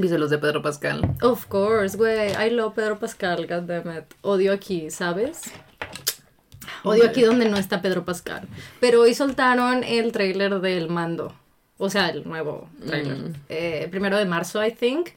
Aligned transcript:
¿Viste 0.00 0.18
los 0.18 0.30
de 0.30 0.38
Pedro 0.38 0.62
Pascal? 0.62 1.16
Of 1.22 1.46
course, 1.46 1.96
güey. 1.96 2.32
I 2.32 2.50
love 2.50 2.74
Pedro 2.74 2.98
Pascal, 2.98 3.46
goddammit. 3.46 4.04
Odio 4.22 4.52
aquí, 4.52 4.90
¿sabes? 4.90 5.50
Odio 6.84 7.06
aquí 7.06 7.22
donde 7.22 7.48
no 7.48 7.56
está 7.56 7.82
Pedro 7.82 8.04
Pascal. 8.04 8.48
Pero 8.80 9.00
hoy 9.02 9.14
soltaron 9.14 9.82
el 9.84 10.12
trailer 10.12 10.60
del 10.60 10.88
mando. 10.88 11.34
O 11.78 11.90
sea, 11.90 12.08
el 12.08 12.26
nuevo 12.28 12.68
trailer. 12.86 13.16
Mm. 13.16 13.34
Eh, 13.48 13.88
primero 13.90 14.16
de 14.18 14.24
marzo, 14.24 14.64
I 14.64 14.72
think. 14.72 15.10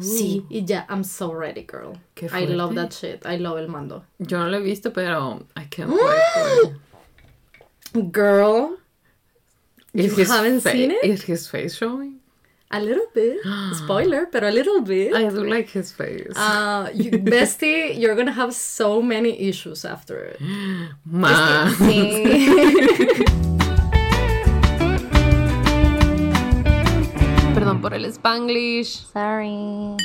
Sí, 0.00 0.44
y 0.48 0.64
ya, 0.64 0.86
I'm 0.88 1.02
so 1.02 1.34
ready, 1.34 1.66
girl. 1.68 1.98
Qué 2.14 2.26
I 2.26 2.46
love 2.46 2.74
that 2.76 2.90
shit. 2.90 3.26
I 3.26 3.38
love 3.38 3.58
el 3.58 3.68
mando. 3.68 4.04
Yo 4.18 4.38
no 4.38 4.48
lo 4.48 4.58
he 4.58 4.60
visto, 4.60 4.92
pero 4.92 5.46
I 5.56 5.64
can't 5.68 5.90
wait 5.92 6.22
for 6.34 6.72
it. 7.96 8.12
Girl, 8.12 8.78
Is 9.92 10.16
You 10.16 10.24
haven't 10.24 10.60
seen 10.60 10.92
it? 10.92 11.02
Is 11.02 11.22
his 11.22 11.48
face 11.48 11.74
showing? 11.76 12.19
A 12.70 12.80
little 12.80 13.06
bit. 13.12 13.38
Spoiler, 13.74 14.26
pero 14.30 14.48
a 14.48 14.52
little 14.52 14.80
bit. 14.80 15.14
I 15.14 15.28
do 15.28 15.44
like 15.44 15.68
his 15.70 15.92
face. 15.92 16.32
Uh, 16.36 16.88
you, 16.94 17.10
bestie, 17.10 17.98
you're 17.98 18.14
gonna 18.14 18.32
have 18.32 18.54
so 18.54 19.02
many 19.02 19.48
issues 19.48 19.84
after 19.84 20.16
it. 20.16 20.40
Ma. 21.04 21.66
Sí. 21.78 22.24
Perdón 27.54 27.82
por 27.82 27.92
el 27.92 28.04
Spanglish. 28.06 29.06
Sorry. 29.12 29.96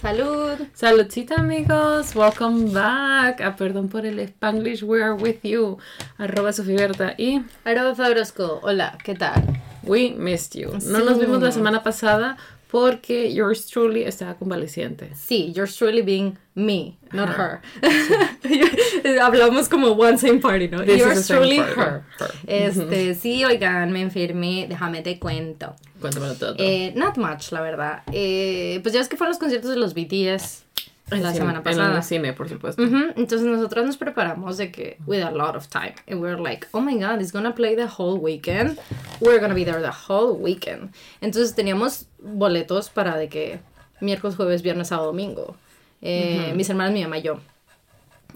Salud. 0.00 0.58
Saludcita 0.74 1.36
amigos, 1.36 2.14
welcome 2.16 2.72
back 2.72 3.40
a 3.40 3.54
Perdón 3.54 3.88
por 3.88 4.04
el 4.04 4.18
Spanglish, 4.18 4.82
we 4.82 5.00
are 5.00 5.14
with 5.14 5.44
you, 5.44 5.78
arroba 6.18 6.52
Sofiberta 6.52 7.14
y 7.16 7.44
Arroba 7.64 7.94
Fabrosco. 7.94 8.58
Hola, 8.64 8.98
¿qué 9.04 9.14
tal? 9.14 9.62
We 9.84 10.10
missed 10.16 10.54
you. 10.54 10.70
No 10.86 11.00
nos 11.00 11.18
Sí. 11.18 11.20
vimos 11.26 11.42
la 11.42 11.50
semana 11.52 11.82
pasada 11.82 12.36
porque 12.70 13.32
yours 13.32 13.66
truly 13.66 14.04
estaba 14.04 14.34
convaleciente. 14.34 15.10
Sí, 15.14 15.52
you're 15.54 15.70
truly 15.70 16.00
being 16.02 16.38
me, 16.54 16.96
not 17.12 17.28
her. 17.36 17.60
Hablamos 19.20 19.68
como 19.68 19.88
one 19.92 20.16
same 20.18 20.40
party, 20.40 20.68
¿no? 20.68 20.82
This 20.84 21.02
same 21.02 21.38
truly 21.40 21.58
party, 21.58 21.80
her. 21.80 22.02
her. 22.18 22.30
Este, 22.46 23.14
sí, 23.14 23.44
oigan, 23.44 23.92
me 23.92 24.00
enfermé, 24.00 24.66
déjame 24.68 25.02
te 25.02 25.18
cuento. 25.18 25.74
Cuéntamelo 26.00 26.34
todo. 26.34 26.54
Eh, 26.58 26.92
not 26.96 27.16
much, 27.18 27.52
la 27.52 27.60
verdad. 27.60 28.02
Eh, 28.12 28.80
pues 28.82 28.92
ya 28.94 29.00
ves 29.00 29.08
que 29.08 29.16
fueron 29.16 29.30
los 29.32 29.38
conciertos 29.38 29.70
de 29.70 29.76
los 29.76 29.94
BTS 29.94 30.64
En 31.14 31.22
la 31.22 31.30
cine- 31.30 31.38
semana 31.38 31.58
En 31.58 31.64
pasada. 31.64 31.96
el 31.96 32.02
cine, 32.02 32.32
por 32.32 32.48
supuesto. 32.48 32.82
Entonces 32.82 33.42
nosotros 33.42 33.86
nos 33.86 33.96
preparamos 33.96 34.56
de 34.56 34.70
que 34.72 34.98
with 35.06 35.22
a 35.22 35.30
lot 35.30 35.54
of 35.56 35.68
time 35.68 35.94
and 36.08 36.20
we're 36.20 36.40
like, 36.40 36.66
oh 36.72 36.80
my 36.80 36.94
god, 36.98 37.20
it's 37.20 37.32
gonna 37.32 37.54
play 37.54 37.74
the 37.76 37.86
whole 37.98 38.18
weekend. 38.20 38.78
We're 39.20 39.38
gonna 39.40 39.54
be 39.54 39.64
there 39.64 39.80
the 39.80 39.90
whole 40.08 40.36
weekend. 40.38 40.90
Entonces 41.20 41.54
teníamos 41.54 42.06
boletos 42.18 42.88
para 42.90 43.16
de 43.16 43.28
que 43.28 43.60
miércoles, 44.00 44.36
jueves, 44.36 44.62
viernes, 44.62 44.88
sábado, 44.88 45.08
domingo. 45.08 45.56
Eh, 46.00 46.52
Mis 46.56 46.68
hermanas, 46.68 46.92
mi 46.92 47.02
mamá 47.02 47.18
y 47.18 47.22
yo. 47.22 47.38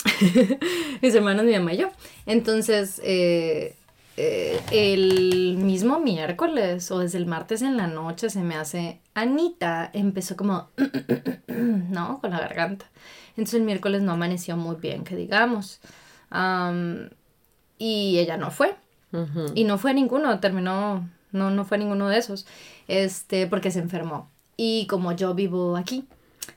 mis 1.02 1.14
hermanos, 1.14 1.44
mi 1.44 1.52
mamá 1.52 1.72
y 1.74 1.78
yo. 1.78 1.91
Entonces, 2.27 3.00
eh, 3.04 3.74
eh, 4.17 4.61
el 4.72 5.59
mismo 5.59 6.00
miércoles 6.00 6.91
o 6.91 7.00
desde 7.00 7.19
el 7.19 7.27
martes 7.27 7.62
en 7.62 7.77
la 7.77 7.86
noche 7.86 8.31
se 8.31 8.41
me 8.41 8.56
hace, 8.56 9.00
Anita 9.14 9.91
empezó 9.92 10.36
como, 10.36 10.70
¿no? 11.48 12.20
Con 12.20 12.31
la 12.31 12.41
garganta. 12.41 12.87
Entonces 13.31 13.55
el 13.55 13.62
miércoles 13.67 14.03
no 14.03 14.12
amaneció 14.12 14.56
muy 14.56 14.77
bien, 14.77 15.05
que 15.05 15.17
digamos. 15.17 15.81
Am, 16.31 17.11
y 17.78 18.19
ella 18.19 18.37
no 18.37 18.50
fue. 18.50 18.75
Y 19.55 19.64
no 19.64 19.78
fue 19.78 19.94
ninguno, 19.94 20.41
terminó, 20.41 21.09
no, 21.33 21.50
no 21.50 21.64
fue 21.64 21.78
ninguno 21.78 22.09
de 22.09 22.19
esos, 22.19 22.47
este, 22.87 23.47
porque 23.47 23.70
se 23.70 23.78
enfermó. 23.78 24.31
Y 24.59 24.87
como 24.89 25.12
yo 25.12 25.33
vivo 25.34 25.77
aquí, 25.77 26.05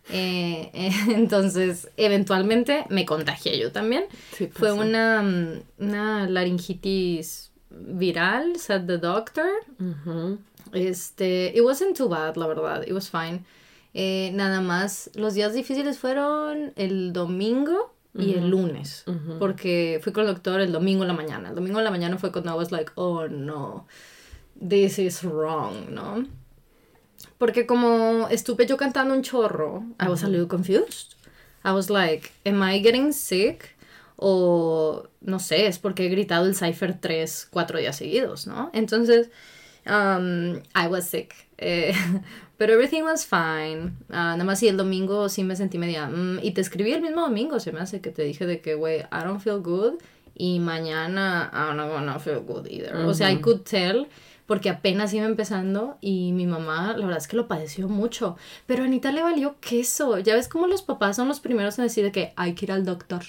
eh, 0.10 0.70
eh, 0.74 0.92
entonces 1.16 1.90
eventualmente 1.96 2.86
me 2.90 3.06
contagié 3.06 3.58
yo 3.60 3.72
también. 3.72 4.06
Sí, 4.34 4.48
Fue 4.48 4.70
pasa. 4.70 4.82
una, 4.82 5.62
una 5.78 6.28
laringitis 6.30 7.49
viral, 7.72 8.58
said 8.58 8.88
the 8.88 8.98
doctor. 8.98 9.50
Este, 10.74 11.56
it 11.56 11.64
wasn't 11.64 11.96
too 11.96 12.08
bad, 12.10 12.38
la 12.38 12.48
verdad, 12.48 12.84
it 12.88 12.94
was 12.94 13.10
fine. 13.10 13.44
Eh, 13.94 14.32
nada 14.34 14.62
más, 14.62 15.10
los 15.16 15.34
días 15.34 15.54
difíciles 15.54 15.98
fueron 15.98 16.74
el 16.76 17.12
domingo 17.12 17.94
y 18.16 18.34
el 18.34 18.50
lunes, 18.50 19.06
porque 19.40 20.00
fui 20.04 20.12
con 20.12 20.26
el 20.28 20.34
doctor 20.34 20.60
el 20.62 20.72
domingo 20.72 21.04
en 21.04 21.08
la 21.08 21.14
mañana. 21.14 21.50
El 21.50 21.56
domingo 21.56 21.80
en 21.80 21.86
la 21.86 21.92
mañana 21.92 22.18
fue 22.18 22.32
cuando 22.32 22.52
I 22.52 22.56
was 22.56 22.72
like, 22.72 22.92
oh 22.96 23.28
no, 23.28 23.86
this 24.60 25.00
is 25.00 25.24
wrong, 25.24 25.90
¿no? 25.92 26.26
Porque 27.38 27.66
como 27.66 28.28
estuve 28.30 28.66
yo 28.66 28.78
cantando 28.78 29.14
un 29.14 29.22
chorro, 29.24 29.86
I 30.00 30.10
was 30.10 30.24
a 30.24 30.28
little 30.28 30.48
confused. 30.48 31.16
I 31.64 31.72
was 31.72 31.90
like, 31.90 32.32
am 32.46 32.62
I 32.62 32.80
getting 32.80 33.12
sick? 33.14 33.76
O 34.22 35.08
no 35.22 35.40
sé, 35.40 35.68
es 35.68 35.80
porque 35.80 36.06
he 36.06 36.10
gritado 36.10 36.46
el 36.46 36.56
Cypher 36.56 37.00
3 37.00 37.48
cuatro 37.50 37.80
días 37.80 37.96
seguidos, 37.96 38.48
¿no? 38.48 38.70
Entonces, 38.74 39.30
um, 39.86 40.58
I 40.76 40.88
was 40.90 41.08
sick. 41.08 41.34
Eh, 41.58 41.94
pero 42.58 42.74
everything 42.74 43.04
was 43.04 43.26
fine. 43.26 43.94
Ah, 44.10 44.34
nada 44.34 44.44
más 44.44 44.62
y 44.62 44.68
el 44.68 44.76
domingo 44.76 45.30
sí 45.30 45.44
me 45.44 45.56
sentí 45.56 45.78
media. 45.78 46.08
mm, 46.08 46.40
y 46.44 46.52
te 46.52 46.62
escribí 46.62 46.92
el 46.92 47.02
mismo 47.02 47.22
domingo, 47.22 47.60
se 47.60 47.72
me 47.72 47.80
hace 47.80 48.02
que 48.02 48.12
te 48.12 48.24
dije 48.24 48.46
de 48.46 48.60
que, 48.60 48.76
güey, 48.76 49.00
I 49.00 49.24
don't 49.24 49.42
feel 49.42 49.62
good. 49.62 49.94
Y 50.36 50.60
mañana 50.60 51.50
I'm 51.54 51.78
not 51.78 51.90
gonna 51.90 52.20
feel 52.20 52.42
good 52.42 52.68
either. 52.68 52.96
O 53.06 53.14
sea, 53.14 53.32
I 53.32 53.42
could 53.42 53.64
tell 53.64 54.08
porque 54.50 54.70
apenas 54.70 55.14
iba 55.14 55.26
empezando 55.28 55.98
y 56.02 56.32
mi 56.34 56.48
mamá, 56.48 56.94
la 56.98 57.06
verdad 57.06 57.20
es 57.22 57.28
que 57.28 57.38
lo 57.38 57.48
padeció 57.48 57.88
mucho. 57.88 58.36
Pero 58.66 58.82
a 58.82 58.86
Anita 58.88 59.12
le 59.12 59.22
valió 59.22 59.56
queso. 59.62 60.18
Ya 60.18 60.34
ves 60.34 60.48
cómo 60.48 60.66
los 60.66 60.82
papás 60.82 61.16
son 61.18 61.28
los 61.28 61.40
primeros 61.40 61.78
en 61.78 61.86
decir 61.86 62.04
de 62.04 62.12
que 62.12 62.34
hay 62.36 62.56
que 62.56 62.66
ir 62.66 62.72
al 62.72 62.84
doctor. 62.84 63.22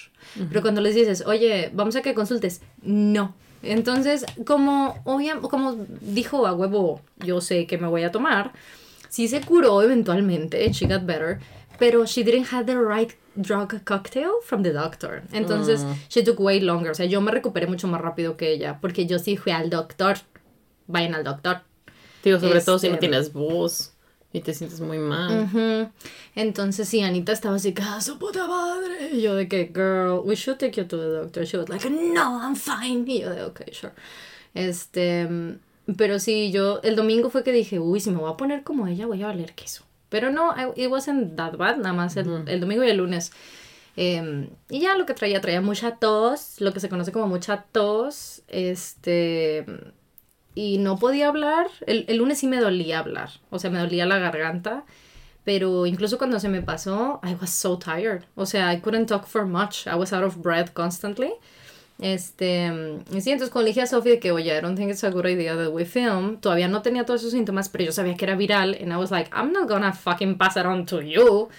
Pero 0.49 0.61
cuando 0.63 0.81
les 0.81 0.95
dices, 0.95 1.23
oye, 1.27 1.69
vamos 1.73 1.95
a 1.95 2.01
que 2.01 2.15
consultes, 2.15 2.61
no. 2.81 3.35
Entonces, 3.61 4.25
como, 4.45 4.95
obvia- 5.05 5.39
como 5.39 5.75
dijo 6.01 6.47
a 6.47 6.53
huevo, 6.53 7.01
yo 7.19 7.39
sé 7.39 7.67
que 7.67 7.77
me 7.77 7.87
voy 7.87 8.01
a 8.01 8.11
tomar, 8.11 8.51
sí 9.07 9.27
se 9.27 9.41
curó 9.41 9.83
eventualmente, 9.83 10.71
she 10.73 10.87
got 10.87 11.05
better, 11.05 11.37
pero 11.77 12.05
she 12.07 12.23
didn't 12.23 12.47
have 12.51 12.65
the 12.65 12.75
right 12.79 13.11
drug 13.35 13.83
cocktail 13.85 14.31
from 14.43 14.63
the 14.63 14.71
doctor. 14.73 15.21
Entonces, 15.31 15.81
she 16.09 16.23
took 16.23 16.39
way 16.39 16.59
longer. 16.59 16.89
O 16.91 16.95
sea, 16.95 17.05
yo 17.05 17.21
me 17.21 17.31
recuperé 17.31 17.67
mucho 17.67 17.87
más 17.87 18.01
rápido 18.01 18.35
que 18.37 18.51
ella, 18.51 18.79
porque 18.81 19.05
yo 19.05 19.19
sí 19.19 19.37
fui 19.37 19.51
al 19.51 19.69
doctor. 19.69 20.17
Vayan 20.91 21.15
al 21.15 21.23
doctor. 21.23 21.61
Digo, 22.23 22.39
sobre 22.39 22.61
todo 22.61 22.77
si 22.79 22.87
no 22.87 22.95
Este- 22.95 23.07
tienes 23.07 23.33
voz 23.33 23.93
y 24.33 24.41
te 24.41 24.53
sientes 24.53 24.79
muy 24.79 24.97
mal. 24.99 25.49
Entonces, 26.35 26.87
sí, 26.87 27.01
Anita 27.01 27.31
estaba 27.31 27.55
así, 27.55 27.73
"Ah, 27.81 27.99
su 28.01 28.17
puta 28.19 28.47
madre! 28.47 29.09
Y 29.13 29.21
yo 29.21 29.35
de 29.35 29.47
que, 29.47 29.65
girl, 29.73 30.21
we 30.23 30.35
should 30.35 30.57
take 30.57 30.79
you 30.79 30.87
to 30.87 30.97
the 30.97 31.07
doctor. 31.07 31.43
She 31.45 31.57
was 31.57 31.67
like, 31.69 31.89
no, 31.89 32.39
I'm 32.41 32.55
fine. 32.55 33.03
Y 33.11 33.21
yo 33.21 33.29
de, 33.31 33.43
ok, 33.43 33.61
sure. 33.71 33.93
Este, 34.53 35.27
pero 35.97 36.19
sí, 36.19 36.51
yo, 36.51 36.79
el 36.83 36.95
domingo 36.95 37.29
fue 37.29 37.43
que 37.43 37.51
dije, 37.51 37.79
uy, 37.79 37.99
si 37.99 38.11
me 38.11 38.17
voy 38.17 38.31
a 38.31 38.37
poner 38.37 38.63
como 38.63 38.87
ella, 38.87 39.07
voy 39.07 39.21
a 39.23 39.27
valer 39.27 39.53
queso. 39.55 39.83
Pero 40.09 40.31
no, 40.31 40.53
I- 40.55 40.83
it 40.83 40.89
wasn't 40.91 41.35
that 41.37 41.55
bad, 41.57 41.77
nada 41.77 41.93
más 41.93 42.15
el, 42.17 42.47
el 42.47 42.59
domingo 42.59 42.83
y 42.83 42.89
el 42.89 42.97
lunes. 42.97 43.31
Em, 43.97 44.49
y 44.69 44.79
ya 44.79 44.95
lo 44.95 45.05
que 45.05 45.13
traía, 45.13 45.41
traía 45.41 45.59
mucha 45.61 45.95
tos, 45.97 46.55
lo 46.61 46.71
que 46.73 46.79
se 46.79 46.87
conoce 46.89 47.11
como 47.11 47.27
mucha 47.27 47.65
tos, 47.71 48.41
este, 48.47 49.65
y 50.55 50.77
no 50.77 50.97
podía 50.97 51.27
hablar. 51.27 51.67
El, 51.87 52.05
el 52.07 52.17
lunes 52.17 52.39
sí 52.39 52.47
me 52.47 52.59
dolía 52.59 52.99
hablar, 52.99 53.29
o 53.49 53.59
sea, 53.59 53.69
me 53.69 53.79
dolía 53.79 54.05
la 54.05 54.19
garganta, 54.19 54.83
pero 55.43 55.85
incluso 55.85 56.17
cuando 56.17 56.39
se 56.39 56.49
me 56.49 56.61
pasó, 56.61 57.19
I 57.23 57.35
was 57.39 57.49
so 57.49 57.77
tired. 57.77 58.23
O 58.35 58.45
sea, 58.45 58.71
I 58.73 58.79
couldn't 58.79 59.07
talk 59.07 59.25
for 59.25 59.45
much. 59.45 59.87
I 59.87 59.95
was 59.95 60.13
out 60.13 60.23
of 60.23 60.37
breath 60.37 60.73
constantly. 60.73 61.33
Este, 61.99 62.71
y 63.11 63.21
sí, 63.21 63.31
entonces 63.31 63.51
cuando 63.51 63.65
le 63.65 63.69
dije 63.69 63.83
a 63.83 63.87
Sophie 63.87 64.13
de 64.13 64.19
que, 64.19 64.31
oye, 64.31 64.57
I 64.57 64.59
don't 64.59 64.75
think 64.75 64.89
it's 64.89 65.03
a 65.03 65.11
good 65.11 65.27
idea 65.27 65.55
that 65.55 65.69
we 65.71 65.85
film, 65.85 66.37
todavía 66.37 66.67
no 66.67 66.81
tenía 66.81 67.05
todos 67.05 67.21
esos 67.21 67.31
síntomas, 67.31 67.69
pero 67.69 67.83
yo 67.83 67.91
sabía 67.91 68.17
que 68.17 68.25
era 68.25 68.35
viral, 68.35 68.75
and 68.81 68.91
I 68.91 68.95
was 68.95 69.11
like, 69.11 69.29
I'm 69.31 69.51
not 69.51 69.69
gonna 69.69 69.93
fucking 69.93 70.37
pass 70.37 70.57
it 70.57 70.65
on 70.65 70.87
to 70.87 71.01
you. 71.01 71.49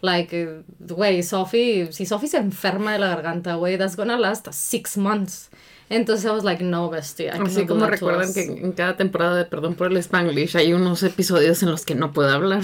Like, 0.00 0.64
güey, 0.80 1.22
Sophie, 1.22 1.92
si 1.92 2.04
Sophie 2.04 2.28
se 2.28 2.38
enferma 2.38 2.94
de 2.94 2.98
la 2.98 3.08
garganta, 3.14 3.54
güey, 3.54 3.78
that's 3.78 3.94
gonna 3.94 4.18
last 4.18 4.48
six 4.52 4.96
months. 4.96 5.50
Entonces 5.92 6.24
I 6.24 6.30
was 6.30 6.42
like, 6.42 6.64
no, 6.64 6.88
bestie, 6.88 7.26
I 7.26 7.38
Así 7.38 7.66
como 7.66 7.86
recuerdan 7.86 8.32
que 8.32 8.44
en 8.44 8.72
cada 8.72 8.96
temporada 8.96 9.36
de 9.36 9.44
Perdón 9.44 9.74
por 9.74 9.92
el 9.92 9.98
Spanglish 9.98 10.56
hay 10.56 10.72
unos 10.72 11.02
episodios 11.02 11.62
en 11.62 11.70
los 11.70 11.84
que 11.84 11.94
no 11.94 12.12
puedo 12.14 12.30
hablar. 12.30 12.62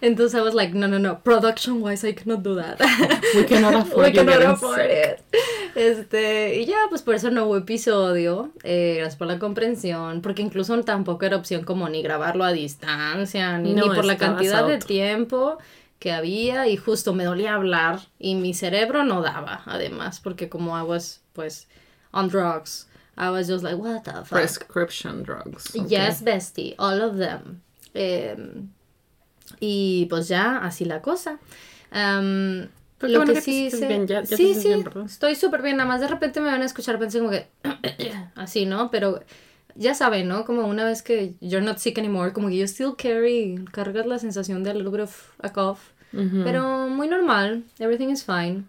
Entonces 0.00 0.38
I 0.38 0.42
was 0.44 0.54
like, 0.54 0.72
no, 0.72 0.86
no, 0.86 1.00
no, 1.00 1.20
production 1.20 1.82
wise 1.82 2.08
I 2.08 2.14
cannot 2.14 2.42
do 2.42 2.54
that. 2.54 2.78
We 3.34 3.44
cannot 3.44 3.74
afford 3.74 4.06
We 4.06 4.12
cannot 4.12 4.42
afford 4.42 4.88
it. 4.88 5.20
Este, 5.74 6.60
y 6.60 6.66
ya, 6.66 6.76
pues 6.88 7.02
por 7.02 7.16
eso 7.16 7.32
no 7.32 7.46
hubo 7.46 7.56
episodio. 7.56 8.52
Eh, 8.62 8.94
gracias 8.98 9.16
por 9.16 9.26
la 9.26 9.40
comprensión. 9.40 10.20
Porque 10.22 10.42
incluso 10.42 10.78
tampoco 10.84 11.24
era 11.24 11.36
opción 11.36 11.64
como 11.64 11.88
ni 11.88 12.02
grabarlo 12.02 12.44
a 12.44 12.52
distancia, 12.52 13.58
ni, 13.58 13.74
No, 13.74 13.88
ni 13.88 13.94
por 13.96 14.04
la 14.04 14.16
cantidad 14.16 14.64
de 14.64 14.78
tiempo 14.78 15.58
que 15.98 16.12
había. 16.12 16.68
Y 16.68 16.76
justo 16.76 17.14
me 17.14 17.24
dolía 17.24 17.54
hablar. 17.54 17.98
Y 18.20 18.36
mi 18.36 18.54
cerebro 18.54 19.04
no 19.04 19.22
daba, 19.22 19.62
además. 19.66 20.20
Porque 20.20 20.48
como 20.48 20.78
I 20.78 20.82
was, 20.82 21.22
pues, 21.32 21.66
on 22.12 22.28
drugs. 22.28 22.86
I 23.16 23.30
was 23.30 23.48
just 23.48 23.62
like, 23.62 23.76
what 23.76 24.04
the 24.04 24.12
fuck. 24.12 24.28
Prescription 24.28 25.22
drugs. 25.22 25.74
Yes, 25.88 26.22
bestie, 26.22 26.74
all 26.78 27.00
of 27.02 27.16
them. 27.18 27.60
Em, 27.94 28.68
Y 29.60 30.06
pues 30.08 30.28
ya, 30.28 30.58
así 30.58 30.84
la 30.84 31.02
cosa. 31.02 31.38
Qué 31.90 33.08
lo 33.08 33.18
bueno 33.18 33.32
que 33.32 33.38
que 33.38 33.40
sí 33.42 33.70
sientes 33.70 33.74
hice- 33.80 33.88
bien, 33.88 34.06
ya- 34.06 34.22
ya 34.22 34.28
te 34.28 34.36
sí, 34.36 34.54
sí, 34.54 34.84
estoy 35.06 35.34
súper 35.34 35.62
bien. 35.62 35.76
Nada 35.76 35.88
más 35.88 36.00
de 36.00 36.08
repente 36.08 36.40
me 36.40 36.46
van 36.50 36.62
a 36.62 36.66
escuchar, 36.66 36.98
pensé 36.98 37.18
como 37.18 37.30
que 37.30 37.48
así, 38.36 38.66
¿no? 38.66 38.90
Pero 38.90 39.20
ya 39.74 39.94
saben, 39.94 40.28
¿no? 40.28 40.44
Como 40.44 40.66
una 40.66 40.84
vez 40.84 41.02
que 41.02 41.34
you're 41.40 41.64
not 41.64 41.78
sick 41.78 41.98
anymore, 41.98 42.32
como 42.32 42.48
que 42.48 42.56
you 42.58 42.64
still 42.66 42.94
carry, 42.96 43.64
cargas 43.72 44.06
la 44.06 44.18
sensación 44.18 44.62
de 44.62 44.70
a 44.70 44.74
little 44.74 44.90
bit 44.90 45.00
of 45.00 45.30
a 45.42 45.50
cough. 45.52 45.78
Pero 46.12 46.88
muy 46.88 47.06
normal, 47.06 47.62
everything 47.78 48.08
is 48.08 48.24
fine. 48.24 48.64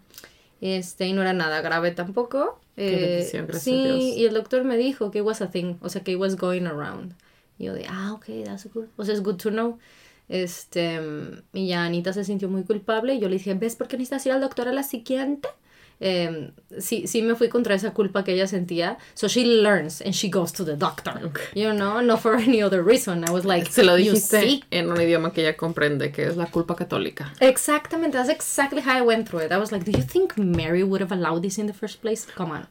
Este, 0.62 1.06
y 1.08 1.12
no 1.12 1.22
era 1.22 1.34
nada 1.34 1.60
grave 1.60 1.90
tampoco. 1.92 2.58
Qué 2.86 2.96
Eh, 2.96 3.00
bendición, 3.00 3.46
gracias 3.48 3.64
sí, 3.64 3.84
a 3.86 3.94
Dios. 3.94 4.04
y 4.16 4.24
el 4.26 4.34
doctor 4.34 4.64
me 4.64 4.78
dijo 4.78 5.10
que 5.10 5.18
it 5.18 5.24
was 5.26 5.42
a 5.42 5.50
thing, 5.50 5.76
o 5.82 5.90
sea, 5.90 6.02
que 6.04 6.12
it 6.12 6.18
was 6.18 6.36
going 6.36 6.66
around. 6.66 7.14
Y 7.58 7.64
yo 7.66 7.74
de, 7.74 7.86
ah, 7.88 8.12
ok, 8.14 8.26
that's 8.44 8.66
good. 8.72 8.86
O 8.96 9.04
sea, 9.04 9.14
es 9.14 9.22
good 9.22 9.36
to 9.36 9.50
know. 9.50 9.78
Este, 10.28 11.00
y 11.52 11.68
ya 11.68 11.84
Anita 11.84 12.12
se 12.14 12.24
sintió 12.24 12.48
muy 12.48 12.64
culpable 12.64 13.14
y 13.14 13.20
yo 13.20 13.28
le 13.28 13.34
dije, 13.36 13.54
¿ves 13.54 13.76
por 13.76 13.88
qué 13.88 13.98
necesitas 13.98 14.24
ir 14.26 14.32
al 14.32 14.40
doctor 14.40 14.68
a 14.68 14.72
la 14.72 14.82
siguiente? 14.84 15.48
Eh, 16.04 16.50
sí, 16.80 17.06
sí 17.06 17.22
me 17.22 17.36
fui 17.36 17.48
contra 17.48 17.76
esa 17.76 17.92
culpa 17.92 18.24
que 18.24 18.32
ella 18.34 18.48
sentía. 18.48 18.98
So 19.14 19.28
she 19.28 19.44
learns 19.44 20.00
and 20.02 20.12
she 20.12 20.28
goes 20.28 20.52
to 20.54 20.64
the 20.64 20.74
doctor. 20.76 21.30
You 21.54 21.72
know, 21.72 22.00
not 22.00 22.20
for 22.20 22.34
any 22.34 22.60
other 22.60 22.82
reason. 22.82 23.24
I 23.24 23.30
was 23.30 23.44
like, 23.44 23.70
Se 23.70 23.84
lo 23.84 23.96
"You 23.96 24.12
dijiste 24.14 24.40
see?" 24.40 24.64
en 24.72 24.90
un 24.90 25.00
idioma 25.00 25.32
que 25.32 25.42
ella 25.42 25.56
comprende, 25.56 26.10
que 26.10 26.26
es 26.26 26.36
la 26.36 26.46
culpa 26.46 26.74
católica. 26.74 27.32
Exactamente, 27.40 28.16
that's 28.18 28.28
exactly 28.30 28.80
how 28.82 28.96
I 28.98 29.02
went 29.02 29.28
through 29.28 29.44
it. 29.44 29.52
I 29.52 29.58
was 29.58 29.70
like, 29.70 29.84
do 29.84 29.92
you 29.92 30.02
think 30.02 30.36
Mary 30.36 30.82
would 30.82 31.00
have 31.00 31.12
allowed 31.12 31.42
this 31.42 31.56
in 31.58 31.66
the 31.66 31.72
first 31.72 32.00
place? 32.00 32.26
Come 32.34 32.50
on. 32.50 32.66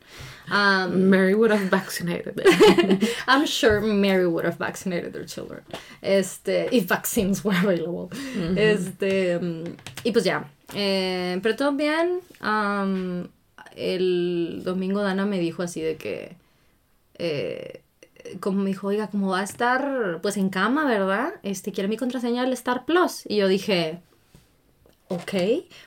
Um, 0.52 1.10
Mary 1.10 1.34
would 1.34 1.52
have 1.52 1.70
vaccinated 1.70 2.36
them. 2.36 3.00
I'm 3.28 3.46
sure 3.46 3.80
Mary 3.80 4.28
would 4.28 4.44
have 4.44 4.58
vaccinated 4.58 5.14
their 5.14 5.24
children. 5.26 5.62
Este, 6.04 6.68
if 6.74 6.84
vaccines 6.86 7.46
were 7.46 7.56
available. 7.56 8.12
Este, 8.58 9.40
mm, 9.40 9.78
y 10.04 10.12
pues 10.12 10.26
ya. 10.26 10.44
Eh, 10.76 11.40
pero 11.44 11.56
todo 11.56 11.72
bien. 11.74 12.20
Am, 12.40 13.28
el 13.76 14.62
domingo 14.64 15.02
Dana 15.02 15.26
me 15.26 15.40
dijo 15.40 15.64
así 15.64 15.82
de 15.82 15.96
que. 15.98 16.36
eh, 17.16 17.82
como 18.40 18.60
me 18.62 18.68
dijo, 18.70 18.88
oiga, 18.88 19.08
como 19.08 19.30
va 19.30 19.40
a 19.40 19.44
estar 19.44 20.20
pues 20.22 20.38
en 20.38 20.50
cama, 20.50 20.86
¿verdad? 20.86 21.34
Este, 21.44 21.72
quiere 21.72 21.88
mi 21.90 21.98
contraseña 21.98 22.44
del 22.44 22.54
Star 22.54 22.86
Plus. 22.86 23.24
Y 23.28 23.38
yo 23.38 23.48
dije, 23.48 24.00
ok, 25.08 25.34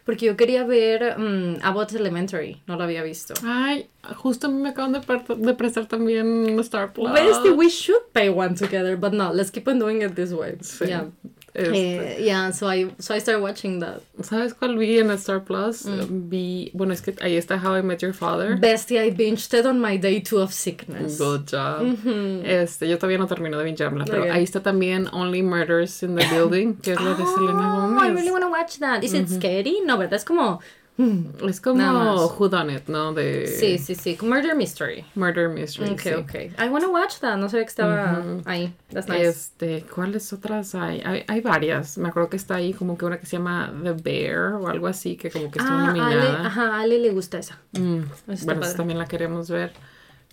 porque 0.05 0.27
yo 0.27 0.37
quería 0.37 0.65
ver 0.65 1.17
mm, 1.19 1.59
Abbott 1.63 1.93
Elementary, 1.93 2.61
no 2.67 2.77
lo 2.77 2.83
había 2.85 3.03
visto. 3.05 3.35
Ay, 3.45 3.89
justo 4.17 4.49
a 4.49 4.51
mí 4.51 4.61
me 4.61 4.71
acaban 4.71 4.93
de, 4.93 5.01
de 5.37 5.55
prestar 5.55 5.87
también 5.87 6.59
Star 6.61 6.93
Plus. 6.93 7.11
Bestie, 7.13 7.53
we 7.53 7.69
should 7.71 8.03
pay 8.13 8.29
one 8.29 8.55
together, 8.57 8.97
but 8.97 9.13
no, 9.13 9.33
let's 9.33 9.51
keep 9.53 9.67
on 9.69 9.79
doing 9.79 10.03
it 10.03 10.15
this 10.15 10.33
way. 10.33 10.57
Sí. 10.61 10.87
Yeah. 10.89 11.07
Este, 11.55 12.19
Eh, 12.19 12.25
yeah, 12.25 12.51
so 12.51 12.67
I 12.69 12.91
so 12.99 13.15
I 13.15 13.21
started 13.21 13.41
watching 13.41 13.79
that. 13.79 14.01
¿Sabes 14.23 14.55
cuál 14.55 14.77
vi 14.77 14.99
en 14.99 15.11
Star 15.13 15.45
Plus? 15.45 15.87
Mm. 15.87 16.29
Vi, 16.29 16.71
bueno, 16.75 16.93
es 16.93 17.01
que 17.01 17.15
ahí 17.23 17.37
está 17.37 17.57
How 17.63 17.79
I 17.79 17.83
Met 17.83 18.01
Your 18.03 18.13
Father. 18.13 18.57
Bestie, 18.59 18.99
I 18.99 19.11
binged 19.13 19.55
it 19.57 19.65
on 19.65 19.81
my 19.81 19.97
day 19.97 20.21
two 20.21 20.41
of 20.41 20.53
sickness. 20.53 21.17
Good 21.17 21.47
job. 21.49 21.97
Este, 22.45 22.89
yo 22.89 22.99
todavía 22.99 23.19
no 23.19 23.29
termino 23.29 23.57
de 23.57 23.65
bingearla, 23.65 24.05
pero 24.05 24.25
Ok. 24.25 24.31
ahí 24.33 24.43
está 24.43 24.61
también 24.63 25.09
Only 25.13 25.43
Murders 25.43 26.03
in 26.03 26.17
the 26.17 26.27
Building, 26.27 26.75
que 26.83 26.93
es 26.93 27.01
la 27.01 27.11
de 27.15 27.25
Selena 27.25 27.77
Oh, 27.77 27.89
Gomez. 27.89 28.03
I 28.03 28.11
really 28.15 28.31
want 28.33 28.43
to 28.43 28.51
watch 28.51 28.79
that. 28.81 29.05
Is 29.05 29.15
it 29.15 29.29
scary? 29.29 29.79
No, 29.87 29.97
¿verdad? 29.97 30.15
Es 30.15 30.25
como 30.25 30.59
mm, 30.59 30.59
Es 30.97 31.61
como. 31.61 32.29
Who 32.39 32.49
Done 32.49 32.73
It, 32.73 32.87
¿no? 32.87 33.13
De 33.13 33.49
sí, 33.49 33.79
sí, 33.79 33.97
sí, 33.97 34.17
murder 34.23 34.55
mystery. 34.55 35.05
Murder 35.17 35.49
Mystery. 35.49 35.91
Okay, 35.91 36.13
sí. 36.13 36.19
okay. 36.21 36.53
I 36.59 36.69
want 36.69 36.85
to 36.85 36.91
watch 36.91 37.19
that. 37.19 37.37
No 37.37 37.49
sabía 37.49 37.65
que 37.65 37.71
estaba 37.71 38.23
ahí. 38.45 38.73
That's 38.93 39.09
nice. 39.09 39.29
Este, 39.29 39.85
¿cuáles 39.93 40.33
otras 40.33 40.75
hay? 40.77 41.03
hay? 41.05 41.25
Hay 41.27 41.41
varias. 41.41 41.99
Me 41.99 42.09
acuerdo 42.09 42.31
que 42.31 42.37
está 42.37 42.55
ahí 42.55 42.73
como 42.73 42.97
que 42.97 43.05
una 43.05 43.19
que 43.19 43.27
se 43.27 43.39
llama 43.39 43.75
The 43.83 43.93
Bear 43.93 44.55
o 44.55 44.69
algo 44.69 44.87
así, 44.87 45.17
que 45.17 45.31
como 45.31 45.51
que 45.51 45.59
está 45.59 45.73
ah, 45.73 45.91
Ale, 45.91 46.01
nominada. 46.01 46.47
ajá, 46.47 46.77
a 46.77 46.81
Ale 46.81 46.99
le 47.01 47.11
gusta 47.11 47.39
esa. 47.39 47.59
Mm, 47.73 48.03
bueno, 48.27 48.63
esa 48.63 48.77
también 48.77 48.99
la 48.99 49.07
queremos 49.07 49.51
ver. 49.51 49.73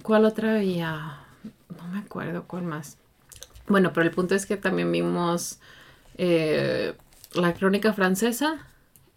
¿Cuál 0.04 0.26
otra 0.26 0.58
había? 0.58 1.18
No 1.76 1.88
me 1.92 2.00
acuerdo 2.00 2.44
cuál 2.46 2.64
más. 2.64 2.98
Bueno, 3.68 3.94
pero 3.94 4.06
el 4.06 4.12
punto 4.12 4.36
es 4.36 4.46
que 4.46 4.58
también 4.58 4.92
vimos 4.92 5.60
eh, 6.18 6.94
La 7.34 7.54
Crónica 7.54 7.94
Francesa, 7.94 8.68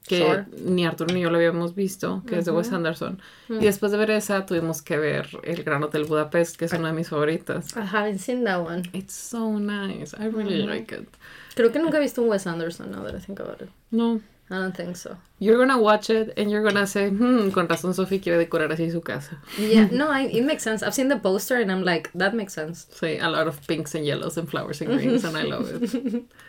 que 0.07 0.19
Sure. 0.19 0.45
ni 0.65 0.85
Arturo 0.85 1.15
ni 1.15 1.21
yo 1.23 1.31
lo 1.31 1.37
habíamos 1.37 1.75
visto, 1.75 2.23
que 2.27 2.39
es 2.39 2.45
de 2.45 2.51
Wes 2.53 2.73
Anderson. 2.73 3.21
Y 3.49 3.65
después 3.65 3.91
de 3.93 3.99
ver 3.99 4.11
esa, 4.11 4.45
tuvimos 4.47 4.83
que 4.83 4.99
ver 4.99 5.29
El 5.43 5.65
Gran 5.65 5.83
Hotel 5.83 6.05
Budapest, 6.05 6.57
que 6.57 6.67
es 6.67 6.73
una 6.73 6.89
de 6.89 6.95
mis 6.95 7.09
favoritas. 7.09 7.75
I 7.77 7.81
haven't 7.81 8.19
seen 8.19 8.45
that 8.45 8.61
one. 8.61 8.83
It's 8.93 9.15
so 9.15 9.59
nice. 9.59 10.15
I 10.19 10.29
really 10.29 10.63
like 10.67 10.95
it. 10.95 11.09
Creo 11.55 11.73
que 11.73 11.79
nunca 11.79 11.99
he 11.99 12.01
visto 12.01 12.21
un 12.23 12.29
Wes 12.29 12.47
Anderson, 12.47 12.91
now 12.91 13.03
that 13.05 13.15
I 13.17 13.21
think 13.21 13.41
about 13.41 13.63
it. 13.63 13.69
No. 13.91 14.21
I 14.51 14.57
don't 14.57 14.77
think 14.77 14.97
so. 14.97 15.17
You're 15.39 15.57
gonna 15.57 15.79
watch 15.79 16.11
it 16.11 16.35
and 16.37 16.51
you're 16.51 16.63
gonna 16.63 16.87
say, 16.87 17.09
hmm, 17.09 17.49
con 17.51 17.67
razón 17.67 17.95
Sophie 17.95 18.19
quiere 18.21 18.39
decorar 18.39 18.71
así 18.71 18.91
su 18.93 19.01
casa. 19.01 19.39
Yeah, 19.59 19.89
no, 19.93 20.11
I, 20.11 20.23
it 20.27 20.45
makes 20.45 20.63
sense. 20.63 20.83
I've 20.83 20.95
seen 20.95 21.09
the 21.09 21.17
poster 21.17 21.57
and 21.57 21.73
I'm 21.73 21.83
like, 21.83 22.11
that 22.15 22.35
makes 22.35 22.53
sense. 22.53 22.87
Sí, 22.93 23.19
a 23.21 23.29
lot 23.31 23.49
of 23.49 23.67
pinks 23.67 23.95
and 23.95 24.05
yellows 24.05 24.37
and 24.37 24.49
flowers 24.49 24.83
and 24.83 24.91
greens 24.91 25.25
and 25.25 25.37
I 25.37 25.43
love 25.55 25.71
it. 25.73 25.83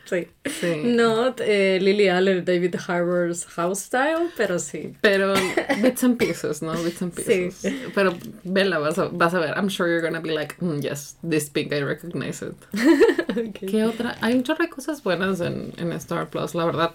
Sí. 0.06 0.28
Sí. 0.46 0.84
Not 0.94 1.40
eh, 1.40 1.80
Lily 1.82 2.10
Allen, 2.10 2.44
David 2.44 2.76
Harbour's 2.76 3.46
house 3.56 3.82
style, 3.82 4.30
pero 4.36 4.58
sí. 4.60 4.94
Pero 5.02 5.34
bits 5.82 6.04
and 6.04 6.20
pieces, 6.20 6.62
¿no? 6.62 6.74
Bits 6.84 7.02
and 7.02 7.16
pieces. 7.16 7.66
Pero 7.96 8.14
vela, 8.44 8.78
vas 8.80 8.98
a, 8.98 9.08
vas 9.08 9.34
a 9.34 9.40
ver. 9.40 9.54
I'm 9.58 9.70
sure 9.70 9.88
you're 9.88 10.02
gonna 10.02 10.22
be 10.22 10.32
like, 10.32 10.58
"Mm, 10.60 10.82
yes, 10.84 11.16
this 11.24 11.50
pink, 11.50 11.72
I 11.74 11.82
recognize 11.82 12.42
it. 12.42 12.56
¿Qué 13.54 13.84
otra? 13.86 14.18
Hay 14.22 14.34
un 14.36 14.44
chorro 14.44 14.66
de 14.66 14.70
cosas 14.70 15.02
buenas 15.02 15.40
en, 15.40 15.74
en 15.78 15.92
Star 15.94 16.30
Plus, 16.30 16.54
la 16.56 16.66
verdad. 16.66 16.92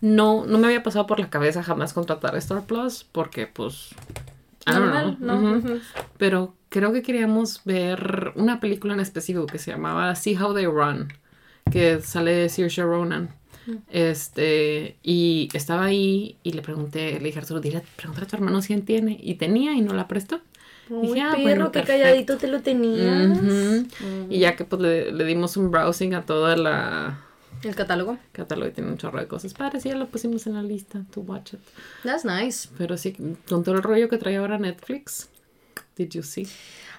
No, 0.00 0.44
no 0.46 0.58
me 0.58 0.66
había 0.68 0.82
pasado 0.82 1.06
por 1.06 1.18
la 1.18 1.30
cabeza 1.30 1.62
jamás 1.62 1.92
contratar 1.92 2.36
Star 2.36 2.64
Plus 2.64 3.04
porque, 3.10 3.46
pues, 3.46 3.90
I 4.66 4.72
don't 4.72 4.84
Normal, 4.92 5.16
know. 5.16 5.40
¿no? 5.40 5.80
Pero 6.18 6.54
creo 6.68 6.92
que 6.92 7.02
queríamos 7.02 7.62
ver 7.64 8.32
una 8.36 8.60
película 8.60 8.94
en 8.94 9.00
específico 9.00 9.46
que 9.46 9.58
se 9.58 9.70
llamaba 9.70 10.14
See 10.14 10.36
How 10.36 10.54
They 10.54 10.66
Run, 10.66 11.12
que 11.70 12.00
sale 12.00 12.32
de 12.32 12.48
Saoirse 12.48 12.82
Ronan. 12.82 13.30
Este, 13.90 14.96
y 15.02 15.50
estaba 15.52 15.84
ahí 15.84 16.36
y 16.42 16.52
le 16.52 16.62
pregunté, 16.62 17.12
le 17.18 17.26
dije 17.26 17.38
Arturo, 17.38 17.60
dile, 17.60 17.82
pregúntale 17.96 18.26
a 18.26 18.28
tu 18.30 18.36
hermano 18.36 18.62
si 18.62 18.72
él 18.72 18.82
tiene. 18.82 19.18
Y 19.22 19.34
tenía 19.34 19.74
y 19.74 19.82
no 19.82 19.92
la 19.92 20.08
prestó. 20.08 20.40
Uy, 20.88 21.08
Dije, 21.08 21.20
ah, 21.20 21.30
perro, 21.32 21.42
bueno, 21.42 21.72
qué 21.72 21.82
calladito 21.82 22.38
te 22.38 22.48
lo 22.48 22.62
tenías. 22.62 23.38
Y 24.30 24.38
ya 24.38 24.56
que 24.56 24.64
pues 24.64 24.80
le, 24.80 25.12
le 25.12 25.24
dimos 25.24 25.58
un 25.58 25.70
browsing 25.70 26.14
a 26.14 26.22
toda 26.24 26.56
la 26.56 27.18
El 27.62 27.74
catálogo. 27.74 28.18
catálogo 28.32 28.68
y 28.68 28.72
tiene 28.72 28.90
un 28.90 28.98
chorro 28.98 29.18
de 29.20 29.26
cosas 29.26 29.54
ya 29.84 29.94
lo 29.96 30.06
pusimos 30.06 30.46
en 30.46 30.54
la 30.54 30.62
lista 30.62 31.04
to 31.12 31.20
watch 31.20 31.54
it. 31.54 31.60
That's 32.04 32.24
nice. 32.24 32.68
Pero 32.78 32.96
sí, 32.96 33.12
con 33.48 33.64
todo 33.64 33.74
el 33.74 33.82
rollo 33.82 34.08
que 34.08 34.18
trae 34.18 34.36
ahora 34.36 34.58
Netflix, 34.58 35.28
did 35.96 36.10
you 36.10 36.22
see? 36.22 36.46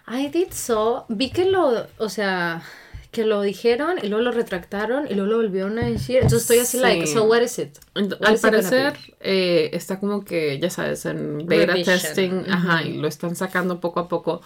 I 0.08 0.28
did 0.30 0.52
so. 0.52 1.06
Vi 1.08 1.30
que 1.32 1.46
lo, 1.46 1.88
o 1.98 2.10
sea, 2.10 2.64
que 3.12 3.26
lo 3.26 3.42
dijeron 3.42 3.98
y 4.02 4.08
luego 4.08 4.24
lo 4.24 4.32
retractaron 4.32 5.06
y 5.10 5.14
luego 5.16 5.32
lo 5.32 5.38
volvieron 5.38 5.80
a 5.80 5.86
decir. 5.86 6.18
Entonces 6.18 6.42
estoy 6.42 6.60
así 6.60 6.78
Sí. 6.78 6.84
like, 6.84 7.08
so 7.08 7.24
what 7.26 7.42
is 7.42 7.58
it? 7.60 7.78
What 7.96 8.14
Al 8.28 8.34
is 8.34 8.40
it 8.40 8.42
parecer 8.50 8.94
eh, 9.20 9.70
está 9.74 10.00
como 10.00 10.26
que, 10.26 10.60
ya 10.60 10.70
sabes, 10.70 11.06
en 11.06 11.46
beta 11.48 11.74
Revision. 11.74 12.00
testing, 12.00 12.44
ajá, 12.52 12.84
y 12.84 12.98
lo 12.98 13.08
están 13.08 13.36
sacando 13.36 13.80
poco 13.80 14.00
a 14.00 14.08
poco 14.08 14.42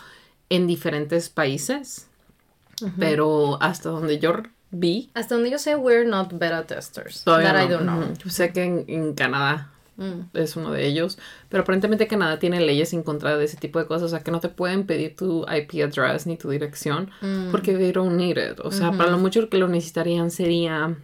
en 0.49 0.67
diferentes 0.67 1.29
países. 1.29 2.07
Pero 2.99 3.61
hasta 3.61 3.89
donde 3.89 4.19
yo 4.19 4.33
vi, 4.73 5.09
Hasta 5.13 5.35
donde 5.35 5.49
yo 5.51 5.57
sé, 5.57 5.75
we're 5.75 6.05
not 6.05 6.33
beta 6.33 6.63
testers. 6.65 7.23
todavía 7.23 7.53
That 7.53 7.63
I 7.63 7.67
no. 7.69 7.71
don't 7.77 7.83
know. 7.83 7.99
Ujú. 7.99 8.29
Sé 8.29 8.51
que 8.51 8.63
en, 8.63 8.85
en 8.87 9.13
Canadá 9.13 9.69
Mm. 9.95 10.21
es 10.35 10.55
uno 10.55 10.71
de 10.71 10.87
ellos, 10.87 11.19
pero 11.49 11.61
aparentemente 11.61 12.07
Canadá 12.07 12.39
tiene 12.39 12.59
leyes 12.59 12.93
en 12.93 13.03
contra 13.03 13.37
de 13.37 13.45
ese 13.45 13.57
tipo 13.57 13.77
de 13.77 13.85
cosas, 13.85 14.07
o 14.07 14.09
sea 14.09 14.21
que 14.23 14.31
no 14.31 14.39
te 14.39 14.49
pueden 14.49 14.87
pedir 14.87 15.15
tu 15.15 15.45
IP 15.47 15.83
address 15.83 16.25
ni 16.25 16.35
tu 16.35 16.49
dirección 16.49 17.11
Mm. 17.21 17.51
porque 17.51 17.75
they 17.75 17.91
don't 17.91 18.13
need 18.15 18.37
it. 18.37 18.59
O 18.63 18.71
sea, 18.71 18.91
para 18.91 19.11
lo 19.11 19.19
mucho 19.19 19.47
que 19.49 19.57
lo 19.59 19.67
necesitarían 19.67 20.31
sería 20.31 20.95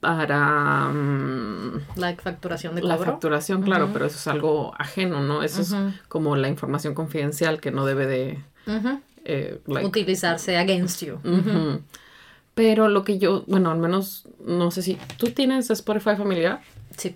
para 0.00 0.88
mm, 0.88 1.80
Like 1.96 2.22
facturación 2.22 2.74
de 2.74 2.82
la 2.82 2.96
cobro. 2.96 3.12
facturación, 3.12 3.62
claro, 3.62 3.90
pero 3.92 4.06
eso 4.06 4.16
es 4.16 4.26
algo 4.26 4.72
ajeno, 4.78 5.20
¿no? 5.22 5.42
Eso 5.44 5.60
es 5.62 5.74
como 6.08 6.34
la 6.36 6.48
información 6.48 6.94
confidencial 6.94 7.60
que 7.60 7.70
no 7.70 7.84
debe 7.86 8.06
de... 8.06 8.38
Ujú. 8.66 9.00
eh, 9.24 9.60
like, 9.66 9.86
Utilizarse 9.86 10.56
against 10.56 11.02
you. 11.02 11.18
Pero 12.58 12.88
lo 12.88 13.04
que 13.04 13.18
yo, 13.20 13.44
bueno, 13.46 13.70
al 13.70 13.78
menos, 13.78 14.24
no 14.44 14.72
sé 14.72 14.82
si 14.82 14.98
tú 15.16 15.28
tienes 15.30 15.70
Spotify 15.70 16.16
familiar, 16.16 16.60
Sí. 16.96 17.14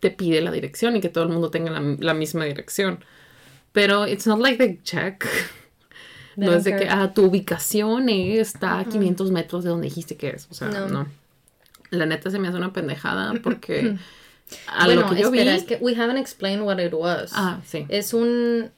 te 0.00 0.10
pide 0.10 0.40
la 0.40 0.50
dirección 0.50 0.96
y 0.96 1.00
que 1.00 1.08
todo 1.08 1.22
el 1.22 1.30
mundo 1.30 1.48
tenga 1.52 1.70
la, 1.70 1.80
la 2.00 2.12
misma 2.12 2.44
dirección. 2.44 3.04
Pero 3.70 4.08
it's 4.08 4.26
not 4.26 4.40
like 4.40 4.58
they 4.58 4.80
check. 4.82 5.24
They 6.36 6.46
No 6.48 6.54
es 6.54 6.64
de 6.64 6.72
que, 6.72 6.86
care. 6.88 6.90
ah, 6.90 7.14
tu 7.14 7.24
ubicación 7.26 8.08
está 8.08 8.80
a 8.80 8.84
500 8.84 9.30
metros 9.30 9.62
de 9.62 9.70
donde 9.70 9.86
dijiste 9.86 10.16
que 10.16 10.30
es. 10.30 10.48
O 10.50 10.54
sea, 10.54 10.68
No. 10.68 10.88
no. 10.88 11.06
La 11.90 12.06
neta 12.06 12.28
se 12.30 12.40
me 12.40 12.48
hace 12.48 12.56
una 12.56 12.72
pendejada 12.72 13.32
porque 13.44 13.96
a 14.66 14.86
bueno, 14.86 15.02
lo 15.02 15.10
que 15.10 15.20
yo 15.20 15.26
espera, 15.28 15.52
vi... 15.52 15.58
es 15.58 15.62
que 15.64 15.76
we 15.80 15.94
haven't 15.94 16.18
explained 16.18 16.62
what 16.66 16.80
it 16.80 16.92
was. 16.94 17.30
Ah, 17.34 17.60
sí. 17.64 17.86
Es 17.88 18.12
un... 18.12 18.70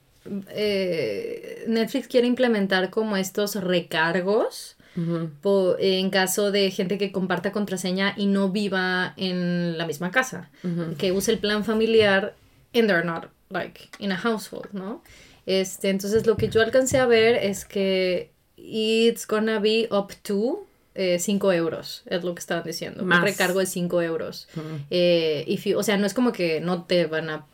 eh, 0.50 1.64
Netflix 1.68 2.06
quiere 2.08 2.26
implementar 2.26 2.90
como 2.90 3.16
estos 3.16 3.54
recargos 3.54 4.76
en 4.96 6.10
caso 6.10 6.50
de 6.50 6.70
gente 6.70 6.98
que 6.98 7.12
comparta 7.12 7.52
contraseña 7.52 8.14
y 8.16 8.26
no 8.26 8.50
viva 8.50 9.14
en 9.16 9.78
la 9.78 9.86
misma 9.86 10.10
casa, 10.10 10.50
que 10.98 11.12
use 11.12 11.32
el 11.32 11.38
plan 11.38 11.64
familiar 11.64 12.34
and 12.74 12.88
they're 12.88 13.04
not 13.04 13.26
like 13.50 13.88
in 13.98 14.12
a 14.12 14.16
household, 14.16 14.68
¿no? 14.72 15.02
Este, 15.46 15.90
entonces 15.90 16.26
lo 16.26 16.36
que 16.36 16.48
yo 16.48 16.62
alcancé 16.62 16.98
a 16.98 17.06
ver 17.06 17.34
es 17.34 17.64
que 17.64 18.30
it's 18.56 19.26
gonna 19.26 19.58
be 19.58 19.88
up 19.90 20.12
to 20.22 20.66
5 20.94 21.52
eh, 21.52 21.56
euros, 21.56 22.02
es 22.06 22.22
lo 22.22 22.34
que 22.34 22.40
estaban 22.40 22.64
diciendo. 22.64 23.02
Un 23.02 23.22
recargo 23.22 23.60
de 23.60 23.66
5 23.66 24.02
euros. 24.02 24.48
Eh, 24.90 25.74
o 25.76 25.82
sea, 25.82 25.96
no 25.96 26.06
es 26.06 26.14
como 26.14 26.32
que 26.32 26.60
no 26.60 26.84
te 26.84 27.06
van 27.06 27.30
a 27.30 27.46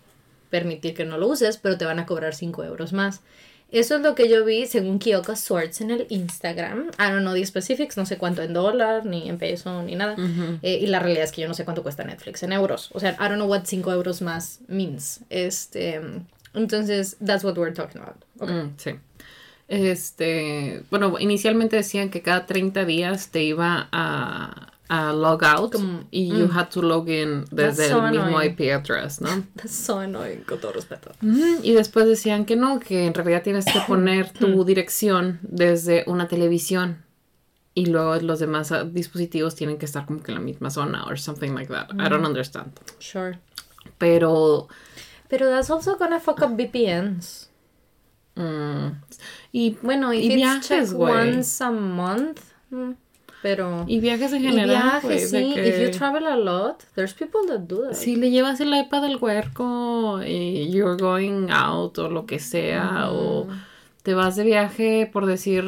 permitir 0.51 0.95
que 0.95 1.05
no 1.05 1.19
lo 1.19 1.29
uses, 1.29 1.57
pero 1.57 1.79
te 1.79 1.85
van 1.85 1.99
a 1.99 2.07
cobrar 2.07 2.35
5 2.35 2.65
euros 2.65 2.93
más. 2.93 3.21
Eso 3.71 3.97
es 3.97 4.01
lo 4.01 4.15
que 4.15 4.29
yo 4.31 4.45
vi 4.47 4.67
según 4.67 4.99
Kyoko 4.99 5.37
Swords 5.37 5.83
en 5.83 5.91
el 5.91 6.07
Instagram. 6.09 6.91
I 6.99 7.11
don't 7.11 7.21
know 7.21 7.35
the 7.35 7.45
specifics, 7.45 7.99
no 7.99 8.07
sé 8.07 8.17
cuánto 8.17 8.43
en 8.43 8.55
dólar, 8.55 9.05
ni 9.05 9.29
en 9.29 9.37
peso, 9.37 9.83
ni 9.83 9.95
nada. 9.95 10.17
Eh, 10.63 10.79
y 10.81 10.87
la 10.87 11.01
realidad 11.01 11.25
es 11.25 11.33
que 11.33 11.43
yo 11.43 11.49
no 11.49 11.55
sé 11.55 11.65
cuánto 11.65 11.83
cuesta 11.83 12.03
Netflix 12.03 12.43
en 12.43 12.53
euros. 12.53 12.91
O 12.95 13.01
sea, 13.01 13.13
I 13.13 13.29
don't 13.29 13.35
know 13.35 13.49
what 13.49 13.65
5 13.67 13.93
euros 13.93 14.23
más 14.23 14.61
means. 14.69 15.21
Este, 15.29 16.01
entonces, 16.55 17.17
that's 17.25 17.45
what 17.45 17.59
we're 17.59 17.75
talking 17.75 18.01
about. 18.01 18.25
Mm, 18.41 18.75
sí. 18.79 18.93
Este, 19.69 20.83
bueno, 20.91 21.19
inicialmente 21.19 21.77
decían 21.77 22.09
que 22.09 22.23
cada 22.23 22.47
30 22.47 22.87
días 22.87 23.29
te 23.29 23.43
iba 23.43 23.89
a, 23.93 24.73
a 24.89 25.13
log 25.13 25.45
out 25.45 25.75
y 26.11 26.29
you 26.29 26.47
mm. 26.47 26.51
had 26.51 26.71
to 26.71 26.81
log 26.81 27.09
in 27.09 27.45
desde 27.51 27.91
el 27.91 28.11
mismo 28.11 28.43
IP 28.43 28.73
address, 28.73 29.21
¿no? 29.21 29.29
That's 29.57 29.75
so 29.75 29.99
annoying, 29.99 30.45
con 30.45 30.61
todo 30.61 30.73
respeto. 30.73 31.13
Y 31.21 31.73
después 31.73 32.07
decían 32.07 32.47
que 32.47 32.57
no, 32.57 32.81
que 32.81 33.07
en 33.07 33.15
realidad 33.15 33.43
tienes 33.43 33.67
que 33.67 33.81
poner 33.87 34.31
tu 34.31 34.65
dirección 34.65 35.41
desde 35.43 36.05
una 36.07 36.27
televisión 36.29 37.05
y 37.75 37.87
luego 37.87 38.17
los 38.17 38.41
demás 38.41 38.73
ah, 38.73 38.85
dispositivos 38.85 39.55
tienen 39.55 39.79
que 39.79 39.87
estar 39.87 40.07
como 40.07 40.23
que 40.23 40.33
en 40.33 40.39
la 40.39 40.45
misma 40.45 40.71
zona 40.71 41.05
or 41.07 41.19
something 41.19 41.53
like 41.53 41.73
that. 41.73 41.91
I 41.93 42.09
don't 42.09 42.23
mm. 42.23 42.27
understand. 42.27 42.73
Sure. 42.99 43.39
Pero 43.99 44.69
pero 45.29 45.51
that's 45.51 45.71
also 45.71 45.97
gonna 45.97 46.19
fuck 46.19 46.41
up 46.43 46.57
VPNs. 46.57 47.51
Mm. 48.37 49.03
Y 49.53 49.77
bueno, 49.83 50.13
y 50.13 50.29
viajes, 50.35 50.93
once 50.93 51.63
a 51.63 51.71
month. 51.71 52.41
Mm, 52.71 52.93
pero. 53.43 53.85
Y 53.87 54.01
viajes 54.01 54.33
en 54.33 54.43
general. 54.43 54.69
Y 55.05 55.09
viajes, 55.09 55.31
sí. 55.31 55.53
Que... 55.55 55.69
If 55.69 55.81
you 55.81 55.91
travel 55.99 56.27
a 56.27 56.37
lot, 56.37 56.85
there's 56.95 57.15
people 57.15 57.41
that 57.49 57.61
do 57.61 57.83
that. 57.83 57.95
Si 57.95 58.17
le 58.17 58.31
llevas 58.31 58.61
el 58.61 58.75
iPad 58.75 59.05
al 59.05 59.17
huerco 59.17 60.23
y 60.23 60.71
you're 60.71 60.97
going 60.97 61.49
out 61.51 61.99
o 61.99 62.09
lo 62.09 62.27
que 62.27 62.39
sea, 62.39 63.11
o 63.11 63.47
te 64.03 64.15
vas 64.15 64.37
de 64.37 64.45
viaje, 64.45 65.09
por 65.13 65.27
decir, 65.27 65.65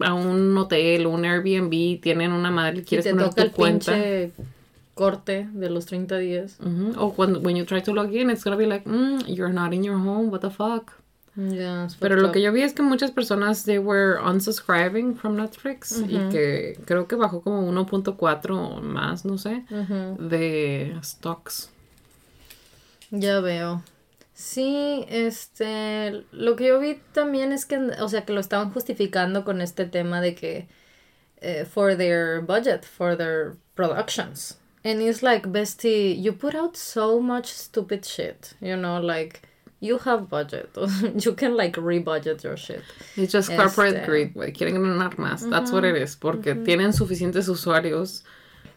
a 0.00 0.14
un 0.14 0.56
hotel 0.56 1.06
o 1.06 1.10
un 1.10 1.24
Airbnb, 1.24 2.00
tienen 2.00 2.32
una 2.32 2.50
madre, 2.50 2.82
quieres 2.82 3.06
poner 3.06 3.32
tu 3.32 3.50
cuenta 3.52 3.94
corte 4.94 5.48
de 5.52 5.70
los 5.70 5.86
30 5.86 6.18
días. 6.18 6.58
O 6.96 7.12
cuando 7.12 7.40
when 7.40 7.56
you 7.56 7.64
try 7.64 7.82
to 7.82 7.92
log 7.92 8.14
in, 8.14 8.30
it's 8.30 8.44
gonna 8.44 8.56
be 8.56 8.66
like, 8.66 8.88
mm, 8.88 9.24
you're 9.26 9.52
not 9.52 9.72
in 9.72 9.82
your 9.82 9.98
home, 9.98 10.30
what 10.30 10.40
the 10.40 10.50
fuck. 10.50 10.92
Yeah, 11.36 11.88
Pero 11.98 12.16
lo 12.16 12.30
que 12.30 12.40
yo 12.40 12.52
vi 12.52 12.62
es 12.62 12.74
que 12.74 12.82
muchas 12.82 13.10
personas 13.10 13.64
they 13.64 13.78
were 13.78 14.20
unsubscribing 14.20 15.16
from 15.16 15.36
Netflix 15.36 16.00
y 16.00 16.16
que 16.30 16.78
creo 16.84 17.08
que 17.08 17.16
bajó 17.16 17.42
como 17.42 17.68
1.4 17.72 18.80
más, 18.80 19.24
no 19.24 19.36
sé, 19.36 19.64
de 20.18 20.96
stocks. 21.02 21.70
Ya 23.10 23.40
veo. 23.40 23.82
Sí, 24.32 25.04
este, 25.08 26.24
lo 26.32 26.56
que 26.56 26.66
yo 26.66 26.80
vi 26.80 27.00
también 27.12 27.52
es 27.52 27.66
que, 27.66 27.78
o 27.78 28.08
sea, 28.08 28.24
que 28.24 28.32
lo 28.32 28.40
estaban 28.40 28.72
justificando 28.72 29.44
con 29.44 29.60
este 29.60 29.86
tema 29.86 30.20
de 30.20 30.34
que 30.34 30.68
eh, 31.40 31.64
for 31.64 31.96
their 31.96 32.40
budget, 32.40 32.84
for 32.84 33.16
their 33.16 33.56
productions. 33.74 34.58
And 34.84 35.00
it's 35.00 35.22
like, 35.22 35.48
bestie, 35.48 36.20
you 36.20 36.32
put 36.32 36.54
out 36.54 36.76
so 36.76 37.20
much 37.20 37.46
stupid 37.46 38.04
shit, 38.04 38.54
you 38.60 38.76
know, 38.76 39.00
like 39.00 39.42
you 39.84 39.98
have 40.04 40.28
budget. 40.28 40.70
you 41.24 41.34
can 41.34 41.56
like 41.56 41.76
rebudget 41.76 42.42
your 42.42 42.56
shit. 42.56 42.82
It's 43.16 43.32
just 43.32 43.50
corporate 43.50 43.96
este... 43.96 44.06
greed, 44.06 44.34
güey. 44.34 44.52
Quieren 44.52 44.74
ganar 44.74 45.16
más. 45.18 45.48
That's 45.48 45.70
what 45.72 45.84
it 45.84 45.96
is. 45.96 46.16
Porque 46.16 46.54
tienen 46.54 46.92
suficientes 46.92 47.48
usuarios 47.48 48.24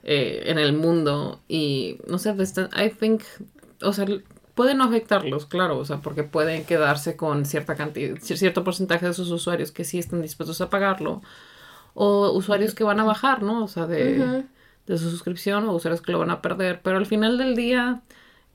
eh, 0.03 0.43
en 0.45 0.57
el 0.57 0.73
mundo 0.73 1.39
y 1.47 1.99
no 2.07 2.17
sé, 2.17 2.35
I 2.75 2.89
think, 2.89 3.23
o 3.81 3.93
sea, 3.93 4.05
pueden 4.55 4.81
afectarlos, 4.81 5.45
claro, 5.45 5.77
o 5.77 5.85
sea, 5.85 5.97
porque 5.97 6.23
pueden 6.23 6.65
quedarse 6.65 7.15
con 7.15 7.45
cierta 7.45 7.75
cantidad, 7.75 8.17
cierto 8.21 8.63
porcentaje 8.63 9.05
de 9.05 9.13
sus 9.13 9.29
usuarios 9.31 9.71
que 9.71 9.83
sí 9.83 9.99
están 9.99 10.21
dispuestos 10.21 10.61
a 10.61 10.69
pagarlo 10.69 11.21
o 11.93 12.31
usuarios 12.31 12.73
que 12.73 12.83
van 12.83 12.99
a 12.99 13.03
bajar, 13.03 13.43
¿no? 13.43 13.63
O 13.63 13.67
sea, 13.67 13.85
de 13.85 14.45
de 14.87 14.97
su 14.97 15.09
suscripción 15.09 15.67
o 15.67 15.73
usuarios 15.73 16.01
que 16.01 16.11
lo 16.11 16.19
van 16.19 16.31
a 16.31 16.41
perder, 16.41 16.81
pero 16.81 16.97
al 16.97 17.05
final 17.05 17.37
del 17.37 17.55
día, 17.55 18.01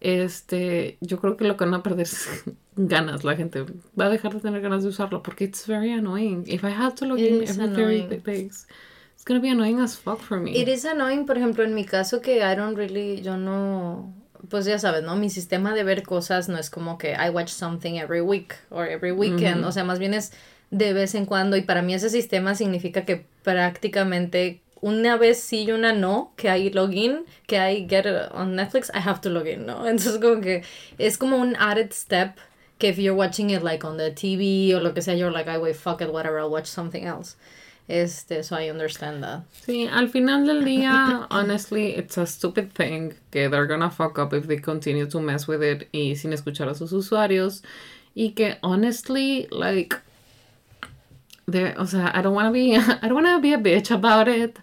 este, 0.02 0.98
yo 1.00 1.20
creo 1.20 1.36
que 1.36 1.44
lo 1.44 1.56
que 1.56 1.64
van 1.64 1.74
a 1.74 1.82
perder 1.82 2.06
es 2.06 2.28
ganas, 2.76 3.22
la 3.22 3.36
gente 3.36 3.64
va 3.98 4.06
a 4.06 4.08
dejar 4.10 4.34
de 4.34 4.40
tener 4.40 4.60
ganas 4.60 4.82
de 4.82 4.88
usarlo 4.88 5.22
porque 5.22 5.44
it's 5.44 5.66
very 5.66 5.92
annoying. 5.92 6.44
If 6.46 6.64
I 6.64 6.72
had 6.72 6.94
to 6.96 7.06
log 7.06 7.20
in 7.20 7.42
every 7.48 8.02
three 8.08 8.18
days, 8.18 8.66
it's 9.14 9.24
gonna 9.24 9.40
be 9.40 9.50
annoying 9.50 9.78
as 9.78 9.96
fuck 9.96 10.20
for 10.20 10.40
me. 10.40 10.60
It 10.60 10.68
is 10.68 10.84
annoying, 10.84 11.24
por 11.24 11.38
ejemplo, 11.38 11.62
en 11.62 11.72
mi 11.72 11.84
caso 11.84 12.20
que 12.20 12.38
I 12.38 12.56
don't 12.56 12.76
really, 12.76 13.22
yo 13.22 13.36
no, 13.36 14.12
pues 14.48 14.64
ya 14.64 14.80
sabes, 14.80 15.04
¿no? 15.04 15.14
Mi 15.14 15.30
sistema 15.30 15.72
de 15.72 15.84
ver 15.84 16.02
cosas 16.02 16.48
no 16.48 16.58
es 16.58 16.68
como 16.68 16.98
que 16.98 17.12
I 17.12 17.30
watch 17.30 17.50
something 17.50 17.94
every 17.94 18.22
week 18.22 18.56
or 18.70 18.88
every 18.88 19.12
weekend, 19.12 19.64
o 19.64 19.70
sea, 19.70 19.84
más 19.84 20.00
bien 20.00 20.14
es 20.14 20.32
de 20.72 20.94
vez 20.94 21.14
en 21.14 21.26
cuando 21.26 21.56
y 21.56 21.62
para 21.62 21.82
mí 21.82 21.94
ese 21.94 22.10
sistema 22.10 22.56
significa 22.56 23.04
que 23.04 23.26
prácticamente 23.44 24.61
una 24.82 25.16
vez 25.16 25.40
sí 25.40 25.62
y 25.62 25.72
una 25.72 25.92
no, 25.92 26.32
que 26.36 26.50
hay 26.50 26.70
login, 26.70 27.24
que 27.46 27.58
hay 27.58 27.88
get 27.88 28.04
on 28.32 28.56
Netflix, 28.56 28.90
I 28.92 28.98
have 28.98 29.20
to 29.22 29.30
login, 29.30 29.64
¿no? 29.64 29.86
Entonces 29.88 30.20
como 30.20 30.42
que 30.42 30.62
es 30.98 31.16
como 31.16 31.38
un 31.38 31.56
added 31.56 31.92
step 31.92 32.36
que 32.78 32.88
if 32.88 32.98
you're 32.98 33.16
watching 33.16 33.50
it 33.50 33.62
like 33.62 33.84
on 33.84 33.96
the 33.96 34.10
TV 34.10 34.74
o 34.74 34.80
lo 34.80 34.92
que 34.92 35.00
sea, 35.00 35.14
you're 35.14 35.30
like, 35.30 35.48
I 35.48 35.56
wait, 35.56 35.76
fuck 35.76 36.02
it, 36.02 36.12
whatever, 36.12 36.40
I'll 36.40 36.50
watch 36.50 36.66
something 36.66 37.04
else. 37.04 37.36
Este, 37.88 38.42
so 38.42 38.56
I 38.56 38.70
understand 38.70 39.22
that. 39.22 39.44
Sí, 39.64 39.88
al 39.88 40.08
final 40.08 40.44
del 40.46 40.64
día, 40.64 41.26
honestly, 41.30 41.94
it's 41.94 42.18
a 42.18 42.26
stupid 42.26 42.72
thing 42.72 43.14
que 43.30 43.48
they're 43.48 43.66
gonna 43.66 43.90
fuck 43.90 44.18
up 44.18 44.32
if 44.32 44.48
they 44.48 44.56
continue 44.56 45.06
to 45.06 45.20
mess 45.20 45.46
with 45.46 45.62
it 45.62 45.88
y 45.92 46.14
sin 46.14 46.32
escuchar 46.32 46.68
a 46.68 46.74
sus 46.74 46.92
usuarios. 46.92 47.62
Y 48.14 48.32
que, 48.34 48.56
honestly, 48.62 49.46
like, 49.52 49.94
o 51.48 51.86
sea, 51.86 52.12
I 52.14 52.22
don't 52.22 52.34
want 52.34 52.48
to 52.48 52.52
be, 52.52 52.76
I 53.02 53.08
don't 53.08 53.14
want 53.14 53.26
to 53.26 53.40
be 53.40 53.52
a 53.52 53.58
bitch 53.58 53.90
about 53.90 54.28
it. 54.28 54.58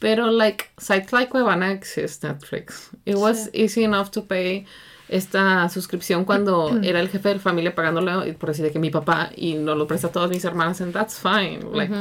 Pero, 0.00 0.30
like, 0.32 0.70
sites 0.78 1.12
like 1.12 1.30
Cuevana 1.30 1.70
exist 1.70 2.22
Netflix. 2.22 2.90
It 3.06 3.16
was 3.16 3.48
easy 3.52 3.84
enough 3.84 4.10
to 4.10 4.22
pay 4.22 4.66
esta 5.08 5.68
suscripción 5.68 6.24
cuando 6.24 6.76
era 6.82 6.98
el 6.98 7.08
jefe 7.08 7.28
de 7.28 7.34
la 7.36 7.40
familia 7.40 7.74
pagándole, 7.74 8.32
por 8.34 8.48
decir, 8.48 8.64
de 8.64 8.72
que 8.72 8.80
mi 8.80 8.90
papá 8.90 9.30
y 9.36 9.54
no 9.54 9.76
lo 9.76 9.86
presta 9.86 10.08
a 10.08 10.10
todas 10.10 10.30
mis 10.30 10.44
hermanas, 10.44 10.80
and 10.80 10.92
that's 10.92 11.18
fine. 11.18 11.60
Like, 11.72 11.92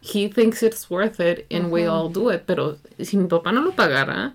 he 0.00 0.28
thinks 0.28 0.62
it's 0.62 0.88
worth 0.88 1.18
it, 1.18 1.46
and 1.50 1.72
we 1.72 1.86
all 1.86 2.08
do 2.08 2.30
it. 2.30 2.44
Pero 2.46 2.76
si 3.00 3.16
mi 3.16 3.26
papá 3.26 3.52
no 3.52 3.62
lo 3.62 3.72
pagara 3.72 4.34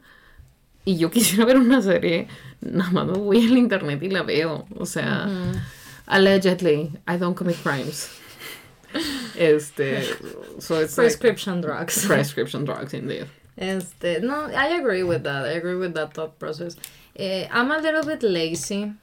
y 0.83 0.97
yo 0.97 1.09
quisiera 1.11 1.45
ver 1.45 1.57
una 1.57 1.81
serie, 1.81 2.27
nada 2.59 2.91
más 2.91 3.05
me 3.07 3.13
voy 3.13 3.45
al 3.45 3.57
internet 3.57 4.01
y 4.03 4.09
la 4.09 4.23
veo. 4.23 4.65
O 4.77 4.85
sea, 4.85 5.29
allegedly, 6.07 6.91
I 7.07 7.17
don't 7.17 7.35
commit 7.35 7.55
crimes. 7.63 8.09
Este, 9.37 10.03
so 10.59 10.79
it's 10.79 10.95
prescription 10.95 11.61
drugs. 11.61 12.05
Prescription 12.07 12.65
drugs, 12.65 12.93
indeed. 12.93 13.27
Este, 13.57 14.19
no, 14.21 14.45
I 14.45 14.77
agree 14.79 15.03
with 15.03 15.23
that. 15.23 15.45
I 15.45 15.51
agree 15.51 15.75
with 15.75 15.93
that 15.95 16.13
thought 16.13 16.39
process. 16.39 16.75
Uh, 17.19 17.45
I'm 17.51 17.71
a 17.71 17.79
little 17.79 18.03
bit 18.03 18.23
lazy 18.23 18.93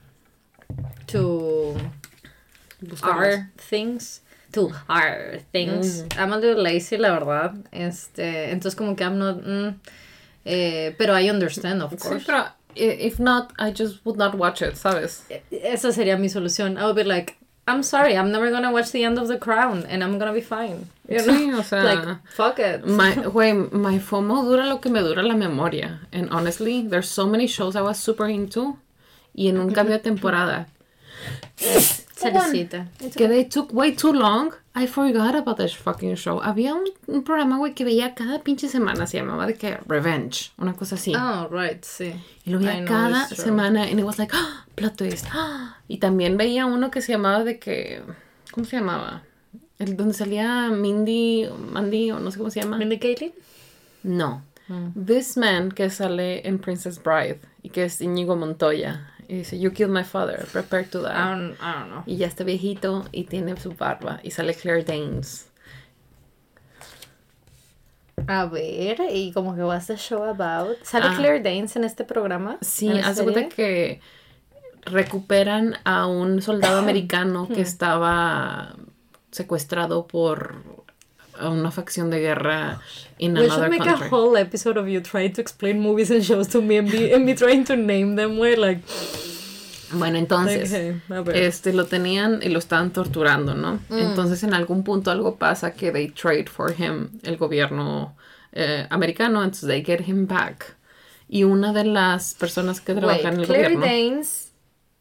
to 1.09 1.76
hard 3.00 3.56
things. 3.56 4.20
To 4.52 4.68
hard 4.68 5.44
things. 5.52 6.02
Mm. 6.02 6.20
I'm 6.20 6.32
a 6.32 6.38
little 6.38 6.62
lazy, 6.62 6.97
la 6.97 7.11
verdad. 7.18 7.64
Este, 7.73 8.50
entonces 8.50 8.76
como 8.76 8.94
que 8.94 9.04
I'm 9.04 9.18
not. 9.18 9.44
Mm, 9.44 9.75
eh, 10.44 10.94
pero 10.99 11.14
I 11.14 11.28
understand, 11.28 11.82
of 11.82 11.90
course. 11.99 12.23
Sí, 12.23 12.26
pero 12.26 12.47
if 12.75 13.18
not, 13.18 13.52
I 13.59 13.70
just 13.70 14.04
would 14.04 14.16
not 14.16 14.35
watch 14.35 14.62
it, 14.62 14.75
¿sabes? 14.76 15.23
Esa 15.50 15.92
sería 15.92 16.18
mi 16.18 16.28
solución. 16.28 16.78
I 16.78 16.85
would 16.85 16.97
be 16.97 17.04
like, 17.04 17.37
I'm 17.67 17.83
sorry, 17.83 18.17
I'm 18.17 18.33
never 18.33 18.50
gonna 18.50 18.73
watch 18.73 18.90
the 18.90 19.05
end 19.05 19.19
of 19.19 19.29
The 19.29 19.38
Crown 19.38 19.85
and 19.87 20.02
I'm 20.02 20.19
gonna 20.19 20.33
be 20.33 20.40
fine. 20.40 20.88
You 21.11 21.26
know? 21.26 21.35
Sí, 21.35 21.59
o 21.59 21.62
sea, 21.62 21.83
like, 21.83 22.19
fuck 22.37 22.59
it. 22.61 22.87
My, 22.87 23.12
güey, 23.35 23.73
my 23.73 23.99
FOMO 23.99 24.45
dura 24.45 24.67
lo 24.67 24.79
que 24.79 24.90
me 24.90 25.00
dura 25.00 25.25
la 25.25 25.35
memoria. 25.35 25.99
And 26.12 26.31
honestly, 26.31 26.87
there's 26.87 27.09
so 27.09 27.26
many 27.26 27.49
shows 27.49 27.75
I 27.75 27.83
was 27.83 27.99
super 27.99 28.29
into. 28.29 28.79
Y 29.35 29.49
en 29.49 29.59
un 29.59 29.73
cambio 29.73 29.97
de 29.97 30.02
temporada. 30.02 30.69
Que 33.17 33.29
they 33.29 33.45
took 33.45 33.73
way 33.73 33.93
too 33.93 34.12
long. 34.12 34.53
I 34.75 34.87
forgot 34.87 35.35
about 35.35 35.57
this 35.57 35.75
fucking 35.75 36.15
show. 36.17 36.41
Había 36.41 36.75
un, 36.75 36.85
un 37.07 37.23
programa, 37.23 37.59
güey, 37.59 37.75
que 37.75 37.85
veía 37.85 38.15
cada 38.15 38.41
pinche 38.41 38.69
semana. 38.69 39.07
Se 39.07 39.19
llamaba 39.19 39.47
de 39.47 39.55
que 39.55 39.79
Revenge. 39.87 40.53
Una 40.59 40.75
cosa 40.75 40.95
así. 40.95 41.15
Oh, 41.15 41.49
right, 41.49 41.83
sí. 41.85 42.15
Y 42.45 42.50
lo 42.50 42.59
veía 42.59 42.85
cada 42.85 43.27
semana. 43.29 43.83
And 43.85 43.99
it 43.99 44.05
was 44.05 44.19
like, 44.19 44.33
plot 44.77 44.97
twist. 44.97 45.27
Y 45.89 45.99
también 45.99 46.37
veía 46.37 46.67
uno 46.67 46.91
que 46.91 47.03
se 47.03 47.12
llamaba 47.12 47.43
de 47.43 47.59
que. 47.59 48.03
¿Cómo 48.53 48.65
se 48.65 48.77
llamaba? 48.77 49.23
El 49.79 49.97
donde 49.97 50.15
salía 50.15 50.69
Mindy, 50.69 51.49
Mandy, 51.73 52.12
o 52.12 52.21
no 52.21 52.31
sé 52.31 52.39
cómo 52.39 52.50
se 52.50 52.61
llama. 52.61 52.77
¿Mindy 52.77 52.99
Kaling? 52.99 53.33
No. 54.03 54.43
This 54.95 55.37
man 55.37 55.73
que 55.73 55.91
sale 55.91 56.47
en 56.47 56.61
Princess 56.61 57.03
Bride 57.03 57.41
y 57.62 57.71
que 57.71 57.85
es 57.85 58.00
Íñigo 58.00 58.37
Montoya. 58.37 59.10
Y 59.30 59.34
dice, 59.37 59.56
You 59.60 59.70
killed 59.70 59.92
my 59.92 60.02
father, 60.02 60.44
prepare 60.50 60.82
to 60.87 61.02
die. 61.02 61.12
I 61.14 61.30
don't, 61.30 61.56
I 61.60 61.72
don't 61.78 61.90
know. 61.90 62.02
Y 62.04 62.16
ya 62.16 62.26
está 62.26 62.42
viejito 62.42 63.04
y 63.12 63.25
tiene 63.25 63.56
su 63.60 63.70
barba. 63.72 64.18
Y 64.25 64.32
sale 64.32 64.54
Claire 64.54 64.82
Danes. 64.82 65.46
A 68.26 68.46
ver, 68.46 68.99
¿y 69.12 69.32
como 69.32 69.54
que 69.54 69.62
what's 69.62 69.87
the 69.87 69.96
show 69.96 70.25
about? 70.25 70.76
¿Sale 70.82 71.06
Ah. 71.08 71.14
Claire 71.16 71.40
Danes 71.40 71.75
en 71.76 71.84
este 71.84 72.04
programa? 72.04 72.58
Sí, 72.60 72.88
¿En 72.88 73.00
la 73.00 73.08
hace 73.08 73.22
cuenta 73.22 73.49
que 73.49 74.00
recuperan 74.82 75.76
a 75.84 76.06
un 76.06 76.42
soldado 76.42 76.78
americano 76.80 77.49
que 77.49 77.60
estaba 77.60 78.75
secuestrado 79.30 80.06
por 80.06 80.79
una 81.42 81.70
facción 81.70 82.11
de 82.11 82.20
guerra 82.20 82.80
in 83.18 83.35
We 83.37 83.49
should 83.49 83.70
make 83.70 83.82
country. 83.82 84.06
a 84.06 84.11
whole 84.11 84.37
episode 84.37 84.76
of 84.76 84.88
you 84.88 85.00
trying 85.00 85.32
to 85.35 85.40
explain 85.40 85.80
movies 85.80 86.11
and 86.11 86.25
shows 86.25 86.49
to 86.49 86.61
me 86.61 86.78
and 86.78 86.90
me, 86.90 87.12
and 87.14 87.25
me 87.25 87.35
trying 87.35 87.64
to 87.64 87.76
name 87.76 88.16
them. 88.16 88.38
We're 88.38 88.56
like, 88.56 88.82
Bueno, 89.92 90.18
entonces, 90.18 90.73
a 90.73 91.23
este 91.35 91.73
lo 91.73 91.87
tenían 91.87 92.40
y 92.42 92.49
lo 92.49 92.59
estaban 92.59 92.92
torturando, 92.92 93.54
¿no? 93.54 93.80
Mm. 93.88 93.99
Entonces 93.99 94.42
en 94.44 94.54
algún 94.54 94.85
punto 94.85 95.11
algo 95.11 95.37
pasa 95.37 95.73
que 95.73 95.90
they 95.90 96.09
trade 96.09 96.47
for 96.47 96.73
him, 96.73 97.11
el 97.25 97.37
gobierno 97.37 98.14
eh, 98.52 98.87
americano, 98.90 99.42
entonces 99.42 99.68
they 99.68 99.82
get 99.82 100.06
him 100.06 100.26
back. 100.26 100.76
Y 101.28 101.44
una 101.44 101.73
de 101.73 101.85
las 101.85 102.35
personas 102.35 102.80
que 102.80 102.92
Wait, 102.92 103.00
trabajan 103.00 103.35
en 103.35 103.40
el 103.40 103.47
Claire 103.47 103.75
gobierno... 103.75 103.87
Danes. 103.87 104.52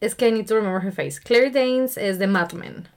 Es 0.02 0.16
que 0.16 0.30
I 0.30 0.32
need 0.32 0.48
to 0.48 0.56
remember 0.56 0.82
her 0.82 0.94
face. 0.94 1.20
Claire 1.20 1.50
Danes 1.52 1.98
es 1.98 2.20
de 2.20 2.28
Mad 2.28 2.54
Men. 2.54 2.88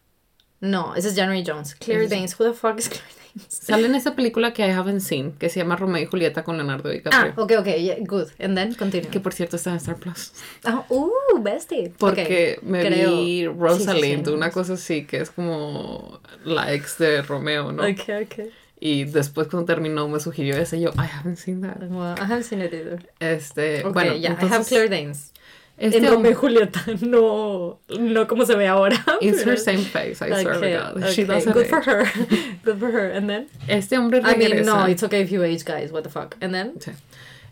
No, 0.61 0.95
ese 0.95 1.09
es 1.09 1.17
January 1.17 1.43
Jones. 1.45 1.75
Claire 1.75 2.07
Danes. 2.07 2.39
Who 2.39 2.45
the 2.45 2.53
fuck 2.53 2.79
is 2.79 2.89
Claire 2.89 3.03
Danes? 3.17 3.22
Sale 3.49 3.87
en 3.87 3.95
esa 3.95 4.15
película 4.15 4.53
que 4.53 4.67
I 4.67 4.71
haven't 4.71 5.01
seen, 5.01 5.33
que 5.33 5.49
se 5.49 5.61
llama 5.61 5.77
Romeo 5.77 6.03
y 6.03 6.07
Julieta 6.07 6.45
con 6.45 6.57
Leonardo 6.57 6.91
Ah, 6.91 6.93
DiCaprio. 6.93 7.35
okay, 7.37 7.57
okay, 7.57 7.83
yeah, 7.85 7.97
good. 8.01 8.29
And 8.39 8.57
then 8.57 8.75
continue. 8.75 9.09
Que 9.09 9.21
por 9.21 9.33
cierto 9.33 9.57
está 9.57 9.71
en 9.71 9.77
Star 9.77 9.97
Plus. 9.97 10.33
Ah, 10.65 10.85
uh, 10.89 11.11
bestie. 11.41 11.93
Porque 11.99 12.23
Okay, 12.25 12.57
me 12.63 12.81
creo. 12.81 13.11
vi 13.11 13.17
Sí, 13.17 13.23
sí, 13.23 13.43
sí, 13.43 13.47
Rosalind, 13.47 14.29
una 14.29 14.51
cosa 14.51 14.75
así, 14.75 15.05
que 15.07 15.19
es 15.19 15.31
como 15.31 16.21
la 16.45 16.73
ex 16.75 16.99
de 16.99 17.23
Romeo, 17.23 17.73
¿no? 17.73 17.83
Okay, 17.83 18.25
okay. 18.25 18.51
Y 18.85 19.05
después 19.05 19.47
cuando 19.49 19.65
terminó 19.65 20.09
me 20.09 20.19
sugirió 20.19 20.57
ese 20.57 20.81
yo, 20.81 20.91
I 20.97 21.07
haven't 21.07 21.37
seen 21.37 21.61
that. 21.63 21.79
Well, 21.89 22.15
I 22.19 22.23
haven't 22.25 22.43
seen 22.45 22.61
it 22.63 22.73
either. 22.75 23.09
Este, 23.21 23.81
Okay, 23.81 23.93
bueno, 23.93 24.15
yeah, 24.17 24.31
I 24.33 24.35
have 24.35 24.43
entonces, 24.43 24.69
Claire 24.69 24.89
Danes. 24.89 25.33
Este 25.79 25.99
en 25.99 26.07
Romeo 26.09 26.31
y 26.31 26.35
Julieta, 26.35 26.85
no, 27.01 27.81
no 27.99 28.27
como 28.29 28.45
se 28.45 28.55
ve 28.55 28.69
ahora. 28.69 29.05
it's 29.21 29.43
her 29.45 29.57
same 29.59 29.79
face, 29.83 30.23
I 30.23 30.43
swear 30.43 30.57
Okay, 30.57 30.73
to 30.73 30.79
God. 30.79 31.11
She 31.13 31.23
okay, 31.23 31.35
doesn't 31.35 31.53
Good 31.53 31.67
for 31.67 31.79
age. 31.79 31.85
her. 31.87 32.05
Good 32.65 32.79
for 32.79 32.91
her. 32.93 33.11
And 33.11 33.29
then? 33.29 33.49
Este 33.69 33.97
hombre 33.97 34.19
I 34.19 34.35
regresa. 34.35 34.55
mean, 34.55 34.67
no, 34.67 34.87
it's 34.87 35.03
okay 35.03 35.23
if 35.23 35.31
you 35.33 35.43
age, 35.43 35.65
guys. 35.65 35.91
What 35.91 36.05
the 36.05 36.11
fuck? 36.11 36.37
And 36.41 36.53
then? 36.55 36.75
Sí. 36.79 36.93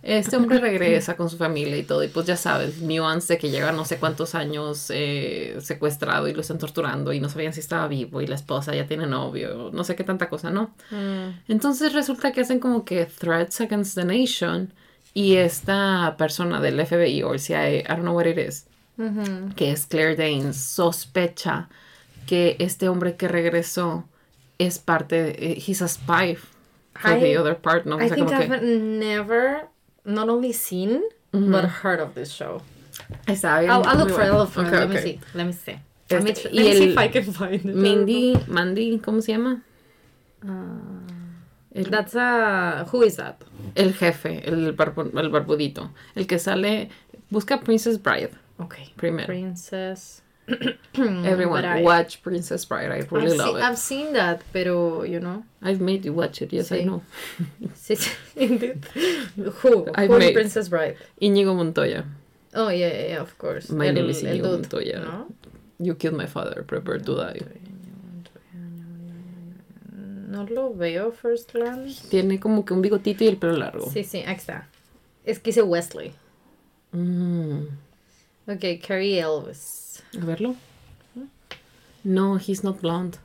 Este 0.03 0.35
hombre 0.35 0.59
regresa 0.61 1.15
con 1.15 1.29
su 1.29 1.37
familia 1.37 1.77
y 1.77 1.83
todo, 1.83 2.03
y 2.03 2.09
pues 2.09 2.25
ya 2.25 2.35
sabes, 2.39 2.81
nuance 2.81 3.35
de 3.35 3.39
que 3.39 3.50
lleva 3.50 3.71
no 3.71 3.85
sé 3.85 3.99
cuántos 3.99 4.35
años 4.35 4.91
eh, 4.95 5.59
secuestrado 5.61 6.27
y 6.27 6.33
lo 6.33 6.41
están 6.41 6.57
torturando 6.57 7.12
y 7.12 7.21
no 7.21 7.29
sabían 7.29 7.53
si 7.53 7.61
estaba 7.61 7.87
vivo 7.87 8.23
y 8.23 8.27
la 8.27 8.37
esposa 8.37 8.75
ya 8.75 8.87
tiene 8.87 9.07
novio, 9.07 9.69
no 9.75 9.85
sé 9.85 9.97
qué 9.97 10.05
tanta 10.05 10.31
cosa, 10.31 10.49
¿no? 10.49 10.73
Entonces 11.49 11.93
resulta 11.93 12.33
que 12.33 12.41
hacen 12.41 12.61
como 12.61 12.87
que 12.87 13.05
threats 13.05 13.61
against 13.61 13.95
the 13.95 14.07
nation 14.07 14.73
y 15.14 15.37
esta 15.37 16.14
persona 16.19 16.61
del 16.61 16.85
FBI 16.85 17.23
o 17.23 17.33
el 17.33 17.40
CIA, 17.40 17.71
I 17.81 17.83
don't 17.88 18.00
know 18.02 18.14
what 18.17 18.26
it 18.26 18.38
is, 18.38 18.67
que 19.57 19.73
es 19.73 19.87
Claire 19.87 20.14
Danes, 20.17 20.57
sospecha 20.57 21.69
que 22.26 22.57
este 22.59 22.88
hombre 22.88 23.17
que 23.17 23.29
regresó 23.29 24.05
es 24.59 24.79
parte 24.79 25.23
de, 25.23 25.31
eh, 25.31 25.62
he's 25.67 25.81
a 25.83 25.88
spy 25.88 26.37
for 26.95 27.12
I- 27.17 27.21
the 27.21 27.38
other 27.38 27.57
part, 27.57 27.87
¿no? 27.87 27.97
O 27.97 28.00
I 28.02 28.09
sea, 28.09 28.14
think 28.17 28.29
como 28.29 28.40
I've 28.40 28.61
que 28.61 28.67
never 28.79 29.69
not 30.05 30.29
only 30.29 30.52
seen 30.52 31.02
but 31.33 31.64
heard 31.83 32.00
of 32.00 32.14
this 32.14 32.31
show. 32.31 32.61
está 33.26 33.61
bien. 33.61 33.71
I'll, 33.71 33.83
I'll 33.87 33.97
look 33.99 34.11
for 34.11 34.23
it. 34.23 34.29
I'll 34.31 34.38
look 34.38 34.50
for 34.50 34.62
it. 34.64 34.69
Ok, 34.69 34.73
Let 34.81 34.88
me 34.88 34.99
see. 34.99 35.21
Let 35.35 35.45
me 35.47 35.52
see. 35.52 35.78
Este, 36.08 36.15
let 36.15 36.52
me, 36.52 36.63
let 36.65 36.76
see 36.76 36.91
if 36.93 36.99
I 36.99 37.08
can 37.08 37.25
find 37.32 37.54
it. 37.54 37.65
Mindy, 37.65 38.37
Mandy, 38.49 38.99
¿cómo 38.99 39.23
se 39.23 39.32
llama? 39.32 39.63
El, 41.75 41.85
That's 41.85 42.15
a. 42.15 42.87
Who 42.91 43.02
is 43.02 43.17
that? 43.17 43.43
el 43.76 43.93
jefe, 43.93 44.43
el, 44.45 44.73
barbu- 44.75 45.17
el 45.17 45.30
barbudito. 45.30 45.91
El 46.17 46.26
que 46.26 46.39
sale, 46.39 46.89
busca 47.30 47.61
Princess 47.63 47.97
Bride 47.99 48.30
Okay. 48.59 48.93
primero. 48.97 49.26
Princess. 49.26 50.23
Everyone, 50.95 51.83
watch 51.85 52.23
Princess 52.25 52.65
Bride. 52.65 52.91
I 52.91 52.99
really 53.11 53.33
I've, 53.33 53.37
love 53.39 53.56
it. 53.56 53.63
I've 53.63 53.78
seen 53.78 54.13
that, 54.15 54.43
pero 54.52 55.04
you 55.04 55.21
know. 55.21 55.45
I've 55.63 55.80
made 55.80 56.04
you 56.04 56.13
watch 56.13 56.43
it, 56.43 56.52
yes, 56.52 56.73
I 56.73 56.83
know. 56.83 57.02
Sí, 57.75 57.95
sí, 57.97 58.11
indeed. 58.37 58.85
Who? 59.63 59.87
I've 59.95 60.09
Who 60.09 60.17
is 60.17 60.19
made- 60.19 60.35
Princess 60.35 60.69
Bride? 60.69 60.97
Íñigo 61.23 61.54
Montoya. 61.54 62.04
Oh, 62.54 62.69
yeah, 62.69 62.89
yeah, 63.11 63.21
of 63.21 63.39
course. 63.39 63.71
My 63.71 63.87
el, 63.87 63.95
name 63.95 64.11
is 64.11 64.23
Íñigo 64.25 64.50
Montoya. 64.50 64.99
¿no? 64.99 65.26
You 65.78 65.95
killed 65.95 66.17
my 66.17 66.26
father, 66.26 66.65
prepare 66.67 66.99
to 66.99 67.17
die. 67.17 67.41
No 70.30 70.47
lo 70.47 70.73
veo 70.73 71.10
first 71.10 71.52
glance. 71.52 72.06
Tiene 72.08 72.38
como 72.38 72.64
que 72.64 72.73
un 72.73 72.82
bigotito 72.82 73.25
y 73.25 73.26
el 73.26 73.36
pelo 73.36 73.56
largo. 73.56 73.90
Sí, 73.90 74.04
sí, 74.04 74.19
aquí 74.21 74.38
está. 74.38 74.69
Es 75.25 75.40
que 75.40 75.50
dice 75.50 75.62
Wesley. 75.62 76.12
Mm. 76.93 77.62
Ok, 78.47 78.64
Carrie 78.86 79.19
Elvis. 79.19 80.04
A 80.16 80.25
verlo. 80.25 80.54
No, 82.04 82.36
he's 82.38 82.62
not 82.62 82.80
blonde. 82.80 83.19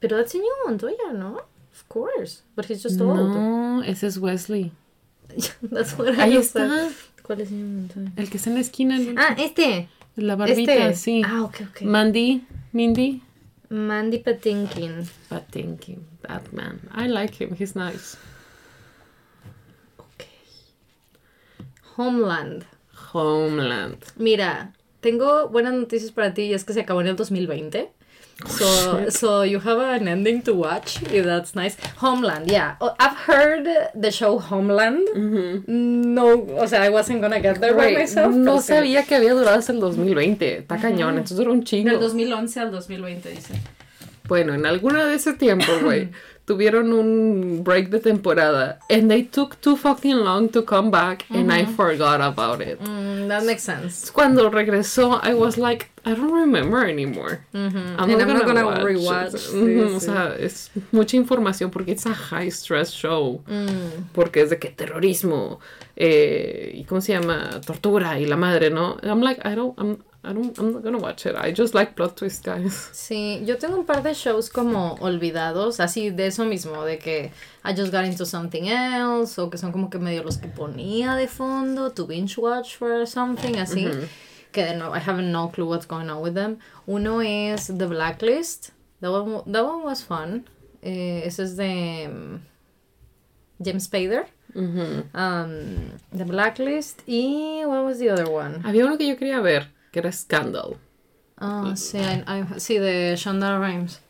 Pero 0.00 0.16
that's 0.16 0.34
Íñigo 0.34 0.54
Montoya, 0.66 1.12
¿no? 1.12 1.42
Of 1.70 1.86
course. 1.88 2.42
But 2.56 2.64
he's 2.70 2.82
just 2.82 2.98
old. 2.98 3.18
No, 3.18 3.82
ese 3.82 4.06
es 4.06 4.16
Wesley. 4.16 4.72
that's 5.70 5.98
what 5.98 6.14
I 6.14 6.20
Ahí 6.22 6.36
está. 6.38 6.88
¿Cuál 7.22 7.42
es 7.42 7.50
Íñigo 7.50 7.68
Montoya? 7.68 8.10
El 8.16 8.30
que 8.30 8.38
está 8.38 8.48
en 8.48 8.54
la 8.54 8.62
esquina. 8.62 8.98
¿no? 8.98 9.20
Ah, 9.20 9.36
este. 9.38 9.90
La 10.16 10.34
barbita, 10.34 10.88
este. 10.88 10.94
sí. 10.94 11.22
Ah, 11.26 11.42
ok, 11.42 11.56
ok. 11.68 11.82
Mandy, 11.82 12.46
Mindy, 12.72 13.22
Mandy 13.74 14.20
Patinkin. 14.20 15.04
Patinkin, 15.28 16.04
that 16.22 16.52
man. 16.52 16.78
I 16.92 17.08
like 17.08 17.34
him, 17.34 17.56
he's 17.56 17.74
nice. 17.74 18.16
Ok. 19.98 20.28
Homeland. 21.96 22.66
Homeland. 23.12 23.98
Mira, 24.16 24.72
tengo 25.00 25.48
buenas 25.48 25.74
noticias 25.74 26.12
para 26.12 26.32
ti 26.34 26.42
y 26.42 26.54
es 26.54 26.64
que 26.64 26.72
se 26.72 26.82
acabó 26.82 27.00
en 27.00 27.08
el 27.08 27.16
2020. 27.16 27.90
So, 28.46 29.08
so 29.10 29.42
you 29.42 29.60
have 29.60 29.78
an 29.78 30.08
ending 30.08 30.42
to 30.42 30.52
watch, 30.54 31.00
if 31.04 31.24
that's 31.24 31.54
nice. 31.54 31.76
Homeland, 31.98 32.50
yeah. 32.50 32.76
Oh, 32.80 32.94
I've 32.98 33.16
heard 33.16 33.66
the 33.94 34.10
show 34.10 34.38
Homeland. 34.38 35.06
No, 35.66 36.44
o 36.58 36.66
sea, 36.66 36.82
I 36.82 36.90
wasn't 36.90 37.20
gonna 37.22 37.40
get 37.40 37.60
there 37.60 37.74
by 37.74 37.92
Güey, 37.92 37.98
myself. 38.00 38.34
no 38.34 38.58
sí. 38.60 38.72
sabía 38.74 39.04
que 39.04 39.14
había 39.14 39.34
durado 39.34 39.58
hasta 39.58 39.72
el 39.72 39.80
2020. 39.80 40.58
Está 40.58 40.78
cañón, 40.78 41.10
entonces 41.16 41.36
duró 41.36 41.52
un 41.52 41.64
chingo. 41.64 41.90
Del 41.90 42.00
2011 42.00 42.60
al 42.60 42.70
2020, 42.72 43.30
dice. 43.30 43.54
Bueno, 44.26 44.54
en 44.54 44.66
alguna 44.66 45.04
de 45.06 45.14
ese 45.14 45.34
tiempo, 45.34 45.66
güey, 45.82 46.10
tuvieron 46.44 46.92
un 46.92 47.62
break 47.62 47.88
de 47.88 48.00
temporada. 48.00 48.78
And 48.90 49.08
they 49.08 49.22
took 49.22 49.60
too 49.60 49.76
fucking 49.76 50.16
long 50.24 50.48
to 50.50 50.64
come 50.64 50.90
back 50.90 51.24
and 51.30 51.52
I 51.52 51.64
forgot 51.66 52.20
about 52.20 52.60
it. 52.60 52.80
Mm, 52.80 53.28
that 53.28 53.44
makes 53.44 53.62
sense. 53.62 54.10
Cuando 54.10 54.50
regresó, 54.50 55.20
I 55.22 55.34
was 55.34 55.56
like, 55.56 55.90
I 56.06 56.14
don't 56.14 56.32
remember 56.32 56.84
anymore. 56.84 57.40
I'm 57.54 57.74
And 58.10 58.22
I'm 58.22 58.28
not 58.28 58.44
gonna 58.44 58.66
watch 58.66 58.78
it. 58.78 58.84
rewatch, 58.84 59.36
sí, 59.38 59.94
O 59.96 60.00
sea, 60.00 60.36
es 60.38 60.70
mucha 60.92 61.16
información 61.16 61.70
porque 61.70 61.92
es 61.92 62.06
a 62.06 62.14
high 62.14 62.50
stress 62.50 62.90
show. 62.90 63.42
Mm. 63.46 64.10
Porque 64.12 64.42
es 64.42 64.50
de 64.50 64.58
que 64.58 64.68
terrorismo 64.68 65.60
eh, 65.96 66.72
y 66.74 66.84
cómo 66.84 67.00
se 67.00 67.12
llama 67.12 67.60
tortura 67.64 68.18
y 68.18 68.26
la 68.26 68.36
madre, 68.36 68.70
¿no? 68.70 68.96
I'm 69.02 69.22
like, 69.22 69.40
I 69.44 69.54
don't, 69.54 69.78
I'm, 69.78 69.98
I 70.24 70.32
don't, 70.32 70.58
I'm 70.58 70.72
not 70.72 70.82
gonna 70.82 70.98
watch 70.98 71.26
it. 71.26 71.36
I 71.36 71.52
just 71.52 71.74
like 71.74 71.94
plot 71.94 72.16
twist, 72.16 72.44
guys. 72.44 72.90
Sí, 72.92 73.42
yo 73.46 73.58
tengo 73.58 73.76
un 73.76 73.84
par 73.84 74.02
de 74.02 74.14
shows 74.14 74.50
como 74.50 74.94
olvidados, 75.00 75.80
así 75.80 76.10
de 76.10 76.26
eso 76.26 76.44
mismo, 76.44 76.84
de 76.84 76.98
que 76.98 77.30
I 77.64 77.74
just 77.76 77.92
got 77.92 78.04
into 78.04 78.24
something 78.26 78.64
else, 78.64 79.38
o 79.40 79.50
que 79.50 79.58
son 79.58 79.72
como 79.72 79.88
que 79.90 79.98
medio 79.98 80.22
los 80.22 80.38
que 80.38 80.48
ponía 80.48 81.14
de 81.14 81.28
fondo, 81.28 81.92
to 81.92 82.06
binge 82.06 82.38
watch 82.38 82.76
for 82.76 83.06
something, 83.06 83.56
así, 83.56 83.88
que 84.54 84.74
no, 84.74 84.94
I 84.94 85.00
have 85.00 85.20
no 85.20 85.48
clue 85.48 85.66
what's 85.66 85.86
going 85.86 86.08
on 86.08 86.22
with 86.22 86.34
them. 86.34 86.58
Uno 86.86 87.20
es 87.20 87.66
The 87.66 87.86
Blacklist, 87.86 88.70
that 89.00 89.10
one, 89.10 89.42
that 89.52 89.64
one 89.64 89.82
was 89.84 90.02
fun, 90.02 90.44
eh, 90.82 91.22
ese 91.26 91.40
es 91.40 91.56
de 91.56 92.08
mm, 92.08 92.40
James 93.62 93.84
Spader, 93.88 94.26
um, 95.12 95.90
The 96.16 96.24
Blacklist, 96.24 97.02
y 97.06 97.64
what 97.66 97.84
was 97.84 97.98
the 97.98 98.10
other 98.10 98.28
one? 98.30 98.62
Había 98.64 98.86
uno 98.86 98.96
que 98.96 99.08
yo 99.08 99.16
quería 99.16 99.40
ver, 99.42 99.66
que 99.92 99.98
era 100.00 100.12
Scandal. 100.12 100.76
Ah, 101.36 101.72
sí, 101.76 101.98
I- 101.98 102.22
I- 102.26 102.60
sí, 102.60 102.78
de 102.78 103.16
Shonda 103.16 103.58
Rhimes. 103.58 104.00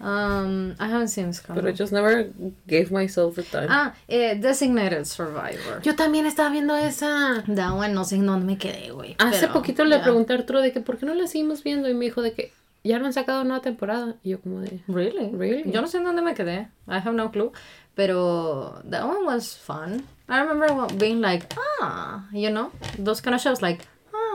Um, 0.00 0.76
I 0.78 0.86
haven't 0.88 1.08
seen 1.08 1.32
Scandal. 1.32 1.62
Pero 1.62 1.72
I 1.72 1.76
just 1.76 1.92
never 1.92 2.28
gave 2.66 2.90
myself 2.90 3.36
the 3.36 3.42
time. 3.42 3.66
Ah, 3.68 3.94
eh, 4.08 4.34
Designated 4.36 5.04
Survivor. 5.04 5.82
Yo 5.82 5.94
también 5.94 6.26
estaba 6.26 6.50
viendo 6.50 6.76
esa. 6.76 7.42
Da, 7.46 7.72
bueno, 7.72 7.94
no 7.94 8.04
sé 8.04 8.16
en 8.16 8.26
dónde 8.26 8.46
me 8.46 8.58
quedé, 8.58 8.90
güey. 8.90 9.16
Hace 9.18 9.40
pero 9.40 9.52
poquito 9.54 9.84
le 9.84 9.98
pregunté 9.98 10.32
a 10.32 10.36
Arturo 10.36 10.60
de 10.60 10.72
que 10.72 10.80
por 10.80 10.98
qué 10.98 11.06
no 11.06 11.14
la 11.14 11.26
seguimos 11.26 11.62
viendo 11.62 11.88
y 11.88 11.94
me 11.94 12.04
dijo 12.04 12.22
de 12.22 12.32
que 12.32 12.52
ya 12.84 12.98
no 12.98 13.06
han 13.06 13.12
sacado 13.12 13.44
nueva 13.44 13.62
temporada. 13.62 14.16
Y 14.22 14.30
yo 14.30 14.40
como 14.40 14.60
de... 14.60 14.80
Really? 14.88 15.30
Really? 15.30 15.70
Yo 15.70 15.80
no 15.80 15.88
sé 15.88 15.98
en 15.98 16.04
dónde 16.04 16.22
me 16.22 16.34
quedé. 16.34 16.68
I 16.86 16.98
have 16.98 17.12
no 17.12 17.30
clue. 17.30 17.52
Pero 17.94 18.82
that 18.90 19.04
one 19.04 19.24
was 19.24 19.56
fun. 19.56 20.04
I 20.28 20.40
remember 20.40 20.86
being 20.96 21.20
like, 21.20 21.46
ah, 21.80 22.26
you 22.32 22.50
know, 22.50 22.70
those 22.98 23.20
kind 23.20 23.34
of 23.34 23.40
shows 23.40 23.62
like, 23.62 23.86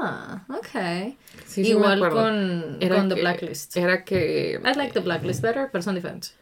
ah, 0.01 0.43
okay. 0.57 1.17
Sí, 1.45 1.61
Igual 1.61 1.99
con, 1.99 2.79
con 2.79 3.09
The 3.09 3.15
Blacklist. 3.15 3.75
Era 3.77 4.03
que... 4.03 4.59
I 4.63 4.77
like 4.77 4.93
The 4.93 4.99
Blacklist 4.99 5.41
better, 5.41 5.69
pero 5.71 5.81
son 5.81 5.95
diferentes 5.95 6.33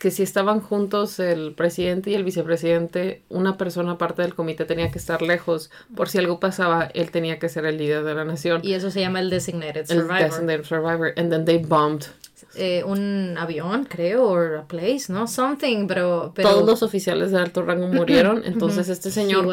que 0.00 0.10
si 0.10 0.22
estaban 0.22 0.60
juntos 0.60 1.18
el 1.18 1.52
presidente 1.54 2.10
y 2.10 2.14
el 2.14 2.24
vicepresidente, 2.24 3.22
una 3.28 3.56
persona 3.56 3.92
aparte 3.92 4.22
del 4.22 4.34
comité 4.34 4.64
tenía 4.64 4.90
que 4.90 4.98
estar 4.98 5.22
lejos. 5.22 5.70
Por 5.94 6.08
si 6.08 6.18
algo 6.18 6.40
pasaba, 6.40 6.90
él 6.94 7.10
tenía 7.10 7.38
que 7.38 7.48
ser 7.48 7.66
el 7.66 7.78
líder 7.78 8.04
de 8.04 8.14
la 8.14 8.24
nación. 8.24 8.60
Y 8.64 8.74
eso 8.74 8.90
se 8.90 9.00
llama 9.00 9.20
el 9.20 9.30
designated 9.30 9.86
survivor. 9.86 10.16
El 10.16 10.30
designated 10.30 10.64
survivor. 10.64 11.12
And 11.16 11.30
then 11.30 11.44
they 11.44 11.58
bombed 11.58 12.06
eh, 12.56 12.82
un 12.84 13.36
avión, 13.38 13.84
creo, 13.84 14.24
o 14.24 14.58
a 14.58 14.64
place, 14.66 15.04
¿no? 15.08 15.26
Something, 15.26 15.86
pero, 15.86 16.32
Todos 16.34 16.66
los 16.66 16.82
oficiales 16.82 17.30
de 17.30 17.38
alto 17.38 17.62
rango 17.62 17.88
murieron, 17.88 18.42
entonces 18.44 18.88
este 18.88 19.10
señor... 19.10 19.46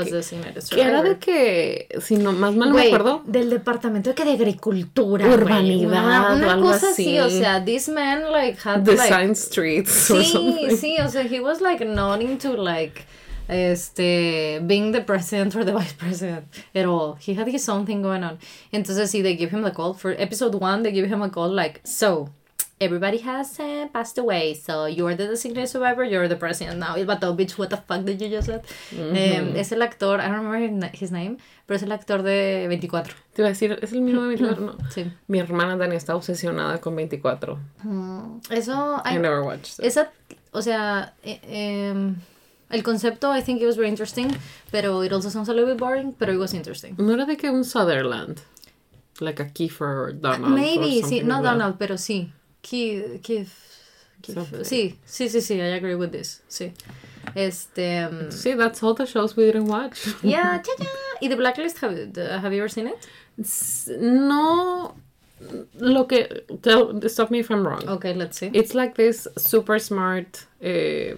Que, 0.70 0.82
era 0.82 1.04
de 1.04 1.17
que, 1.17 1.88
si 2.02 2.15
no, 2.15 2.32
más 2.32 2.56
mal 2.56 2.70
no 2.70 2.76
me 2.76 2.88
acuerdo... 2.88 3.24
Del 3.26 3.50
departamento 3.50 4.10
de 4.10 4.15
que 4.15 4.26
de 4.26 4.32
agricultura, 4.32 5.28
Urbanidad 5.28 6.36
una, 6.36 6.48
o 6.48 6.50
algo 6.50 6.72
cosa 6.72 6.91
así. 6.91 7.20
o 7.20 7.30
sea, 7.30 7.63
this 7.63 7.88
man, 7.88 8.32
like, 8.32 8.58
had, 8.63 8.82
Design 8.82 9.36
streets 9.36 9.91
Sí, 9.91 10.70
sí, 10.76 10.98
o 11.00 11.10
sea, 11.10 11.24
he 11.24 11.39
was, 11.39 11.62
like, 11.62 11.86
not 11.86 12.22
into, 12.22 12.56
like 12.58 13.06
este, 13.52 14.60
being 14.65 14.91
the 14.94 15.02
president 15.02 15.56
or 15.56 15.63
the 15.63 15.74
vice 15.80 15.94
president 15.94 16.48
at 16.74 16.86
all. 16.86 17.15
He 17.15 17.34
had 17.34 17.48
his 17.48 17.67
own 17.67 17.86
thing 17.86 18.02
going 18.02 18.24
on. 18.24 18.39
Entonces, 18.74 19.12
sí, 19.12 19.22
they 19.22 19.36
give 19.36 19.52
him 19.52 19.62
the 19.62 19.72
call. 19.72 19.94
For 19.94 20.15
episode 20.17 20.56
one, 20.56 20.84
they 20.84 20.91
give 20.91 21.08
him 21.08 21.22
a 21.22 21.30
call 21.30 21.50
like, 21.50 21.82
so, 21.84 22.30
everybody 22.82 23.20
has 23.20 23.60
uh, 23.60 23.88
passed 23.94 24.17
away, 24.17 24.54
so 24.54 24.86
you're 24.86 25.15
the 25.15 25.28
designated 25.28 25.70
survivor, 25.70 26.04
you're 26.04 26.28
the 26.28 26.36
president 26.36 26.80
now. 26.80 26.96
El 26.96 27.06
vato, 27.06 27.36
bitch, 27.38 27.58
what 27.58 27.70
the 27.70 27.78
fuck 27.78 28.04
did 28.04 28.20
you 28.20 28.30
just 28.30 28.48
say? 28.48 28.60
Mm 28.91 29.56
es 29.56 29.72
el 29.72 29.82
actor, 29.82 30.20
I 30.20 30.28
don't 30.28 30.46
remember 30.46 30.89
his 30.94 31.12
name, 31.12 31.38
pero 31.67 31.78
es 31.78 31.84
el 31.84 31.91
actor 31.91 32.24
de 32.24 32.67
24. 32.67 33.13
Te 33.34 33.41
iba 33.41 33.48
a 33.48 33.52
decir, 33.52 33.78
¿es 33.82 33.94
el 33.94 34.02
mismo 34.02 34.24
de 34.24 34.30
24? 34.30 34.65
No. 34.65 34.78
Sí. 34.89 35.12
Mi 35.28 35.39
hermana 35.39 35.78
Dani 35.78 35.96
está 35.96 36.15
obsesionada 36.15 36.80
con 36.82 36.96
24. 36.96 37.60
Mm, 37.84 38.39
eso... 38.50 39.02
I, 39.06 39.17
never 39.17 39.41
watched 39.44 39.80
it. 39.80 39.86
Esa, 39.86 40.12
o 40.52 40.62
sea... 40.62 41.13
Eh, 41.24 41.94
el 42.72 42.84
concepto, 42.84 43.36
I 43.36 43.41
think 43.41 43.62
it 43.62 43.65
was 43.65 43.76
very 43.76 43.89
interesting, 43.89 44.34
pero 44.72 45.04
it 45.04 45.12
also 45.12 45.30
sounds 45.30 45.50
a 45.50 45.54
little 45.54 45.74
bit 45.74 45.78
boring, 45.78 46.13
pero 46.13 46.34
it 46.34 46.39
was 46.39 46.54
interesting. 46.54 46.96
No 46.98 47.13
era 47.13 47.26
de 47.26 47.36
que 47.36 47.50
un 47.50 47.65
Sutherland, 47.65 48.39
like 49.20 49.41
a 49.41 49.50
Kiefer 49.50 50.13
Donald. 50.20 50.56
Maybe, 50.56 51.04
sí, 51.04 51.22
no 51.22 51.41
Donald, 51.41 51.76
pero 51.78 51.98
sí. 51.98 52.32
Keith, 52.62 53.21
Keith, 53.24 53.71
Sí, 54.63 54.97
sí, 55.06 55.30
sí, 55.30 55.41
sí, 55.41 55.56
I 55.60 55.74
agree 55.74 55.95
with 55.95 56.12
this. 56.12 56.41
Sí. 56.47 56.74
Este. 57.36 58.06
Um, 58.06 58.30
sí, 58.30 58.56
that's 58.58 58.84
all 58.84 58.93
the 58.93 59.06
shows 59.06 59.36
we 59.36 59.45
didn't 59.45 59.65
watch. 59.67 60.08
yeah, 60.24 60.62
cha, 60.62 60.71
cha. 60.78 60.89
¿Y 61.21 61.28
The 61.28 61.36
Blacklist? 61.36 61.80
Have, 61.80 62.15
have 62.15 62.54
you 62.54 62.60
ever 62.60 62.69
seen 62.69 62.88
it? 62.88 63.08
No. 64.00 64.95
Lo 65.80 66.06
que. 66.06 66.28
Tell, 66.62 67.02
stop 67.10 67.32
me 67.32 67.39
if 67.39 67.50
I'm 67.50 67.65
wrong. 67.65 67.88
Okay, 67.88 68.13
let's 68.13 68.38
see. 68.38 68.52
It's 68.54 68.76
like 68.76 68.95
this 68.95 69.28
super 69.38 69.80
smart 69.80 70.45
eh, 70.62 71.15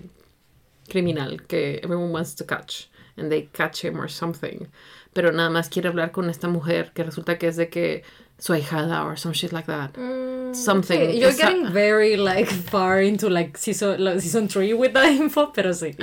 criminal 0.90 1.38
que 1.48 1.80
everyone 1.84 2.12
wants 2.12 2.34
to 2.36 2.44
catch. 2.44 2.90
And 3.16 3.32
they 3.32 3.44
catch 3.54 3.84
him 3.84 4.00
or 4.02 4.08
something. 4.08 4.68
Pero 5.14 5.32
nada 5.32 5.50
más 5.50 5.70
quiere 5.70 5.90
hablar 5.90 6.12
con 6.12 6.30
esta 6.30 6.48
mujer 6.48 6.92
que 6.96 7.04
resulta 7.04 7.38
que 7.38 7.48
es 7.48 7.58
de 7.58 7.68
que 7.68 8.04
su 8.44 8.52
ahijada 8.52 9.06
or 9.06 9.16
some 9.16 9.34
shit 9.34 9.54
like 9.54 9.68
that. 9.68 9.94
Mm, 9.94 10.54
Something. 10.54 11.12
You're 11.16 11.32
getting 11.32 11.72
very 11.72 12.18
like 12.18 12.48
far 12.48 13.02
into 13.02 13.30
like 13.30 13.58
season, 13.58 14.04
like, 14.04 14.20
season 14.20 14.50
3 14.50 14.74
with 14.74 14.92
that 14.94 15.12
info, 15.22 15.54
pero 15.54 15.74
sí. 15.74 15.96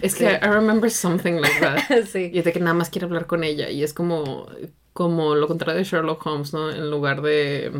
Es 0.00 0.14
que 0.14 0.38
I 0.40 0.46
remember 0.46 0.88
something 0.88 1.40
like 1.40 1.58
that. 1.60 2.06
sí. 2.12 2.30
Y 2.32 2.38
es 2.38 2.44
de 2.44 2.52
que 2.52 2.60
nada 2.60 2.74
más 2.74 2.90
quiere 2.90 3.06
hablar 3.06 3.26
con 3.26 3.42
ella 3.42 3.68
y 3.70 3.82
es 3.82 3.92
como 3.92 4.46
como 4.92 5.34
lo 5.34 5.48
contrario 5.48 5.78
de 5.78 5.84
Sherlock 5.84 6.24
Holmes, 6.24 6.52
¿no? 6.52 6.70
En 6.70 6.88
lugar 6.88 7.22
de 7.22 7.72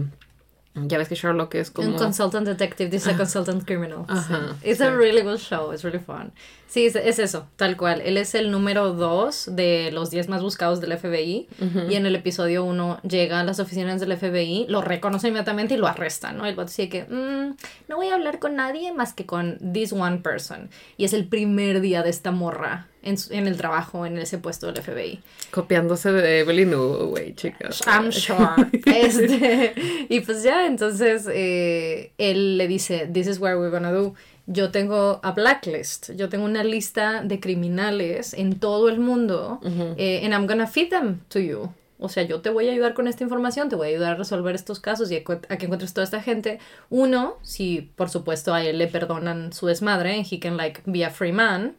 ya 0.74 0.98
ves 0.98 1.08
que 1.08 1.14
Sherlock 1.14 1.54
es 1.54 1.70
como... 1.70 1.88
Un 1.88 1.94
consultant 1.94 2.46
detective, 2.46 2.90
a 3.06 3.16
consultant 3.16 3.64
criminal. 3.64 4.04
Ajá, 4.08 4.56
It's 4.64 4.80
a 4.80 4.90
really 4.90 5.22
good 5.22 5.38
show, 5.38 5.72
it's 5.72 5.84
really 5.84 6.00
fun. 6.00 6.32
Sí, 6.66 6.87
es, 6.87 6.96
eso, 6.96 7.46
tal 7.54 7.76
cual. 7.76 8.00
Él 8.00 8.16
es 8.16 8.34
el 8.34 8.50
número 8.50 8.92
dos 8.92 9.48
de 9.54 9.90
los 9.92 10.10
10 10.10 10.28
más 10.28 10.42
buscados 10.42 10.80
del 10.80 10.98
FBI. 10.98 11.48
Y 11.88 11.94
en 11.94 12.06
el 12.06 12.16
episodio 12.16 12.64
1 12.64 13.00
llega 13.08 13.38
a 13.38 13.44
las 13.44 13.60
oficinas 13.60 14.00
del 14.00 14.16
FBI, 14.16 14.66
lo 14.68 14.82
reconoce 14.82 15.28
inmediatamente 15.28 15.74
y 15.74 15.76
lo 15.76 15.87
arresta, 15.87 16.32
¿no? 16.32 16.44
El 16.46 16.58
va 16.58 16.64
dice 16.64 16.88
que, 16.88 17.04
mm, 17.04 17.56
no 17.88 17.96
voy 17.96 18.08
a 18.08 18.14
hablar 18.14 18.40
con 18.40 18.56
nadie 18.56 18.92
más 18.92 19.12
que 19.12 19.24
con 19.24 19.58
this 19.72 19.92
one 19.92 20.18
person. 20.18 20.68
Y 20.96 21.04
es 21.04 21.12
el 21.12 21.26
primer 21.28 21.80
día 21.80 22.02
de 22.02 22.10
esta 22.10 22.32
morra 22.32 22.88
en, 23.04 23.16
en, 23.30 23.46
el 23.46 23.56
trabajo 23.56 24.06
en 24.06 24.18
ese 24.18 24.38
puesto 24.38 24.72
del 24.72 24.82
FBI. 24.82 25.20
Copiándose 25.50 26.12
de 26.12 26.40
Evelyn 26.40 26.74
Hugo, 26.74 27.06
güey, 27.08 27.34
chicas. 27.34 27.82
I'm 27.86 28.10
sure. 28.12 28.68
este, 28.86 29.74
y 30.08 30.20
pues 30.20 30.42
ya, 30.42 30.66
entonces 30.66 31.28
eh, 31.32 32.12
él 32.18 32.58
le 32.58 32.66
dice, 32.66 33.08
this 33.12 33.26
is 33.26 33.38
what 33.38 33.56
we're 33.56 33.70
gonna 33.70 33.92
do. 33.92 34.14
Yo 34.46 34.70
tengo 34.70 35.20
a 35.22 35.32
blacklist, 35.32 36.10
yo 36.16 36.28
tengo 36.28 36.44
una 36.44 36.64
lista 36.64 37.22
de 37.22 37.40
criminales 37.40 38.34
en 38.34 38.58
todo 38.58 38.90
el 38.90 39.00
mundo 39.00 39.58
eh, 39.96 40.20
and 40.22 40.34
I'm 40.34 40.46
gonna 40.46 40.66
feed 40.66 40.90
them 40.90 41.20
to 41.28 41.38
you. 41.38 41.72
O 41.98 42.08
sea, 42.10 42.24
yo 42.24 42.42
te 42.42 42.50
voy 42.50 42.68
a 42.68 42.72
ayudar 42.72 42.92
con 42.92 43.08
esta 43.08 43.24
información, 43.24 43.70
te 43.70 43.76
voy 43.76 43.86
a 43.86 43.90
ayudar 43.90 44.12
a 44.12 44.14
resolver 44.16 44.54
estos 44.54 44.80
casos 44.80 45.10
y 45.10 45.16
a, 45.16 45.24
que 45.24 45.64
encuentres 45.64 45.94
toda 45.94 46.04
esta 46.04 46.20
gente. 46.20 46.58
Uno, 46.90 47.38
si 47.42 47.92
por 47.96 48.10
supuesto 48.10 48.52
a 48.52 48.62
él 48.62 48.76
le 48.76 48.88
perdonan 48.88 49.52
su 49.54 49.66
desmadre, 49.66 50.22
he 50.30 50.38
can 50.38 50.58
like 50.58 50.82
be 50.84 51.04
a 51.04 51.10
free 51.10 51.32
man 51.32 51.76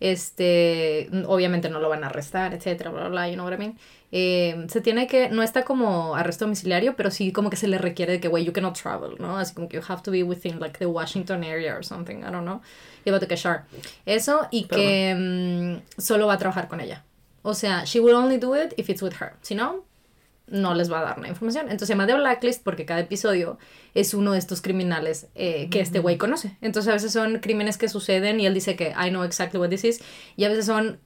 este, 0.00 1.08
obviamente 1.26 1.68
no 1.68 1.80
lo 1.80 1.88
van 1.88 2.04
a 2.04 2.08
arrestar, 2.08 2.54
etcétera, 2.54 2.90
bla, 2.90 3.00
bla, 3.02 3.10
bla, 3.10 3.28
you 3.28 3.34
know 3.34 3.44
what 3.44 3.54
I 3.54 3.58
mean. 3.58 3.78
Eh, 4.10 4.66
se 4.68 4.80
tiene 4.80 5.06
que, 5.06 5.28
no 5.28 5.42
está 5.42 5.64
como 5.64 6.14
arresto 6.14 6.44
domiciliario, 6.44 6.96
pero 6.96 7.10
sí 7.10 7.32
como 7.32 7.50
que 7.50 7.56
se 7.56 7.68
le 7.68 7.78
requiere 7.78 8.12
de 8.12 8.20
que, 8.20 8.28
güey, 8.28 8.44
you 8.44 8.52
cannot 8.52 8.80
travel, 8.80 9.16
¿no? 9.18 9.38
Así 9.38 9.54
como 9.54 9.68
que 9.68 9.76
you 9.76 9.82
have 9.86 10.02
to 10.02 10.10
be 10.10 10.22
within, 10.22 10.60
like, 10.60 10.78
the 10.78 10.86
Washington 10.86 11.44
area 11.44 11.74
or 11.74 11.84
something, 11.84 12.18
I 12.18 12.30
don't 12.30 12.44
know. 12.44 12.60
You 13.04 13.12
have 13.14 13.26
to 13.26 13.36
sure. 13.36 13.62
Eso, 14.06 14.48
y 14.50 14.64
que 14.64 15.14
mm, 15.14 16.00
solo 16.00 16.26
va 16.26 16.34
a 16.34 16.38
trabajar 16.38 16.68
con 16.68 16.80
ella. 16.80 17.04
O 17.42 17.54
sea, 17.54 17.84
she 17.84 18.00
will 18.00 18.14
only 18.14 18.38
do 18.38 18.54
it 18.54 18.74
if 18.76 18.88
it's 18.90 19.02
with 19.02 19.14
her. 19.20 19.34
Si 19.42 19.54
no, 19.54 19.84
no 20.50 20.74
les 20.74 20.90
va 20.90 21.00
a 21.00 21.02
dar 21.02 21.18
la 21.18 21.28
información. 21.28 21.64
Entonces 21.64 21.88
se 21.88 21.94
llama 21.94 22.06
The 22.06 22.14
Blacklist 22.14 22.62
porque 22.62 22.84
cada 22.84 23.00
episodio 23.00 23.58
es 23.94 24.14
uno 24.14 24.32
de 24.32 24.38
estos 24.38 24.60
criminales 24.60 25.28
eh, 25.34 25.68
que 25.70 25.80
este 25.80 25.98
güey 25.98 26.18
conoce. 26.18 26.56
Entonces 26.60 26.90
a 26.90 26.94
veces 26.94 27.12
son 27.12 27.38
crímenes 27.38 27.78
que 27.78 27.88
suceden 27.88 28.40
y 28.40 28.46
él 28.46 28.54
dice 28.54 28.76
que 28.76 28.90
I 28.90 29.10
know 29.10 29.24
exactly 29.24 29.58
what 29.58 29.68
this 29.70 29.84
is. 29.84 30.00
Y 30.36 30.44
a 30.44 30.48
veces 30.48 30.66
son 30.66 30.98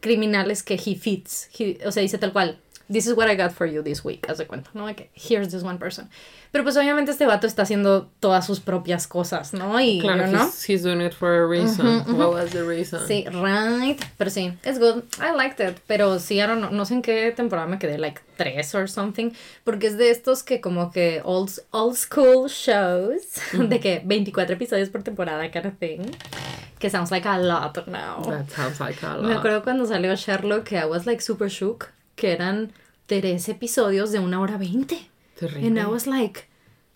criminales 0.00 0.62
que 0.62 0.74
he 0.74 0.94
fits. 0.94 1.50
o 1.84 1.92
sea, 1.92 2.02
dice 2.02 2.18
tal 2.18 2.32
cual, 2.32 2.61
this 2.88 3.06
is 3.06 3.14
what 3.14 3.28
I 3.28 3.34
got 3.34 3.52
for 3.52 3.66
you 3.66 3.82
this 3.82 4.04
week, 4.04 4.26
haz 4.28 4.38
de 4.38 4.46
cuenta, 4.46 4.70
¿no? 4.74 4.84
Like, 4.84 5.10
here's 5.14 5.48
this 5.50 5.62
one 5.62 5.78
person. 5.78 6.08
Pero 6.52 6.64
pues 6.64 6.76
obviamente 6.76 7.10
este 7.10 7.24
vato 7.24 7.46
está 7.46 7.62
haciendo 7.62 8.10
todas 8.20 8.44
sus 8.44 8.60
propias 8.60 9.06
cosas, 9.06 9.54
¿no? 9.54 9.80
Y, 9.80 10.00
claro, 10.00 10.26
¿no? 10.26 10.44
He's, 10.44 10.68
he's 10.68 10.82
doing 10.82 11.00
it 11.00 11.14
for 11.14 11.32
a 11.32 11.46
reason. 11.46 12.04
What 12.18 12.32
was 12.32 12.50
the 12.50 12.62
reason? 12.62 13.00
Sí, 13.06 13.24
right. 13.30 13.98
Pero 14.18 14.30
sí, 14.30 14.54
it's 14.64 14.78
good. 14.78 15.04
I 15.18 15.34
liked 15.34 15.60
it. 15.60 15.78
Pero 15.86 16.18
sí, 16.18 16.40
I 16.42 16.46
don't 16.46 16.60
know, 16.60 16.70
no 16.70 16.84
sé 16.84 16.94
en 16.94 17.02
qué 17.02 17.32
temporada 17.32 17.66
me 17.66 17.78
quedé, 17.78 17.98
like 17.98 18.20
tres 18.36 18.74
or 18.74 18.86
something. 18.86 19.32
Porque 19.64 19.86
es 19.86 19.96
de 19.96 20.10
estos 20.10 20.42
que 20.42 20.60
como 20.60 20.90
que 20.92 21.22
old, 21.24 21.50
old 21.70 21.96
school 21.96 22.48
shows, 22.48 23.40
de 23.52 23.80
que 23.80 24.02
24 24.04 24.54
episodios 24.54 24.90
por 24.90 25.02
temporada, 25.02 25.50
kind 25.50 25.66
of 25.66 25.78
thing. 25.78 26.02
Que 26.78 26.90
sounds 26.90 27.10
like 27.10 27.26
a 27.26 27.38
lot 27.38 27.86
now. 27.86 28.22
That 28.24 28.50
sounds 28.50 28.78
like 28.78 29.02
a 29.02 29.16
lot. 29.16 29.26
Me 29.26 29.34
acuerdo 29.34 29.62
cuando 29.62 29.86
salió 29.86 30.14
Sherlock 30.16 30.64
que 30.64 30.76
I 30.76 30.84
was 30.84 31.06
like 31.06 31.22
super 31.22 31.48
shook. 31.48 31.92
Que 32.22 32.30
eran 32.30 32.70
tres 33.08 33.48
episodios 33.48 34.12
de 34.12 34.20
una 34.20 34.40
hora 34.40 34.56
veinte. 34.56 35.10
Terrible. 35.34 35.66
And 35.66 35.76
I 35.76 35.86
was 35.86 36.06
like, 36.06 36.48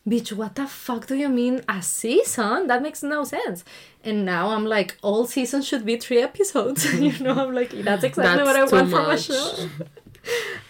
bitch, 0.08 0.32
what 0.32 0.54
the 0.54 0.68
fuck 0.68 1.08
do 1.08 1.16
you 1.16 1.28
mean 1.28 1.62
a 1.68 1.82
season? 1.82 2.68
That 2.68 2.80
makes 2.80 3.02
no 3.02 3.24
sense. 3.24 3.64
And 4.04 4.24
now 4.24 4.50
I'm 4.50 4.64
like, 4.64 4.96
all 5.02 5.26
seasons 5.26 5.66
should 5.66 5.84
be 5.84 5.96
three 5.96 6.22
episodes. 6.22 6.84
you 7.00 7.18
know, 7.18 7.32
I'm 7.32 7.52
like, 7.52 7.70
that's 7.70 8.04
exactly 8.04 8.44
what 8.44 8.54
I 8.54 8.62
want 8.66 8.88
from 8.88 9.10
a 9.10 9.18
show. 9.18 9.68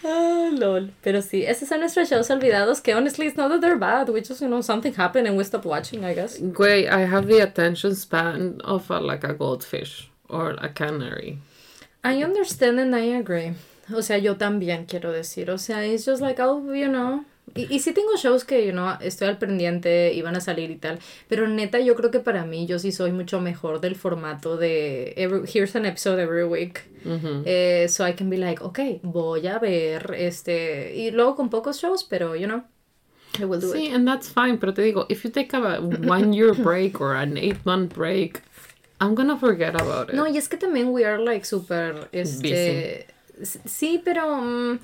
oh, 0.03 0.49
lol. 0.57 0.89
Pero 1.03 1.21
sí, 1.21 1.45
esos 1.47 1.67
son 1.67 1.81
nuestros 1.81 2.09
shows 2.09 2.27
olvidados 2.31 2.81
que 2.81 2.95
honestly 2.95 3.27
it's 3.27 3.37
not 3.37 3.49
that 3.49 3.61
they're 3.61 3.77
bad. 3.77 4.09
We 4.09 4.21
just, 4.21 4.41
you 4.41 4.47
know, 4.47 4.61
something 4.61 4.95
happened 4.95 5.27
and 5.27 5.37
we 5.37 5.43
stopped 5.43 5.65
watching, 5.65 6.03
I 6.03 6.15
guess. 6.15 6.39
Wait, 6.39 6.89
I 6.89 7.01
have 7.01 7.27
the 7.27 7.41
attention 7.41 7.93
span 7.93 8.59
of 8.63 8.89
a, 8.89 8.99
like 8.99 9.23
a 9.23 9.35
goldfish 9.35 10.09
or 10.27 10.53
a 10.53 10.69
canary. 10.69 11.37
I 12.03 12.23
understand 12.23 12.79
and 12.79 12.95
I 12.95 13.19
agree. 13.21 13.53
O 13.93 14.01
sea, 14.01 14.17
yo 14.17 14.35
también 14.37 14.85
quiero 14.85 15.11
decir. 15.11 15.49
O 15.51 15.57
sea, 15.57 15.85
it's 15.85 16.05
just 16.05 16.21
like, 16.21 16.41
oh, 16.41 16.73
you 16.73 16.87
know. 16.87 17.23
Y, 17.55 17.73
y 17.73 17.79
sí 17.79 17.93
tengo 17.93 18.15
shows 18.17 18.43
que, 18.43 18.65
you 18.65 18.73
know, 18.73 18.97
estoy 18.99 19.29
al 19.29 19.37
pendiente 19.37 20.11
y 20.13 20.21
van 20.21 20.35
a 20.35 20.41
salir 20.41 20.69
y 20.69 20.75
tal. 20.75 20.99
Pero 21.29 21.47
neta, 21.47 21.79
yo 21.79 21.95
creo 21.95 22.11
que 22.11 22.19
para 22.19 22.43
mí, 22.45 22.65
yo 22.67 22.77
sí 22.77 22.91
soy 22.91 23.11
mucho 23.13 23.39
mejor 23.39 23.79
del 23.79 23.95
formato 23.95 24.57
de 24.57 25.13
here's 25.53 25.75
an 25.75 25.85
episode 25.85 26.19
every 26.21 26.43
week. 26.43 26.81
eh, 27.45 27.87
so 27.87 28.05
I 28.05 28.13
can 28.13 28.29
be 28.29 28.37
like, 28.37 28.61
ok, 28.61 28.79
voy 29.01 29.47
a 29.47 29.59
ver 29.59 30.13
este. 30.17 30.93
Y 30.95 31.11
luego 31.11 31.35
con 31.35 31.49
pocos 31.49 31.79
shows, 31.81 32.03
pero, 32.03 32.35
you 32.35 32.47
know. 32.47 32.63
I 33.39 33.45
will 33.45 33.59
do 33.61 33.71
sí, 33.73 33.87
and 33.93 34.05
that's 34.07 34.29
fine, 34.29 34.57
pero 34.57 34.73
te 34.73 34.81
digo, 34.81 35.05
if 35.09 35.23
you 35.23 35.29
take 35.29 35.53
a 35.53 35.79
one 35.79 36.33
year 36.33 36.53
break 36.63 36.99
or 36.99 37.15
an 37.15 37.37
eight 37.37 37.65
month 37.65 37.93
break, 37.93 38.41
I'm 38.99 39.15
gonna 39.15 39.37
forget 39.37 39.75
about 39.79 40.09
it. 40.09 40.15
No, 40.15 40.27
y 40.27 40.37
es 40.37 40.47
que 40.49 40.57
también 40.57 40.91
we 40.91 41.05
are 41.05 41.19
like 41.19 41.45
super, 41.45 42.09
este, 42.11 43.07
sí, 43.43 44.01
pero 44.03 44.33
um, 44.33 44.79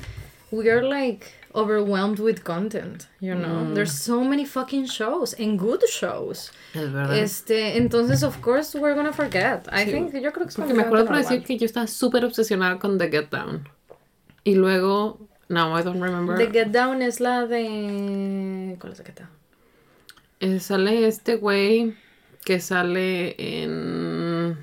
we 0.52 0.70
are 0.70 0.84
like 0.84 1.32
overwhelmed 1.56 2.20
with 2.20 2.44
content, 2.44 3.08
you 3.20 3.36
know. 3.36 3.66
Mm. 3.66 3.76
There's 3.76 3.92
so 3.92 4.24
many 4.24 4.46
fucking 4.46 4.88
shows 4.88 5.34
and 5.34 5.58
good 5.58 5.84
shows. 5.88 6.52
Es 6.74 6.92
verdad. 6.92 7.18
Este, 7.18 7.78
entonces, 7.78 8.24
of 8.24 8.42
course, 8.42 8.76
we're 8.76 8.96
gonna 8.96 9.14
forget. 9.14 9.68
I 9.72 9.86
sí. 9.86 9.92
think, 9.92 10.14
yo 10.14 10.32
creo 10.32 10.46
que 10.46 10.50
es 10.50 10.56
Porque 10.56 10.74
me 10.74 10.84
acuerdo 10.84 11.06
por 11.08 11.18
decir 11.18 11.44
que 11.44 11.58
yo 11.58 11.66
estaba 11.66 11.88
súper 11.88 12.26
obsesionada 12.26 12.80
con 12.80 12.98
The 12.98 13.10
Get 13.10 13.30
Down. 13.30 13.68
Y 14.44 14.56
luego, 14.56 15.20
no, 15.50 15.78
I 15.78 15.84
don't 15.84 16.02
remember. 16.02 16.38
The 16.38 16.52
Get 16.52 16.72
Down 16.72 17.02
es 17.02 17.20
la 17.20 17.46
de... 17.46 18.76
¿Cuál 18.80 18.94
es 18.94 18.98
The 19.00 19.06
Get 19.06 19.20
Down? 19.20 19.30
Eh, 20.40 20.60
sale 20.60 21.08
este 21.08 21.36
güey 21.36 21.96
que 22.44 22.60
sale 22.60 23.36
en... 23.38 24.58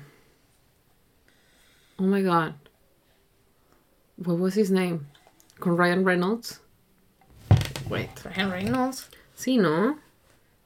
Oh 1.97 2.03
my 2.03 2.21
god. 2.21 2.53
What 4.23 4.37
was 4.37 4.55
his 4.55 4.69
name? 4.69 5.07
Con 5.59 5.77
Ryan 5.77 6.05
Reynolds. 6.05 6.59
Wait. 7.89 8.09
Ryan 8.23 8.51
Reynolds. 8.51 9.09
Sí, 9.35 9.57
¿no? 9.57 9.97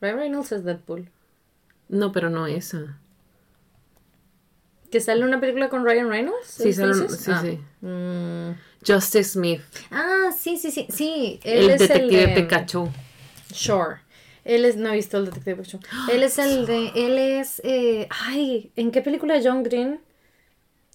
Ryan 0.01 0.17
Reynolds 0.17 0.51
es 0.51 0.63
Deadpool. 0.65 1.07
No, 1.87 2.11
pero 2.11 2.29
no 2.29 2.47
esa. 2.47 2.97
¿Que 4.91 4.99
sale 4.99 5.23
una 5.23 5.39
película 5.39 5.69
con 5.69 5.85
Ryan 5.85 6.09
Reynolds? 6.09 6.47
Sí, 6.47 6.73
sale, 6.73 7.07
sí, 7.07 7.31
ah. 7.31 7.41
sí. 7.41 7.59
Mm. 7.81 8.57
Justice 8.85 9.31
Smith. 9.31 9.61
Ah, 9.89 10.31
sí, 10.37 10.57
sí, 10.57 10.71
sí. 10.71 10.87
sí. 10.89 11.39
Él 11.43 11.65
el 11.65 11.69
es 11.71 11.79
detective 11.79 12.23
el 12.23 12.35
de... 12.35 12.41
Pikachu. 12.41 12.89
Sure. 13.53 13.99
Él 14.43 14.65
es, 14.65 14.75
no 14.75 14.89
he 14.89 14.95
visto 14.95 15.17
el 15.17 15.25
detective 15.25 15.63
Pikachu. 15.63 15.79
Él 16.11 16.23
es 16.23 16.37
el 16.39 16.65
de, 16.65 16.91
él 16.95 17.17
es, 17.17 17.61
eh, 17.63 18.09
ay, 18.09 18.71
¿en 18.75 18.91
qué 18.91 19.01
película 19.01 19.39
John 19.41 19.63
Green? 19.63 20.01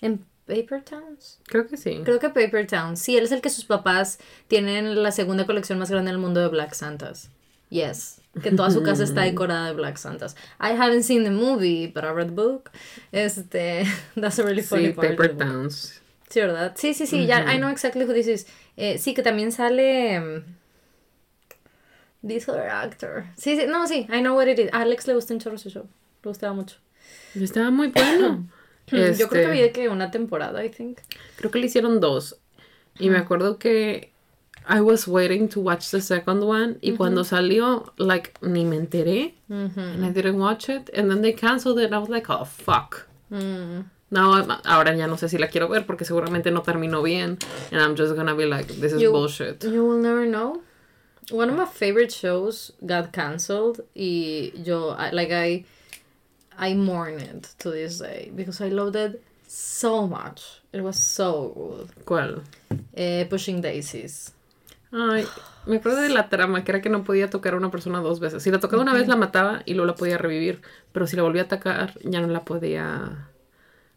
¿En 0.02 0.24
Paper 0.50 0.82
Towns? 0.82 1.38
Creo 1.44 1.66
que 1.66 1.76
sí. 1.76 2.00
Creo 2.04 2.18
que 2.18 2.28
Paper 2.28 2.66
Towns. 2.66 2.98
Sí, 2.98 3.16
él 3.16 3.24
es 3.24 3.32
el 3.32 3.40
que 3.40 3.50
sus 3.50 3.64
papás 3.64 4.18
tienen 4.48 5.02
la 5.02 5.12
segunda 5.12 5.46
colección 5.46 5.78
más 5.78 5.90
grande 5.90 6.10
del 6.10 6.18
mundo 6.18 6.40
de 6.40 6.48
Black 6.48 6.74
Santas. 6.74 7.30
Yes. 7.68 8.20
Que 8.42 8.50
toda 8.50 8.70
su 8.70 8.82
casa 8.82 9.04
está 9.04 9.20
decorada 9.30 9.66
de 9.66 9.74
Black 9.74 9.96
Santas. 9.96 10.34
I 10.60 10.72
haven't 10.72 11.04
seen 11.04 11.22
the 11.22 11.30
movie, 11.30 11.86
but 11.86 12.04
I 12.04 12.08
read 12.08 12.28
the 12.28 12.34
book. 12.34 12.70
Este, 13.12 13.84
that's 14.16 14.38
a 14.38 14.42
really 14.42 14.62
funny 14.62 14.88
sí, 14.88 14.92
part. 14.92 15.10
Paper 15.10 15.36
Towns. 15.36 16.00
Sí, 16.28 16.40
¿verdad? 16.40 16.72
Sí, 16.76 16.94
sí, 16.94 17.06
sí, 17.06 17.26
ya, 17.26 17.44
I 17.52 17.58
know 17.58 17.70
exactly 17.70 18.04
who 18.04 18.12
this 18.12 18.28
is. 18.28 18.46
Eh, 18.76 18.98
sí, 18.98 19.14
que 19.14 19.22
también 19.22 19.52
sale... 19.52 20.18
Um, 20.18 20.44
this 22.26 22.48
other 22.48 22.68
actor. 22.68 23.26
Sí, 23.36 23.56
sí, 23.56 23.66
no, 23.66 23.86
sí, 23.86 24.06
I 24.10 24.20
know 24.20 24.36
what 24.36 24.48
it 24.48 24.58
is. 24.58 24.70
A 24.72 24.82
Alex 24.82 25.06
le 25.06 25.14
gusta 25.14 25.34
un 25.34 25.40
chorro 25.40 25.58
su 25.58 25.70
show. 25.70 25.88
Le 26.22 26.28
gustaba 26.28 26.52
mucho. 26.52 26.76
Estaba 27.34 27.70
muy 27.70 27.88
bueno. 27.88 28.48
este, 28.92 29.22
Yo 29.22 29.28
creo 29.28 29.50
que 29.50 29.62
vi 29.62 29.70
que 29.70 29.88
una 29.88 30.10
temporada, 30.10 30.64
I 30.64 30.68
think. 30.68 30.98
Creo 31.36 31.50
que 31.50 31.58
le 31.58 31.66
hicieron 31.66 32.00
dos. 32.00 32.36
Y 32.98 33.10
me 33.10 33.18
acuerdo 33.18 33.58
que 33.58 34.12
I 34.68 34.80
was 34.80 35.08
waiting 35.08 35.48
to 35.48 35.60
watch 35.60 35.90
the 35.90 36.00
second 36.00 36.42
one. 36.42 36.76
Y 36.80 36.92
cuando 36.92 37.24
salió, 37.24 37.92
like, 37.96 38.34
ni 38.42 38.64
me 38.64 38.76
enteré. 38.76 39.34
And 39.48 40.04
I 40.04 40.10
didn't 40.10 40.38
watch 40.38 40.68
it. 40.68 40.90
And 40.94 41.10
then 41.10 41.22
they 41.22 41.32
canceled 41.32 41.78
it. 41.78 41.86
And 41.86 41.94
I 41.94 41.98
was 41.98 42.08
like, 42.08 42.28
oh, 42.28 42.44
fuck. 42.44 43.06
Mm. 43.32 43.84
No, 44.12 44.34
ahora 44.64 44.96
ya 44.96 45.06
no 45.06 45.16
sé 45.16 45.28
si 45.28 45.38
la 45.38 45.46
quiero 45.46 45.68
ver 45.68 45.86
porque 45.86 46.04
seguramente 46.04 46.50
no 46.50 46.62
terminó 46.62 47.02
bien. 47.02 47.38
And 47.70 47.80
I'm 47.80 47.94
just 47.94 48.16
gonna 48.16 48.34
be 48.34 48.44
like, 48.44 48.66
this 48.66 48.92
is 48.92 49.00
you, 49.00 49.12
bullshit. 49.12 49.62
You 49.62 49.84
will 49.84 50.02
never 50.02 50.26
know. 50.26 50.62
One 51.30 51.48
of 51.48 51.56
my 51.56 51.64
favorite 51.64 52.10
shows 52.10 52.72
got 52.84 53.12
canceled. 53.12 53.82
Y 53.94 54.52
yo, 54.64 54.90
I, 54.90 55.10
like, 55.10 55.30
I, 55.30 55.64
I 56.60 56.74
mourn 56.74 57.18
it 57.18 57.48
to 57.58 57.70
this 57.70 57.98
day 57.98 58.30
because 58.36 58.60
I 58.60 58.68
loved 58.68 58.94
it 58.94 59.22
so 59.48 60.06
much. 60.06 60.60
It 60.72 60.82
was 60.82 60.96
so 60.96 61.52
good. 61.54 61.88
¿Cuál? 62.04 62.42
Eh, 62.92 63.26
Pushing 63.30 63.62
Daisies. 63.62 64.34
Ay, 64.92 65.24
me 65.66 65.76
acuerdo 65.76 66.02
de 66.02 66.08
la 66.08 66.28
trama, 66.28 66.64
que 66.64 66.72
era 66.72 66.82
que 66.82 66.90
no 66.90 67.04
podía 67.04 67.30
tocar 67.30 67.54
a 67.54 67.56
una 67.56 67.70
persona 67.70 68.00
dos 68.00 68.20
veces. 68.20 68.42
Si 68.42 68.50
la 68.50 68.60
tocaba 68.60 68.82
una 68.82 68.92
vez, 68.92 69.08
la 69.08 69.16
mataba 69.16 69.62
y 69.64 69.74
luego 69.74 69.86
la 69.86 69.94
podía 69.94 70.18
revivir. 70.18 70.60
Pero 70.92 71.06
si 71.06 71.16
la 71.16 71.22
volvía 71.22 71.42
a 71.42 71.44
atacar, 71.46 71.94
ya 72.02 72.20
no 72.20 72.26
la 72.26 72.44
podía 72.44 73.28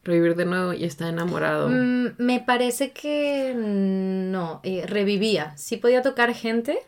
revivir 0.04 0.36
de 0.36 0.46
nuevo 0.46 0.74
y 0.74 0.84
está 0.86 1.10
enamorado. 1.10 1.70
Mm, 1.70 2.16
me 2.18 2.40
parece 2.40 2.92
que 2.92 3.54
no, 3.56 4.62
eh, 4.64 4.86
revivía. 4.88 5.58
Sí 5.58 5.78
podía 5.78 6.02
tocar 6.02 6.34
gente. 6.34 6.80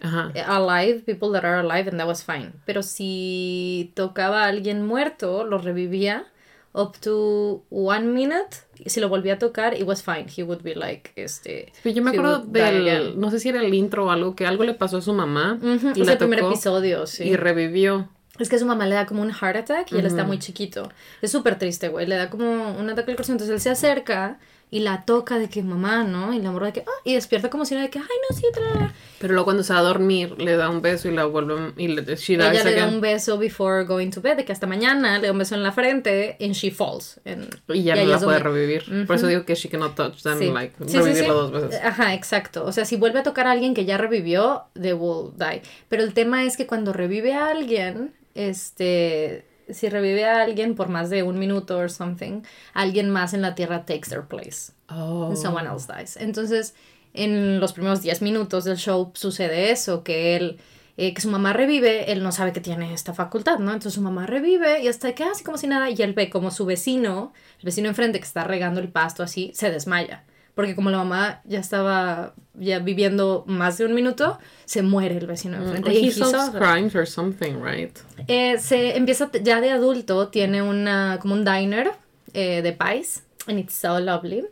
Ajá. 0.00 0.30
eh, 0.34 0.42
Alive, 0.46 1.00
people 1.04 1.32
that 1.32 1.44
are 1.44 1.60
alive, 1.60 1.88
and 1.88 1.98
that 1.98 2.06
was 2.06 2.22
fine. 2.24 2.52
Pero 2.64 2.82
si 2.82 3.92
tocaba 3.94 4.44
a 4.44 4.48
alguien 4.48 4.84
muerto, 4.86 5.44
lo 5.44 5.58
revivía 5.58 6.26
up 6.72 6.98
to 7.00 7.64
one 7.70 8.06
minute. 8.06 8.56
Si 8.86 9.00
lo 9.00 9.08
volvía 9.08 9.34
a 9.34 9.38
tocar, 9.38 9.74
it 9.74 9.82
was 9.84 10.02
fine. 10.02 10.26
He 10.34 10.42
would 10.44 10.62
be 10.62 10.74
like, 10.74 11.10
este. 11.16 11.72
Sí, 11.82 11.92
yo 11.94 12.02
me 12.02 12.10
acuerdo 12.10 12.38
del. 12.40 13.18
No 13.18 13.30
sé 13.30 13.40
si 13.40 13.48
era 13.48 13.60
el 13.60 13.74
intro 13.74 14.06
o 14.06 14.10
algo, 14.10 14.36
que 14.36 14.46
algo 14.46 14.64
le 14.64 14.74
pasó 14.74 14.98
a 14.98 15.00
su 15.00 15.12
mamá. 15.12 15.58
Ujú, 15.60 15.88
y 15.94 16.00
es 16.00 16.06
la 16.06 16.12
el 16.12 16.18
primer 16.18 16.40
tocó 16.40 16.52
episodio, 16.52 17.06
sí. 17.06 17.24
Y 17.24 17.36
revivió. 17.36 18.08
Es 18.38 18.48
que 18.48 18.58
su 18.60 18.66
mamá 18.66 18.86
le 18.86 18.94
da 18.94 19.04
como 19.04 19.22
un 19.22 19.32
heart 19.32 19.56
attack 19.56 19.90
y 19.90 19.98
él 19.98 20.06
está 20.06 20.22
muy 20.22 20.38
chiquito. 20.38 20.92
Es 21.22 21.32
súper 21.32 21.58
triste, 21.58 21.88
güey. 21.88 22.06
Le 22.06 22.14
da 22.14 22.30
como 22.30 22.76
un 22.78 22.88
ataque 22.88 23.10
al 23.10 23.16
corazón. 23.16 23.32
Entonces 23.34 23.52
él 23.52 23.60
se 23.60 23.70
acerca 23.70 24.38
y 24.70 24.80
la 24.80 25.04
toca 25.06 25.38
de 25.38 25.48
que 25.48 25.62
mamá, 25.62 26.04
¿no? 26.04 26.34
Y 26.34 26.40
la 26.40 26.50
morra 26.50 26.66
de 26.66 26.72
que, 26.74 26.80
ah, 26.80 27.00
y 27.04 27.14
despierta 27.14 27.48
como 27.48 27.64
si 27.64 27.74
era 27.74 27.82
de 27.84 27.90
que, 27.90 27.98
ay, 27.98 28.04
no, 28.30 28.36
sí, 28.36 28.42
tra, 28.52 28.62
tra, 28.64 28.72
tra". 28.78 28.94
Pero 29.18 29.32
luego 29.32 29.46
cuando 29.46 29.62
se 29.62 29.72
va 29.72 29.78
a 29.78 29.82
dormir, 29.82 30.34
le 30.38 30.56
da 30.56 30.68
un 30.68 30.82
beso 30.82 31.08
y 31.08 31.14
la 31.14 31.24
vuelve. 31.24 31.72
Y 31.78 31.88
le 31.88 32.02
she 32.16 32.34
Ella 32.34 32.50
dies 32.50 32.64
le 32.64 32.74
da 32.74 32.86
un 32.86 33.00
beso 33.00 33.38
before 33.38 33.84
going 33.84 34.10
to 34.10 34.20
bed, 34.20 34.36
de 34.36 34.44
que 34.44 34.52
hasta 34.52 34.66
mañana 34.66 35.18
le 35.18 35.26
da 35.26 35.32
un 35.32 35.38
beso 35.38 35.54
en 35.54 35.62
la 35.62 35.72
frente 35.72 36.36
and 36.40 36.52
she 36.52 36.70
falls. 36.70 37.18
And- 37.24 37.48
Y 37.68 37.82
ya 37.84 37.94
ahí 37.94 38.04
no 38.04 38.12
la 38.12 38.18
puede 38.18 38.38
donde- 38.40 38.50
revivir. 38.50 39.06
Por 39.06 39.16
eso 39.16 39.26
digo 39.26 39.44
que 39.46 39.54
she 39.54 39.68
cannot 39.70 39.94
touch 39.96 40.22
them, 40.22 40.38
Sí. 40.38 40.50
like, 40.52 40.74
sí, 40.86 40.98
revivirlo 40.98 41.46
sí. 41.46 41.52
dos 41.52 41.52
veces. 41.62 41.80
Ajá, 41.82 42.12
exacto. 42.14 42.64
O 42.66 42.72
sea, 42.72 42.84
si 42.84 42.96
vuelve 42.96 43.20
a 43.20 43.22
tocar 43.22 43.46
a 43.46 43.52
alguien 43.52 43.72
que 43.74 43.84
ya 43.86 43.96
revivió, 43.96 44.64
they 44.80 44.92
will 44.92 45.32
die. 45.36 45.62
Pero 45.88 46.02
el 46.04 46.12
tema 46.12 46.44
es 46.44 46.56
que 46.58 46.66
cuando 46.66 46.92
revive 46.92 47.32
a 47.32 47.48
alguien, 47.48 48.12
este, 48.34 49.44
si 49.70 49.88
revive 49.88 50.24
a 50.24 50.42
alguien 50.42 50.74
por 50.74 50.88
más 50.88 51.10
de 51.10 51.22
un 51.22 51.38
minuto 51.38 51.78
or 51.78 51.90
something, 51.90 52.42
alguien 52.74 53.10
más 53.10 53.34
en 53.34 53.42
la 53.42 53.54
Tierra 53.54 53.84
takes 53.84 54.08
their 54.08 54.22
place. 54.22 54.72
Oh. 54.90 55.28
and 55.28 55.36
someone 55.36 55.66
else 55.66 55.86
dies. 55.86 56.16
Entonces, 56.16 56.74
en 57.14 57.60
los 57.60 57.72
primeros 57.72 58.02
10 58.02 58.22
minutos 58.22 58.64
del 58.64 58.76
show 58.76 59.10
sucede 59.14 59.70
eso, 59.70 60.02
que 60.02 60.36
él, 60.36 60.58
eh, 60.96 61.14
que 61.14 61.20
su 61.20 61.28
mamá 61.28 61.52
revive, 61.52 62.10
él 62.12 62.22
no 62.22 62.32
sabe 62.32 62.52
que 62.52 62.60
tiene 62.60 62.94
esta 62.94 63.14
facultad, 63.14 63.58
¿no? 63.58 63.72
Entonces 63.72 63.94
su 63.94 64.00
mamá 64.00 64.26
revive 64.26 64.82
y 64.82 64.88
hasta 64.88 65.14
que 65.14 65.24
así 65.24 65.44
como 65.44 65.58
si 65.58 65.66
nada, 65.66 65.90
y 65.90 66.00
él 66.00 66.14
ve 66.14 66.30
como 66.30 66.50
su 66.50 66.64
vecino, 66.64 67.32
el 67.58 67.64
vecino 67.64 67.88
enfrente 67.88 68.18
que 68.18 68.26
está 68.26 68.44
regando 68.44 68.80
el 68.80 68.88
pasto 68.88 69.22
así, 69.22 69.50
se 69.54 69.70
desmaya. 69.70 70.24
Porque 70.58 70.74
como 70.74 70.90
la 70.90 70.98
mamá 70.98 71.40
ya 71.44 71.60
estaba 71.60 72.34
ya 72.54 72.80
viviendo 72.80 73.44
más 73.46 73.78
de 73.78 73.84
un 73.84 73.94
minuto, 73.94 74.40
se 74.64 74.82
muere 74.82 75.16
el 75.16 75.28
vecino 75.28 75.56
enfrente. 75.56 75.90
He 75.92 76.00
Y 76.00 76.08
he 76.08 76.10
solves 76.10 76.32
saw- 76.50 76.58
crimes 76.58 76.96
or 76.96 77.06
something, 77.06 77.62
right? 77.62 77.96
eh, 78.26 78.58
se 78.58 78.96
empieza 78.96 79.30
ya 79.40 79.60
de 79.60 79.70
adulto, 79.70 80.26
tiene 80.30 80.60
una 80.62 81.18
como 81.22 81.34
un 81.34 81.44
diner 81.44 81.92
eh, 82.34 82.60
de 82.62 82.72
pies, 82.72 83.22
and 83.46 83.60
it's 83.60 83.74
so 83.74 84.00
lovely. 84.00 84.46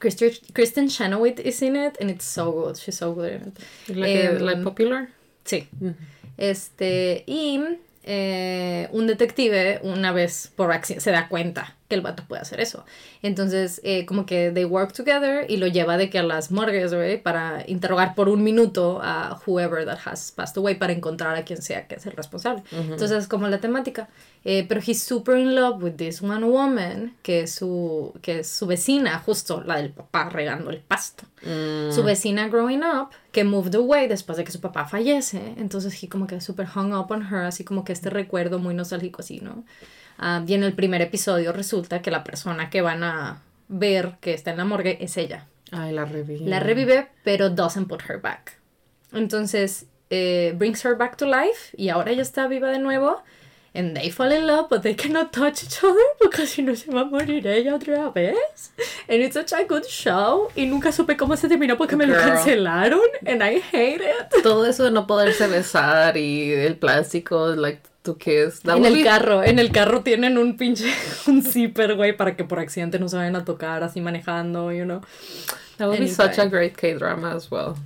Kristen, 0.00 0.32
Kristen 0.52 0.88
Chenoweth 0.88 1.38
is 1.38 1.62
in 1.62 1.76
it, 1.76 1.96
and 2.00 2.10
it's 2.10 2.24
so 2.24 2.50
good. 2.50 2.76
She's 2.76 2.96
so 2.96 3.14
good 3.14 3.30
in 3.30 3.42
it. 3.48 3.96
Like, 3.96 4.24
Em, 4.24 4.38
like 4.42 4.62
popular. 4.64 5.08
Sí. 5.44 5.68
Este, 6.36 7.22
y 7.28 7.60
eh, 8.02 8.88
un 8.90 9.06
detective 9.06 9.78
una 9.84 10.10
vez 10.12 10.50
por 10.56 10.72
accidente 10.72 11.04
se 11.04 11.12
da 11.12 11.28
cuenta 11.28 11.76
que 11.92 11.96
el 11.96 12.00
vato 12.00 12.22
puede 12.26 12.40
hacer 12.40 12.58
eso. 12.58 12.86
Entonces, 13.20 13.82
eh, 13.84 14.06
como 14.06 14.24
que 14.24 14.50
they 14.50 14.64
work 14.64 14.94
together 14.94 15.44
y 15.50 15.58
lo 15.58 15.66
lleva 15.66 15.98
de 15.98 16.08
que 16.08 16.18
a 16.18 16.22
las 16.22 16.50
morgues, 16.50 16.94
güey, 16.94 17.22
para 17.22 17.64
interrogar 17.66 18.14
por 18.14 18.30
un 18.30 18.42
minuto 18.42 19.00
a 19.02 19.38
whoever 19.46 19.84
that 19.84 19.98
has 20.06 20.30
passed 20.32 20.56
away 20.56 20.74
para 20.76 20.94
encontrar 20.94 21.36
a 21.36 21.44
quien 21.44 21.60
sea 21.60 21.86
que 21.86 21.96
es 21.96 22.06
el 22.06 22.12
responsable. 22.12 22.62
Entonces, 22.72 23.12
es 23.24 23.28
como 23.28 23.46
la 23.48 23.58
temática. 23.58 24.08
Eh, 24.44 24.64
pero 24.66 24.80
he's 24.84 25.02
super 25.02 25.36
in 25.36 25.54
love 25.54 25.82
with 25.82 25.92
this 25.96 26.22
one 26.22 26.44
woman 26.46 27.14
que 27.22 27.40
es 27.42 27.54
su, 27.54 28.14
que 28.22 28.38
es 28.40 28.48
su 28.48 28.66
vecina, 28.66 29.18
justo 29.18 29.62
la 29.64 29.76
del 29.76 29.90
papá 29.90 30.30
regando 30.30 30.70
el 30.70 30.78
pasto 30.80 31.24
Mm. 31.44 31.90
su 31.90 32.04
vecina 32.04 32.46
growing 32.46 32.84
up 32.84 33.08
que 33.32 33.42
moved 33.42 33.74
away 33.74 34.06
después 34.06 34.38
de 34.38 34.44
que 34.44 34.52
su 34.52 34.60
papá 34.60 34.84
fallece 34.84 35.54
entonces 35.56 36.00
he 36.00 36.08
como 36.08 36.28
que 36.28 36.40
super 36.40 36.68
hung 36.72 36.92
up 36.94 37.10
on 37.10 37.22
her 37.22 37.46
así 37.46 37.64
como 37.64 37.82
que 37.84 37.92
este 37.92 38.10
recuerdo 38.10 38.60
muy 38.60 38.74
nostálgico 38.74 39.22
así 39.22 39.40
no 39.40 39.64
Ah, 40.18 40.42
y 40.46 40.54
en 40.54 40.62
el 40.64 40.72
primer 40.74 41.02
episodio 41.02 41.52
resulta 41.52 42.02
que 42.02 42.10
la 42.10 42.22
persona 42.24 42.70
que 42.70 42.80
van 42.82 43.02
a 43.02 43.42
ver 43.68 44.16
que 44.20 44.34
está 44.34 44.50
en 44.50 44.58
la 44.58 44.64
morgue 44.64 44.98
es 45.00 45.16
ella 45.16 45.46
Ay, 45.70 45.92
la 45.92 46.04
reviví. 46.04 46.44
la 46.44 46.60
revive 46.60 47.08
pero 47.24 47.48
doesn't 47.50 47.88
put 47.88 48.02
her 48.08 48.20
back 48.20 48.58
entonces 49.12 49.86
eh, 50.10 50.52
brings 50.56 50.84
her 50.84 50.96
back 50.96 51.16
to 51.16 51.26
life 51.26 51.74
y 51.76 51.88
ahora 51.88 52.10
ella 52.10 52.22
está 52.22 52.46
viva 52.46 52.70
de 52.70 52.78
nuevo 52.78 53.22
and 53.74 53.96
they 53.96 54.10
fall 54.10 54.30
in 54.30 54.46
love, 54.46 54.68
but 54.68 54.82
they 54.82 54.94
cannot 54.94 55.32
touch 55.32 55.62
each 55.64 55.82
other 55.82 56.02
because 56.20 56.50
si 56.50 56.60
no 56.62 56.74
se 56.74 56.90
va 56.92 57.00
a 57.00 57.04
morir 57.06 57.46
ella 57.46 57.74
otra 57.74 58.10
vez. 58.12 58.36
And 59.08 59.22
it's 59.22 59.34
such 59.34 59.52
a 59.54 59.64
good 59.64 59.84
show. 59.86 60.50
Y 60.54 60.66
nunca 60.66 60.92
supe 60.92 61.16
cómo 61.16 61.38
se 61.38 61.48
terminó 61.48 61.78
porque 61.78 61.96
me 61.96 62.06
lo 62.06 62.14
cancelaron, 62.14 63.00
and 63.26 63.42
I 63.42 63.62
hate 63.72 64.02
it. 64.02 64.42
Todo 64.42 64.66
eso 64.66 64.84
de 64.84 64.90
no 64.90 65.06
poderse 65.06 65.46
besar 65.46 66.18
y 66.18 66.52
el 66.52 66.76
plástico, 66.76 67.54
like 67.56 67.80
to 68.02 68.16
kiss. 68.16 68.60
en 68.64 68.84
el 68.84 69.02
carro, 69.02 69.42
en 69.42 69.58
el 69.58 69.70
carro 69.70 70.02
tienen 70.02 70.38
un 70.38 70.56
pinche 70.56 70.92
un 71.26 71.42
zipper, 71.42 71.94
güey, 71.94 72.16
para 72.16 72.36
que 72.36 72.44
por 72.44 72.58
accidente 72.58 72.98
no 72.98 73.08
se 73.08 73.16
vayan 73.16 73.36
a 73.36 73.44
tocar 73.44 73.82
así 73.82 74.00
manejando, 74.00 74.72
you 74.72 74.84
know. 74.84 75.00
That 75.78 75.88
would 75.88 76.00
be 76.00 76.08
such 76.08 76.38
a 76.38 76.46
great 76.46 76.76
K 76.76 76.94
drama 76.94 77.34
as 77.34 77.50
well. 77.50 77.76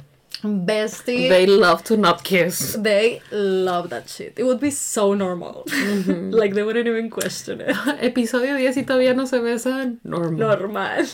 Bestie. 0.42 1.28
They 1.28 1.46
love 1.46 1.82
to 1.84 1.96
not 1.96 2.22
kiss. 2.22 2.76
They 2.78 3.22
love 3.30 3.88
that 3.90 4.08
shit. 4.08 4.38
It 4.38 4.44
would 4.44 4.60
be 4.60 4.70
so 4.70 5.14
normal. 5.14 5.64
like 6.06 6.54
they 6.54 6.62
wouldn't 6.62 6.86
even 6.86 7.08
question 7.10 7.62
it. 7.62 7.74
Episodio 8.00 8.56
10 8.56 8.76
y 8.76 8.82
todavía 8.82 9.14
no 9.14 9.26
se 9.26 9.38
besan. 9.38 9.98
Normal. 10.04 10.38
Normal. 10.38 11.06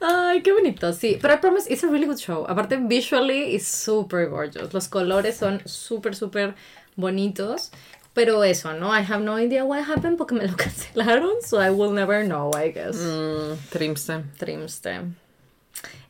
Ay, 0.00 0.40
qué 0.42 0.52
bonito. 0.52 0.92
Sí, 0.92 1.18
pero 1.20 1.34
I 1.34 1.36
promise 1.36 1.66
it's 1.68 1.84
a 1.84 1.88
really 1.88 2.06
good 2.06 2.18
show. 2.18 2.46
Aparte, 2.48 2.76
visually 2.88 3.54
it's 3.54 3.66
super 3.66 4.26
gorgeous. 4.26 4.72
Los 4.72 4.88
colores 4.88 5.36
son 5.36 5.60
súper, 5.66 6.14
súper 6.14 6.54
bonitos. 6.96 7.70
Pero 8.12 8.42
eso, 8.42 8.72
¿no? 8.72 8.90
I 8.92 9.02
have 9.02 9.22
no 9.22 9.36
idea 9.38 9.64
what 9.64 9.84
happened 9.84 10.18
porque 10.18 10.34
me 10.34 10.46
lo 10.46 10.54
cancelaron, 10.56 11.42
so 11.42 11.58
I 11.58 11.70
will 11.70 11.92
never 11.92 12.24
know, 12.24 12.50
I 12.54 12.70
guess. 12.70 12.96
Mm, 12.96 13.56
trimste. 13.70 14.24
Trimste. 14.38 15.14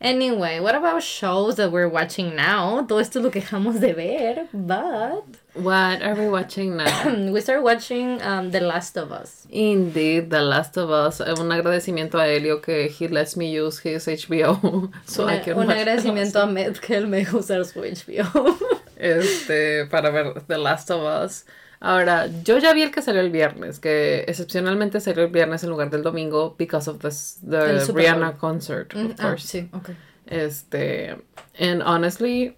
Anyway, 0.01 0.59
what 0.59 0.73
about 0.73 1.03
shows 1.03 1.57
that 1.57 1.71
we're 1.71 1.87
watching 1.87 2.35
now? 2.35 2.83
Todo 2.87 2.97
esto 2.99 3.19
es 3.19 3.23
lo 3.23 3.29
que 3.29 3.41
dejamos 3.41 3.79
de 3.79 3.93
ver, 3.93 4.47
but... 4.51 5.23
What 5.53 6.01
are 6.01 6.15
we 6.15 6.27
watching 6.27 6.75
now? 6.75 7.29
we 7.31 7.39
start 7.39 7.61
watching 7.61 8.19
um, 8.23 8.49
The 8.49 8.61
Last 8.61 8.97
of 8.97 9.11
Us. 9.11 9.45
Indeed, 9.51 10.31
The 10.31 10.41
Last 10.41 10.75
of 10.77 10.89
Us. 10.89 11.19
Un 11.19 11.51
agradecimiento 11.51 12.15
a 12.15 12.27
Elio 12.27 12.61
que 12.61 12.89
he 12.89 13.07
lets 13.09 13.37
me 13.37 13.51
use 13.51 13.77
his 13.79 14.07
HBO. 14.07 14.91
So 15.05 15.27
I 15.27 15.37
can 15.39 15.57
un 15.57 15.67
agradecimiento 15.67 16.41
a 16.41 16.47
Med 16.47 16.79
que 16.81 16.95
él 16.95 17.07
me 17.07 17.17
deja 17.23 17.37
usar 17.37 17.63
su 17.65 17.79
HBO. 17.81 18.57
este, 18.97 19.85
para 19.85 20.09
ver 20.09 20.41
The 20.47 20.57
Last 20.57 20.89
of 20.89 21.03
Us. 21.03 21.45
Ahora, 21.83 22.29
yo 22.43 22.59
ya 22.59 22.73
vi 22.73 22.83
el 22.83 22.91
que 22.91 23.01
salió 23.01 23.21
el 23.21 23.31
viernes, 23.31 23.79
que 23.79 24.23
excepcionalmente 24.27 25.01
salió 25.01 25.23
el 25.23 25.31
viernes 25.31 25.63
en 25.63 25.71
lugar 25.71 25.89
del 25.89 26.03
domingo 26.03 26.55
because 26.57 26.87
of 26.87 26.99
this, 26.99 27.39
the 27.41 27.83
Rihanna 27.91 28.37
concert, 28.37 28.93
of 28.93 29.01
mm, 29.01 29.15
ah, 29.17 29.29
course. 29.29 29.47
sí, 29.47 29.69
okay. 29.73 29.95
Este, 30.27 31.17
and 31.59 31.81
honestly, 31.81 32.55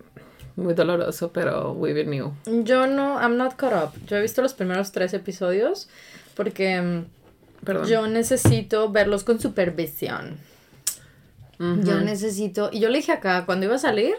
muy 0.57 0.73
doloroso, 0.73 1.31
pero 1.31 1.71
we 1.71 1.93
been 1.93 2.09
new. 2.09 2.33
Yo 2.65 2.85
no, 2.85 3.17
I'm 3.17 3.37
not 3.37 3.55
caught 3.55 3.73
up. 3.73 3.93
Yo 4.07 4.17
he 4.17 4.21
visto 4.21 4.41
los 4.41 4.53
primeros 4.53 4.91
tres 4.91 5.13
episodios 5.13 5.87
porque 6.35 6.81
mm, 6.81 7.05
Perdón. 7.63 7.87
yo 7.87 8.07
necesito 8.07 8.91
verlos 8.91 9.23
con 9.23 9.39
supervisión. 9.39 10.37
Yo 11.59 12.01
necesito, 12.01 12.69
y 12.73 12.81
yo 12.81 12.89
le 12.89 12.97
dije 12.97 13.13
acá, 13.13 13.45
cuando 13.45 13.65
iba 13.65 13.75
a 13.75 13.79
salir, 13.79 14.15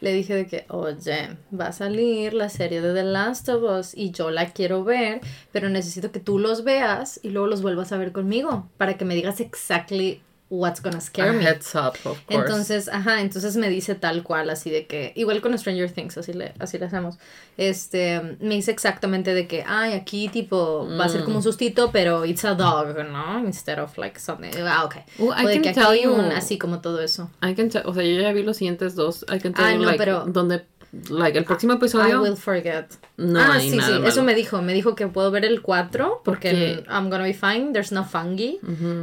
le 0.00 0.12
dije 0.12 0.34
de 0.34 0.46
que, 0.46 0.66
oye, 0.68 1.36
va 1.58 1.68
a 1.68 1.72
salir 1.72 2.34
la 2.34 2.48
serie 2.48 2.80
de 2.80 2.94
The 2.94 3.04
Last 3.04 3.48
of 3.48 3.62
Us 3.62 3.96
y 3.96 4.10
yo 4.10 4.30
la 4.30 4.50
quiero 4.52 4.84
ver, 4.84 5.20
pero 5.52 5.68
necesito 5.68 6.12
que 6.12 6.20
tú 6.20 6.38
los 6.38 6.64
veas 6.64 7.20
y 7.22 7.30
luego 7.30 7.46
los 7.46 7.62
vuelvas 7.62 7.92
a 7.92 7.98
ver 7.98 8.12
conmigo 8.12 8.68
para 8.76 8.96
que 8.96 9.04
me 9.04 9.14
digas 9.14 9.40
exactly 9.40 10.22
what's 10.48 10.80
gonna 10.80 11.00
scare 11.00 11.32
me. 11.32 11.42
Heads 11.42 11.74
up, 11.74 11.96
of 12.04 12.24
course. 12.24 12.24
Entonces, 12.28 12.88
ajá, 12.88 13.20
entonces 13.20 13.56
me 13.56 13.68
dice 13.68 13.94
tal 13.94 14.22
cual, 14.22 14.50
así 14.50 14.70
de 14.70 14.86
que, 14.86 15.12
igual 15.16 15.40
con 15.40 15.56
Stranger 15.58 15.90
Things, 15.90 16.16
así 16.18 16.32
le, 16.32 16.54
así 16.58 16.78
le 16.78 16.86
hacemos. 16.86 17.18
Este, 17.56 18.20
me 18.40 18.54
dice 18.54 18.70
exactamente 18.70 19.34
de 19.34 19.46
que, 19.46 19.64
ay, 19.66 19.94
aquí 19.94 20.28
tipo, 20.28 20.88
va 20.98 21.06
a 21.06 21.08
ser 21.08 21.24
como 21.24 21.36
un 21.36 21.40
mm. 21.40 21.44
sustito, 21.44 21.90
pero 21.90 22.24
it's 22.24 22.44
a 22.44 22.54
dog, 22.54 22.96
¿no? 23.10 23.40
Instead 23.40 23.78
of 23.78 23.96
like 23.98 24.20
something. 24.20 24.50
Ah, 24.64 24.84
ok. 24.84 24.96
I 25.18 25.60
can 25.60 25.74
tell 25.74 25.94
you, 26.00 26.14
así 26.34 26.58
como 26.58 26.80
todo 26.80 27.00
eso. 27.00 27.30
I 27.42 27.54
can 27.54 27.70
o 27.84 27.94
sea, 27.94 28.02
yo 28.04 28.20
ya 28.20 28.32
vi 28.32 28.42
los 28.42 28.56
siguientes 28.56 28.94
dos. 28.94 29.24
I 29.28 29.40
can 29.40 29.52
tell 29.52 29.72
you, 29.72 29.78
no, 29.78 29.86
like, 29.86 29.98
pero, 29.98 30.24
donde 30.26 30.64
Like, 31.10 31.38
el 31.38 31.44
próximo 31.44 31.74
episodio. 31.74 32.16
I 32.16 32.28
will 32.28 32.36
forget. 32.36 32.86
No 33.16 33.40
ah, 33.40 33.60
sí, 33.60 33.70
sí, 33.70 33.92
eso 34.04 34.22
me 34.22 34.34
dijo. 34.34 34.62
Me 34.62 34.74
dijo 34.74 34.94
que 34.94 35.06
puedo 35.08 35.30
ver 35.30 35.44
el 35.44 35.62
4 35.62 36.22
porque 36.24 36.84
I'm 36.88 37.10
gonna 37.10 37.24
be 37.24 37.34
fine, 37.34 37.72
there's 37.72 37.92
no 37.92 38.04
fungi. 38.04 38.60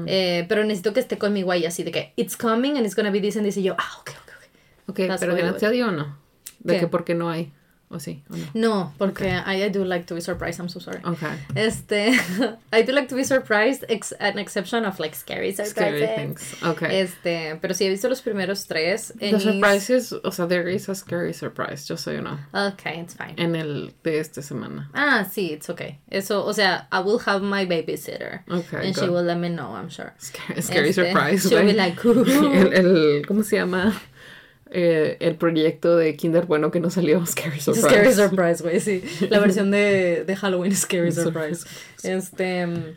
eh, 0.08 0.46
pero 0.48 0.64
necesito 0.64 0.94
que 0.94 1.00
esté 1.00 1.18
conmigo 1.18 1.52
ahí 1.52 1.66
así 1.66 1.84
de 1.84 1.92
que 1.92 2.14
it's 2.16 2.38
coming 2.38 2.78
and 2.78 2.86
it's 2.86 2.96
gonna 2.96 3.12
be 3.12 3.20
this 3.20 3.38
and 3.38 3.46
this. 3.46 3.58
Y 3.58 3.64
yo, 3.64 3.76
ah, 3.78 3.98
ok, 4.00 4.10
ok, 4.10 4.32
ok. 4.88 4.90
Ok, 4.90 5.20
pero 5.20 5.36
que 5.36 5.44
no 5.44 5.54
te 5.54 5.70
dio 5.72 5.88
o 5.88 5.92
no. 5.92 6.18
De 6.60 6.80
que 6.80 6.88
porque 6.88 7.14
no 7.14 7.30
hay. 7.30 7.52
¿O 7.94 8.00
sí? 8.00 8.24
¿O 8.32 8.36
no? 8.36 8.46
no? 8.56 8.94
porque 8.98 9.28
I, 9.28 9.64
I, 9.64 9.70
do 9.70 9.86
like 9.86 10.08
to 10.08 10.16
be 10.16 10.22
surprised. 10.22 10.60
I'm 10.60 10.68
so 10.68 10.80
sorry. 10.80 11.00
Okay. 11.06 11.38
Este, 11.56 12.18
I 12.74 12.82
do 12.82 12.92
like 12.92 13.08
to 13.10 13.16
be 13.16 13.24
surprised, 13.24 13.86
ex 13.88 14.12
an 14.14 14.40
exception 14.40 14.84
of 14.84 15.00
like 15.00 15.14
scary 15.16 15.52
surprises. 15.52 15.72
Scary 15.72 16.08
things. 16.08 16.56
Okay. 16.64 17.02
Este, 17.02 17.60
pero 17.62 17.74
sí 17.76 17.86
he 17.86 17.90
visto 17.90 18.10
los 18.10 18.22
primeros 18.22 18.66
tres. 18.68 19.14
The 19.20 19.40
surprises, 19.40 20.12
o 20.12 20.32
sea, 20.32 20.48
there 20.48 20.68
is 20.68 20.90
a 20.90 20.96
scary 20.96 21.34
surprise, 21.34 21.86
yo 21.88 21.96
soy 21.96 22.18
una. 22.18 22.48
Okay, 22.54 23.00
it's 23.00 23.14
fine. 23.14 23.36
En 23.38 23.56
el 23.56 23.92
de 24.04 24.18
esta 24.18 24.42
semana. 24.42 24.90
Ah, 24.96 25.26
sí, 25.30 25.52
it's 25.52 25.70
okay. 25.70 26.00
Eso, 26.10 26.44
o 26.44 26.52
sea, 26.52 26.88
I 26.92 27.00
will 27.02 27.20
have 27.20 27.44
my 27.44 27.66
babysitter. 27.66 28.42
Okay. 28.50 28.88
And 28.88 28.96
she 28.96 29.08
will 29.08 29.24
let 29.24 29.38
me 29.38 29.50
know, 29.50 29.70
I'm 29.70 29.90
sure. 29.90 30.16
Scary, 30.18 30.62
scary 30.62 30.90
este, 30.90 30.96
surprise. 30.96 31.48
She'll 31.48 31.64
be 31.64 31.74
like, 31.74 32.04
el, 32.06 32.74
el, 32.74 33.26
¿cómo 33.28 33.44
se 33.44 33.58
llama? 33.58 33.94
Eh, 34.74 35.18
el 35.20 35.36
proyecto 35.36 35.96
de 35.96 36.16
Kinder 36.16 36.46
Bueno 36.46 36.72
que 36.72 36.80
no 36.80 36.90
salió, 36.90 37.26
Scary 37.26 37.60
Surprise. 37.60 37.88
Scary 37.88 38.14
Surprise, 38.14 38.64
güey, 38.64 38.80
sí. 38.80 39.04
La 39.30 39.40
versión 39.40 39.72
de, 39.72 40.24
de 40.26 40.36
Halloween 40.36 40.76
Scary 40.76 41.12
Surprise. 41.14 41.66
este... 42.04 42.96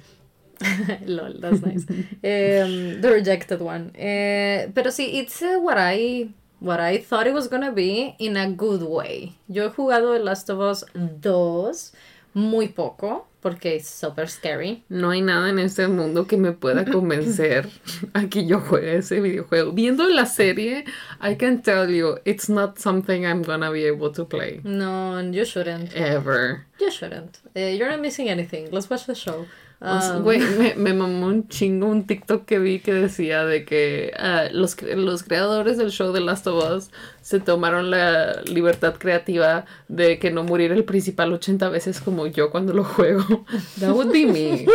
lol, 1.07 1.39
that's 1.39 1.61
nice. 1.61 1.85
Um, 1.91 3.03
the 3.03 3.11
Rejected 3.11 3.61
One. 3.61 3.91
Eh, 3.95 4.71
pero 4.75 4.91
sí, 4.91 5.19
it's 5.19 5.43
uh, 5.43 5.61
what 5.61 5.77
I... 5.79 6.33
What 6.59 6.81
I 6.81 6.97
thought 6.97 7.27
it 7.27 7.35
was 7.35 7.49
gonna 7.49 7.71
be 7.71 8.17
in 8.19 8.39
a 8.39 8.49
good 8.49 8.83
way. 8.83 9.35
Yo 9.47 9.69
he 9.69 9.69
jugado 9.69 10.15
The 10.15 10.25
Last 10.25 10.49
of 10.49 10.61
Us 10.61 10.87
2 10.95 11.93
muy 12.33 12.69
poco 12.69 13.27
porque 13.47 13.77
es 13.77 13.87
super 13.87 14.29
scary. 14.29 14.83
No 14.89 15.11
hay 15.11 15.21
nada 15.21 15.49
en 15.49 15.61
este 15.61 15.87
mundo 15.87 16.27
que 16.27 16.37
me 16.37 16.51
pueda 16.51 16.85
convencer 16.93 17.69
a 18.13 18.27
que 18.29 18.45
yo 18.45 18.59
juegue 18.59 18.97
ese 18.97 19.21
videojuego. 19.21 19.71
Viendo 19.71 20.09
la 20.09 20.27
serie, 20.27 20.85
I 21.23 21.37
can 21.37 21.63
tell 21.63 21.89
you, 21.89 22.19
it's 22.25 22.49
not 22.49 22.77
something 22.79 23.25
I'm 23.25 23.43
gonna 23.45 23.71
be 23.71 23.85
able 23.87 24.11
to 24.15 24.25
play. 24.25 24.63
No, 24.65 25.21
you 25.21 25.45
shouldn't. 25.45 25.95
Ever. 25.95 26.67
You 26.81 26.91
shouldn't. 26.91 27.39
Uh, 27.55 27.61
you're 27.61 27.89
not 27.89 28.01
missing 28.01 28.29
anything. 28.29 28.69
Let's 28.73 28.91
watch 28.91 29.07
the 29.07 29.15
show. 29.15 29.47
Um, 29.79 30.23
güey, 30.23 30.39
me, 30.39 30.75
me, 30.75 30.95
mamó 30.95 31.27
un 31.27 31.49
chingo 31.49 31.87
un 31.89 32.07
TikTok 32.07 32.47
que 32.47 32.59
vi 32.59 32.79
que 32.79 32.95
decía 32.95 33.45
de 33.45 33.67
que 33.67 34.11
uh, 34.19 34.51
los, 34.57 34.81
los 34.83 35.23
creadores 35.23 35.77
del 35.77 35.91
show 35.91 36.13
de 36.13 36.21
Last 36.21 36.47
of 36.47 36.65
Us 36.65 36.91
se 37.21 37.41
tomaron 37.41 37.91
la 37.91 38.41
libertad 38.45 38.95
creativa 38.95 39.67
de 39.89 40.19
que 40.19 40.31
no 40.31 40.45
muriera 40.45 40.75
el 40.75 40.85
principal 40.85 41.31
80 41.31 41.69
veces 41.69 42.01
como 42.01 42.27
yo 42.27 42.51
cuando 42.51 42.73
lo 42.73 42.85
juego. 42.85 43.45
That 43.81 43.93
would 43.93 44.13
be 44.13 44.25
me, 44.25 44.67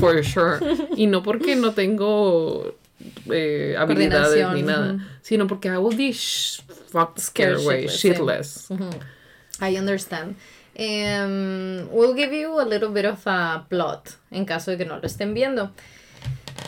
for 0.00 0.24
sure. 0.24 0.58
Y 0.96 1.06
no 1.06 1.22
porque 1.22 1.54
no 1.54 1.72
tengo 1.72 2.76
eh, 3.30 3.76
habilidades 3.78 4.54
ni 4.54 4.62
nada, 4.62 4.98
sino 5.20 5.46
porque 5.46 5.68
I 5.68 5.76
would 5.76 5.98
be 5.98 6.14
fucked 6.14 7.18
scared, 7.18 7.66
way, 7.66 7.88
shitless. 7.88 8.70
I 9.60 9.76
understand. 9.76 10.36
Um, 10.78 11.88
we'll 11.90 12.14
give 12.14 12.34
you 12.34 12.60
a 12.60 12.64
little 12.64 12.90
bit 12.90 13.06
of 13.06 13.26
a 13.26 13.64
plot 13.68 14.18
en 14.30 14.44
caso 14.44 14.70
de 14.70 14.76
que 14.76 14.84
no 14.84 14.98
lo 14.98 15.06
estén 15.06 15.32
viendo. 15.32 15.70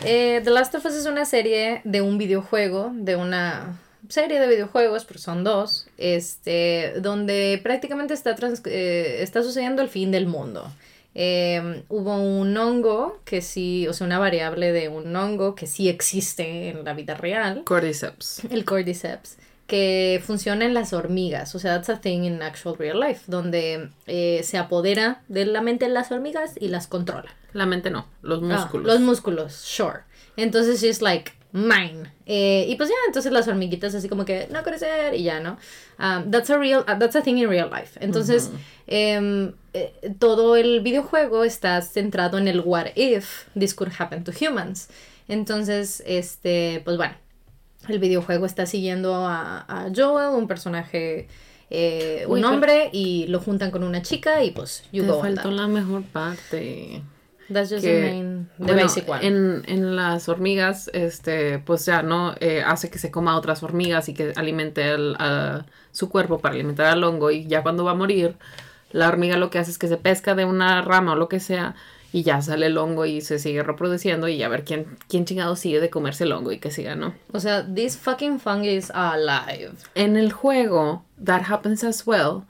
Eh, 0.03 0.41
The 0.43 0.49
Last 0.49 0.73
of 0.75 0.85
Us 0.85 0.95
es 0.95 1.05
una 1.05 1.25
serie 1.25 1.81
de 1.83 2.01
un 2.01 2.17
videojuego, 2.17 2.91
de 2.93 3.15
una 3.15 3.79
serie 4.07 4.39
de 4.39 4.47
videojuegos, 4.47 5.05
pero 5.05 5.19
son 5.19 5.43
dos, 5.43 5.87
este, 5.97 6.93
donde 7.01 7.59
prácticamente 7.61 8.15
está, 8.15 8.35
eh, 8.65 9.17
está 9.21 9.43
sucediendo 9.43 9.81
el 9.81 9.89
fin 9.89 10.09
del 10.09 10.25
mundo. 10.25 10.71
Em, 11.13 11.83
hubo 11.89 12.17
un 12.17 12.55
hongo 12.55 13.19
que 13.25 13.41
sí, 13.41 13.87
o 13.87 13.93
sea, 13.93 14.07
una 14.07 14.19
variable 14.19 14.71
de 14.71 14.89
un 14.89 15.15
hongo 15.15 15.53
que 15.53 15.67
sí 15.67 15.89
existe 15.89 16.69
en 16.69 16.83
la 16.83 16.93
vida 16.93 17.13
real. 17.13 17.63
Cordyceps. 17.65 18.43
El 18.49 18.65
Cordyceps 18.65 19.37
que 19.69 20.21
funciona 20.25 20.65
en 20.65 20.73
las 20.73 20.91
hormigas, 20.91 21.55
o 21.55 21.59
sea, 21.59 21.75
that's 21.75 21.89
a 21.89 22.01
thing 22.01 22.23
in 22.23 22.41
actual 22.41 22.75
real 22.77 22.99
life, 22.99 23.21
donde 23.27 23.91
eh, 24.07 24.41
se 24.43 24.57
apodera 24.57 25.21
de 25.29 25.45
la 25.45 25.61
mente 25.61 25.85
de 25.85 25.93
las 25.93 26.11
hormigas 26.11 26.55
y 26.59 26.67
las 26.67 26.87
controla. 26.87 27.33
La 27.53 27.65
mente 27.65 27.89
no, 27.89 28.07
los 28.21 28.41
ah, 28.43 28.45
músculos. 28.45 28.87
los 28.87 28.99
músculos, 28.99 29.53
sure. 29.53 29.99
Entonces 30.35 30.83
es 30.83 31.01
like 31.01 31.31
mine. 31.51 32.11
Eh, 32.25 32.65
y 32.67 32.75
pues 32.75 32.89
ya, 32.89 32.95
entonces 33.07 33.31
las 33.31 33.47
hormiguitas 33.47 33.95
así 33.95 34.09
como 34.09 34.25
que 34.25 34.47
no 34.51 34.63
crecer 34.63 35.13
y 35.13 35.23
ya, 35.23 35.39
¿no? 35.39 35.57
Um, 35.99 36.31
that's 36.31 36.49
a 36.49 36.57
real, 36.57 36.81
uh, 36.81 36.97
that's 36.97 37.15
a 37.15 37.21
thing 37.21 37.37
in 37.37 37.47
real 37.47 37.69
life. 37.69 37.99
Entonces, 38.01 38.49
em, 38.87 39.53
eh, 39.73 39.93
todo 40.19 40.55
el 40.55 40.81
videojuego 40.81 41.43
está 41.43 41.81
centrado 41.81 42.37
en 42.37 42.47
el 42.47 42.61
what 42.61 42.87
if 42.95 43.47
this 43.57 43.73
could 43.73 43.91
happen 43.99 44.23
to 44.23 44.31
humans. 44.31 44.89
Entonces, 45.27 46.03
este, 46.07 46.81
pues 46.83 46.97
bueno, 46.97 47.13
el 47.87 47.99
videojuego 47.99 48.45
está 48.45 48.65
siguiendo 48.65 49.25
a, 49.25 49.87
Joel, 49.95 50.35
un 50.35 50.47
personaje 50.47 51.27
eh, 51.71 52.25
un 52.27 52.43
hombre 52.45 52.89
y 52.91 53.27
lo 53.27 53.39
juntan 53.39 53.69
con 53.69 53.83
una 53.83 54.01
chica 54.01 54.43
y 54.43 54.51
pues 54.51 54.83
you 54.91 55.03
te 55.03 55.13
faltó 55.13 55.51
la 55.51 55.67
mejor 55.67 56.03
parte. 56.03 57.03
That's 57.51 57.71
just 57.71 57.83
the 57.83 58.01
main, 58.01 58.49
the 58.63 58.75
basic 58.75 59.09
one. 59.09 59.25
En, 59.25 59.63
en, 59.65 59.95
las 59.95 60.29
hormigas, 60.29 60.89
este, 60.93 61.57
pues 61.57 61.83
ya, 61.85 62.03
¿no? 62.03 62.35
Eh, 62.39 62.61
hace 62.63 62.91
que 62.91 62.99
se 62.99 63.09
coma 63.09 63.35
otras 63.35 63.63
hormigas 63.63 64.07
y 64.07 64.13
que 64.13 64.33
alimente 64.35 64.83
a 65.17 65.65
su 65.91 66.09
cuerpo 66.09 66.39
para 66.39 66.53
alimentar 66.53 66.85
al 66.87 67.03
hongo 67.03 67.31
y 67.31 67.47
ya 67.47 67.63
cuando 67.63 67.83
va 67.83 67.91
a 67.91 67.95
morir, 67.95 68.35
la 68.91 69.07
hormiga 69.07 69.37
lo 69.37 69.49
que 69.49 69.57
hace 69.57 69.71
es 69.71 69.79
que 69.79 69.87
se 69.87 69.97
pesca 69.97 70.35
de 70.35 70.45
una 70.45 70.81
rama 70.83 71.13
o 71.13 71.15
lo 71.15 71.27
que 71.27 71.39
sea 71.39 71.75
y 72.11 72.23
ya 72.23 72.41
sale 72.41 72.67
el 72.67 72.77
hongo 72.77 73.05
y 73.05 73.21
se 73.21 73.39
sigue 73.39 73.63
reproduciendo 73.63 74.27
y 74.27 74.41
a 74.43 74.49
ver 74.49 74.63
quién, 74.63 74.97
quién 75.07 75.25
chingado 75.25 75.55
sigue 75.55 75.79
de 75.79 75.89
comerse 75.89 76.23
el 76.23 76.31
hongo 76.31 76.51
y 76.51 76.59
que 76.59 76.71
siga, 76.71 76.95
¿no? 76.95 77.13
O 77.31 77.39
sea, 77.39 77.65
these 77.73 77.97
fucking 77.97 78.39
fungi 78.39 78.79
are 78.93 79.21
alive. 79.21 79.73
En 79.95 80.17
el 80.17 80.31
juego, 80.31 81.03
that 81.23 81.43
happens 81.49 81.83
as 81.83 82.05
well, 82.05 82.43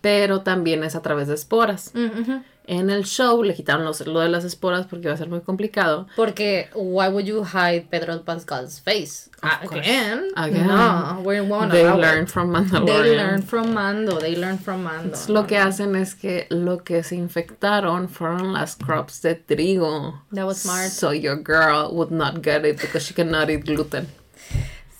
pero 0.00 0.42
también 0.42 0.84
es 0.84 0.94
a 0.94 1.02
través 1.02 1.28
de 1.28 1.34
esporas. 1.34 1.92
Mm 1.94 2.42
en 2.66 2.90
el 2.90 3.04
show 3.04 3.42
le 3.42 3.54
quitaron 3.54 3.84
los, 3.84 4.06
lo 4.06 4.20
de 4.20 4.28
las 4.28 4.44
esporas 4.44 4.86
porque 4.86 5.06
iba 5.06 5.14
a 5.14 5.16
ser 5.16 5.28
muy 5.28 5.40
complicado. 5.40 6.06
Porque, 6.16 6.68
why 6.74 7.08
would 7.08 7.24
you 7.24 7.42
hide 7.44 7.86
Pedro 7.90 8.22
Pascal's 8.22 8.80
face? 8.80 9.30
Again? 9.42 10.28
Again. 10.36 10.66
No, 10.66 11.22
we 11.24 11.40
want 11.40 11.72
They 11.72 11.84
learn 11.84 12.26
from 12.26 12.52
Mandalorian. 12.52 12.86
They 12.86 13.16
learn 13.16 13.42
from 13.42 13.74
Mando. 13.74 14.18
They 14.20 14.36
learn 14.36 14.58
from 14.58 14.84
Mando. 14.84 15.16
lo 15.28 15.46
que 15.46 15.56
hacen 15.56 15.96
es 15.96 16.14
que 16.14 16.46
lo 16.50 16.84
que 16.84 17.02
se 17.02 17.16
infectaron 17.16 18.08
fueron 18.08 18.52
las 18.52 18.76
crops 18.76 19.22
de 19.22 19.34
trigo. 19.34 20.20
That 20.32 20.46
was 20.46 20.60
smart. 20.60 20.90
So 20.90 21.12
your 21.12 21.36
girl 21.36 21.90
would 21.92 22.10
not 22.10 22.42
get 22.42 22.64
it 22.64 22.80
because 22.80 23.04
she 23.04 23.14
cannot 23.14 23.50
eat 23.50 23.64
gluten. 23.64 24.06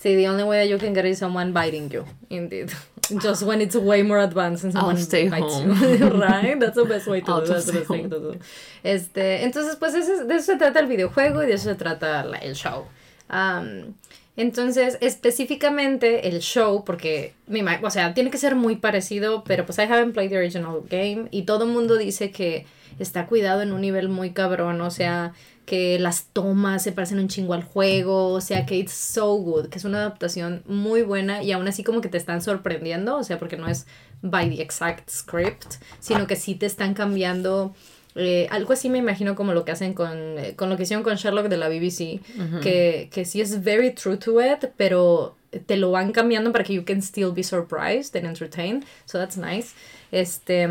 See, 0.01 0.17
the 0.17 0.29
only 0.29 0.45
way 0.45 0.61
that 0.61 0.69
you 0.71 0.79
can 0.79 0.95
get 0.95 1.05
it 1.05 1.11
is 1.11 1.19
someone 1.19 1.53
biting 1.53 1.91
you. 1.91 2.07
Indeed. 2.31 2.73
just 3.21 3.43
when 3.43 3.61
it's 3.61 3.77
way 3.77 4.03
more 4.03 4.19
advanced 4.19 4.65
and 4.65 4.73
someone 4.73 4.97
I'll 4.97 5.03
stay 5.03 5.27
home. 5.27 5.71
right? 6.21 6.59
That's 6.59 6.77
the 6.77 6.87
best 6.87 7.07
way 7.07 7.21
to 7.21 7.27
do. 7.41 7.47
That's 7.47 7.67
the 7.67 7.73
best 7.73 7.89
thing 7.89 8.09
to 8.09 8.19
do. 8.19 8.39
Este, 8.83 9.45
entonces, 9.45 9.77
pues 9.77 9.93
de 9.93 10.01
eso 10.01 10.53
se 10.53 10.57
trata 10.57 10.81
el 10.81 10.87
videojuego 10.87 11.43
y 11.43 11.47
de 11.49 11.53
eso 11.53 11.65
se 11.65 11.75
trata 11.75 12.25
el 12.41 12.55
show. 12.55 12.87
Um, 13.29 13.93
entonces, 14.39 14.97
específicamente 15.03 16.29
el 16.29 16.41
show, 16.41 16.83
porque, 16.83 17.35
o 17.83 17.91
sea, 17.91 18.15
tiene 18.15 18.31
que 18.31 18.39
ser 18.39 18.55
muy 18.55 18.77
parecido, 18.77 19.45
pero 19.45 19.67
pues 19.67 19.79
I 19.79 19.83
haven't 19.83 20.15
played 20.15 20.31
the 20.31 20.39
original 20.39 20.83
game 20.89 21.29
y 21.31 21.43
todo 21.43 21.65
el 21.65 21.73
mundo 21.73 21.99
dice 21.99 22.31
que 22.31 22.65
está 22.99 23.27
cuidado 23.27 23.61
en 23.61 23.73
un 23.73 23.83
nivel 23.83 24.09
muy 24.09 24.31
cabrón, 24.31 24.81
o 24.81 24.91
sea, 24.91 25.35
que 25.71 26.01
las 26.01 26.25
tomas 26.33 26.83
se 26.83 26.91
parecen 26.91 27.21
un 27.21 27.29
chingo 27.29 27.55
al 27.55 27.63
juego, 27.63 28.33
o 28.33 28.41
sea 28.41 28.67
que 28.67 28.77
it's 28.77 28.93
so 28.93 29.37
good, 29.37 29.69
que 29.69 29.79
es 29.79 29.85
una 29.85 29.99
adaptación 29.99 30.65
muy 30.67 31.03
buena 31.03 31.45
y 31.45 31.53
aún 31.53 31.69
así 31.69 31.85
como 31.85 32.01
que 32.01 32.09
te 32.09 32.19
están 32.19 32.43
sorprendiendo, 32.43 33.17
o 33.17 33.23
sea, 33.23 33.39
porque 33.39 33.57
no 33.57 33.69
es 33.69 33.87
by 34.21 34.51
the 34.51 34.61
exact 34.61 35.09
script, 35.09 35.75
sino 36.01 36.27
que 36.27 36.35
sí 36.35 36.57
te 36.57 36.67
están 36.67 36.93
cambiando. 36.93 37.73
Eh, 38.17 38.49
algo 38.51 38.73
así 38.73 38.91
me 38.91 38.99
imagino 38.99 39.37
como 39.37 39.53
lo 39.53 39.65
que 39.65 39.71
hacen 39.71 39.95
con, 39.95 40.11
eh, 40.41 40.57
con 40.57 40.71
lo 40.71 40.77
que 40.77 40.83
hicieron 40.83 41.05
con 41.05 41.15
Sherlock 41.15 41.47
de 41.47 41.57
la 41.57 41.69
BBC, 41.69 42.21
que, 42.61 43.09
que 43.13 43.25
sí 43.25 43.41
es 43.41 43.63
very 43.63 43.93
true 43.95 44.17
to 44.17 44.45
it, 44.45 44.71
pero 44.77 45.37
te 45.67 45.77
lo 45.77 45.93
van 45.93 46.11
cambiando 46.11 46.51
para 46.51 46.65
que 46.65 46.75
you 46.75 46.85
can 46.85 46.99
still 46.99 47.31
be 47.33 47.45
surprised 47.45 48.17
and 48.17 48.27
entertained, 48.27 48.85
so 49.05 49.19
that's 49.19 49.37
nice. 49.37 49.69
Este 50.11 50.69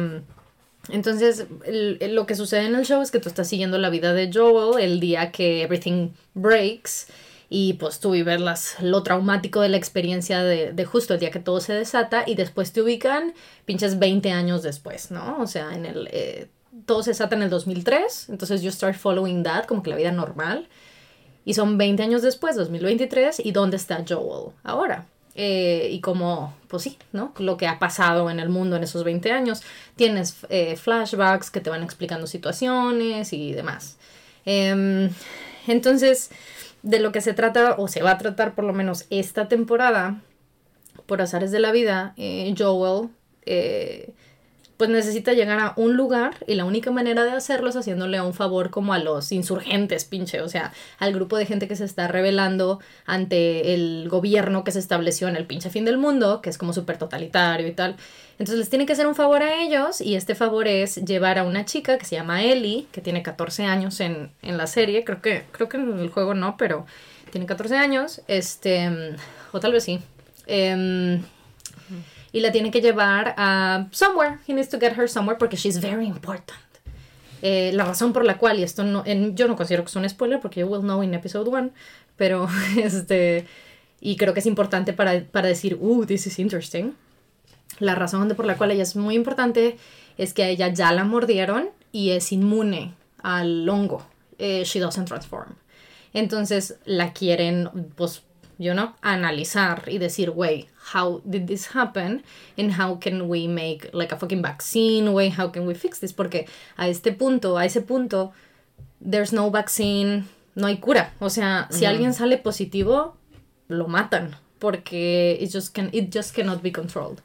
entonces, 0.88 1.46
lo 1.68 2.26
que 2.26 2.36
sucede 2.36 2.66
en 2.66 2.76
el 2.76 2.86
show 2.86 3.02
es 3.02 3.12
que 3.12 3.20
tú 3.20 3.30
estás 3.30 3.48
siguiendo 3.48 3.78
la 3.78 3.90
vida 3.90 4.14
de 4.14 4.32
Joel 4.34 4.82
el 4.82 5.00
día 5.00 5.32
que 5.32 5.62
everything 5.62 6.10
breaks 6.34 7.08
y 7.50 7.74
pues 7.74 8.00
tú 8.00 8.12
vives 8.12 8.76
lo 8.80 9.04
traumático 9.04 9.62
de 9.62 9.70
la 9.70 9.78
experiencia 9.78 10.44
de, 10.44 10.86
justo 10.86 11.16
el 11.16 11.20
día 11.20 11.32
que 11.32 11.40
todo 11.40 11.60
se 11.60 11.74
desata 11.74 12.24
y 12.26 12.36
después 12.36 12.72
te 12.72 12.82
ubican 12.82 13.34
pinches 13.66 14.00
20 14.00 14.32
años 14.32 14.64
después, 14.64 15.12
¿no? 15.12 15.40
O 15.40 15.48
sea, 15.48 15.74
en 15.74 15.86
el... 15.86 16.08
Eh, 16.12 16.48
todo 16.86 17.02
se 17.02 17.12
desata 17.12 17.36
en 17.36 17.42
el 17.42 17.50
2003, 17.50 18.30
entonces 18.30 18.62
you 18.62 18.72
start 18.72 18.96
following 18.96 19.44
that, 19.44 19.66
como 19.66 19.82
que 19.82 19.90
la 19.90 19.96
vida 19.96 20.12
normal. 20.12 20.70
Y 21.44 21.56
son 21.56 21.78
20 21.78 22.04
años 22.04 22.22
después, 22.22 22.56
2023, 22.56 23.42
¿y 23.44 23.52
dónde 23.52 23.78
está 23.78 24.06
Joel 24.08 24.54
ahora? 24.64 25.08
Eh, 25.36 25.90
y 25.92 26.02
como, 26.02 26.54
pues 26.68 26.84
sí, 26.84 26.98
¿no? 27.14 27.34
Lo 27.38 27.58
que 27.58 27.68
ha 27.68 27.80
pasado 27.80 28.30
en 28.30 28.40
el 28.40 28.50
mundo 28.50 28.76
en 28.76 28.84
esos 28.84 29.04
20 29.04 29.32
años. 29.32 29.62
Tienes 29.96 30.38
eh, 30.50 30.76
flashbacks 30.76 31.52
que 31.52 31.62
te 31.62 31.70
van 31.70 31.84
explicando 31.84 32.28
situaciones 32.28 33.32
y 33.34 33.54
demás. 33.54 33.98
Em, 34.46 35.10
entonces, 35.68 36.32
de 36.84 37.00
lo 37.00 37.12
que 37.12 37.22
se 37.22 37.34
trata, 37.34 37.76
o 37.78 37.88
se 37.88 38.02
va 38.02 38.12
a 38.12 38.18
tratar 38.18 38.56
por 38.56 38.66
lo 38.66 38.74
menos 38.74 39.06
esta 39.10 39.48
temporada, 39.48 40.22
por 41.06 41.22
azares 41.22 41.52
de 41.52 41.60
la 41.60 41.72
vida, 41.72 42.14
eh, 42.18 42.54
Joel 42.58 43.10
pues 44.80 44.90
necesita 44.90 45.34
llegar 45.34 45.60
a 45.60 45.74
un 45.76 45.98
lugar 45.98 46.36
y 46.48 46.56
la 46.56 46.64
única 46.64 46.90
manera 46.90 47.26
de 47.26 47.32
hacerlo 47.32 47.68
es 47.68 47.76
haciéndole 47.76 48.22
un 48.22 48.34
favor 48.34 48.70
como 48.70 48.94
a 48.94 49.00
los 49.00 49.34
insurgentes, 49.34 50.06
pinche, 50.06 50.40
o 50.40 50.48
sea, 50.48 50.72
al 51.00 51.12
grupo 51.12 51.36
de 51.36 51.46
gente 51.46 51.68
que 51.68 51.76
se 51.76 51.84
está 51.84 52.08
rebelando 52.08 52.80
ante 53.06 53.74
el 53.74 54.08
gobierno 54.08 54.64
que 54.64 54.72
se 54.72 54.80
estableció 54.80 55.28
en 55.28 55.36
el 55.36 55.46
pinche 55.46 55.70
fin 55.70 55.84
del 55.84 55.98
mundo, 55.98 56.42
que 56.42 56.50
es 56.50 56.58
como 56.58 56.72
súper 56.72 56.98
totalitario 56.98 57.68
y 57.68 57.74
tal. 57.74 57.98
Entonces 58.38 58.58
les 58.58 58.70
tiene 58.70 58.86
que 58.86 58.94
hacer 58.94 59.06
un 59.06 59.16
favor 59.16 59.44
a 59.44 59.62
ellos 59.62 60.00
y 60.00 60.16
este 60.16 60.34
favor 60.34 60.66
es 60.70 60.96
llevar 61.04 61.40
a 61.40 61.44
una 61.44 61.66
chica 61.66 61.98
que 61.98 62.06
se 62.06 62.16
llama 62.16 62.42
Ellie, 62.42 62.88
que 62.94 63.02
tiene 63.02 63.22
14 63.22 63.66
años 63.66 64.00
en, 64.00 64.32
la 64.42 64.66
serie, 64.66 65.04
creo 65.04 65.22
que, 65.22 65.44
creo 65.52 65.68
que 65.68 65.76
en 65.76 66.00
el 66.00 66.10
juego 66.10 66.36
no, 66.36 66.56
pero 66.56 66.86
tiene 67.32 67.46
14 67.48 67.76
años, 67.76 68.22
este, 68.30 69.18
o 69.52 69.60
tal 69.60 69.74
vez 69.74 69.84
sí. 69.84 70.00
Eh, 70.48 71.20
y 72.32 72.40
la 72.42 72.52
tiene 72.52 72.72
que 72.72 72.82
llevar 72.82 73.34
a 73.38 73.88
somewhere. 73.92 74.38
He 74.48 74.54
needs 74.54 74.70
to 74.70 74.80
get 74.80 74.94
her 74.98 75.10
somewhere 75.10 75.38
porque 75.38 75.58
she's 75.58 75.80
very 75.80 76.06
important. 76.06 76.60
Eh, 77.42 77.72
la 77.74 77.86
razón 77.86 78.12
por 78.12 78.26
la 78.26 78.38
cual, 78.38 78.60
y 78.60 78.64
esto 78.64 78.84
no, 78.84 79.06
yo 79.06 79.48
no 79.48 79.56
considero 79.56 79.84
que 79.84 79.90
es 79.90 79.96
un 79.96 80.08
spoiler 80.10 80.40
porque 80.40 80.60
you 80.60 80.68
will 80.68 80.82
know 80.82 81.02
in 81.04 81.14
episode 81.14 81.50
1, 81.50 81.72
pero 82.18 82.48
este, 82.78 83.46
y 84.02 84.18
creo 84.18 84.34
que 84.34 84.42
es 84.42 84.46
importante 84.46 84.94
para, 84.94 85.24
para 85.24 85.48
decir, 85.48 85.78
uh, 85.80 86.06
this 86.06 86.28
is 86.28 86.40
interesting. 86.40 86.94
La 87.80 87.96
razón 87.96 88.28
por 88.36 88.46
la 88.46 88.58
cual 88.58 88.72
ella 88.72 88.84
es 88.84 88.96
muy 88.96 89.16
importante 89.16 89.78
es 90.18 90.34
que 90.34 90.44
a 90.44 90.50
ella 90.50 90.68
ya 90.68 90.92
la 90.92 91.06
mordieron 91.06 91.70
y 91.92 92.12
es 92.12 92.32
inmune 92.32 92.94
al 93.24 93.68
hongo. 93.70 94.06
Eh, 94.38 94.64
she 94.66 94.80
doesn't 94.80 95.08
transform. 95.08 95.56
Entonces 96.14 96.78
la 96.86 97.14
quieren, 97.14 97.70
pues, 97.96 98.24
you 98.58 98.74
know, 98.74 98.94
analizar 99.02 99.84
y 99.88 99.98
decir, 99.98 100.32
wey, 100.32 100.68
how 100.94 101.22
did 101.30 101.48
this 101.48 101.68
happen 101.68 102.24
and 102.58 102.74
how 102.74 102.96
can 102.96 103.28
we 103.28 103.48
make 103.48 103.90
like 103.94 104.12
a 104.12 104.18
fucking 104.18 104.42
vaccine 104.42 105.14
way 105.14 105.30
how 105.30 105.48
can 105.48 105.66
we 105.66 105.74
fix 105.74 106.00
this 106.00 106.14
porque 106.14 106.48
a 106.78 106.88
este 106.90 107.12
punto 107.18 107.58
a 107.58 107.66
ese 107.66 107.82
punto 107.86 108.34
there's 109.02 109.32
no 109.32 109.50
vaccine 109.50 110.26
no 110.56 110.68
hay 110.68 110.78
cura. 110.78 111.12
O 111.20 111.30
sea 111.30 111.68
si 111.72 111.86
alguien 111.86 112.14
sale 112.14 112.38
positivo 112.38 113.16
lo 113.68 113.88
matan 113.88 114.36
porque 114.60 115.38
it 115.40 115.52
just 115.52 115.74
can 115.74 115.90
it 115.94 116.12
just 116.12 116.36
cannot 116.36 116.62
be 116.62 116.72
controlled. 116.72 117.22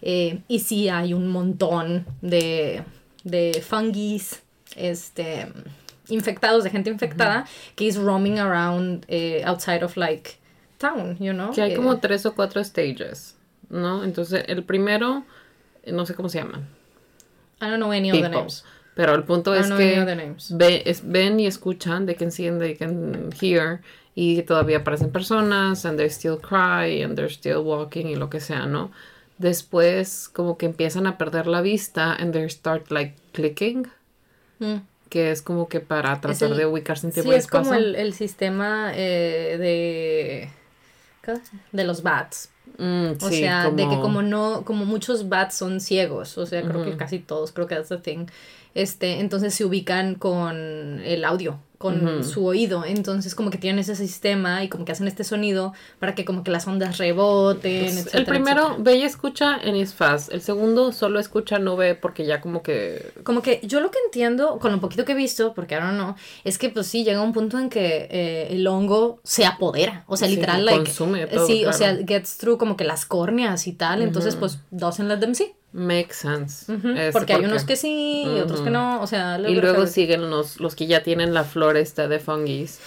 Eh, 0.00 0.40
y 0.48 0.60
si 0.60 0.88
hay 0.88 1.12
un 1.12 1.28
montón 1.28 2.06
de 2.22 2.82
de 3.24 3.62
fungis 3.62 4.42
este 4.76 5.48
infectados 6.08 6.64
de 6.64 6.70
gente 6.70 6.88
infectada 6.88 7.46
que 7.76 7.84
is 7.84 7.96
roaming 7.96 8.38
around 8.38 9.04
eh, 9.08 9.42
outside 9.44 9.82
of 9.82 9.96
like 9.96 10.38
town, 10.78 11.16
you 11.18 11.32
know. 11.32 11.52
Que 11.52 11.62
hay 11.62 11.74
como 11.74 11.92
eh, 11.92 11.98
tres 12.00 12.24
o 12.26 12.34
cuatro 12.34 12.62
stages, 12.64 13.36
¿no? 13.68 14.04
Entonces, 14.04 14.44
el 14.46 14.62
primero, 14.64 15.24
no 15.86 16.06
sé 16.06 16.14
cómo 16.14 16.28
se 16.28 16.38
llama. 16.38 16.62
I 17.60 17.66
don't 17.66 17.78
know 17.78 17.92
any 17.92 18.10
of 18.10 18.20
the 18.20 18.28
names. 18.28 18.64
Pero 18.94 19.14
el 19.14 19.22
punto 19.22 19.54
es 19.54 19.70
que 19.70 20.34
ven 21.04 21.38
y 21.38 21.46
escuchan, 21.46 22.06
they 22.06 22.16
can 22.16 22.32
see 22.32 22.48
and 22.48 22.60
they 22.60 22.74
can 22.74 23.30
hear, 23.40 23.80
y 24.16 24.42
todavía 24.42 24.78
aparecen 24.78 25.12
personas, 25.12 25.84
and 25.84 25.96
they 25.98 26.08
still 26.08 26.36
cry, 26.36 27.02
and 27.02 27.14
they're 27.14 27.32
still 27.32 27.58
walking, 27.58 28.06
y 28.06 28.16
lo 28.16 28.28
que 28.28 28.40
sea, 28.40 28.66
¿no? 28.66 28.90
Después, 29.38 30.28
como 30.28 30.58
que 30.58 30.66
empiezan 30.66 31.06
a 31.06 31.16
perder 31.16 31.46
la 31.46 31.60
vista, 31.60 32.12
and 32.12 32.32
they 32.32 32.50
start 32.50 32.90
like 32.90 33.14
clicking. 33.32 33.86
Mm. 34.58 34.78
Que 35.08 35.30
es 35.30 35.42
como 35.42 35.68
que 35.68 35.78
para 35.78 36.20
tratar 36.20 36.54
de 36.54 36.66
ubicarse 36.66 37.06
en 37.06 37.12
tiempo 37.12 37.30
sí, 37.30 37.38
es 37.38 37.46
como 37.46 37.72
el, 37.72 37.94
el 37.94 38.12
sistema 38.12 38.92
eh, 38.94 39.56
de 39.58 40.50
de 41.72 41.84
los 41.84 42.02
bats. 42.02 42.50
Mm, 42.78 43.12
o 43.20 43.28
sea, 43.28 43.70
de 43.70 43.88
que 43.88 43.98
como 43.98 44.22
no, 44.22 44.64
como 44.64 44.84
muchos 44.84 45.28
bats 45.28 45.56
son 45.56 45.80
ciegos, 45.80 46.38
o 46.38 46.46
sea, 46.46 46.62
creo 46.62 46.84
que 46.84 46.96
casi 46.96 47.18
todos, 47.18 47.52
creo 47.52 47.66
que 47.66 47.74
that's 47.74 47.88
the 47.88 47.98
thing. 47.98 48.26
Este, 48.78 49.18
entonces 49.18 49.54
se 49.54 49.64
ubican 49.64 50.14
con 50.14 51.00
el 51.04 51.24
audio 51.24 51.58
con 51.78 52.24
su 52.24 52.44
oído. 52.44 52.84
Entonces 52.84 53.34
como 53.36 53.50
que 53.50 53.58
tienen 53.58 53.78
ese 53.78 53.94
sistema 53.94 54.64
y 54.64 54.68
como 54.68 54.84
que 54.84 54.92
hacen 54.92 55.06
este 55.06 55.22
sonido 55.22 55.72
para 56.00 56.14
que 56.14 56.24
como 56.24 56.42
que 56.42 56.50
las 56.50 56.66
ondas 56.66 56.98
reboten, 56.98 58.02
pues, 58.02 58.14
El 58.14 58.24
primero 58.24 58.76
ve 58.80 58.96
y 58.96 59.02
escucha 59.02 59.56
en 59.62 59.76
is 59.76 59.94
fast. 59.94 60.32
El 60.32 60.42
segundo 60.42 60.92
solo 60.92 61.20
escucha, 61.20 61.58
no 61.58 61.76
ve 61.76 61.94
porque 61.94 62.26
ya 62.26 62.40
como 62.40 62.62
que... 62.62 63.12
Como 63.22 63.42
que 63.42 63.60
yo 63.62 63.80
lo 63.80 63.92
que 63.92 63.98
entiendo 64.04 64.58
con 64.58 64.72
lo 64.72 64.80
poquito 64.80 65.04
que 65.04 65.12
he 65.12 65.16
visto, 65.16 65.54
porque 65.54 65.76
ahora 65.76 65.92
no, 65.92 66.16
es 66.42 66.58
que 66.58 66.68
pues 66.68 66.88
sí 66.88 67.04
llega 67.04 67.22
un 67.22 67.32
punto 67.32 67.58
en 67.58 67.68
que 67.68 68.08
eh, 68.10 68.48
el 68.50 68.66
hongo 68.66 69.20
se 69.22 69.46
apodera. 69.46 70.04
O 70.08 70.16
sea, 70.16 70.26
literal, 70.26 70.64
like, 70.64 70.84
consume 70.84 71.26
todo, 71.26 71.46
Sí, 71.46 71.64
o 71.64 71.72
sea, 71.72 71.96
gets 72.04 72.38
through 72.38 72.58
como 72.58 72.76
que 72.76 72.84
las 72.84 73.06
córneas 73.06 73.68
y 73.68 73.72
tal. 73.72 74.02
Entonces 74.02 74.34
pues 74.34 74.58
doesn't 74.70 75.08
let 75.08 75.18
them 75.18 75.34
see. 75.34 75.54
Makes 75.72 76.14
sense. 76.14 76.72
porque 77.12 77.34
hay 77.34 77.44
unos 77.44 77.64
que 77.64 77.76
sí 77.76 78.24
y 78.26 78.40
otros 78.40 78.62
que 78.62 78.70
no, 78.70 79.02
o 79.02 79.06
sea... 79.06 79.38
Y 79.38 79.54
luego 79.54 79.86
siguen 79.86 80.30
los, 80.30 80.60
los 80.60 80.74
que 80.74 80.86
ya 80.86 81.02
tienen 81.02 81.34
la 81.34 81.44
flor 81.44 81.76
esta 81.76 82.08
de 82.08 82.18
fungis, 82.18 82.80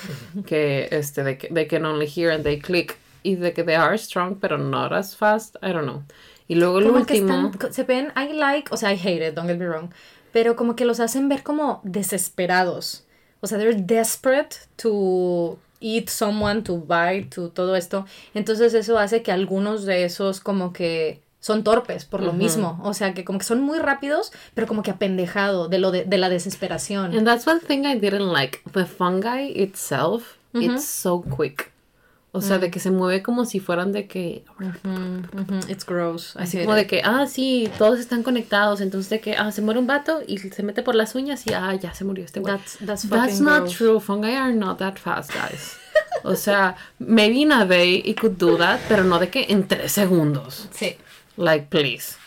que 0.45 0.87
este, 0.91 1.23
de 1.23 1.37
que 1.37 1.47
they 1.49 1.67
can 1.67 1.85
only 1.85 2.07
hear 2.07 2.31
and 2.31 2.43
they 2.43 2.59
click, 2.59 2.97
y 3.23 3.35
de 3.35 3.53
que 3.53 3.63
they 3.63 3.75
are 3.75 3.97
strong, 3.97 4.37
pero 4.39 4.57
not 4.57 4.91
as 4.91 5.15
fast, 5.15 5.55
I 5.61 5.71
don't 5.71 5.83
know. 5.83 6.03
Y 6.47 6.55
luego 6.55 6.79
el 6.79 6.87
último... 6.87 7.51
se 7.69 7.83
ven, 7.83 8.11
I 8.15 8.33
like, 8.33 8.73
o 8.73 8.77
sea, 8.77 8.91
I 8.91 8.97
hate 8.97 9.27
it, 9.27 9.35
don't 9.35 9.47
get 9.47 9.57
me 9.57 9.67
wrong, 9.67 9.91
pero 10.33 10.55
como 10.55 10.75
que 10.75 10.85
los 10.85 10.99
hacen 10.99 11.29
ver 11.29 11.43
como 11.43 11.81
desesperados. 11.83 13.05
O 13.41 13.47
sea, 13.47 13.57
they're 13.57 13.79
desperate 13.79 14.57
to 14.77 15.57
eat 15.79 16.09
someone, 16.09 16.61
to 16.63 16.77
bite, 16.77 17.29
to 17.35 17.49
todo 17.49 17.75
esto. 17.75 18.05
Entonces 18.33 18.73
eso 18.73 18.97
hace 18.97 19.23
que 19.23 19.31
algunos 19.31 19.85
de 19.85 20.05
esos 20.05 20.39
como 20.39 20.73
que 20.73 21.21
son 21.41 21.63
torpes 21.63 22.05
por 22.05 22.21
lo 22.21 22.31
mismo. 22.31 22.79
O 22.83 22.93
sea, 22.93 23.13
que 23.13 23.25
como 23.25 23.39
que 23.39 23.45
son 23.45 23.61
muy 23.61 23.79
rápidos, 23.79 24.31
pero 24.53 24.67
como 24.67 24.83
que 24.83 24.91
apendejado 24.91 25.67
de 25.67 25.79
lo 25.79 25.91
de, 25.91 26.05
de 26.05 26.17
la 26.17 26.29
desesperación. 26.29 27.17
And 27.17 27.25
that's 27.25 27.45
one 27.45 27.59
thing 27.59 27.79
I 27.79 27.99
didn't 27.99 28.31
like. 28.31 28.61
The 28.71 28.85
fungi 28.85 29.51
itself, 29.61 30.37
it's 30.53 30.85
so 30.85 31.21
quick. 31.21 31.71
O 32.33 32.39
sea, 32.39 32.59
de 32.59 32.69
mm. 32.69 32.71
que 32.71 32.79
se 32.79 32.91
mueve 32.91 33.21
como 33.21 33.43
si 33.43 33.59
fueran 33.59 33.91
de 33.91 34.07
que... 34.07 34.45
It's 35.67 35.85
gross. 35.85 36.37
Así 36.37 36.59
como 36.59 36.75
de 36.75 36.87
que, 36.87 37.01
ah, 37.03 37.27
sí, 37.27 37.69
todos 37.77 37.99
están 37.99 38.23
conectados. 38.23 38.79
Entonces 38.79 39.09
de 39.09 39.19
que, 39.19 39.35
ah, 39.35 39.51
se 39.51 39.61
muere 39.61 39.81
un 39.81 39.87
vato 39.87 40.21
y 40.25 40.37
se 40.37 40.63
mete 40.63 40.81
por 40.81 40.95
las 40.95 41.13
uñas 41.13 41.45
y, 41.45 41.53
ah, 41.53 41.75
ya 41.75 41.93
se 41.93 42.05
murió 42.05 42.23
este 42.23 42.39
güey. 42.39 42.55
That's, 42.55 42.77
that's, 42.85 43.09
that's 43.09 43.41
not 43.41 43.67
true. 43.67 43.99
Fungi 43.99 44.33
are 44.33 44.53
not 44.53 44.77
that 44.77 44.95
fast, 44.97 45.31
guys. 45.33 45.75
o 46.23 46.35
sea, 46.35 46.77
maybe 46.99 47.41
in 47.41 47.51
a 47.51 47.65
day 47.65 48.01
it 48.05 48.17
could 48.17 48.37
do 48.37 48.57
that, 48.57 48.79
pero 48.87 49.03
no 49.03 49.19
de 49.19 49.29
que 49.29 49.47
en 49.49 49.67
tres 49.67 49.91
segundos. 49.91 50.69
Sí. 50.71 50.95
Like, 51.37 51.69
please. 51.69 52.17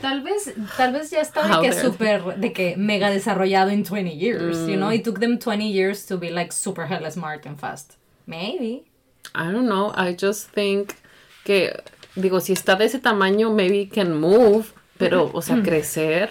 Tal 0.00 0.22
vez, 0.22 0.52
tal 0.76 0.92
vez 0.92 1.10
ya 1.10 1.20
está 1.20 1.42
de 1.48 1.68
que 1.68 1.72
súper, 1.72 2.36
de 2.36 2.52
que 2.52 2.76
mega 2.76 3.10
desarrollado 3.10 3.70
in 3.70 3.84
20 3.84 4.10
years, 4.10 4.58
you 4.68 4.76
know? 4.76 4.90
Mm. 4.90 4.96
It 4.96 5.04
took 5.04 5.18
them 5.18 5.38
20 5.38 5.68
years 5.68 6.06
to 6.06 6.16
be 6.16 6.30
like 6.30 6.52
super 6.52 6.86
hella 6.86 7.10
smart 7.10 7.46
and 7.46 7.58
fast. 7.58 7.96
Maybe. 8.26 8.84
I 9.34 9.50
don't 9.50 9.66
know. 9.68 9.92
I 9.96 10.14
just 10.14 10.50
think 10.50 10.94
que, 11.44 11.72
digo, 12.14 12.40
si 12.40 12.52
está 12.52 12.76
de 12.76 12.84
ese 12.84 13.00
tamaño, 13.00 13.52
maybe 13.54 13.86
can 13.86 14.20
move. 14.20 14.72
Pero, 14.98 15.30
o 15.32 15.40
sea, 15.42 15.54
mm. 15.54 15.62
crecer 15.62 16.30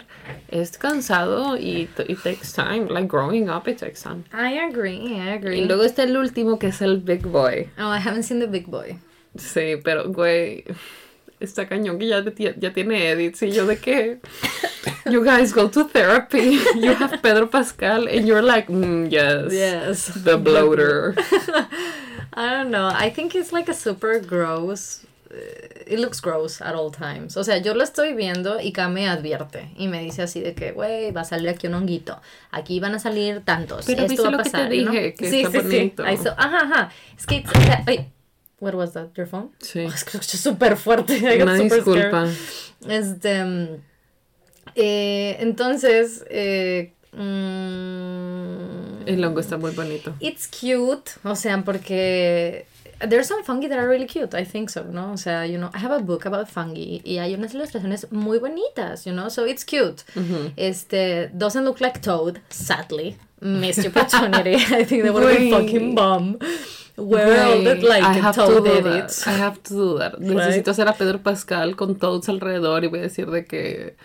es 0.49 0.77
cansado 0.77 1.55
y 1.57 1.87
it 2.09 2.21
takes 2.21 2.51
time. 2.51 2.87
Like 2.89 3.07
growing 3.07 3.49
up, 3.49 3.65
it 3.69 3.77
takes 3.77 4.01
time. 4.01 4.25
I 4.33 4.59
agree, 4.59 5.15
I 5.15 5.29
agree. 5.29 5.61
Y 5.61 5.65
luego 5.65 5.83
está 5.83 6.03
el 6.03 6.17
último 6.17 6.59
que 6.59 6.67
es 6.67 6.81
el 6.81 6.97
Big 6.97 7.25
Boy. 7.25 7.69
Oh, 7.77 7.89
I 7.89 7.99
haven't 7.99 8.23
seen 8.23 8.41
the 8.41 8.47
Big 8.47 8.67
Boy. 8.67 8.99
Sí, 9.37 9.77
pero, 9.81 10.11
güey 10.11 10.65
está 11.39 11.67
cañón 11.67 11.99
que 11.99 12.07
ya, 12.07 12.23
ya 12.57 12.73
tiene 12.73 13.09
edits 13.09 13.43
y 13.43 13.51
yo 13.51 13.65
de 13.65 13.77
que 13.77 14.19
you 15.05 15.23
guys 15.23 15.53
go 15.53 15.69
to 15.69 15.85
therapy 15.85 16.59
you 16.75 16.93
have 16.93 17.21
Pedro 17.21 17.47
Pascal 17.47 18.07
and 18.07 18.25
you're 18.27 18.41
like 18.41 18.67
mm, 18.67 19.09
yes 19.11 19.53
yes 19.53 20.11
the 20.23 20.37
bloater 20.37 21.15
I 22.33 22.49
don't 22.49 22.71
know 22.71 22.89
I 22.93 23.09
think 23.09 23.35
it's 23.35 23.51
like 23.51 23.69
a 23.69 23.73
super 23.73 24.19
gross 24.19 25.05
eh, 25.29 25.83
it 25.87 25.99
looks 25.99 26.19
gross 26.21 26.61
at 26.61 26.73
all 26.75 26.89
times. 26.89 27.35
O 27.37 27.43
sea, 27.43 27.57
yo 27.57 27.73
lo 27.73 27.83
estoy 27.83 28.13
viendo 28.13 28.59
y 28.61 28.71
Kame 28.71 29.07
advierte 29.07 29.71
y 29.77 29.87
me 29.87 30.01
dice 30.01 30.21
así 30.21 30.39
de 30.39 30.53
que, 30.53 30.71
güey, 30.71 31.11
va 31.11 31.21
a 31.21 31.25
salir 31.25 31.49
aquí 31.49 31.67
un 31.67 31.73
honguito. 31.73 32.21
Aquí 32.51 32.79
van 32.79 32.95
a 32.95 32.99
salir 32.99 33.41
tantos. 33.43 33.85
Pero 33.85 34.03
esto 34.03 34.23
va 34.23 34.29
a 34.29 34.37
pasar. 34.37 34.69
Que 34.69 34.69
te 34.69 34.75
dije, 34.75 35.13
que 35.15 35.29
sí, 35.29 35.41
está 35.41 35.61
sí, 35.61 35.67
bonito. 35.67 36.03
sí. 36.05 36.29
ajá, 36.37 36.57
ajá. 36.61 36.91
Es 37.17 37.25
que, 37.25 37.43
o 37.45 37.61
sea, 37.61 37.83
What 38.59 38.73
was 38.73 38.93
that? 38.93 39.15
Your 39.15 39.27
phone? 39.27 39.51
Sí. 39.59 39.81
es 39.81 40.03
que 40.03 40.17
escuché 40.17 40.37
súper 40.37 40.77
fuerte. 40.77 41.19
Una 41.41 41.55
disculpa. 41.55 42.27
Este. 42.87 43.79
Eh, 44.75 45.37
entonces. 45.39 46.25
Eh, 46.29 46.93
mm, 47.13 49.07
el 49.07 49.23
hongo 49.23 49.39
está 49.39 49.57
muy 49.57 49.71
bonito. 49.71 50.15
It's 50.19 50.47
cute. 50.47 51.11
O 51.23 51.35
sea, 51.35 51.61
porque. 51.63 52.65
There's 52.99 53.27
some 53.27 53.43
fungi 53.43 53.67
that 53.67 53.77
are 53.77 53.87
really 53.87 54.07
cute, 54.07 54.33
I 54.33 54.43
think 54.43 54.71
so, 54.71 54.83
¿no? 54.83 55.11
O 55.11 55.17
sea, 55.17 55.45
you 55.45 55.59
know, 55.59 55.69
I 55.71 55.77
have 55.77 55.91
a 55.91 55.99
book 55.99 56.25
about 56.25 56.47
fungi 56.47 56.99
y 57.05 57.19
hay 57.19 57.35
unas 57.35 57.53
ilustraciones 57.53 58.11
muy 58.11 58.39
bonitas, 58.39 59.05
you 59.05 59.11
know, 59.13 59.29
so 59.29 59.45
it's 59.45 59.63
cute. 59.63 60.03
Este, 60.55 61.29
doesn't 61.31 61.63
look 61.63 61.79
like 61.79 62.01
Toad, 62.01 62.39
sadly. 62.49 63.15
Missed 63.41 63.85
opportunity. 63.85 64.55
I 64.55 64.83
think 64.83 65.03
they 65.03 65.09
would 65.09 65.37
be 65.37 65.51
fucking 65.51 65.95
bomb 65.95 66.39
world 66.97 67.83
like 67.83 68.03
I 68.03 68.13
have 68.13 68.35
Toad 68.35 68.65
to 68.65 68.71
edits. 68.71 69.27
I 69.27 69.31
have 69.31 69.61
to 69.63 69.73
do 69.73 69.97
that. 69.99 70.13
Necesito 70.19 70.71
hacer 70.71 70.87
a 70.87 70.93
Pedro 70.93 71.19
Pascal 71.19 71.75
con 71.75 71.95
Toads 71.95 72.27
alrededor 72.29 72.83
y 72.83 72.87
voy 72.87 72.99
a 72.99 73.03
decir 73.03 73.29
de 73.29 73.45
que 73.45 73.95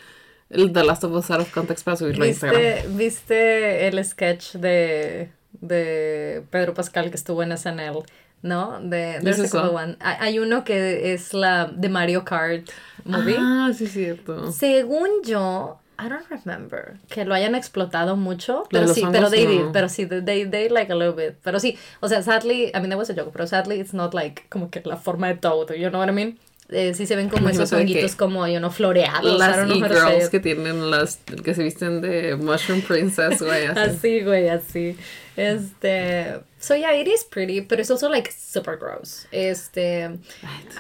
el 0.51 0.73
The 0.73 0.85
Last 0.85 1.05
of 1.05 1.13
Us 1.13 1.31
Out 1.31 1.41
of 1.41 1.53
Context 1.53 1.85
para 1.85 1.97
subirlo 1.97 2.25
a 2.25 2.29
Instagram. 2.29 2.97
¿Viste 2.97 3.89
el 3.89 4.05
sketch 4.05 4.57
de, 4.57 5.31
de 5.53 6.45
Pedro 6.51 6.75
Pascal 6.75 7.11
que 7.11 7.17
estuvo 7.17 7.43
en 7.43 7.57
SNL? 7.57 8.05
¿no? 8.43 8.81
De, 8.81 9.21
de 9.21 9.59
One. 9.59 9.97
Hay 10.01 10.39
uno 10.39 10.65
que 10.65 11.15
es 11.15 11.33
la 11.33 11.67
de 11.67 11.89
Mario 11.89 12.25
Kart 12.25 12.69
movie. 13.05 13.37
Ah, 13.39 13.71
sí, 13.75 13.87
cierto. 13.87 14.53
Según 14.53 15.09
yo, 15.25 15.79
I 16.03 16.09
don't 16.09 16.29
remember 16.29 16.97
que 17.09 17.25
lo 17.25 17.35
hayan 17.35 17.55
explotado 17.55 18.17
mucho, 18.17 18.65
pero 18.71 18.89
sí, 18.89 19.05
pero 19.13 19.31
they 19.31 19.47
did, 19.47 19.67
pero 19.73 19.89
sí, 19.89 20.07
they, 20.07 20.45
they 20.45 20.69
like 20.69 20.93
a 20.93 20.97
little 20.97 21.15
bit, 21.15 21.37
pero 21.43 21.61
sí, 21.61 21.79
o 22.01 22.09
sea, 22.09 22.23
sadly, 22.23 22.73
I 22.75 22.81
mean, 22.81 22.91
that 22.91 22.99
was 22.99 23.11
a 23.11 23.15
joke, 23.15 23.31
pero 23.33 23.47
sadly 23.47 23.79
it's 23.79 23.95
not 23.95 24.15
like 24.15 24.45
como 24.49 24.71
que 24.71 24.83
la 24.85 24.97
forma 24.97 25.29
de 25.29 25.37
todo, 25.37 25.75
you 25.75 25.89
know 25.91 26.01
what 26.01 26.09
I 26.09 26.13
mean? 26.13 26.39
Eh, 26.71 26.95
sí 26.95 27.07
se 27.07 27.15
ven 27.15 27.29
como 27.29 27.49
esos 27.51 27.73
honguitos 27.73 28.17
como, 28.17 28.47
you 28.49 28.59
know, 28.59 28.71
floreados. 28.71 29.39
Las 29.39 29.59
e-girls 29.69 30.31
que 30.31 30.41
tienen 30.41 30.91
las, 30.91 31.19
que 31.45 31.55
se 31.55 31.63
visten 31.63 32.01
de 32.01 32.35
Mushroom 32.37 32.81
Princess, 32.83 33.41
güey, 33.41 33.67
así. 33.67 33.81
así, 33.81 34.21
güey, 34.23 34.49
así. 34.49 34.97
Este, 35.37 36.43
so 36.59 36.75
yeah, 36.75 36.93
it 36.93 37.09
is 37.09 37.25
pretty, 37.25 37.61
but 37.61 37.81
it's 37.81 37.91
also 37.91 38.09
like 38.09 38.31
super 38.31 38.77
gross. 38.77 39.27
Este, 39.33 40.05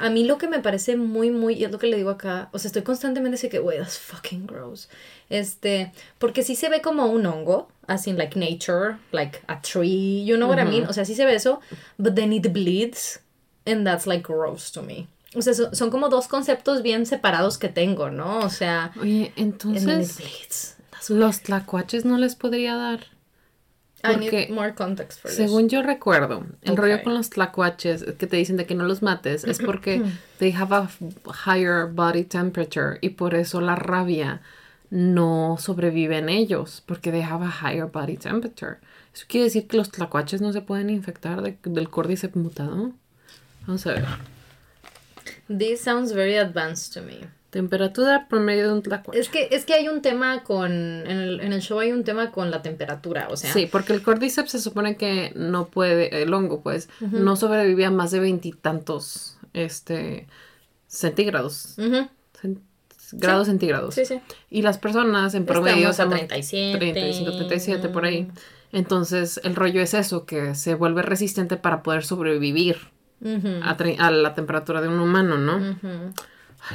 a 0.00 0.10
mí 0.10 0.26
lo 0.26 0.36
que 0.36 0.48
me 0.48 0.60
parece 0.60 0.96
muy, 0.96 1.30
muy, 1.30 1.54
y 1.54 1.64
es 1.64 1.70
lo 1.70 1.78
que 1.78 1.86
le 1.86 1.96
digo 1.96 2.10
acá, 2.10 2.48
o 2.52 2.58
sea, 2.58 2.68
estoy 2.68 2.82
constantemente 2.82 3.36
así 3.36 3.48
que, 3.48 3.58
güey, 3.58 3.78
that's 3.78 3.98
fucking 3.98 4.46
gross. 4.46 4.88
Este, 5.30 5.92
porque 6.18 6.42
sí 6.42 6.54
se 6.54 6.68
ve 6.68 6.82
como 6.82 7.06
un 7.06 7.24
hongo, 7.24 7.68
as 7.86 8.06
in 8.06 8.18
like 8.18 8.38
nature, 8.38 8.98
like 9.12 9.40
a 9.48 9.60
tree, 9.62 10.22
you 10.24 10.36
know 10.36 10.48
what 10.48 10.58
I 10.58 10.64
mean? 10.64 10.86
O 10.86 10.92
sea, 10.92 11.04
sí 11.04 11.14
se 11.14 11.24
ve 11.24 11.34
eso, 11.34 11.60
but 11.98 12.14
then 12.14 12.32
it 12.32 12.52
bleeds, 12.52 13.20
and 13.66 13.86
that's 13.86 14.06
like 14.06 14.22
gross 14.22 14.70
to 14.72 14.82
me. 14.82 15.08
O 15.34 15.40
sea, 15.40 15.54
son, 15.54 15.90
como 15.90 16.10
dos 16.10 16.28
conceptos 16.28 16.82
bien 16.82 17.06
separados 17.06 17.56
que 17.56 17.70
tengo, 17.70 18.10
¿no? 18.10 18.40
O 18.40 18.50
sea, 18.50 18.92
Oye, 19.00 19.32
entonces, 19.36 20.76
los 21.08 21.40
tlacuaches 21.40 22.04
no 22.04 22.18
les 22.18 22.36
podría 22.36 22.76
dar. 22.76 23.11
Porque, 24.02 24.48
more 24.50 24.74
context 24.74 25.20
for 25.20 25.30
según 25.30 25.68
yo 25.68 25.80
recuerdo, 25.82 26.44
el 26.62 26.76
rollo 26.76 27.02
con 27.04 27.14
los 27.14 27.30
tlacuaches 27.30 28.04
que 28.18 28.26
te 28.26 28.36
dicen 28.36 28.56
de 28.56 28.66
que 28.66 28.74
no 28.74 28.84
los 28.84 29.00
mates 29.00 29.44
es 29.44 29.58
porque 29.64 30.02
they 30.38 30.52
have 30.52 30.74
a 30.74 30.88
higher 31.46 31.86
body 31.86 32.24
temperature 32.24 32.98
y 33.00 33.10
por 33.10 33.34
eso 33.34 33.60
la 33.60 33.76
rabia 33.76 34.40
no 34.90 35.56
sobrevive 35.58 36.18
en 36.18 36.28
ellos 36.28 36.82
porque 36.84 37.12
they 37.12 37.22
have 37.22 37.44
a 37.44 37.50
higher 37.50 37.86
body 37.86 38.16
temperature. 38.16 38.78
Eso 39.14 39.24
quiere 39.28 39.44
decir 39.44 39.68
que 39.68 39.76
los 39.76 39.90
tlacuaches 39.90 40.40
no 40.40 40.52
se 40.52 40.62
pueden 40.62 40.90
infectar 40.90 41.40
del 41.42 41.88
córdice 41.88 42.28
mutado. 42.34 42.92
Vamos 43.66 43.86
a 43.86 43.92
ver. 43.92 44.04
This 45.48 45.80
sounds 45.80 46.12
very 46.12 46.36
advanced 46.36 46.92
to 46.94 47.02
me. 47.02 47.28
Temperatura 47.52 48.28
promedio 48.30 48.68
de 48.68 48.72
un 48.72 48.80
tlacuache. 48.80 49.20
Es 49.20 49.28
que, 49.28 49.48
es 49.50 49.66
que 49.66 49.74
hay 49.74 49.86
un 49.86 50.00
tema 50.00 50.42
con. 50.42 50.72
En 50.72 51.18
el, 51.18 51.40
en 51.42 51.52
el 51.52 51.60
show 51.60 51.78
hay 51.80 51.92
un 51.92 52.02
tema 52.02 52.30
con 52.30 52.50
la 52.50 52.62
temperatura, 52.62 53.28
o 53.28 53.36
sea. 53.36 53.52
Sí, 53.52 53.68
porque 53.70 53.92
el 53.92 54.02
cordyceps 54.02 54.52
se 54.52 54.58
supone 54.58 54.96
que 54.96 55.32
no 55.34 55.66
puede. 55.66 56.22
El 56.22 56.32
hongo, 56.32 56.62
pues, 56.62 56.88
no 57.00 57.36
sobrevive 57.36 57.84
a 57.84 57.90
más 57.90 58.10
de 58.10 58.20
veintitantos 58.20 59.36
este, 59.52 60.28
centígrados. 60.86 61.76
grados 63.12 63.48
centígrados. 63.48 63.96
Sí, 63.96 64.06
sí. 64.06 64.18
Y 64.48 64.62
las 64.62 64.78
personas 64.78 65.34
en 65.34 65.44
promedio. 65.44 65.90
Estamos 65.90 66.14
a 66.14 66.16
37. 66.16 66.78
35, 66.78 67.32
37 67.32 67.88
por 67.90 68.06
ahí. 68.06 68.30
Entonces, 68.72 69.38
el 69.44 69.54
rollo 69.56 69.82
es 69.82 69.92
eso, 69.92 70.24
que 70.24 70.54
se 70.54 70.74
vuelve 70.74 71.02
resistente 71.02 71.58
para 71.58 71.82
poder 71.82 72.02
sobrevivir 72.02 72.78
a, 73.62 73.76
a, 73.98 74.10
la 74.10 74.34
temperatura 74.34 74.80
de 74.80 74.88
un 74.88 75.00
humano, 75.00 75.36
¿no? 75.36 75.76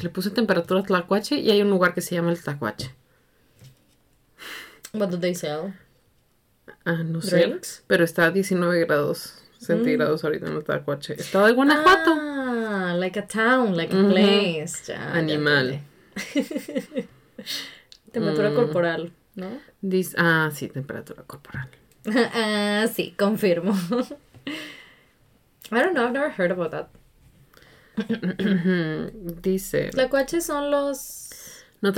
Le 0.01 0.09
puse 0.09 0.29
temperatura 0.31 0.83
tlacuache 0.83 1.35
y 1.35 1.51
hay 1.51 1.61
un 1.61 1.69
lugar 1.69 1.93
que 1.93 2.01
se 2.01 2.15
llama 2.15 2.31
el 2.31 2.41
tlacuache. 2.41 2.93
What 4.93 5.09
do 5.09 5.19
they 5.19 5.35
sell? 5.35 5.73
Ah, 6.85 7.03
no 7.03 7.21
sé. 7.21 7.59
Pero 7.87 8.03
está 8.03 8.25
a 8.25 8.31
19 8.31 8.79
grados 8.85 9.43
centígrados 9.59 10.23
mm. 10.23 10.25
ahorita 10.25 10.47
en 10.47 10.53
el 10.53 10.63
Tacuache. 10.63 11.13
Estaba 11.13 11.47
de 11.47 11.53
Guanajuato. 11.53 12.15
Ah, 12.17 12.95
like 12.97 13.19
a 13.19 13.27
town, 13.27 13.75
like 13.75 13.93
a 13.95 14.07
place. 14.07 14.93
Animal. 14.93 15.81
temperatura 18.11 18.51
mm. 18.51 18.55
corporal, 18.55 19.11
¿no? 19.35 19.59
ah, 20.17 20.49
sí, 20.53 20.67
temperatura 20.69 21.23
corporal. 21.23 21.69
ah, 22.33 22.85
sí, 22.93 23.13
confirmo. 23.17 23.73
I 25.69 25.81
don't 25.81 25.93
know, 25.93 26.05
I've 26.05 26.13
never 26.13 26.29
heard 26.29 26.51
about 26.51 26.71
that. 26.71 26.89
Dice. 29.41 29.89
Tlacuaches 29.89 30.45
son 30.45 30.71
los 30.71 31.27
no, 31.81 31.91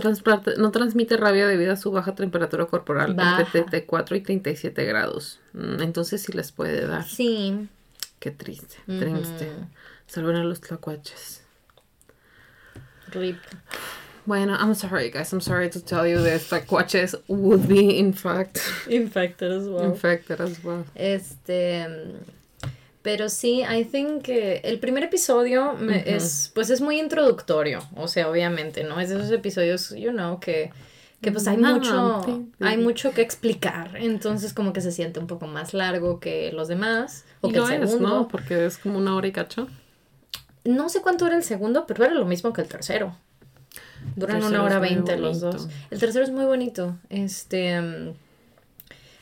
no 0.58 0.72
transmite 0.72 1.18
rabia 1.18 1.47
debido 1.47 1.72
a 1.72 1.78
su 1.78 1.91
baja 1.91 2.14
temperatura 2.14 2.66
corporal, 2.66 3.12
entre 3.18 3.45
34 3.45 4.18
y 4.18 4.22
37 4.22 4.84
grados. 4.84 5.39
Mm, 5.54 5.82
entonces 5.82 6.22
sí 6.22 6.34
les 6.34 6.52
puede 6.52 6.86
dar. 6.86 7.06
Sí. 7.06 7.70
Qué 8.20 8.32
triste, 8.32 8.76
triste. 8.86 9.52
Salven 10.08 10.36
a 10.36 10.43
los 10.43 10.60
tlacuaches. 10.60 11.43
Rip. 13.12 13.38
Bueno, 14.26 14.56
I'm 14.60 14.76
sorry, 14.76 15.10
guys. 15.10 15.32
I'm 15.32 15.41
sorry 15.41 15.70
to 15.70 15.80
tell 15.80 16.06
you 16.06 16.22
that 16.24 16.41
tlacuaches 16.41 17.16
would 17.28 17.68
be, 17.68 17.97
in 17.97 18.14
fact, 18.14 18.60
infected 18.88 19.52
as 19.52 19.68
well. 19.68 19.86
Infected 19.86 20.41
as 20.41 20.62
well. 20.62 20.86
Este. 20.93 21.88
Pero 23.12 23.28
sí, 23.28 23.64
I 23.64 23.86
think 23.86 24.22
que 24.22 24.57
el 24.64 24.78
primer 24.78 25.03
episodio 25.03 25.76
es, 26.05 26.51
pues 26.53 26.70
es 26.70 26.80
muy 26.80 26.99
introductorio, 26.99 27.80
o 27.95 28.07
sea, 28.07 28.30
obviamente, 28.30 28.84
¿no? 28.84 28.99
Es 28.99 29.10
de 29.10 29.16
esos 29.16 29.32
episodios, 29.32 29.89
you 29.95 30.12
know, 30.12 30.39
que, 30.39 30.72
que 31.20 31.32
pues 31.32 31.47
hay 31.47 31.57
mucho, 31.57 32.45
hay 32.60 32.78
mucho 32.78 33.12
que 33.12 33.22
explicar, 33.22 33.95
entonces 33.95 34.53
como 34.53 34.74
que 34.74 34.82
se 34.82 34.91
siente 34.91 35.20
un 35.20 35.26
poco 35.26 35.47
más 35.47 35.74
largo 35.74 36.20
que 36.20 36.51
los 36.51 36.68
demás, 36.68 37.26
o 37.41 37.49
que 37.49 37.57
el 37.57 37.66
segundo. 37.66 38.10
¿no? 38.10 38.28
Porque 38.28 38.68
es 38.68 38.78
como 38.78 38.99
una 38.99 39.16
hora 39.16 39.26
y 39.26 39.32
cacho. 39.32 39.68
No 40.64 40.88
sé 40.88 41.01
cuánto 41.01 41.26
era 41.26 41.36
el 41.36 41.43
segundo, 41.43 41.88
pero 41.88 42.05
era 42.05 42.14
lo 42.14 42.26
mismo 42.26 42.53
que 42.53 42.62
el 42.62 42.68
tercero. 42.68 43.16
Duran 44.18 44.43
una 44.43 44.62
hora 44.62 44.78
veinte 44.78 45.18
los 45.18 45.39
dos. 45.39 45.68
El 45.89 45.97
tercero 45.97 46.24
es 46.24 46.32
muy 46.32 46.45
bonito, 46.45 46.95
este... 47.10 47.82
Mm, 47.82 48.14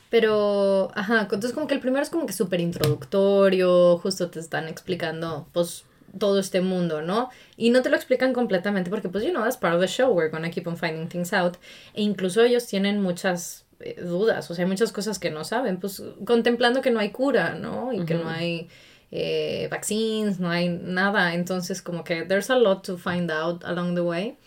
pero, 0.10 0.92
ajá, 0.96 1.22
entonces 1.22 1.54
como 1.54 1.68
que 1.68 1.74
el 1.74 1.80
primero 1.80 2.02
es 2.02 2.10
como 2.10 2.26
que 2.26 2.34
súper 2.34 2.62
introductorio, 2.62 3.98
justo 3.98 4.30
te 4.30 4.40
están 4.40 4.68
explicando, 4.68 5.48
pues, 5.54 5.86
todo 6.18 6.40
este 6.40 6.62
mundo, 6.62 7.02
¿no? 7.02 7.30
Y 7.58 7.70
no 7.70 7.82
te 7.82 7.90
lo 7.90 7.96
explican 7.96 8.34
completamente 8.34 8.90
porque, 8.90 9.10
pues, 9.10 9.24
you 9.24 9.32
know, 9.32 9.44
that's 9.44 9.58
part 9.58 9.76
of 9.76 9.82
the 9.82 9.88
show, 9.88 10.10
we're 10.12 10.30
gonna 10.30 10.50
keep 10.50 10.68
on 10.68 10.78
finding 10.78 11.08
things 11.10 11.34
out. 11.34 11.58
E 11.94 12.02
incluso 12.02 12.42
ellos 12.44 12.66
tienen 12.68 13.02
muchas 13.02 13.66
eh, 13.80 14.02
dudas, 14.02 14.50
o 14.50 14.56
sea, 14.56 14.66
hay 14.66 14.70
muchas 14.70 14.92
cosas 14.92 15.20
que 15.20 15.30
no 15.30 15.44
saben, 15.44 15.80
pues, 15.80 16.02
contemplando 16.26 16.82
que 16.82 16.92
no 16.92 17.00
hay 17.00 17.12
cura, 17.12 17.56
¿no? 17.56 17.92
Y 17.94 18.06
que 18.06 18.16
no 18.16 18.30
hay 18.30 18.70
eh, 19.12 19.68
vaccines, 19.70 20.40
no 20.40 20.50
hay 20.50 20.70
nada, 20.70 21.34
entonces 21.34 21.82
como 21.82 22.04
que 22.04 22.24
there's 22.24 22.50
a 22.50 22.56
lot 22.56 22.84
to 22.86 22.98
find 22.98 23.30
out 23.32 23.64
along 23.66 23.96
the 23.96 24.02
way. 24.02 24.38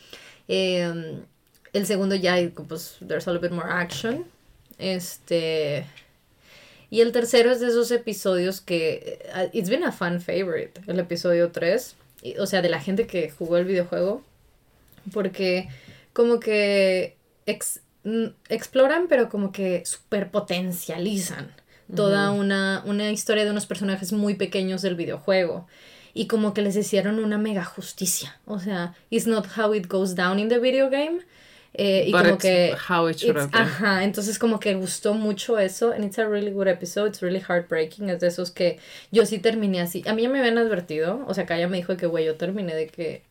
Em, 0.49 1.25
el 1.73 1.87
segundo 1.87 2.15
ya, 2.17 2.35
pues, 2.69 2.97
there's 3.07 3.29
a 3.29 3.33
little 3.33 3.49
bit 3.49 3.55
more 3.55 3.71
action. 3.71 4.25
Este. 4.81 5.87
Y 6.91 7.03
el 7.03 7.13
tercero 7.13 7.53
es 7.53 7.61
de 7.61 7.69
esos 7.69 7.91
episodios 7.91 8.61
que. 8.61 9.21
Uh, 9.35 9.49
it's 9.57 9.71
been 9.71 9.85
a 9.85 9.93
fan 9.93 10.21
favorite, 10.21 10.81
el 10.87 10.99
episodio 10.99 11.53
3. 11.53 11.97
O 12.39 12.47
sea, 12.47 12.63
de 12.63 12.69
la 12.69 12.81
gente 12.81 13.07
que 13.07 13.31
jugó 13.31 13.57
el 13.57 13.65
videojuego. 13.65 14.23
Porque, 15.13 15.69
como 16.13 16.41
que. 16.41 17.17
exploran, 18.49 19.07
pero 19.09 19.29
como 19.29 19.53
que 19.53 19.85
superpotencializan 19.85 21.55
toda 21.95 22.31
una, 22.31 22.83
una 22.87 23.11
historia 23.11 23.45
de 23.45 23.51
unos 23.51 23.67
personajes 23.67 24.13
muy 24.13 24.35
pequeños 24.35 24.81
del 24.81 24.95
videojuego 24.95 25.67
y 26.15 26.27
como 26.27 26.55
que 26.55 26.63
les 26.63 26.77
hicieron 26.77 27.19
una 27.19 27.39
mega 27.39 27.65
justicia. 27.65 28.39
O 28.47 28.59
sea, 28.59 28.95
it's 29.11 29.27
not 29.27 29.47
how 29.57 29.75
it 29.75 29.87
goes 29.89 30.15
down 30.15 30.39
in 30.39 30.49
the 30.49 30.59
video 30.59 30.91
game, 30.91 31.21
eh, 31.75 32.05
y 32.09 32.13
como 32.13 32.37
que 32.37 32.75
how 32.89 33.09
it 33.09 33.17
should 33.17 33.37
have 33.37 33.51
been. 33.51 33.63
ajá 33.63 34.05
entonces 34.05 34.39
como 34.39 34.59
que 34.59 34.75
gustó 34.75 35.15
mucho 35.15 35.59
eso 35.59 35.93
and 35.93 36.05
it's 36.05 36.19
a 36.19 36.27
really 36.27 36.51
good 36.51 36.67
episode 36.67 37.09
it's 37.09 37.21
really 37.23 37.41
heartbreaking 37.41 38.11
es 38.11 38.21
de 38.21 38.27
esos 38.27 38.51
que 38.51 38.79
yo 39.13 39.25
sí 39.25 39.39
terminé 39.39 39.81
así 39.81 40.03
a 40.07 40.13
mí 40.13 40.23
ya 40.23 40.29
me 40.29 40.41
habían 40.41 40.59
advertido 40.59 41.25
o 41.29 41.35
sea 41.35 41.45
ella 41.51 41.69
me 41.69 41.77
dijo 41.77 41.97
que 41.97 42.07
güey 42.07 42.25
yo 42.25 42.37
terminé 42.37 42.75
de 42.75 42.89
que 42.89 43.23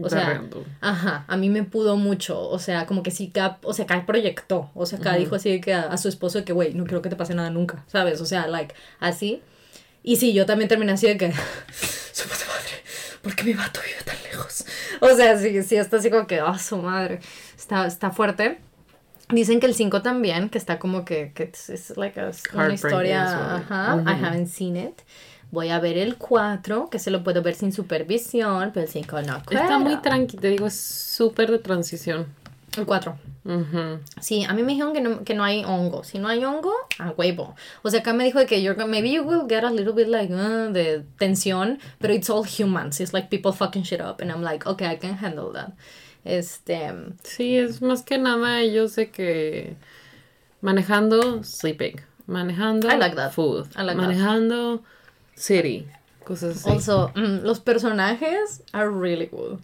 o 0.00 0.10
sea, 0.10 0.42
ajá, 0.80 1.24
a 1.28 1.36
mí 1.36 1.48
me 1.48 1.62
pudo 1.62 1.96
mucho, 1.96 2.40
o 2.48 2.58
sea, 2.58 2.84
como 2.86 3.04
que 3.04 3.12
sí, 3.12 3.30
Cap, 3.30 3.64
o 3.64 3.72
sea, 3.72 3.86
Cap 3.86 4.06
proyectó, 4.06 4.70
o 4.74 4.86
sea, 4.86 4.98
acá 4.98 5.14
dijo 5.14 5.36
así 5.36 5.60
que 5.60 5.72
a, 5.72 5.96
su 5.98 6.08
esposo 6.08 6.38
de 6.38 6.44
que, 6.44 6.52
güey, 6.52 6.74
no 6.74 6.84
quiero 6.84 7.00
que 7.00 7.08
te 7.08 7.16
pase 7.16 7.34
nada 7.34 7.50
nunca, 7.50 7.84
¿sabes? 7.86 8.20
O 8.20 8.26
sea, 8.26 8.48
like, 8.48 8.74
así. 8.98 9.40
Y 10.02 10.16
sí, 10.16 10.32
yo 10.32 10.46
también 10.46 10.68
terminé 10.68 10.92
así 10.92 11.06
de 11.06 11.16
que, 11.16 11.32
su 12.12 12.28
madre, 12.28 12.73
¿por 13.24 13.34
qué 13.34 13.44
mi 13.44 13.54
vato 13.54 13.80
vive 13.84 14.02
tan 14.04 14.22
lejos? 14.22 14.64
O 15.00 15.08
sea, 15.16 15.36
sí, 15.38 15.62
sí, 15.64 15.76
está 15.76 15.96
así 15.96 16.10
como 16.10 16.26
que, 16.26 16.38
ah, 16.38 16.58
su 16.58 16.76
madre. 16.76 17.18
Está, 17.56 17.86
está 17.86 18.10
fuerte. 18.10 18.60
Dicen 19.30 19.58
que 19.58 19.66
el 19.66 19.74
5 19.74 20.02
también, 20.02 20.50
que 20.50 20.58
está 20.58 20.78
como 20.78 21.04
que, 21.04 21.32
que 21.34 21.50
es 21.50 21.96
like 21.96 22.20
una 22.52 22.74
historia. 22.74 23.56
Ajá, 23.56 24.02
I 24.06 24.24
haven't 24.24 24.48
seen 24.48 24.76
it. 24.76 25.00
Voy 25.50 25.70
a 25.70 25.80
ver 25.80 25.96
el 25.96 26.16
4, 26.16 26.90
que 26.90 26.98
se 26.98 27.10
lo 27.10 27.24
puedo 27.24 27.40
ver 27.42 27.54
sin 27.54 27.72
supervisión, 27.72 28.70
pero 28.74 28.84
el 28.86 28.92
5 28.92 29.22
no. 29.22 29.42
Está 29.50 29.78
muy 29.78 29.96
tranqui, 30.02 30.36
te 30.36 30.48
digo, 30.48 30.66
es 30.66 30.78
súper 30.78 31.50
de 31.50 31.58
transición. 31.58 32.26
El 32.76 32.86
4. 32.86 33.18
Sí, 34.20 34.44
a 34.44 34.54
mí 34.54 34.62
me 34.62 34.72
dijeron 34.72 34.94
que 34.94 35.00
no, 35.00 35.22
que 35.22 35.34
no 35.34 35.44
hay 35.44 35.64
hongo. 35.64 36.02
Si 36.02 36.18
no 36.18 36.28
hay 36.28 36.44
hongo, 36.44 36.72
a 36.98 37.10
huevo. 37.10 37.54
O 37.82 37.90
sea, 37.90 38.00
acá 38.00 38.12
me 38.12 38.24
dijo 38.24 38.44
que 38.46 38.62
you're, 38.62 38.86
maybe 38.86 39.12
you 39.12 39.22
will 39.22 39.46
get 39.48 39.64
a 39.64 39.70
little 39.70 39.92
bit 39.92 40.08
like 40.08 40.32
uh, 40.32 40.72
de 40.72 41.04
tensión, 41.18 41.78
pero 41.98 42.14
it's 42.14 42.30
all 42.30 42.44
humans. 42.44 43.00
It's 43.00 43.12
like 43.12 43.28
people 43.28 43.52
fucking 43.52 43.82
shit 43.82 44.00
up. 44.00 44.20
And 44.20 44.30
I'm 44.30 44.42
like, 44.42 44.66
okay, 44.66 44.86
I 44.86 44.96
can 44.96 45.14
handle 45.14 45.52
that. 45.52 45.72
Este. 46.24 46.90
Sí, 47.22 47.58
es 47.58 47.80
más 47.82 48.02
que 48.02 48.16
nada, 48.16 48.64
yo 48.64 48.88
sé 48.88 49.10
que 49.10 49.76
manejando, 50.62 51.44
sleeping. 51.44 52.00
Manejando, 52.26 52.88
food. 53.30 53.66
manejando, 53.76 54.82
city. 55.34 55.86
Cosas 56.24 56.56
así. 56.56 56.70
Also, 56.70 57.12
mm, 57.14 57.44
los 57.44 57.60
personajes 57.60 58.62
are 58.72 58.90
really 58.90 59.26
good. 59.26 59.60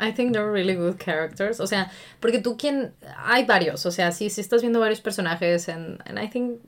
I 0.00 0.12
think 0.12 0.32
they're 0.32 0.50
really 0.50 0.74
good 0.74 0.96
characters. 0.98 1.60
O 1.60 1.66
sea, 1.66 1.90
porque 2.20 2.38
tú 2.38 2.56
quien. 2.56 2.92
Hay 3.16 3.44
varios. 3.44 3.86
O 3.86 3.90
sea, 3.90 4.12
sí, 4.12 4.30
sí 4.30 4.40
estás 4.40 4.62
viendo 4.62 4.80
varios 4.80 5.00
personajes. 5.00 5.68
And, 5.68 6.00
and 6.06 6.18
I 6.18 6.28
think 6.28 6.60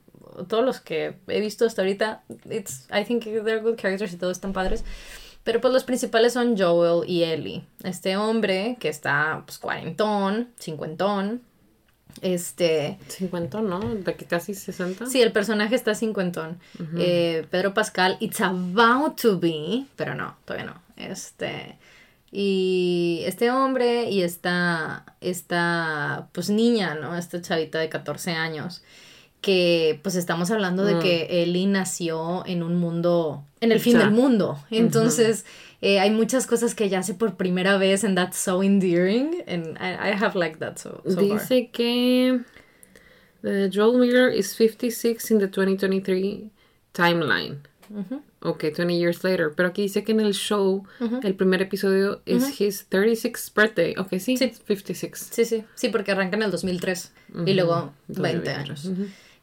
todos 0.49 0.65
los 0.65 0.81
que 0.81 1.17
he 1.27 1.41
visto 1.41 1.67
hasta 1.67 1.83
ahorita, 1.83 2.23
it's, 2.49 2.87
I 2.91 3.05
think 3.05 3.25
they're 3.25 3.61
good 3.61 3.77
characters 3.77 4.13
y 4.13 4.17
todos 4.17 4.37
están 4.37 4.53
padres. 4.53 4.85
Pero 5.43 5.61
pues 5.61 5.73
los 5.73 5.85
principales 5.85 6.35
son 6.35 6.57
Joel 6.57 7.09
y 7.09 7.25
Ellie. 7.25 7.65
Este 7.83 8.17
hombre 8.17 8.77
que 8.79 8.89
está 8.89 9.43
pues 9.47 9.59
cuarentón, 9.59 10.51
cincuentón. 10.59 11.43
Este. 12.21 12.99
Cincuentón, 13.09 13.71
¿no? 13.71 13.81
De 13.81 14.15
que 14.15 14.27
casi 14.27 14.55
sesenta. 14.55 15.07
Sí, 15.07 15.23
el 15.23 15.33
personaje 15.33 15.75
está 15.75 15.95
cincuentón. 15.95 16.59
Eh, 16.99 17.47
Pedro 17.51 17.73
Pascal, 17.73 18.19
it's 18.21 18.41
about 18.41 19.19
to 19.21 19.39
be. 19.39 19.87
Pero 19.97 20.15
no, 20.15 20.37
todavía 20.45 20.73
no. 20.73 20.83
Este. 20.97 21.79
Y 22.33 23.23
este 23.27 23.51
hombre 23.51 24.09
y 24.11 24.23
esta, 24.23 25.05
esta 25.21 26.29
pues 26.33 26.49
niña, 26.49 26.95
¿no? 26.95 27.17
Esta 27.17 27.41
chavita 27.43 27.79
de 27.79 27.89
14 27.89 28.33
años 28.33 28.83
que 29.41 29.99
pues 30.03 30.17
estamos 30.17 30.51
hablando 30.51 30.85
de 30.85 30.97
mm. 30.97 31.01
que 31.01 31.43
Ellie 31.43 31.67
nació 31.67 32.45
en 32.47 32.63
un 32.63 32.77
mundo, 32.77 33.45
en 33.61 33.73
el 33.73 33.81
fin 33.81 33.99
del 33.99 34.11
mundo. 34.11 34.59
Entonces 34.71 35.45
eh, 35.81 35.99
hay 35.99 36.11
muchas 36.11 36.47
cosas 36.47 36.75
que 36.75 36.85
ella 36.85 36.99
hace 36.99 37.15
por 37.15 37.37
primera 37.37 37.79
vez 37.79 38.05
and 38.05 38.17
that's 38.17 38.37
so 38.37 38.63
endearing 38.63 39.43
and 39.47 39.79
I, 39.79 40.11
I 40.11 40.15
have 40.15 40.39
liked 40.39 40.61
that 40.61 40.79
so, 40.79 41.03
Dice 41.05 41.71
que 41.73 42.41
the 43.43 43.71
Joel 43.73 43.99
Miller 43.99 44.29
is 44.29 44.55
56 44.55 45.31
in 45.31 45.39
the 45.39 45.47
2023 45.47 46.51
timeline. 46.93 47.61
Ok, 48.43 48.65
20 48.75 48.97
years 48.97 49.23
later. 49.23 49.53
Pero 49.55 49.69
aquí 49.69 49.83
dice 49.83 50.03
que 50.03 50.13
en 50.13 50.21
el 50.21 50.33
show, 50.33 50.85
el 51.23 51.35
primer 51.35 51.61
episodio 51.61 52.23
es 52.25 52.61
his 52.61 52.89
36th 52.89 53.55
birthday. 53.55 53.95
Ok, 53.99 54.19
sí, 54.19 54.37
sí. 54.37 54.53
56. 54.67 55.29
Sí, 55.31 55.45
sí. 55.45 55.65
Sí, 55.75 55.89
porque 55.89 56.13
arranca 56.13 56.37
en 56.37 56.45
el 56.45 56.51
2003 56.51 57.13
y 57.47 57.53
luego 57.55 57.93
20 58.09 58.51
años. 58.51 58.91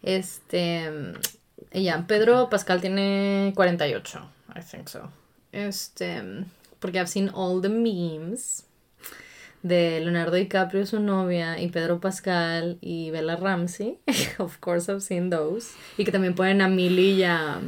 Este. 0.02 0.90
Ya, 1.72 2.06
Pedro 2.08 2.50
Pascal 2.50 2.82
tiene 2.82 3.52
48, 3.56 4.30
I 4.56 4.62
think 4.62 4.88
so. 4.88 5.12
Este. 5.52 6.24
Porque 6.80 6.98
I've 6.98 7.08
seen 7.08 7.30
all 7.34 7.62
the 7.62 7.70
memes 7.70 8.64
de 9.64 10.00
Leonardo 10.00 10.36
DiCaprio, 10.36 10.86
su 10.86 11.00
novia, 11.00 11.60
y 11.60 11.70
Pedro 11.70 12.00
Pascal 12.00 12.78
y 12.82 13.12
Bella 13.12 13.36
Ramsey. 13.36 13.98
of 14.40 14.58
course, 14.60 14.92
I've 14.92 15.02
seen 15.02 15.30
those. 15.30 15.74
Y 15.98 16.06
que 16.06 16.12
también 16.12 16.36
ponen 16.36 16.62
a 16.62 16.68
Millie 16.68 17.16
y 17.16 17.24
a, 17.24 17.60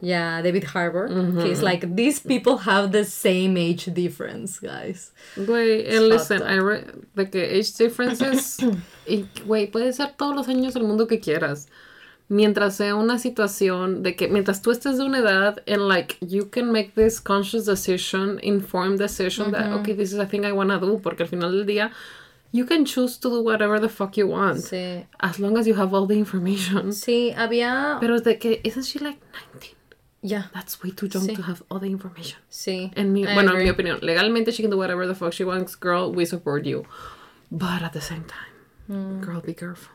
David 0.00 0.64
Harbour. 0.64 1.08
Que 1.42 1.50
es 1.52 1.62
like, 1.62 1.96
these 1.96 2.20
people 2.20 2.58
have 2.58 2.92
the 2.92 3.04
same 3.04 3.56
age 3.56 3.86
difference, 3.86 4.58
guys. 4.58 5.12
Güey, 5.36 5.88
and 5.88 6.08
listen, 6.08 6.42
I 6.42 6.58
read 6.58 6.84
de 7.14 7.26
que 7.26 7.40
age 7.40 7.72
differences 7.76 8.58
Y, 9.06 9.26
güey, 9.46 9.70
puede 9.70 9.92
ser 9.92 10.16
todos 10.16 10.34
los 10.34 10.48
años 10.48 10.74
del 10.74 10.84
mundo 10.84 11.06
que 11.06 11.20
quieras. 11.20 11.68
mientras 12.28 12.76
sea 12.76 12.94
una 12.96 13.18
situación 13.18 14.02
de 14.02 14.16
que 14.16 14.28
mientras 14.28 14.60
tú 14.60 14.70
estés 14.72 14.98
de 14.98 15.04
una 15.04 15.18
edad 15.18 15.62
and 15.68 15.86
like 15.88 16.16
you 16.20 16.48
can 16.50 16.72
make 16.72 16.92
this 16.94 17.20
conscious 17.20 17.66
decision, 17.66 18.40
informed 18.42 18.98
decision 18.98 19.52
that 19.52 19.72
okay, 19.72 19.94
this 19.94 20.12
is 20.12 20.18
a 20.18 20.26
thing 20.26 20.44
I 20.44 20.52
wanna 20.52 20.78
do, 20.78 20.98
porque 20.98 21.22
al 21.22 21.28
final 21.28 21.52
del 21.52 21.66
día 21.66 21.92
you 22.56 22.64
can 22.64 22.84
choose 22.84 23.18
to 23.18 23.28
do 23.28 23.42
whatever 23.42 23.78
the 23.78 23.88
fuck 23.88 24.16
you 24.16 24.28
want. 24.28 24.58
Sí. 24.58 25.06
As 25.20 25.38
long 25.38 25.56
as 25.58 25.66
you 25.66 25.74
have 25.74 25.92
all 25.94 26.06
the 26.06 26.18
information. 26.18 26.92
Sí, 26.92 27.34
había 27.36 27.98
Pero 28.00 28.20
de 28.20 28.38
que 28.38 28.60
isn't 28.64 28.84
she 28.84 28.98
like 28.98 29.20
19? 29.32 29.76
Yeah. 30.22 30.44
That's 30.52 30.82
way 30.82 30.90
too 30.90 31.06
young 31.06 31.28
to 31.36 31.42
have 31.42 31.62
all 31.70 31.78
the 31.78 31.90
information. 31.90 32.38
Sí. 32.50 32.90
En 32.96 33.12
mi, 33.12 33.24
bueno, 33.24 33.52
en 33.52 33.62
mi 33.62 33.70
opinión, 33.70 33.98
legalmente 34.02 34.50
she 34.52 34.62
can 34.62 34.70
do 34.70 34.78
whatever 34.78 35.06
the 35.06 35.14
fuck 35.14 35.32
she 35.32 35.44
wants, 35.44 35.76
girl, 35.76 36.12
we 36.12 36.24
support 36.24 36.64
you. 36.64 36.84
But 37.50 37.82
at 37.82 37.92
the 37.92 38.00
same 38.00 38.24
time, 38.24 38.54
mm. 38.90 39.24
girl, 39.24 39.40
be 39.40 39.54
careful. 39.54 39.92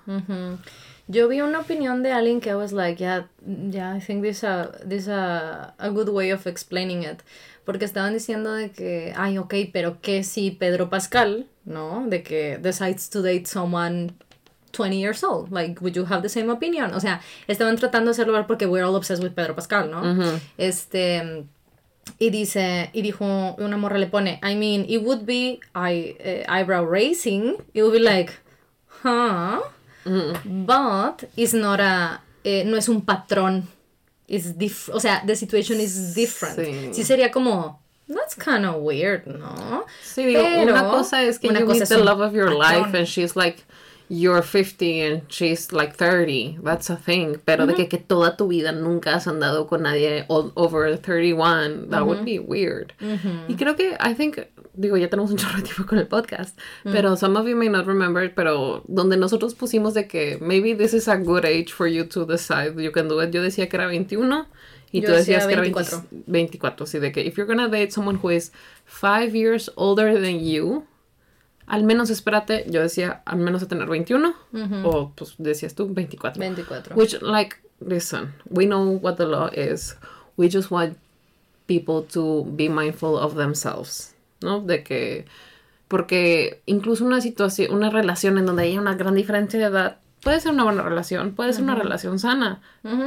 Yo 1.07 1.28
vi 1.28 1.41
una 1.41 1.59
opinión 1.59 2.03
de 2.03 2.14
alguien 2.14 2.39
que 2.39 2.51
I 2.51 2.55
was 2.55 2.72
like, 2.72 2.97
yeah, 3.01 3.24
yeah, 3.45 3.93
I 3.93 3.99
think 3.99 4.22
this 4.22 4.43
a 4.45 4.80
this 4.86 5.09
a, 5.09 5.74
a 5.78 5.89
good 5.89 6.07
way 6.07 6.32
of 6.32 6.47
explaining 6.47 7.03
it. 7.03 7.22
Porque 7.66 7.84
estaban 7.84 8.14
diciendo 8.14 8.53
de 8.53 8.72
que, 8.72 9.14
ay, 9.18 9.38
ok, 9.38 9.53
pero 9.74 9.99
¿qué 10.01 10.24
si 10.24 10.51
Pedro 10.51 10.89
Pascal, 10.89 11.47
no? 11.66 12.05
De 12.07 12.24
que 12.24 12.57
decides 12.57 13.09
to 13.09 13.22
date 13.22 13.47
someone 13.47 14.14
20 14.72 14.97
years 14.97 15.24
old. 15.24 15.51
Like, 15.51 15.82
would 15.82 15.95
you 15.95 16.05
have 16.05 16.22
the 16.22 16.30
same 16.30 16.49
opinion? 16.49 16.93
O 16.93 16.99
sea, 16.99 17.22
estaban 17.47 17.78
tratando 17.78 18.12
de 18.12 18.12
hacerlo 18.12 18.34
ver 18.34 18.47
porque 18.47 18.68
we're 18.68 18.84
all 18.84 18.95
obsessed 18.95 19.24
with 19.24 19.36
Pedro 19.36 19.53
Pascal, 19.55 19.89
¿no? 19.89 20.39
Este. 20.57 21.45
Y 22.20 22.30
dice, 22.30 22.89
y 22.93 23.01
dijo, 23.01 23.55
una 23.59 23.78
morra 23.78 23.97
le 23.97 24.07
pone, 24.07 24.39
I 24.43 24.55
mean, 24.55 24.86
it 24.89 25.01
would 25.03 25.26
be 25.26 25.59
eye, 25.76 26.16
uh, 26.20 26.51
eyebrow 26.51 26.84
raising. 26.84 27.57
It 27.74 27.84
would 27.84 27.93
be 27.93 27.99
like, 27.99 28.34
huh? 29.03 29.62
Mm. 30.03 30.66
But 30.66 31.30
it's 31.38 31.53
not 31.53 31.80
a, 31.80 32.22
eh, 32.43 32.64
no 32.66 32.78
es 32.78 32.89
un 32.89 33.01
patrón. 33.01 33.68
It's 34.28 34.57
diff 34.57 34.89
o 34.89 34.99
sea, 34.99 35.22
the 35.26 35.36
situation 35.36 35.80
is 35.80 36.16
different. 36.16 36.57
Sí, 36.57 36.93
sí 36.93 37.03
sería 37.03 37.32
como, 37.32 37.81
that's 38.14 38.36
kind 38.36 38.66
of 38.66 38.82
weird, 38.82 39.26
¿no? 39.28 39.86
Sí, 40.03 40.26
digo, 40.26 40.41
Pero, 40.41 40.72
una 40.72 40.89
cosa 40.89 41.24
es 41.24 41.39
que 41.39 41.49
you 41.49 41.66
meet 41.66 41.88
the 41.88 41.97
love 41.97 42.22
of 42.22 42.34
your 42.34 42.53
life 42.53 42.93
and 42.93 43.07
she's 43.07 43.36
like, 43.36 43.64
you're 44.12 44.41
50 44.41 45.01
and 45.01 45.22
she's 45.30 45.72
like 45.72 45.95
30. 45.95 46.59
That's 46.62 46.89
a 46.89 46.97
thing. 46.97 47.39
Pero 47.45 47.66
de 47.66 47.74
que, 47.74 47.88
que, 47.88 47.97
toda 47.97 48.36
tu 48.36 48.49
vida 48.49 48.74
nunca 48.74 49.16
has 49.16 49.26
andado 49.26 49.70
con 49.70 49.84
nadie 49.84 50.26
over 50.30 50.97
31, 50.97 51.89
that 51.89 52.05
would 52.05 52.26
be 52.26 52.38
weird. 52.38 52.93
Y 52.99 53.55
creo 53.55 53.78
que, 53.78 53.95
I 54.01 54.14
think, 54.14 54.39
digo, 54.78 54.97
ya 54.97 55.07
tenemos 55.07 55.32
un 55.32 55.38
chorro 55.38 55.55
de 55.55 55.64
tiempo 55.64 55.86
con 55.86 55.97
el 55.97 56.07
podcast, 56.07 56.59
pero 56.84 57.16
some 57.16 57.38
of 57.38 57.47
you 57.47 57.55
may 57.55 57.70
not 57.70 57.86
remember, 57.86 58.30
pero 58.36 58.84
donde 58.89 59.16
nosotros 59.16 59.55
pusimos 59.55 59.93
de 59.93 60.07
que 60.07 60.38
maybe 60.41 60.74
this 60.74 60.93
is 60.93 61.07
a 61.07 61.16
good 61.16 61.45
age 61.45 61.72
for 61.72 61.88
you 61.88 62.03
to 62.03 62.26
decide 62.26 62.78
you 62.82 62.91
can 62.91 63.07
do 63.07 63.22
it. 63.22 63.32
Yo 63.32 63.41
decía 63.41 63.70
que 63.70 63.78
era 63.78 63.88
21 63.88 64.45
y 64.92 65.02
tú 65.02 65.12
decías 65.12 65.46
que 65.46 65.54
era 65.54 65.62
24. 65.62 66.06
24, 66.12 66.86
sí, 66.86 67.00
de 67.00 67.12
que 67.12 67.22
if 67.22 67.36
you're 67.38 67.48
gonna 67.48 67.68
date 67.68 67.92
someone 67.92 68.20
who 68.22 68.30
is 68.32 68.52
5 68.86 69.34
years 69.34 69.72
older 69.76 70.14
than 70.14 70.39
you, 70.44 70.86
al 71.68 71.84
menos 71.84 72.10
espérate, 72.10 72.66
yo 72.70 72.82
decía 72.82 73.22
al 73.26 73.38
menos 73.38 73.64
a 73.64 73.68
tener 73.68 73.88
21 73.88 74.34
o 74.84 75.12
pues 75.16 75.36
decías 75.38 75.76
tú 75.76 75.88
24. 75.94 76.39
24. 76.39 76.96
Which 76.96 77.22
like 77.22 77.58
listen, 77.80 78.34
we 78.50 78.66
know 78.66 79.00
what 79.00 79.16
the 79.16 79.26
law 79.26 79.50
is. 79.54 79.96
We 80.38 80.50
just 80.50 80.72
want 80.72 80.98
people 81.68 82.04
to 82.14 82.46
be 82.46 82.68
mindful 82.68 83.16
of 83.16 83.36
themselves, 83.36 84.14
¿no? 84.42 84.60
De 84.60 84.84
que 84.84 85.26
porque 85.88 86.62
incluso 86.66 87.06
una 87.06 87.22
situación, 87.22 87.74
una 87.74 87.89
relación 87.89 88.38
en 88.38 88.46
donde 88.46 88.64
hay 88.64 88.78
una 88.78 88.96
gran 88.96 89.16
diferencia 89.16 89.60
de 89.60 89.66
edad 89.66 90.01
puede 90.24 90.40
ser 90.40 90.52
una 90.52 90.64
buena 90.64 90.84
relación, 90.84 91.34
puede 91.34 91.54
ser 91.54 91.64
una 91.64 91.76
relación 91.76 92.20
sana, 92.20 92.62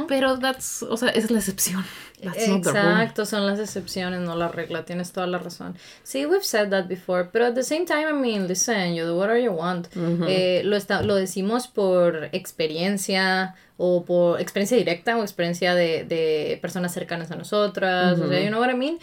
pero 0.07 0.37
that's, 0.39 0.83
o 0.83 0.97
sea, 0.97 1.09
es 1.09 1.31
la 1.31 1.39
excepción. 1.39 1.83
Exacto, 2.21 3.25
son 3.25 3.45
las 3.45 3.59
excepciones, 3.59 4.21
no 4.21 4.35
la 4.35 4.47
regla, 4.47 4.85
tienes 4.85 5.11
toda 5.11 5.27
la 5.27 5.37
razón. 5.37 5.75
Sí, 6.03 6.25
we've 6.25 6.43
said 6.43 6.69
that 6.69 6.87
before, 6.87 7.29
pero 7.31 7.45
at 7.47 7.53
the 7.53 7.63
same 7.63 7.85
time, 7.85 8.07
I 8.09 8.13
mean, 8.13 8.47
listen, 8.47 8.95
you 8.95 9.05
do 9.05 9.17
whatever 9.17 9.41
you 9.41 9.51
want. 9.51 9.87
Eh, 10.27 10.61
lo, 10.65 10.75
está, 10.75 11.01
lo 11.03 11.15
decimos 11.15 11.67
por 11.67 12.29
experiencia 12.31 13.55
o 13.77 14.03
por 14.05 14.41
experiencia 14.41 14.77
directa 14.77 15.17
o 15.17 15.21
experiencia 15.21 15.75
de, 15.75 16.03
de 16.03 16.59
personas 16.61 16.93
cercanas 16.93 17.31
a 17.31 17.35
nosotras, 17.35 18.19
o 18.19 18.27
sea, 18.27 18.41
you 18.41 18.49
know 18.49 18.59
what 18.59 18.69
I 18.69 18.75
mean? 18.75 18.99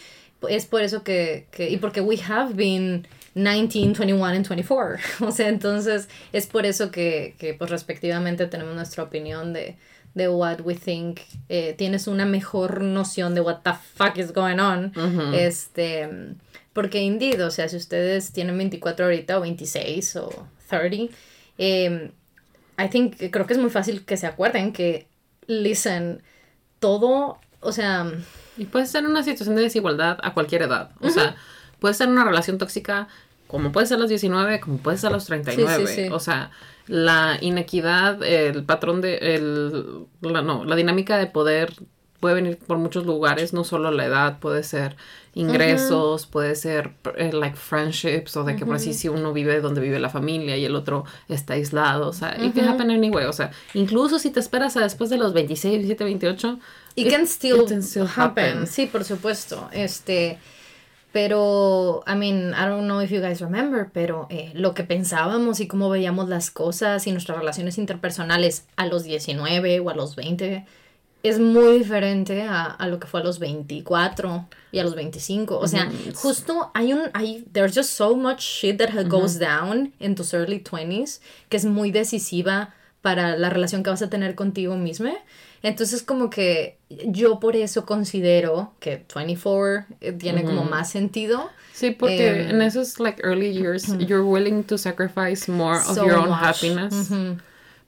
Es 0.49 0.65
por 0.65 0.81
eso 0.81 1.03
que, 1.03 1.47
que, 1.51 1.69
y 1.69 1.77
porque 1.77 2.01
we 2.01 2.19
have 2.27 2.53
been 2.53 3.07
19, 3.35 3.93
21 3.93 4.35
and 4.35 4.47
24. 4.47 4.99
o 5.21 5.31
sea, 5.31 5.49
entonces 5.49 6.07
es 6.31 6.47
por 6.47 6.65
eso 6.65 6.91
que, 6.91 7.35
que 7.37 7.53
pues 7.53 7.69
respectivamente 7.69 8.45
tenemos 8.47 8.75
nuestra 8.75 9.03
opinión 9.03 9.53
de, 9.53 9.77
de 10.13 10.29
what 10.29 10.61
we 10.61 10.75
think. 10.75 11.19
Eh, 11.49 11.73
tienes 11.77 12.07
una 12.07 12.25
mejor 12.25 12.81
noción 12.81 13.35
de 13.35 13.41
what 13.41 13.61
the 13.63 13.73
fuck 13.95 14.17
is 14.17 14.33
going 14.33 14.59
on. 14.59 14.93
Este, 15.33 16.35
porque 16.73 17.01
indeed, 17.01 17.45
o 17.45 17.51
sea, 17.51 17.67
si 17.69 17.77
ustedes 17.77 18.31
tienen 18.31 18.57
24 18.57 19.05
ahorita 19.05 19.37
o 19.37 19.41
26 19.41 20.15
o 20.17 20.47
30, 20.69 21.13
eh, 21.57 22.11
I 22.77 22.89
think, 22.89 23.17
creo 23.31 23.45
que 23.45 23.53
es 23.53 23.59
muy 23.59 23.69
fácil 23.69 24.05
que 24.05 24.17
se 24.17 24.27
acuerden 24.27 24.73
que, 24.73 25.07
listen, 25.47 26.21
todo, 26.79 27.39
o 27.59 27.71
sea... 27.71 28.11
Y 28.57 28.65
puede 28.65 28.85
ser 28.85 29.05
una 29.05 29.23
situación 29.23 29.55
de 29.55 29.63
desigualdad 29.63 30.17
a 30.21 30.33
cualquier 30.33 30.63
edad. 30.63 30.91
O 30.99 31.09
sea, 31.09 31.35
puede 31.83 31.95
ser 31.95 32.07
una 32.07 32.23
relación 32.23 32.57
tóxica 32.57 33.09
como 33.45 33.73
puede 33.73 33.87
ser 33.87 33.97
a 33.97 33.99
los 33.99 34.07
19, 34.07 34.61
como 34.61 34.77
puede 34.77 34.97
ser 34.97 35.09
a 35.09 35.13
los 35.13 35.25
39. 35.25 36.11
O 36.13 36.19
sea, 36.19 36.51
la 36.87 37.37
inequidad, 37.41 38.23
el 38.23 38.63
patrón 38.63 39.01
de, 39.01 39.17
el, 39.17 40.05
la, 40.21 40.41
no, 40.41 40.63
la 40.63 40.77
dinámica 40.77 41.17
de 41.17 41.27
poder 41.27 41.73
puede 42.21 42.35
venir 42.35 42.57
por 42.57 42.77
muchos 42.77 43.05
lugares, 43.05 43.51
no 43.51 43.65
solo 43.65 43.91
la 43.91 44.05
edad, 44.05 44.39
puede 44.39 44.63
ser 44.63 44.95
ingresos, 45.33 46.25
puede 46.25 46.55
ser 46.55 46.93
eh, 47.17 47.33
like 47.33 47.57
friendships, 47.57 48.37
o 48.37 48.45
de 48.45 48.55
que 48.55 48.65
por 48.65 48.77
así 48.77 48.93
si 48.93 49.09
uno 49.09 49.33
vive 49.33 49.59
donde 49.59 49.81
vive 49.81 49.99
la 49.99 50.09
familia 50.09 50.55
y 50.55 50.63
el 50.63 50.73
otro 50.73 51.03
está 51.27 51.55
aislado, 51.55 52.07
o 52.07 52.13
sea, 52.13 52.37
it 52.41 52.55
can 52.55 52.69
happen 52.69 52.91
anyway, 52.91 53.25
o 53.25 53.33
sea, 53.33 53.51
incluso 53.73 54.19
si 54.19 54.31
te 54.31 54.39
esperas 54.39 54.77
a 54.77 54.79
después 54.79 55.09
de 55.09 55.17
los 55.17 55.33
26, 55.33 55.73
27, 55.73 56.03
28, 56.05 56.59
it, 56.95 57.09
can 57.09 57.27
still, 57.27 58.07
happen. 58.15 58.67
Sí, 58.67 58.85
por 58.85 59.03
supuesto. 59.03 59.67
Este, 59.73 60.39
pero, 61.13 62.03
I 62.07 62.15
mean, 62.15 62.55
I 62.55 62.65
don't 62.65 62.87
know 62.87 62.99
if 62.99 63.11
you 63.11 63.21
guys 63.21 63.39
remember, 63.39 63.91
pero 63.93 64.25
eh, 64.31 64.51
lo 64.55 64.73
que 64.73 64.83
pensábamos 64.83 65.59
y 65.59 65.67
cómo 65.67 65.87
veíamos 65.87 66.27
las 66.27 66.49
cosas 66.49 67.05
y 67.05 67.11
nuestras 67.11 67.37
relaciones 67.37 67.77
interpersonales 67.77 68.65
a 68.77 68.87
los 68.87 69.03
19 69.03 69.79
o 69.79 69.91
a 69.91 69.93
los 69.93 70.15
20 70.15 70.65
es 71.21 71.39
muy 71.39 71.77
diferente 71.77 72.41
a, 72.41 72.65
a 72.65 72.87
lo 72.87 72.99
que 72.99 73.05
fue 73.05 73.21
a 73.21 73.23
los 73.23 73.37
24 73.37 74.47
y 74.71 74.79
a 74.79 74.83
los 74.83 74.95
25. 74.95 75.59
O 75.59 75.67
sea, 75.67 75.89
justo 76.15 76.71
hay 76.73 76.93
un, 76.93 77.03
hay, 77.13 77.45
there's 77.53 77.75
just 77.75 77.91
so 77.91 78.15
much 78.15 78.39
shit 78.39 78.79
that 78.79 78.89
goes 79.07 79.37
down 79.37 79.93
in 79.99 80.15
tus 80.15 80.33
early 80.33 80.59
20s 80.59 81.21
que 81.47 81.57
es 81.57 81.65
muy 81.65 81.91
decisiva 81.91 82.73
para 83.03 83.37
la 83.37 83.51
relación 83.51 83.83
que 83.83 83.91
vas 83.91 84.01
a 84.01 84.09
tener 84.09 84.33
contigo 84.33 84.75
misma. 84.77 85.13
Entonces 85.63 86.03
como 86.03 86.29
que 86.29 86.77
yo 86.89 87.39
por 87.39 87.55
eso 87.55 87.85
considero 87.85 88.73
que 88.79 89.05
24 89.15 89.85
eh, 90.01 90.11
tiene 90.11 90.43
como 90.43 90.65
más 90.65 90.89
sentido. 90.91 91.49
Sí, 91.71 91.91
porque 91.91 92.41
em, 92.41 92.49
en 92.49 92.61
esos 92.61 92.99
like 92.99 93.21
early 93.23 93.51
years 93.51 93.87
you're 93.97 94.23
willing 94.23 94.63
to 94.65 94.77
sacrifice 94.77 95.49
more 95.49 95.79
of 95.79 95.95
your 95.95 96.17
own 96.17 96.31
happiness. 96.31 97.09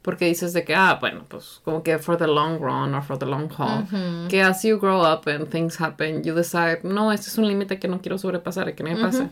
Porque 0.02 0.26
dices 0.26 0.54
de 0.54 0.64
que, 0.64 0.76
ah, 0.76 0.98
bueno, 1.02 1.26
pues 1.28 1.62
como 1.66 1.82
que 1.82 1.98
for 1.98 2.16
the 2.16 2.28
long 2.28 2.60
run 2.62 2.94
or 2.94 3.02
for 3.02 3.18
the 3.18 3.26
long 3.26 3.50
haul. 3.50 3.86
Que 4.30 4.42
as 4.42 4.64
you 4.64 4.78
grow 4.78 5.02
up 5.02 5.28
and 5.28 5.50
things 5.50 5.76
happen, 5.82 6.24
you 6.24 6.34
decide, 6.34 6.84
no, 6.84 7.12
este 7.12 7.28
es 7.28 7.38
un 7.38 7.48
límite 7.48 7.80
que 7.80 7.88
no 7.88 8.00
quiero 8.00 8.18
sobrepasar 8.18 8.70
y 8.70 8.74
que 8.74 8.84
no 8.84 8.92
me 8.92 9.02
pase. 9.02 9.30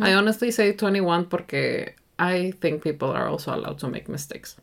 I 0.00 0.12
honestly 0.14 0.50
say 0.52 0.72
21 0.72 1.26
porque 1.30 1.94
I 2.18 2.52
think 2.60 2.82
people 2.82 3.10
are 3.12 3.28
also 3.28 3.54
allowed 3.54 3.78
to 3.78 3.88
make 3.88 4.08
mistakes. 4.08 4.56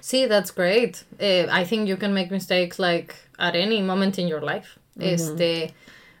Sí, 0.00 0.28
that's 0.28 0.50
great. 0.50 1.04
Uh, 1.20 1.46
I 1.50 1.64
think 1.64 1.88
you 1.88 1.96
can 1.96 2.12
make 2.12 2.30
mistakes 2.30 2.78
like 2.78 3.14
at 3.38 3.54
any 3.54 3.82
moment 3.82 4.18
in 4.18 4.28
your 4.28 4.42
life. 4.42 4.78
Este. 4.98 5.74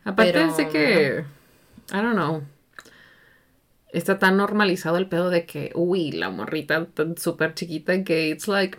Aparte 0.04 0.32
pero, 0.32 0.56
de 0.56 0.68
que. 0.68 1.24
I 1.92 2.02
don't 2.02 2.14
know. 2.14 2.42
Está 3.92 4.18
tan 4.18 4.36
normalizado 4.36 4.98
el 4.98 5.06
pedo 5.06 5.30
de 5.30 5.46
que, 5.46 5.72
uy, 5.74 6.12
la 6.12 6.28
morrita 6.30 6.86
tan 6.86 7.16
súper 7.16 7.54
chiquita 7.54 8.04
que 8.04 8.28
it's 8.30 8.48
like. 8.48 8.78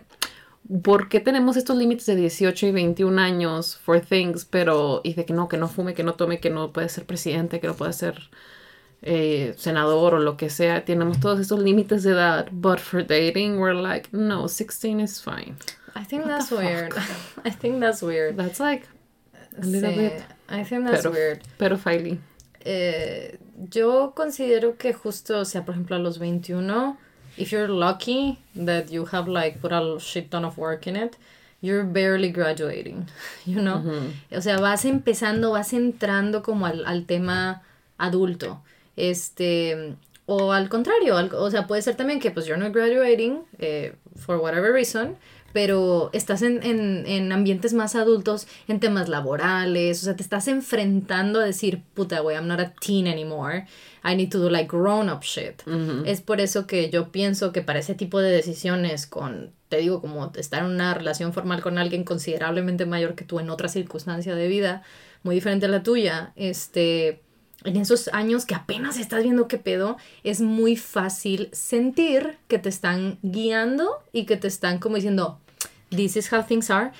¿Por 0.82 1.08
qué 1.08 1.20
tenemos 1.20 1.56
estos 1.56 1.78
límites 1.78 2.04
de 2.04 2.14
18 2.14 2.66
y 2.66 2.72
21 2.72 3.18
años 3.18 3.78
for 3.78 4.00
things? 4.00 4.44
Pero, 4.44 5.00
y 5.02 5.14
de 5.14 5.24
que 5.24 5.32
no, 5.32 5.48
que 5.48 5.56
no 5.56 5.66
fume, 5.66 5.94
que 5.94 6.02
no 6.02 6.14
tome, 6.14 6.40
que 6.40 6.50
no 6.50 6.72
puede 6.72 6.90
ser 6.90 7.06
presidente, 7.06 7.58
que 7.58 7.68
no 7.68 7.74
puede 7.74 7.94
ser 7.94 8.30
eh, 9.02 9.54
senador 9.56 10.14
o 10.14 10.18
lo 10.18 10.36
que 10.36 10.50
sea, 10.50 10.84
tenemos 10.84 11.20
todos 11.20 11.40
estos 11.40 11.60
límites 11.60 12.02
de 12.02 12.12
edad, 12.12 12.48
but 12.52 12.78
for 12.80 13.02
dating 13.02 13.58
we're 13.58 13.74
like, 13.74 14.08
no, 14.12 14.48
16 14.48 15.00
is 15.00 15.20
fine. 15.20 15.56
I 15.94 16.04
think 16.04 16.26
that's 16.26 16.50
weird. 16.50 16.92
I 17.44 17.50
think 17.50 17.80
that's 17.80 18.02
weird. 18.02 18.36
That's 18.36 18.60
like 18.60 18.86
a 19.60 19.66
little 19.66 19.92
bit. 19.92 20.22
I 20.48 20.64
think 20.64 20.86
that's 20.86 21.06
weird. 21.06 21.42
Pero 21.58 21.76
Eh, 22.64 23.38
yo 23.70 24.12
considero 24.14 24.76
que 24.76 24.92
justo, 24.92 25.40
o 25.40 25.44
sea, 25.44 25.64
por 25.64 25.74
ejemplo, 25.74 25.96
a 25.96 25.98
los 25.98 26.18
21, 26.18 26.96
if 27.36 27.50
you're 27.52 27.68
lucky 27.68 28.38
that 28.54 28.90
you 28.90 29.06
have 29.06 29.28
like 29.28 29.60
put 29.60 29.72
a 29.72 29.98
shit 30.00 30.30
ton 30.30 30.44
of 30.44 30.58
work 30.58 30.86
in 30.86 30.96
it, 30.96 31.16
you're 31.60 31.84
barely 31.84 32.30
graduating, 32.30 33.06
you 33.46 33.60
know? 33.60 33.82
O 34.30 34.40
sea, 34.40 34.58
vas 34.60 34.84
empezando, 34.84 35.52
vas 35.52 35.72
entrando 35.72 36.42
como 36.42 36.66
al, 36.66 36.84
al 36.84 37.06
tema 37.06 37.62
adulto. 37.98 38.60
Este, 38.98 39.96
o 40.26 40.52
al 40.52 40.68
contrario, 40.68 41.16
o 41.16 41.50
sea, 41.50 41.66
puede 41.66 41.80
ser 41.80 41.96
también 41.96 42.20
que 42.20 42.30
pues 42.30 42.44
you're 42.44 42.62
not 42.62 42.74
graduating 42.74 43.40
eh, 43.58 43.94
for 44.14 44.36
whatever 44.36 44.72
reason, 44.72 45.16
pero 45.52 46.10
estás 46.12 46.42
en, 46.42 46.62
en, 46.62 47.06
en, 47.06 47.32
ambientes 47.32 47.72
más 47.72 47.94
adultos, 47.94 48.46
en 48.66 48.80
temas 48.80 49.08
laborales, 49.08 50.02
o 50.02 50.04
sea, 50.04 50.16
te 50.16 50.22
estás 50.22 50.46
enfrentando 50.48 51.40
a 51.40 51.44
decir, 51.44 51.82
puta, 51.94 52.20
güey, 52.20 52.36
I'm 52.36 52.46
not 52.46 52.60
a 52.60 52.74
teen 52.74 53.06
anymore, 53.06 53.66
I 54.04 54.16
need 54.16 54.30
to 54.30 54.38
do 54.38 54.50
like 54.50 54.68
grown 54.68 55.08
up 55.08 55.22
shit. 55.22 55.62
Es 56.04 56.20
por 56.20 56.40
eso 56.40 56.66
que 56.66 56.90
yo 56.90 57.10
pienso 57.10 57.50
que 57.52 57.62
para 57.62 57.78
ese 57.78 57.94
tipo 57.94 58.20
de 58.20 58.30
decisiones 58.30 59.06
con, 59.06 59.52
te 59.70 59.78
digo, 59.78 60.02
como 60.02 60.30
estar 60.36 60.62
en 60.62 60.70
una 60.70 60.92
relación 60.92 61.32
formal 61.32 61.62
con 61.62 61.78
alguien 61.78 62.04
considerablemente 62.04 62.84
mayor 62.84 63.14
que 63.14 63.24
tú 63.24 63.40
en 63.40 63.48
otra 63.48 63.68
circunstancia 63.68 64.34
de 64.34 64.48
vida, 64.48 64.82
muy 65.22 65.36
diferente 65.36 65.66
a 65.66 65.70
la 65.70 65.82
tuya, 65.82 66.32
este 66.36 67.22
en 67.64 67.76
esos 67.76 68.08
años 68.12 68.46
que 68.46 68.54
apenas 68.54 68.98
estás 68.98 69.22
viendo 69.22 69.48
qué 69.48 69.58
pedo, 69.58 69.96
es 70.22 70.40
muy 70.40 70.76
fácil 70.76 71.48
sentir 71.52 72.38
que 72.46 72.58
te 72.58 72.68
están 72.68 73.18
guiando 73.22 74.02
y 74.12 74.24
que 74.24 74.36
te 74.36 74.48
están 74.48 74.78
como 74.78 74.96
diciendo, 74.96 75.40
this 75.90 76.16
is 76.16 76.32
how 76.32 76.42
things 76.42 76.70
are. 76.70 76.92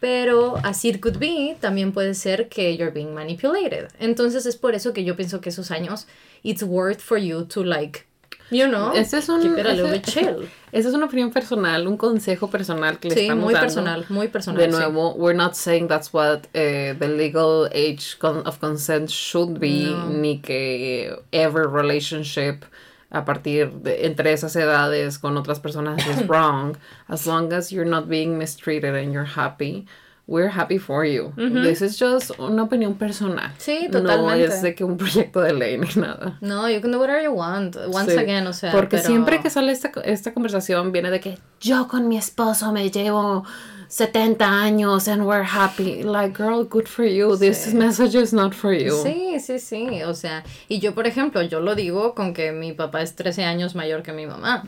Pero 0.00 0.58
así 0.62 0.90
it 0.90 1.00
could 1.00 1.18
be, 1.18 1.56
también 1.60 1.92
puede 1.92 2.14
ser 2.14 2.48
que 2.48 2.76
you're 2.76 2.92
being 2.92 3.14
manipulated. 3.14 3.88
Entonces 3.98 4.44
es 4.46 4.56
por 4.56 4.74
eso 4.74 4.92
que 4.92 5.04
yo 5.04 5.16
pienso 5.16 5.40
que 5.40 5.48
esos 5.48 5.70
años, 5.70 6.06
it's 6.42 6.62
worth 6.62 7.00
for 7.00 7.18
you 7.18 7.46
to 7.46 7.64
like 7.64 8.04
You 8.50 8.68
know, 8.68 8.92
ese 8.92 9.18
es 9.18 9.28
un, 9.28 9.40
chill. 10.02 10.48
Esa 10.70 10.88
es 10.88 10.94
una 10.94 11.06
opinión 11.06 11.30
personal, 11.30 11.86
un 11.86 11.96
consejo 11.96 12.50
personal 12.50 12.98
que 12.98 13.08
le 13.08 13.14
sí, 13.14 13.20
estamos 13.22 13.44
muy 13.44 13.54
personal, 13.54 14.04
muy 14.08 14.28
personal. 14.28 14.60
De 14.60 14.68
nuevo, 14.68 15.14
we're 15.14 15.36
not 15.36 15.54
saying 15.54 15.88
that's 15.88 16.12
what 16.12 16.46
uh, 16.54 16.94
the 16.98 17.08
legal 17.08 17.68
age 17.72 18.16
of 18.22 18.60
consent 18.60 19.10
should 19.10 19.58
be, 19.58 19.94
ni 20.10 20.40
que 20.40 21.16
every 21.32 21.66
relationship 21.66 22.64
a 23.10 23.24
partir 23.24 23.70
de 23.82 24.06
entre 24.06 24.32
esas 24.32 24.56
edades 24.56 25.18
con 25.18 25.36
otras 25.36 25.60
personas 25.60 26.06
is 26.06 26.24
wrong. 26.28 26.76
As 27.08 27.26
long 27.26 27.52
as 27.52 27.72
you're 27.72 27.88
not 27.88 28.08
being 28.08 28.36
mistreated 28.36 28.94
and 28.94 29.12
you're 29.12 29.24
happy 29.24 29.86
we're 30.26 30.48
happy 30.48 30.78
for 30.78 31.04
you. 31.04 31.32
This 31.36 31.82
is 31.82 31.98
just 31.98 32.30
una 32.38 32.62
opinión 32.64 32.94
personal. 32.94 33.52
Sí, 33.58 33.88
totalmente. 33.90 34.48
No 34.48 34.54
es 34.54 34.62
de 34.62 34.74
que 34.74 34.84
un 34.84 34.96
proyecto 34.96 35.40
de 35.40 35.52
ley 35.52 35.76
ni 35.76 35.88
nada. 35.96 36.38
No, 36.40 36.68
you 36.68 36.80
can 36.80 36.90
do 36.90 36.98
whatever 36.98 37.22
you 37.22 37.32
want. 37.32 37.76
Once 37.76 38.16
again, 38.16 38.46
o 38.46 38.52
sea. 38.52 38.72
Porque 38.72 38.98
siempre 38.98 39.40
que 39.40 39.50
sale 39.50 39.72
esta, 39.72 39.90
esta 40.04 40.32
conversación 40.32 40.92
viene 40.92 41.10
de 41.10 41.20
que 41.20 41.38
yo 41.60 41.88
con 41.88 42.08
mi 42.08 42.16
esposo 42.16 42.72
me 42.72 42.90
llevo 42.90 43.44
70 43.88 44.44
años 44.44 45.08
and 45.08 45.24
we're 45.24 45.44
happy. 45.44 46.02
Like, 46.02 46.36
girl, 46.36 46.64
good 46.64 46.86
for 46.86 47.04
you. 47.04 47.36
This 47.36 47.74
message 47.74 48.14
is 48.14 48.32
not 48.32 48.54
for 48.54 48.72
you. 48.72 48.94
Sí, 49.02 49.38
sí, 49.40 49.58
sí. 49.58 50.02
O 50.04 50.14
sea, 50.14 50.42
y 50.68 50.78
yo, 50.78 50.94
por 50.94 51.06
ejemplo, 51.06 51.42
yo 51.42 51.60
lo 51.60 51.74
digo 51.74 52.14
con 52.14 52.32
que 52.32 52.50
mi 52.50 52.72
papá 52.72 53.02
es 53.02 53.14
13 53.14 53.44
años 53.44 53.74
mayor 53.74 54.02
que 54.02 54.12
mi 54.12 54.26
mamá. 54.26 54.66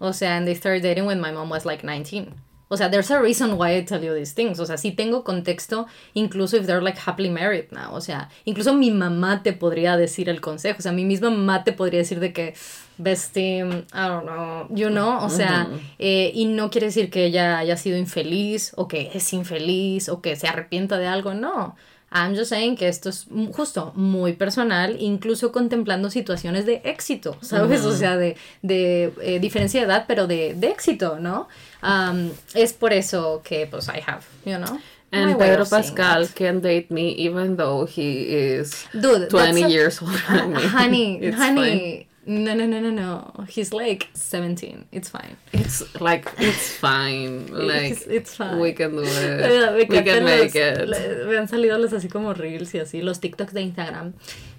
O 0.00 0.12
sea, 0.12 0.36
and 0.36 0.46
they 0.46 0.54
started 0.54 0.82
dating 0.82 1.06
when 1.06 1.20
my 1.20 1.32
mom 1.32 1.50
was 1.50 1.64
like 1.64 1.82
19. 1.82 2.34
O 2.72 2.76
sea, 2.78 2.88
there's 2.88 3.10
a 3.10 3.20
reason 3.20 3.58
why 3.58 3.76
I 3.76 3.84
tell 3.84 4.02
you 4.02 4.14
these 4.14 4.32
things. 4.32 4.58
O 4.58 4.64
sea, 4.64 4.78
sí 4.78 4.92
tengo 4.92 5.24
contexto, 5.24 5.86
incluso 6.14 6.56
if 6.56 6.66
they're 6.66 6.80
like 6.80 6.98
happily 6.98 7.28
married 7.28 7.70
now. 7.70 7.94
O 7.94 8.00
sea, 8.00 8.30
incluso 8.46 8.72
mi 8.72 8.90
mamá 8.90 9.42
te 9.42 9.52
podría 9.52 9.98
decir 9.98 10.30
el 10.30 10.40
consejo. 10.40 10.78
O 10.78 10.82
sea, 10.82 10.92
mi 10.92 11.04
misma 11.04 11.28
mamá 11.28 11.64
te 11.64 11.72
podría 11.72 11.98
decir 11.98 12.18
de 12.18 12.32
que, 12.32 12.54
bestie, 12.96 13.58
I 13.58 14.08
don't 14.08 14.24
know, 14.24 14.66
you 14.70 14.88
know. 14.88 15.22
O 15.22 15.28
sea, 15.28 15.68
eh, 15.98 16.32
y 16.34 16.46
no 16.46 16.70
quiere 16.70 16.86
decir 16.86 17.10
que 17.10 17.26
ella 17.26 17.58
haya 17.58 17.76
sido 17.76 17.98
infeliz 17.98 18.72
o 18.76 18.88
que 18.88 19.10
es 19.12 19.30
infeliz 19.34 20.08
o 20.08 20.22
que 20.22 20.34
se 20.36 20.48
arrepienta 20.48 20.96
de 20.96 21.08
algo, 21.08 21.34
no. 21.34 21.76
I'm 22.12 22.34
just 22.34 22.50
saying 22.50 22.76
que 22.76 22.88
esto 22.88 23.08
es 23.08 23.26
justo 23.52 23.92
muy 23.96 24.34
personal, 24.34 24.96
incluso 25.00 25.50
contemplando 25.50 26.10
situaciones 26.10 26.66
de 26.66 26.82
éxito, 26.84 27.36
¿sabes? 27.40 27.84
O 27.84 27.96
sea, 27.96 28.16
de, 28.16 28.36
de 28.60 29.12
eh, 29.22 29.40
diferencia 29.40 29.80
de 29.80 29.86
edad, 29.86 30.04
pero 30.06 30.26
de, 30.26 30.54
de 30.54 30.68
éxito, 30.68 31.18
¿no? 31.18 31.48
Um, 31.82 32.30
es 32.54 32.74
por 32.74 32.92
eso 32.92 33.40
que, 33.42 33.66
pues, 33.66 33.88
I 33.88 34.02
have, 34.06 34.22
you 34.44 34.56
know. 34.58 34.78
And 35.12 35.38
Pedro 35.38 35.66
Pascal 35.66 36.28
can 36.34 36.62
date 36.62 36.90
me 36.90 37.14
even 37.18 37.56
though 37.56 37.84
he 37.84 38.22
is 38.22 38.86
Dude, 38.98 39.28
20 39.28 39.70
years 39.70 40.00
older 40.00 40.18
than 40.26 40.52
me. 40.54 40.62
Honey, 40.62 41.30
honey. 41.36 42.06
No, 42.24 42.54
no, 42.54 42.66
no, 42.66 42.78
no, 42.80 42.90
no. 42.90 43.44
He's 43.48 43.72
like 43.72 44.08
17. 44.14 44.86
It's 44.92 45.08
fine. 45.08 45.36
It's 45.52 45.82
like, 46.00 46.28
it's 46.38 46.76
fine. 46.76 47.48
Like, 47.52 47.92
it's, 47.92 48.06
it's 48.06 48.36
fine. 48.36 48.60
We 48.60 48.72
can 48.72 48.92
do 48.92 49.02
it. 49.04 49.74
we 49.90 50.02
can 50.02 50.24
make 50.24 50.54
it. 50.54 50.88
me 51.26 51.36
han 51.36 51.48
salido 51.48 51.78
los 51.78 51.92
así 51.92 52.08
como 52.08 52.32
reels 52.32 52.74
y 52.74 52.78
así, 52.78 53.02
los 53.02 53.20
TikToks 53.20 53.52
de 53.52 53.62
Instagram 53.62 54.14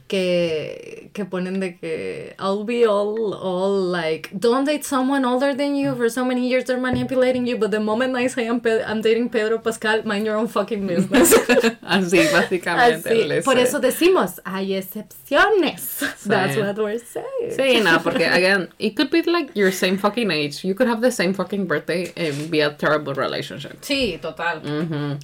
que, 0.08 1.10
que 1.14 1.26
ponen 1.26 1.60
de 1.60 1.78
que 1.78 2.36
I'll 2.39 2.64
be 2.64 2.86
all, 2.86 3.34
all 3.34 3.72
like, 3.72 4.30
don't 4.38 4.66
date 4.66 4.84
someone 4.84 5.26
older 5.26 5.56
than 5.56 5.76
you 5.76 5.95
for 5.95 6.10
so 6.10 6.24
many 6.24 6.47
years, 6.47 6.66
they're 6.66 6.80
manipulating 6.80 7.47
you, 7.47 7.58
but 7.58 7.72
the 7.72 7.80
moment 7.80 8.16
I 8.16 8.28
say 8.28 8.47
I'm, 8.47 8.62
I'm 8.86 9.01
dating 9.01 9.30
Pedro 9.30 9.60
Pascal, 9.60 10.04
mind 10.04 10.26
your 10.26 10.36
own 10.36 10.47
fucking 10.47 10.86
business. 10.86 11.34
Así, 11.84 12.28
básicamente. 12.32 13.10
Así. 13.10 13.43
Por 13.43 13.58
eso 13.58 13.80
decimos, 13.80 14.39
hay 14.45 14.74
excepciones. 14.74 15.99
That's 16.26 16.58
what 16.58 16.78
we're 16.78 16.99
saying. 16.99 17.51
Sí, 17.51 17.84
no, 17.84 17.99
porque, 17.99 18.26
again, 18.26 18.70
it 18.80 18.95
could 18.95 19.10
be 19.10 19.22
like 19.24 19.56
your 19.56 19.72
same 19.72 19.97
fucking 19.97 20.30
age. 20.32 20.64
You 20.64 20.76
could 20.76 20.88
have 20.88 21.01
the 21.01 21.12
same 21.12 21.34
fucking 21.34 21.66
birthday 21.66 22.12
and 22.16 22.51
be 22.51 22.62
a 22.62 22.72
terrible 22.72 23.14
relationship. 23.14 23.82
Sí, 23.82 24.22
total. 24.22 24.62
Mm 24.62 25.20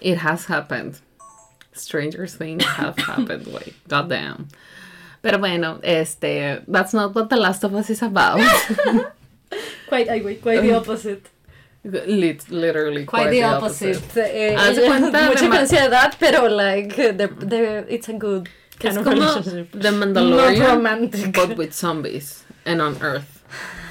It 0.00 0.16
has 0.18 0.46
happened. 0.46 1.00
Stranger 1.80 2.26
things 2.26 2.64
have 2.64 2.96
happened, 3.10 3.46
wait, 3.46 3.74
goddamn. 3.88 4.48
Pero 5.22 5.38
bueno, 5.38 5.80
este, 5.82 6.62
that's 6.66 6.94
not 6.94 7.14
what 7.14 7.28
The 7.28 7.36
Last 7.36 7.64
of 7.64 7.74
Us 7.74 7.90
is 7.90 8.02
about. 8.02 8.40
quite, 9.88 10.08
quite 10.42 10.62
the 10.62 10.72
opposite. 10.74 11.28
Lit, 11.82 12.50
literally 12.50 13.04
quite, 13.06 13.22
quite 13.22 13.30
the, 13.30 13.40
the 13.40 13.44
opposite. 13.44 13.96
opposite. 13.96 14.34
Eh, 14.34 14.54
mucha 15.28 15.44
diferencia 15.44 15.80
de 15.80 15.86
edad, 15.86 16.14
pero 16.18 16.48
like, 16.48 16.94
they're, 16.94 17.86
it's 17.88 18.08
a 18.08 18.12
good 18.12 18.48
kind 18.78 18.96
es 18.96 18.96
of 18.98 19.06
relationship. 19.06 19.72
The 19.72 19.88
Mandalorian, 19.88 20.58
Not 20.58 20.68
romantic. 20.76 21.32
but 21.34 21.56
with 21.56 21.74
zombies 21.74 22.44
and 22.66 22.80
on 22.82 22.96
Earth. 23.00 23.42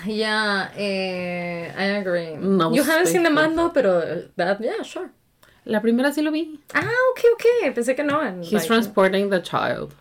Yeah, 0.06 0.70
eh, 0.78 1.72
I 1.76 1.84
agree. 2.00 2.36
No 2.38 2.72
you 2.74 2.84
haven't 2.84 3.08
seen 3.08 3.24
the 3.24 3.30
Mando, 3.30 3.70
pero 3.70 4.24
that, 4.36 4.62
yeah, 4.62 4.82
sure. 4.84 5.12
La 5.70 5.82
primera 5.82 6.12
sí 6.12 6.24
lo 6.24 6.32
vi. 6.32 6.60
Ah, 6.74 6.90
ok, 7.12 7.20
ok. 7.36 7.76
Pensé 7.76 7.96
que 7.96 8.04
no. 8.04 8.22
He's 8.42 8.66
transporting 8.66 9.30
the 9.30 9.42
child. 9.42 9.94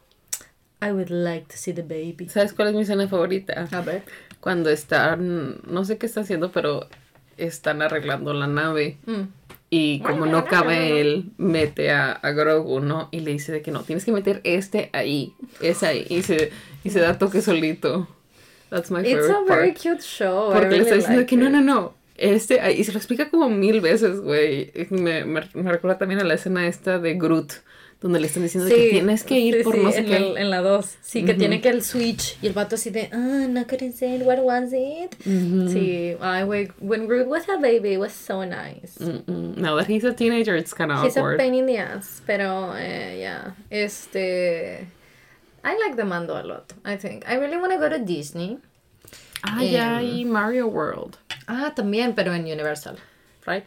I 0.80 0.92
would 0.92 1.10
like 1.10 1.46
to 1.48 1.58
see 1.58 1.74
the 1.74 1.82
baby. 1.82 2.28
¿Sabes 2.28 2.54
cuál 2.54 2.68
es 2.68 2.74
mi 2.74 2.82
escena 2.82 3.06
favorita? 3.06 3.68
A 3.70 3.80
ver. 3.82 4.02
Cuando 4.40 4.70
están, 4.70 5.60
no 5.66 5.84
sé 5.84 5.98
qué 5.98 6.06
está 6.06 6.22
haciendo, 6.22 6.50
pero 6.52 6.88
están 7.36 7.82
arreglando 7.82 8.32
la 8.32 8.46
nave. 8.46 8.96
Mm. 9.04 9.22
Y 9.68 10.00
como 10.00 10.24
no 10.24 10.46
cabe 10.46 11.02
él, 11.02 11.32
mete 11.36 11.90
a, 11.90 12.12
a, 12.12 12.30
Grogu, 12.30 12.80
¿no? 12.80 13.10
Y 13.10 13.20
le 13.20 13.32
dice 13.32 13.52
de 13.52 13.60
que 13.60 13.70
no, 13.70 13.82
tienes 13.82 14.06
que 14.06 14.12
meter 14.12 14.40
este 14.44 14.88
ahí, 14.94 15.34
ese 15.60 15.86
ahí. 15.86 16.06
Y 16.08 16.22
se, 16.22 16.50
y 16.82 16.88
se 16.88 17.00
da 17.00 17.18
toque 17.18 17.42
solito. 17.42 18.08
That's 18.70 18.90
my 18.90 19.02
favorite 19.02 19.26
It's 19.26 19.30
a 19.30 19.44
very 19.44 19.74
cute 19.74 20.02
show. 20.02 20.50
Porque 20.52 20.70
le 20.70 20.82
está 20.82 20.94
diciendo 20.94 21.26
que 21.26 21.36
no, 21.36 21.50
no, 21.50 21.60
no. 21.60 21.97
Este, 22.18 22.72
y 22.72 22.82
se 22.82 22.92
lo 22.92 22.98
explica 22.98 23.30
como 23.30 23.48
mil 23.48 23.80
veces, 23.80 24.20
güey. 24.20 24.72
Me, 24.90 25.24
me, 25.24 25.40
recuerda 25.40 25.98
también 25.98 26.20
a 26.20 26.24
la 26.24 26.34
escena 26.34 26.66
esta 26.66 26.98
de 26.98 27.14
Groot, 27.14 27.52
donde 28.00 28.18
le 28.18 28.26
están 28.26 28.42
diciendo 28.42 28.68
que 28.68 28.90
tienes 28.90 29.22
que 29.22 29.38
ir 29.38 29.62
por 29.62 29.78
no 29.78 29.92
sé 29.92 30.00
en 30.00 30.06
qué. 30.06 30.34
en 30.36 30.50
la 30.50 30.60
2. 30.60 30.96
Sí, 31.00 31.24
que 31.24 31.34
tiene 31.34 31.60
que 31.60 31.68
el 31.68 31.84
switch. 31.84 32.36
Y 32.42 32.48
el 32.48 32.54
vato 32.54 32.74
así 32.74 32.90
de, 32.90 33.08
ah, 33.12 33.46
no 33.48 33.64
couldn't 33.68 33.94
say 33.94 34.20
what 34.20 34.40
was 34.40 34.72
it. 34.72 35.14
Sí, 35.24 36.16
ay, 36.20 36.44
güey. 36.44 36.68
When 36.80 37.06
Groot 37.06 37.28
was 37.28 37.48
a 37.48 37.56
baby, 37.56 37.92
it 37.92 38.00
was 38.00 38.12
so 38.12 38.44
nice. 38.44 38.98
Now 39.28 39.76
that 39.76 39.86
he's 39.86 40.04
a 40.04 40.12
teenager, 40.12 40.56
it's 40.56 40.74
kind 40.74 40.90
of 40.90 40.98
awkward. 40.98 41.40
He's 41.40 41.46
a 41.46 41.50
pain 41.50 41.54
in 41.54 41.66
the 41.66 41.76
ass. 41.78 42.20
Pero, 42.26 42.72
eh, 42.76 43.18
yeah. 43.20 43.52
Este. 43.70 44.88
I 45.64 45.76
like 45.86 45.96
the 45.96 46.04
mando 46.04 46.34
a 46.34 46.42
lot, 46.42 46.72
I 46.84 46.96
think. 46.96 47.28
I 47.28 47.34
really 47.34 47.58
want 47.58 47.72
to 47.72 47.78
go 47.78 47.88
to 47.88 47.98
Disney. 47.98 48.58
Ah, 49.44 49.62
ya, 49.62 50.00
y 50.00 50.24
Mario 50.24 50.66
World. 50.66 51.16
Ah, 51.48 51.72
también, 51.74 52.14
pero 52.14 52.34
en 52.34 52.42
Universal, 52.42 52.96
right? 53.46 53.64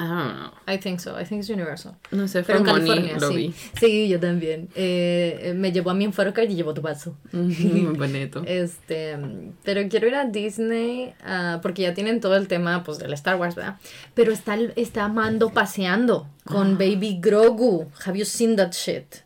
I 0.00 0.06
don't 0.06 0.36
know. 0.38 0.50
I 0.68 0.76
think 0.78 1.00
so. 1.00 1.16
I 1.16 1.24
think 1.24 1.40
it's 1.40 1.50
Universal. 1.50 1.96
No 2.12 2.28
sé, 2.28 2.44
pero 2.44 2.58
en 2.60 2.64
California 2.64 3.18
lo 3.18 3.30
sí. 3.30 3.36
vi. 3.36 3.54
Sí, 3.80 4.08
yo 4.08 4.20
también. 4.20 4.68
Eh, 4.76 5.54
me 5.56 5.72
llevó 5.72 5.90
a 5.90 5.94
mi 5.94 6.04
Enforcard 6.04 6.48
y 6.48 6.54
llevó 6.54 6.72
tu 6.72 6.82
vaso. 6.82 7.16
Muy 7.32 7.82
bonito. 7.98 8.44
este, 8.46 9.18
pero 9.64 9.88
quiero 9.88 10.06
ir 10.06 10.14
a 10.14 10.24
Disney 10.24 11.14
uh, 11.26 11.60
porque 11.60 11.82
ya 11.82 11.94
tienen 11.94 12.20
todo 12.20 12.36
el 12.36 12.46
tema 12.46 12.84
pues 12.84 12.98
del 12.98 13.12
Star 13.14 13.40
Wars, 13.40 13.56
¿verdad? 13.56 13.78
Pero 14.14 14.30
está, 14.30 14.56
está 14.76 15.08
Mando 15.08 15.50
paseando 15.50 16.28
con 16.44 16.74
ah. 16.74 16.78
Baby 16.78 17.18
Grogu. 17.20 17.88
Have 18.06 18.16
you 18.16 18.24
seen 18.24 18.54
that 18.54 18.72
shit? 18.72 19.24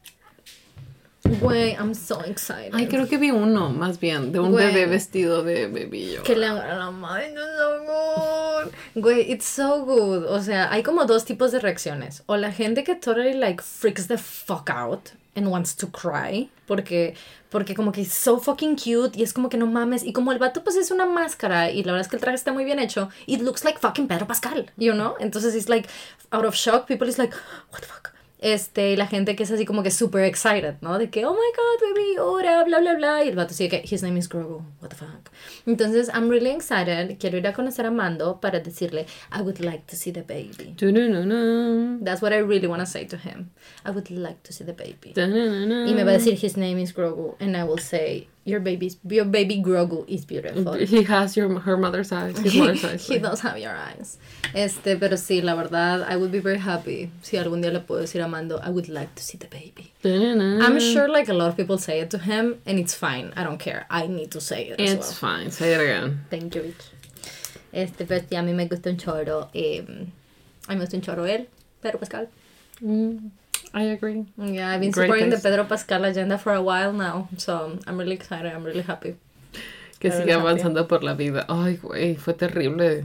Güey, 1.41 1.74
I'm 1.74 1.95
so 1.95 2.20
excited. 2.24 2.70
Ay, 2.72 2.87
creo 2.89 3.09
que 3.09 3.16
vi 3.16 3.30
uno, 3.30 3.70
más 3.70 3.99
bien, 3.99 4.33
de 4.33 4.41
un 4.41 4.55
bebé 4.55 4.87
vestido 4.87 5.43
de 5.43 5.66
bebillo. 5.66 6.22
Que 6.22 6.37
le 6.37 6.47
hagan 6.47 6.70
a 6.70 6.76
la 6.76 6.91
madre, 6.91 7.33
no 7.33 8.70
Güey, 8.95 9.33
it's 9.33 9.47
so 9.47 9.85
good. 9.85 10.24
O 10.26 10.41
sea, 10.43 10.70
hay 10.70 10.83
como 10.83 11.05
dos 11.07 11.24
tipos 11.24 11.53
de 11.53 11.61
reacciones. 11.61 12.22
O 12.26 12.37
la 12.37 12.53
gente 12.53 12.85
que 12.85 12.95
totally 12.95 13.35
like 13.35 13.62
freaks 13.62 14.07
the 14.09 14.18
fuck 14.18 14.68
out 14.70 15.11
and 15.35 15.49
wants 15.49 15.74
to 15.76 15.89
cry. 15.91 16.51
Porque, 16.66 17.14
porque 17.51 17.74
como 17.74 17.93
que 17.93 18.03
es 18.03 18.12
so 18.12 18.39
fucking 18.39 18.76
cute 18.76 19.18
y 19.18 19.22
es 19.22 19.33
como 19.33 19.49
que 19.49 19.57
no 19.57 19.66
mames. 19.66 20.05
Y 20.05 20.12
como 20.12 20.33
el 20.33 20.39
vato 20.39 20.62
pues 20.62 20.76
es 20.76 20.91
una 20.91 21.07
máscara 21.07 21.70
y 21.70 21.83
la 21.83 21.93
verdad 21.93 22.07
es 22.07 22.09
que 22.09 22.16
el 22.16 22.22
traje 22.22 22.37
está 22.37 22.53
muy 22.53 22.64
bien 22.64 22.78
hecho, 22.78 23.09
it 23.26 23.41
looks 23.41 23.64
like 23.64 23.78
fucking 23.78 24.07
Pedro 24.07 24.26
Pascal, 24.26 24.70
you 24.76 24.93
know? 24.93 25.14
Entonces 25.18 25.55
it's 25.55 25.68
like 25.68 25.89
out 26.30 26.45
of 26.45 26.55
shock. 26.55 26.87
People 26.87 27.09
is 27.09 27.18
like, 27.18 27.35
what 27.70 27.80
the 27.80 27.87
fuck? 27.87 28.12
Este, 28.43 28.90
y 28.90 28.97
la 28.97 29.07
gente 29.07 29.36
que 29.36 29.45
es 29.45 29.53
así 29.53 29.64
como 29.64 29.84
que 29.84 29.93
super 29.93 30.24
excited, 30.24 30.74
¿no? 30.80 30.99
De 30.99 31.11
que, 31.11 31.24
oh 31.24 31.32
my 31.32 31.38
god, 31.38 31.88
baby, 31.88 32.16
ahora, 32.18 32.64
bla, 32.64 32.80
bla, 32.80 32.95
bla. 32.95 33.24
Y 33.24 33.28
el 33.28 33.36
vato 33.36 33.55
sigue 33.55 33.80
que, 33.80 33.95
his 33.95 34.03
name 34.03 34.18
is 34.18 34.28
Grogu, 34.28 34.64
what 34.80 34.88
the 34.88 34.97
fuck. 34.97 35.30
Entonces, 35.64 36.11
I'm 36.12 36.28
really 36.28 36.51
excited. 36.51 37.18
Quiero 37.18 37.38
ir 37.38 37.47
a 37.47 37.53
conocer 37.53 37.86
a 37.86 37.93
Mando 37.93 38.40
para 38.40 38.59
decirle, 38.59 39.07
I 39.30 39.43
would 39.43 39.61
like 39.61 39.84
to 39.86 39.97
see 39.97 40.11
the 40.11 40.22
baby. 40.22 40.74
That's 42.03 42.20
what 42.20 42.32
I 42.32 42.38
really 42.38 42.66
want 42.66 42.80
to 42.80 42.86
say 42.86 43.07
to 43.07 43.16
him. 43.16 43.51
I 43.84 43.90
would 43.93 44.11
like 44.11 44.43
to 44.43 44.53
see 44.53 44.64
the 44.64 44.72
baby. 44.72 45.12
Y 45.16 45.95
me 45.95 46.03
va 46.03 46.11
a 46.11 46.14
decir, 46.14 46.36
his 46.36 46.57
name 46.57 46.80
is 46.80 46.93
Grogu. 46.93 47.36
And 47.38 47.57
I 47.57 47.62
will 47.62 47.78
say, 47.78 48.26
your 48.45 48.61
baby's 48.61 48.97
your 49.09 49.24
baby 49.24 49.62
Grogu 49.62 50.05
is 50.09 50.24
beautiful. 50.24 50.74
He 50.74 51.05
has 51.05 51.36
your 51.36 51.61
her 51.61 51.76
mother's 51.76 52.11
eyes. 52.12 52.36
His 52.38 52.55
mother's 52.61 52.84
eyes. 52.84 53.07
he 53.07 53.18
does 53.18 53.40
have 53.40 53.59
your 53.59 53.74
eyes. 53.74 54.18
Este, 54.55 54.97
pero 54.99 55.16
sí, 55.16 55.43
la 55.43 55.55
verdad, 55.55 56.05
I 56.09 56.16
would 56.16 56.32
be 56.32 56.40
very 56.40 56.59
happy 56.59 57.11
si 57.22 57.36
algún 57.36 57.62
día 57.62 57.72
le 57.72 57.80
puedo 57.80 58.01
decir 58.01 58.22
a 58.22 58.28
Mando, 58.28 58.59
I 58.62 58.70
would 58.70 58.88
like 58.88 59.14
to 59.14 59.22
see 59.22 59.38
the 59.38 59.47
baby. 59.47 59.93
I'm 60.05 60.80
sure 60.80 61.09
like 61.09 61.28
a 61.28 61.34
lot 61.34 61.49
of 61.49 61.57
people 61.57 61.78
say 61.78 62.01
it 62.01 62.11
to 62.11 62.18
him, 62.18 62.61
and 62.66 62.78
it's 62.78 62.95
fine. 62.95 63.32
I 63.36 63.45
don't 63.45 63.59
care. 63.59 63.86
I 63.88 64.07
need 64.07 64.30
to 64.32 64.40
say 64.40 64.68
it. 64.68 64.80
It's 64.80 65.22
well. 65.22 65.38
fine. 65.38 65.51
Say 65.51 65.74
it 65.74 65.80
again. 65.80 66.24
Thank 66.30 66.55
you. 66.55 66.74
Este, 67.72 68.05
pero 68.05 68.20
sí, 68.20 68.36
a 68.36 68.43
mí 68.43 68.53
me 68.55 68.66
gusta 68.66 68.90
un 68.90 68.99
choro. 68.99 69.49
Eh, 69.55 69.80
a 69.80 70.72
mí 70.72 70.76
me 70.76 70.80
gusta 70.80 70.97
un 70.97 71.03
choro 71.03 71.26
él, 71.26 71.47
Pedro 71.80 71.99
Pascal. 71.99 72.28
Mm. 72.80 73.30
I 73.75 73.85
agree. 73.85 74.27
Yeah, 74.37 74.70
I've 74.70 74.81
been 74.81 74.91
Great 74.91 75.07
supporting 75.07 75.31
the 75.31 75.39
Pedro 75.39 75.64
Pascal 75.64 76.05
agenda 76.05 76.37
for 76.39 76.53
a 76.53 76.62
while 76.62 76.93
now, 76.93 77.29
so 77.39 77.79
I'm 77.87 77.97
really 77.97 78.14
excited. 78.14 78.53
I'm 78.53 78.64
really 78.64 78.83
happy. 78.83 79.16
Que 79.99 80.11
siga 80.11 80.35
avanzando 80.35 80.87
por 80.89 81.03
la 81.03 81.14
vida. 81.14 81.47
Ay, 81.49 81.79
güey, 81.81 82.16
fue 82.16 82.35
terrible. 82.35 83.05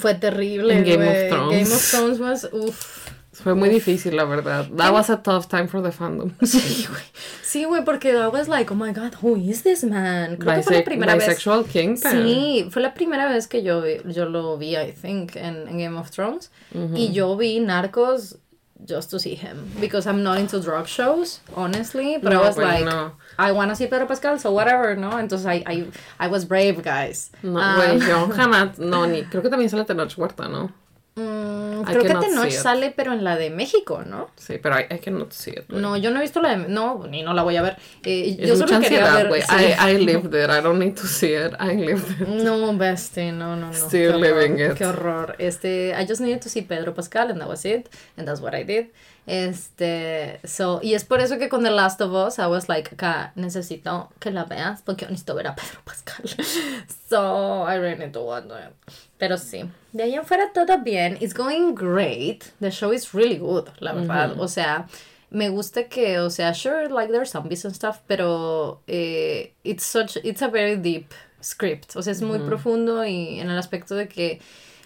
Fue 0.00 0.14
terrible. 0.14 0.72
En 0.72 0.84
Game 0.84 1.06
of 1.06 1.28
Thrones. 1.28 1.52
Game 1.52 1.72
of 1.72 1.90
Thrones 1.90 2.18
was, 2.18 2.48
uff. 2.52 3.10
Fue 3.32 3.54
muy 3.54 3.68
difícil, 3.68 4.16
la 4.16 4.24
verdad. 4.24 4.68
That 4.76 4.92
was 4.92 5.10
a 5.10 5.18
tough 5.18 5.46
time 5.46 5.68
for 5.68 5.80
the 5.80 5.92
fandom. 5.92 6.32
Sí, 6.42 6.86
güey. 6.88 7.02
Sí, 7.42 7.64
güey, 7.64 7.84
porque 7.84 8.12
I 8.12 8.26
was 8.26 8.48
like, 8.48 8.72
oh 8.72 8.74
my 8.74 8.92
god, 8.92 9.14
who 9.22 9.36
is 9.36 9.62
this 9.62 9.84
man? 9.84 10.36
Creo 10.38 10.56
que 10.56 10.62
fue 10.64 10.76
la 10.78 10.84
primera 10.84 11.14
bisexual 11.14 11.62
vez. 11.62 11.72
King, 11.72 11.96
Sí, 11.96 12.68
fue 12.70 12.82
la 12.82 12.94
primera 12.94 13.28
vez 13.28 13.46
que 13.46 13.62
yo, 13.62 13.84
yo 13.86 14.24
lo 14.24 14.58
vi, 14.58 14.76
I 14.76 14.92
think, 14.92 15.36
en, 15.36 15.68
en 15.68 15.78
Game 15.78 15.96
of 15.96 16.10
Thrones. 16.10 16.50
Y 16.94 17.12
yo 17.12 17.36
vi 17.36 17.60
Narcos 17.60 18.38
just 18.84 19.10
to 19.10 19.18
see 19.18 19.34
him 19.34 19.70
because 19.80 20.06
I'm 20.06 20.22
not 20.22 20.38
into 20.38 20.60
drug 20.60 20.86
shows, 20.86 21.40
honestly. 21.54 22.18
But 22.18 22.32
no, 22.32 22.42
I 22.42 22.46
was 22.46 22.58
like, 22.58 22.84
no. 22.84 23.12
I 23.38 23.52
want 23.52 23.70
to 23.70 23.76
see 23.76 23.86
Pedro 23.86 24.06
Pascal, 24.06 24.38
so 24.38 24.52
whatever, 24.52 24.96
¿no? 24.96 25.10
Entonces 25.10 25.46
I, 25.46 25.62
I, 25.66 25.86
I 26.18 26.28
was 26.28 26.44
brave, 26.44 26.82
guys. 26.82 27.30
No, 27.42 27.60
güey, 27.60 27.92
um, 27.92 28.00
yo 28.00 28.26
jamás, 28.28 28.78
no, 28.78 29.04
ni, 29.06 29.22
creo 29.30 29.42
que 29.42 29.50
también 29.50 29.70
sale 29.70 29.84
Tenoch 29.84 30.16
Huerta, 30.16 30.48
¿no? 30.48 30.70
Mm, 31.18 31.82
creo 31.82 32.02
que 32.02 32.14
Tenoch 32.14 32.50
sale, 32.50 32.92
pero 32.94 33.12
en 33.12 33.24
la 33.24 33.36
de 33.36 33.50
México, 33.50 34.04
¿no? 34.06 34.30
Sí, 34.36 34.58
pero 34.62 34.78
I, 34.78 34.86
I 34.94 34.98
cannot 35.00 35.32
see 35.32 35.50
it. 35.50 35.68
No, 35.68 35.96
yo 35.96 36.12
no 36.12 36.18
he 36.18 36.22
visto 36.22 36.40
la 36.40 36.56
de... 36.56 36.68
No, 36.68 37.06
ni 37.08 37.22
no 37.22 37.34
la 37.34 37.42
voy 37.42 37.56
a 37.56 37.62
ver. 37.62 37.76
Eh, 38.04 38.36
yo 38.38 38.54
solo 38.54 38.80
quería 38.80 39.16
ansiedad, 39.16 39.28
ver... 39.28 39.42
Sí. 39.42 39.54
I, 39.54 39.90
I 39.90 39.98
lived 39.98 40.32
it. 40.34 40.48
I 40.48 40.62
don't 40.62 40.78
need 40.78 40.94
to 40.94 41.06
see 41.08 41.34
it. 41.34 41.54
I 41.58 41.74
lived 41.74 42.22
it. 42.22 42.28
No, 42.28 42.72
bestie. 42.74 43.32
No, 43.32 43.56
no, 43.56 43.68
no. 43.68 43.72
Still 43.72 44.20
living 44.20 44.60
it. 44.60 44.74
Qué 44.74 44.84
horror. 44.84 45.34
Este, 45.38 45.92
I 46.00 46.06
just 46.06 46.20
needed 46.20 46.40
to 46.40 46.48
see 46.48 46.62
Pedro 46.62 46.94
Pascal 46.94 47.30
and 47.30 47.40
that 47.40 47.48
was 47.48 47.64
it. 47.64 47.88
And 48.16 48.28
that's 48.28 48.40
what 48.40 48.54
I 48.54 48.62
did. 48.62 48.90
Este, 49.26 50.40
so, 50.44 50.80
y 50.82 50.94
es 50.94 51.04
por 51.04 51.20
eso 51.20 51.38
que 51.38 51.50
con 51.50 51.62
The 51.62 51.70
Last 51.70 52.00
of 52.00 52.12
Us 52.12 52.38
I 52.38 52.46
was 52.46 52.68
like, 52.68 52.94
acá 52.94 53.32
necesito 53.34 54.10
que 54.20 54.30
la 54.30 54.44
veas 54.44 54.80
porque 54.80 55.04
necesito 55.04 55.34
ver 55.34 55.48
a 55.48 55.54
Pedro 55.54 55.80
Pascal. 55.84 56.24
so, 57.10 57.66
I 57.68 57.76
really 57.76 57.98
need 57.98 58.12
to 58.12 58.22
watch 58.22 58.46
it. 58.46 58.72
Pero 59.18 59.36
sí, 59.36 59.68
de 59.92 60.04
ahí 60.04 60.14
en 60.14 60.24
fuera 60.24 60.52
todo 60.54 60.78
bien. 60.78 61.18
It's 61.20 61.34
going 61.34 61.74
great. 61.74 62.52
The 62.60 62.70
show 62.70 62.92
is 62.92 63.12
really 63.12 63.36
good, 63.36 63.68
la 63.80 63.92
verdad. 63.92 64.40
O 64.40 64.48
sea, 64.48 64.86
me 65.30 65.50
gusta 65.50 65.88
que, 65.88 66.18
o 66.18 66.30
sea, 66.30 66.54
sure, 66.54 66.88
like 66.88 67.12
there's 67.12 67.30
zombies 67.30 67.64
and 67.64 67.74
stuff, 67.74 68.00
pero 68.06 68.80
eh, 68.86 69.52
it's 69.64 69.84
such, 69.84 70.16
it's 70.24 70.40
a 70.40 70.48
very 70.48 70.76
deep 70.76 71.12
script. 71.42 71.96
O 71.96 72.02
sea, 72.02 72.12
es 72.12 72.22
muy 72.22 72.38
profundo 72.38 73.04
y 73.04 73.40
en 73.40 73.50
el 73.50 73.58
aspecto 73.58 73.94
de 73.94 74.08
que 74.08 74.40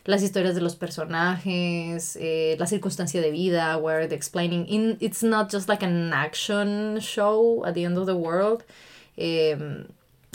las 0.05 0.23
historias 0.23 0.55
de 0.55 0.61
los 0.61 0.75
personajes, 0.77 2.17
eh, 2.21 2.57
la 2.59 2.67
circunstancia 2.67 3.21
de 3.21 3.31
vida, 3.31 3.77
where 3.77 4.09
the 4.09 4.15
explaining, 4.15 4.67
in, 4.69 4.97
it's 5.01 5.23
not 5.23 5.51
just 5.51 5.69
like 5.69 5.85
an 5.85 6.13
action 6.13 6.99
show 7.01 7.65
at 7.65 7.75
the 7.75 7.85
end 7.85 7.97
of 7.99 8.07
the 8.07 8.17
world. 8.17 8.65
Eh, 9.17 9.57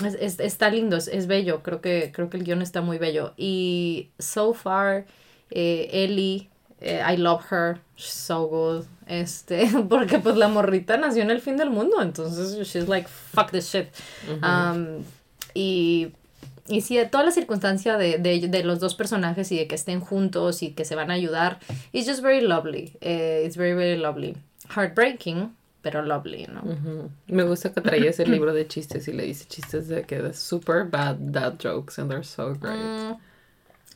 es, 0.04 0.40
está 0.40 0.70
lindo, 0.70 0.96
es, 0.96 1.28
bello, 1.28 1.64
creo 1.64 1.82
que, 1.82 2.12
creo 2.14 2.30
que 2.30 2.38
el 2.38 2.44
guion 2.44 2.62
está 2.62 2.82
muy 2.82 2.98
bello. 2.98 3.34
Y 3.36 4.10
so 4.20 4.54
far, 4.54 5.06
eh, 5.50 5.90
Ellie, 5.92 6.50
eh, 6.80 7.02
I 7.02 7.18
love 7.18 7.46
her, 7.52 7.80
she's 7.96 8.14
so 8.14 8.48
good. 8.48 8.86
Este, 9.08 9.68
porque 9.90 10.20
pues 10.20 10.36
la 10.38 10.48
morrita 10.48 10.98
nació 10.98 11.24
en 11.24 11.32
el 11.32 11.42
fin 11.42 11.58
del 11.58 11.70
mundo, 11.72 12.02
entonces 12.02 12.68
she's 12.68 12.88
like, 12.88 13.08
fuck 13.08 13.52
this 13.52 13.70
shit. 13.72 13.88
um, 14.44 15.04
y 15.54 16.12
y 16.68 16.82
sí, 16.82 17.00
toda 17.12 17.24
la 17.24 17.32
circunstancia 17.32 17.98
de, 17.98 18.18
de, 18.18 18.48
de, 18.48 18.64
los 18.64 18.80
dos 18.80 18.96
personajes 18.96 19.52
y 19.52 19.58
de 19.58 19.68
que 19.68 19.76
estén 19.76 20.00
juntos 20.00 20.64
y 20.64 20.72
que 20.72 20.86
se 20.86 20.96
van 20.96 21.12
a 21.12 21.14
ayudar, 21.14 21.60
it's 21.94 22.08
just 22.08 22.22
very 22.22 22.42
lovely. 22.42 22.94
Uh, 23.02 23.46
it's 23.46 23.56
very, 23.56 23.74
very 23.74 23.98
lovely. 23.98 24.36
Heartbreaking, 24.70 25.56
pero 25.82 26.04
lovely, 26.04 26.48
¿no? 26.48 27.10
Me 27.28 27.44
gusta 27.44 27.72
que 27.72 27.82
traía 27.82 28.10
ese 28.10 28.26
libro 28.26 28.54
de 28.54 28.68
chistes 28.68 29.08
y 29.08 29.14
le 29.14 29.24
dice 29.24 29.46
chistes 29.48 29.88
de 29.88 30.04
que 30.04 30.22
de 30.22 30.34
super 30.34 30.84
bad 30.84 31.16
dad 31.18 31.54
jokes 31.58 31.98
and 31.98 32.10
they're 32.10 32.24
so 32.24 32.54
great. 32.54 32.78
Mm, 32.78 33.18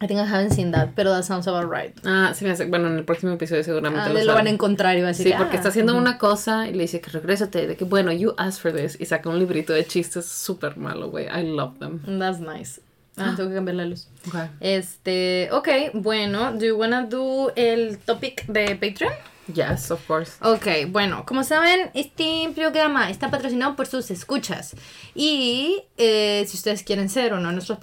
I 0.02 0.08
think 0.08 0.20
I 0.20 0.26
haven't 0.26 0.54
seen 0.54 0.72
that, 0.72 0.96
pero 0.96 1.12
that 1.12 1.24
sounds 1.24 1.48
about 1.48 1.72
right. 1.72 1.96
Ah, 2.04 2.34
sí 2.34 2.44
me 2.44 2.52
hace. 2.52 2.66
Bueno, 2.66 2.88
en 2.88 2.98
el 2.98 3.06
próximo 3.06 3.34
episodio 3.34 3.64
seguramente 3.64 4.10
ah, 4.10 4.14
lo, 4.14 4.24
lo 4.24 4.34
van 4.34 4.48
a 4.48 4.50
encontrar 4.50 4.98
y 4.98 5.02
va 5.02 5.10
a 5.10 5.12
decir. 5.12 5.28
Sí, 5.28 5.34
porque 5.38 5.56
está 5.58 5.68
ah, 5.68 5.70
haciendo 5.70 5.96
una 5.96 6.18
cosa 6.18 6.68
y 6.68 6.74
le 6.74 6.82
dice 6.82 7.00
que 7.02 7.12
regrésate, 7.12 7.68
de 7.68 7.76
que 7.78 7.86
bueno, 7.86 8.12
you 8.12 8.34
asked 8.38 8.62
for 8.62 8.74
this 8.74 8.98
y 9.00 9.06
saca 9.06 9.30
un 9.30 9.38
librito 9.38 9.74
de 9.74 9.86
chistes 9.86 10.26
súper 10.26 10.76
malo, 10.76 11.12
güey. 11.12 11.28
I 11.28 11.44
love 11.44 11.78
them. 11.78 12.02
That's 12.20 12.40
nice. 12.40 12.82
Ah, 13.16 13.34
tengo 13.36 13.50
que 13.50 13.56
cambiar 13.56 13.76
la 13.76 13.86
luz. 13.86 14.08
Okay. 14.28 14.48
Este, 14.60 15.50
ok, 15.52 15.70
bueno, 15.94 16.54
do 16.54 16.66
you 16.66 16.76
wanna 16.76 17.06
do 17.06 17.52
el 17.56 18.00
topic 18.00 18.48
de 18.48 18.76
Patreon? 18.76 19.14
Yes, 19.54 19.92
of 19.92 20.06
course. 20.08 20.34
Ok, 20.42 20.90
bueno, 20.90 21.26
como 21.26 21.44
saben, 21.44 21.90
este 21.94 22.52
programa 22.56 23.10
está 23.10 23.30
patrocinado 23.30 23.76
por 23.76 23.88
sus 23.88 24.12
escuchas. 24.12 24.76
Y 25.16 25.84
eh, 25.98 26.46
si 26.48 26.58
ustedes 26.58 26.84
quieren 26.84 27.10
ser 27.10 27.34
uno 27.34 27.50
de 27.50 27.54
nuestros 27.54 27.78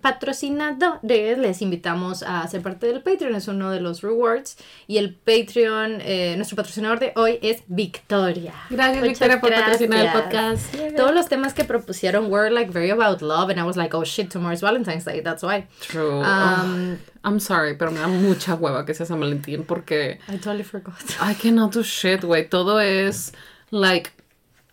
patrocinadores, 0.00 1.38
les 1.38 1.62
invitamos 1.62 2.22
a 2.22 2.46
ser 2.48 2.62
parte 2.62 2.86
del 2.86 3.02
Patreon. 3.02 3.34
Es 3.34 3.48
uno 3.48 3.70
de 3.70 3.80
los 3.80 4.02
rewards. 4.02 4.56
Y 4.86 4.98
el 4.98 5.14
Patreon, 5.14 6.00
eh, 6.00 6.34
nuestro 6.36 6.56
patrocinador 6.56 6.98
de 6.98 7.12
hoy 7.16 7.38
es 7.42 7.62
Victoria. 7.66 8.54
Gracias, 8.70 9.02
Victoria, 9.02 9.40
por 9.40 9.50
patrocinar 9.50 10.06
el 10.06 10.12
podcast. 10.12 10.74
Todos 10.96 11.14
los 11.14 11.28
temas 11.28 11.54
que 11.54 11.64
propusieron 11.64 12.30
were 12.30 12.50
like 12.50 12.70
very 12.70 12.90
about 12.90 13.22
love. 13.22 13.50
And 13.50 13.58
I 13.58 13.64
was 13.64 13.76
like, 13.76 13.94
oh 13.94 14.04
shit, 14.04 14.30
tomorrow's 14.30 14.60
Valentine's 14.60 15.04
Day. 15.04 15.20
That's 15.20 15.42
why. 15.42 15.66
True. 15.80 16.22
Um, 16.22 16.98
I'm 17.24 17.38
sorry, 17.38 17.74
pero 17.76 17.90
me 17.90 18.00
da 18.00 18.08
mucha 18.08 18.56
hueva 18.56 18.84
que 18.84 18.94
sea 18.94 19.06
San 19.06 19.20
Valentín 19.20 19.64
porque. 19.64 20.18
I 20.28 20.38
totally 20.38 20.64
forgot. 20.64 20.94
I 21.20 21.34
cannot 21.34 21.72
do 21.72 21.82
shit, 21.82 22.22
güey. 22.22 22.48
Todo 22.48 22.78
es 22.78 23.32
like. 23.70 24.10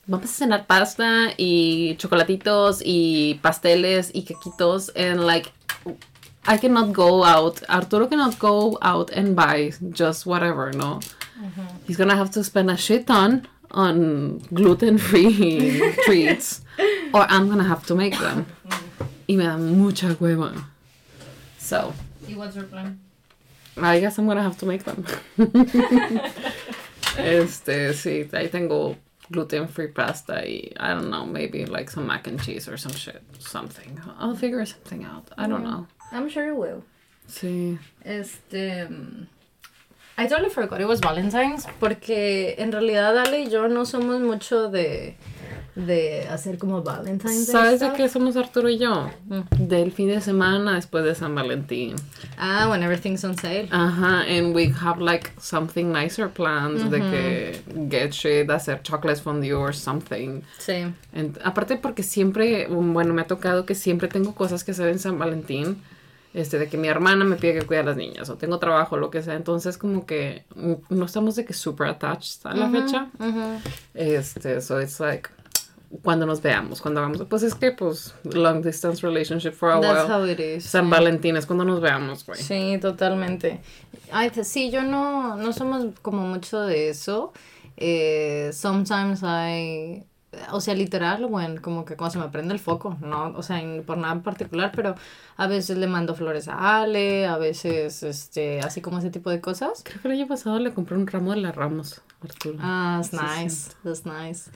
Vamos 0.08 0.26
a 0.26 0.34
cenar 0.34 0.66
pasta 0.66 1.34
y 1.38 1.95
chocolatitos 1.97 2.82
y 2.84 3.39
pasteles 3.43 4.10
y 4.12 4.24
quequitos 4.24 4.91
and 4.95 5.24
like 5.24 5.52
I 6.47 6.58
cannot 6.58 6.93
go 6.93 7.24
out. 7.24 7.62
Arturo 7.70 8.08
cannot 8.08 8.39
go 8.39 8.80
out 8.82 9.12
and 9.12 9.36
buy 9.36 9.72
just 9.91 10.26
whatever, 10.26 10.72
no. 10.74 11.00
He's 11.86 11.95
gonna 11.95 12.16
have 12.16 12.32
to 12.32 12.43
spend 12.43 12.72
a 12.72 12.76
shit 12.78 13.06
ton 13.06 13.47
on 13.70 14.39
gluten-free 14.52 15.93
treats, 16.06 16.62
or 17.14 17.22
I'm 17.30 17.47
gonna 17.47 17.64
have 17.64 17.86
to 17.86 17.95
make 17.95 18.18
them. 18.18 18.47
Y 19.28 19.36
me 19.36 19.43
da 19.43 19.58
mucha 19.58 20.16
hueva. 20.16 20.66
So. 21.60 21.93
¿Y 22.30 22.36
what's 22.36 22.55
your 22.55 22.65
plan? 22.65 22.99
I 23.77 23.99
guess 23.99 24.17
I'm 24.17 24.27
gonna 24.27 24.43
have 24.43 24.57
to 24.59 24.65
make 24.65 24.84
them. 24.84 25.05
este, 27.17 27.93
sí, 27.93 28.30
ahí 28.32 28.49
tengo 28.49 28.95
gluten 29.32 29.67
free 29.67 29.88
pasta 29.88 30.43
y 30.45 30.71
I 30.80 30.93
don't 30.93 31.09
know, 31.09 31.25
maybe 31.25 31.65
like 31.65 31.89
some 31.89 32.07
mac 32.07 32.27
and 32.27 32.41
cheese 32.41 32.67
or 32.67 32.77
some 32.77 32.93
shit, 32.93 33.21
something. 33.39 33.99
I'll 34.19 34.36
figure 34.36 34.65
something 34.65 35.03
out. 35.05 35.30
I 35.38 35.47
don't 35.47 35.63
know. 35.63 35.88
I'm 36.11 36.30
sure 36.30 36.45
you 36.45 36.55
will. 36.55 36.84
Sí. 37.27 37.77
Este. 38.03 38.88
Mm, 38.89 39.27
I 40.20 40.28
totally 40.28 40.49
forgot 40.49 40.82
it 40.82 40.88
was 40.88 40.99
Valentine's 40.99 41.65
porque 41.80 42.55
en 42.57 42.74
realidad 42.74 43.17
Ale 43.17 43.43
y 43.43 43.49
yo 43.49 43.70
no 43.70 43.86
somos 43.86 44.20
mucho 44.20 44.70
de 44.70 45.15
de 45.76 46.28
hacer 46.28 46.57
como 46.57 46.84
Valentine's 46.84 47.47
Day. 47.47 47.53
¿Sabes 47.53 47.80
de 47.80 47.93
qué 47.93 48.09
somos 48.09 48.36
Arturo 48.36 48.70
y 48.70 48.78
yo? 48.78 49.09
Mm. 49.28 49.67
Del 49.67 49.91
fin 49.93 50.09
de 50.09 50.20
semana 50.20 50.76
después 50.76 51.03
de 51.05 51.15
San 51.15 51.34
Valentín. 51.36 51.95
Ah, 52.38 52.67
when 52.70 52.84
everything's 52.84 53.24
on 53.24 53.38
sale. 53.38 53.70
Ajá, 53.72 54.26
and 54.28 54.53
we 54.53 54.74
have 54.82 54.99
like 54.99 55.32
something 55.39 55.93
nicer 55.93 56.28
planned 56.28 56.89
de 56.91 56.99
que 56.99 57.63
get 57.89 58.11
shit, 58.11 58.49
hacer 58.49 58.82
chocolates 58.84 59.22
fondue 59.22 59.53
or 59.53 59.74
something. 59.74 60.41
Sí. 60.57 60.93
aparte 61.43 61.78
porque 61.78 62.03
siempre, 62.03 62.67
bueno, 62.67 63.13
me 63.13 63.22
ha 63.22 63.28
tocado 63.28 63.65
que 63.65 63.76
siempre 63.76 64.07
tengo 64.07 64.36
cosas 64.36 64.63
que 64.63 64.72
hacer 64.72 64.89
en 64.89 64.99
San 64.99 65.17
Valentín 65.17 65.82
este, 66.34 66.59
de 66.59 66.67
que 66.67 66.77
mi 66.77 66.88
hermana 66.88 67.25
me 67.25 67.36
pide 67.36 67.59
que 67.59 67.65
cuide 67.65 67.80
a 67.80 67.84
las 67.84 67.97
niñas 67.97 68.30
o 68.30 68.36
tengo 68.36 68.59
trabajo, 68.59 68.97
lo 68.97 69.09
que 69.09 69.21
sea. 69.21 69.36
Entonces, 69.36 69.77
como 69.77 70.05
que 70.05 70.45
no 70.89 71.05
estamos 71.05 71.36
de 71.36 71.45
que 71.45 71.53
super 71.53 71.88
attached 71.88 72.45
a 72.45 72.53
la 72.53 72.69
fecha. 72.69 73.07
Este, 73.93 74.61
so 74.61 74.80
it's 74.82 74.99
like, 74.99 75.30
cuando 76.03 76.25
nos 76.25 76.41
veamos, 76.41 76.82
cuando 76.82 77.01
vamos, 77.01 77.23
pues 77.27 77.41
es 77.41 77.55
que, 77.55 77.71
pues, 77.71 78.13
long 78.23 78.61
distance 78.61 79.01
relationship 79.01 79.53
for 79.53 79.71
a 79.71 79.82
That's 79.82 80.09
How 80.09 80.25
it 80.25 80.39
is. 80.39 80.65
San 80.65 80.89
Valentín 80.89 81.36
es 81.36 81.45
cuando 81.47 81.65
nos 81.65 81.82
veamos, 81.82 82.25
güey. 82.25 82.39
Sí, 82.39 82.77
totalmente. 82.80 83.61
Ay, 84.11 84.32
sí, 84.43 84.69
yo 84.69 84.84
no, 84.84 85.36
no 85.36 85.51
somos 85.51 85.88
como 86.01 86.21
mucho 86.21 86.61
de 86.61 86.89
eso. 86.89 87.34
Eh, 87.75 88.51
sometimes 88.53 89.21
I 89.23 90.03
o 90.51 90.61
sea, 90.61 90.75
literal, 90.75 91.25
bueno, 91.25 91.61
como 91.61 91.86
que 91.86 91.95
cuando 91.95 92.13
se 92.13 92.19
me 92.19 92.30
prende 92.30 92.53
el 92.53 92.59
foco, 92.59 92.97
no, 93.01 93.34
o 93.36 93.41
sea, 93.41 93.61
por 93.86 93.97
nada 93.97 94.13
en 94.13 94.21
particular, 94.21 94.71
pero 94.75 94.95
a 95.38 95.47
veces 95.47 95.77
le 95.77 95.88
mando 95.88 96.13
flores 96.13 96.47
a 96.47 96.82
Ale, 96.82 97.25
a 97.25 97.38
veces, 97.38 98.03
este, 98.03 98.59
así 98.59 98.82
como 98.82 98.99
ese 98.99 99.09
tipo 99.09 99.30
de 99.32 99.41
cosas. 99.41 99.82
Creo 99.84 100.01
que 100.01 100.07
el 100.07 100.13
año 100.15 100.27
pasado 100.27 100.59
le 100.59 100.71
compré 100.71 100.97
un 100.97 101.07
ramo 101.07 101.32
de 101.32 101.38
las 101.38 101.55
ramos, 101.55 102.01
Arturo. 102.21 102.59
Ah, 102.61 103.01
that's 103.01 103.13
nice, 103.13 103.75
that's 103.84 104.05
nice. 104.05 104.51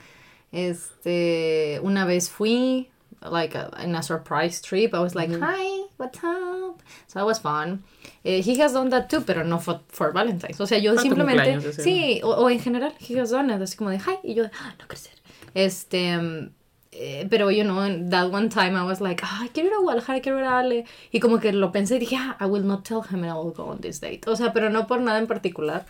Este, 0.52 1.80
una 1.82 2.04
vez 2.04 2.30
fui, 2.30 2.88
like, 3.20 3.56
a, 3.58 3.70
in 3.82 3.96
a 3.96 4.02
surprise 4.02 4.62
trip, 4.62 4.94
I 4.94 5.00
was 5.00 5.16
like, 5.16 5.32
hi, 5.32 5.88
what's 5.96 6.18
up? 6.22 6.80
So 7.08 7.18
that 7.18 7.26
was 7.26 7.40
fun. 7.40 7.82
Eh, 8.24 8.42
he 8.42 8.56
has 8.60 8.72
done 8.74 8.90
that 8.90 9.08
too, 9.10 9.22
pero 9.22 9.42
no 9.42 9.58
for, 9.58 9.80
for 9.88 10.12
Valentine's. 10.12 10.60
O 10.60 10.66
sea, 10.66 10.78
yo 10.78 10.96
simplemente, 10.98 11.60
sí, 11.72 12.20
o, 12.22 12.28
o, 12.28 12.48
en 12.48 12.60
general, 12.60 12.92
he 13.00 13.18
has 13.18 13.30
done 13.30 13.50
it, 13.50 13.60
así 13.60 13.76
como 13.76 13.90
de, 13.90 13.98
hi, 13.98 14.18
y 14.22 14.34
yo, 14.34 14.44
ah, 14.44 14.74
no 14.78 14.86
crecer. 14.86 15.23
Este, 15.54 16.50
eh, 16.92 17.26
pero, 17.30 17.50
you 17.50 17.64
know, 17.64 17.80
that 18.10 18.30
one 18.30 18.48
time 18.48 18.76
I 18.76 18.84
was 18.84 19.00
like, 19.00 19.22
ah, 19.24 19.46
quiero 19.52 19.68
ir 19.68 19.74
a 19.74 19.80
Guadalajara, 19.80 20.20
quiero 20.20 20.38
ir 20.38 20.44
a 20.44 20.58
Ale. 20.58 20.84
Y 21.12 21.20
como 21.20 21.38
que 21.40 21.52
lo 21.52 21.72
pensé 21.72 21.96
y 21.96 22.00
dije, 22.00 22.16
ah, 22.18 22.36
I 22.40 22.46
will 22.46 22.64
not 22.64 22.84
tell 22.84 23.02
him 23.02 23.22
and 23.24 23.30
I 23.30 23.34
will 23.34 23.52
go 23.52 23.64
on 23.64 23.80
this 23.80 24.00
date. 24.00 24.28
O 24.28 24.36
sea, 24.36 24.52
pero 24.52 24.70
no 24.70 24.86
por 24.86 25.00
nada 25.00 25.18
en 25.18 25.26
particular. 25.26 25.86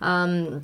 Um, 0.00 0.62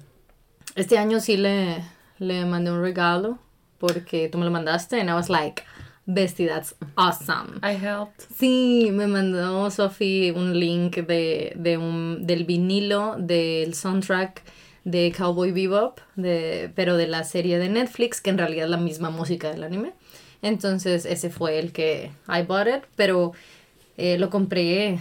este 0.76 0.98
año 0.98 1.20
sí 1.20 1.36
le, 1.36 1.82
le 2.18 2.44
mandé 2.44 2.70
un 2.70 2.82
regalo 2.82 3.38
porque 3.78 4.28
tú 4.28 4.38
me 4.38 4.44
lo 4.44 4.51
mandaste 4.51 5.01
and 5.01 5.11
I 5.11 5.14
was 5.14 5.28
like, 5.28 5.64
Bestie, 6.07 6.48
that's 6.48 6.74
awesome. 6.96 7.61
I 7.62 7.74
helped. 7.74 8.26
Sí, 8.36 8.90
me 8.92 9.07
mandó 9.07 9.70
Sophie 9.70 10.32
un 10.32 10.59
link 10.59 10.96
de, 10.96 11.53
de 11.57 11.76
un, 11.76 12.26
del 12.26 12.44
vinilo 12.44 13.16
del 13.18 13.74
soundtrack 13.74 14.42
de 14.85 15.12
Cowboy 15.16 15.53
Bebop, 15.53 16.01
de, 16.16 16.70
pero 16.74 16.97
de 16.97 17.07
la 17.07 17.24
serie 17.24 17.59
de 17.59 17.68
Netflix, 17.68 18.20
que 18.20 18.31
en 18.31 18.39
realidad 18.39 18.64
es 18.64 18.70
la 18.70 18.76
misma 18.76 19.11
música 19.11 19.51
del 19.51 19.64
anime. 19.64 19.93
Entonces 20.43 21.05
ese 21.05 21.31
fue 21.31 21.59
el 21.59 21.72
que 21.72 22.11
I 22.28 22.43
bought 22.43 22.68
it, 22.68 22.85
pero 22.97 23.33
eh, 23.97 24.18
lo 24.18 24.31
compré 24.31 24.99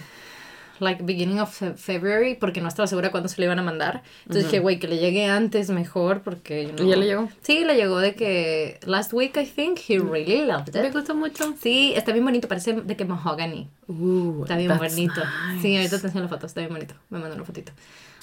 like 0.80 1.04
beginning 1.04 1.40
of 1.40 1.62
February 1.76 2.36
porque 2.36 2.62
no 2.62 2.68
estaba 2.68 2.88
segura 2.88 3.12
cuándo 3.12 3.30
se 3.30 3.40
le 3.40 3.46
iban 3.46 3.60
a 3.60 3.62
mandar. 3.62 4.04
Entonces 4.22 4.46
dije, 4.46 4.60
güey, 4.60 4.80
que 4.80 4.88
le 4.88 4.98
llegue 4.98 5.26
antes 5.26 5.70
mejor 5.70 6.22
porque... 6.22 6.74
¿Y 6.78 6.88
ya 6.88 6.96
le 6.96 7.06
llegó? 7.06 7.30
Sí, 7.42 7.66
le 7.66 7.76
llegó 7.76 8.00
de 8.00 8.16
que 8.16 8.80
last 8.86 9.14
week 9.14 9.36
I 9.38 9.46
think 9.46 9.80
he 9.88 10.00
really 10.00 10.46
loved 10.46 10.70
it. 10.70 10.76
Me 10.76 10.92
gustó 10.92 11.16
mucho. 11.16 11.54
Sí, 11.62 11.94
está 11.96 12.12
bien 12.12 12.26
bonito, 12.26 12.48
parece 12.48 12.74
de 12.74 12.96
que 12.96 13.06
mahogany. 13.06 13.70
Uh, 13.88 14.44
está 14.44 14.58
bien 14.58 14.78
bonito. 14.78 15.22
Sí, 15.62 15.76
ahorita 15.76 16.00
te 16.00 16.08
enseño 16.08 16.24
la 16.24 16.30
foto, 16.30 16.46
está 16.46 16.62
bien 16.62 16.74
bonito. 16.74 16.96
Me 17.10 17.20
mandó 17.20 17.36
una 17.36 17.46
fotito. 17.46 17.72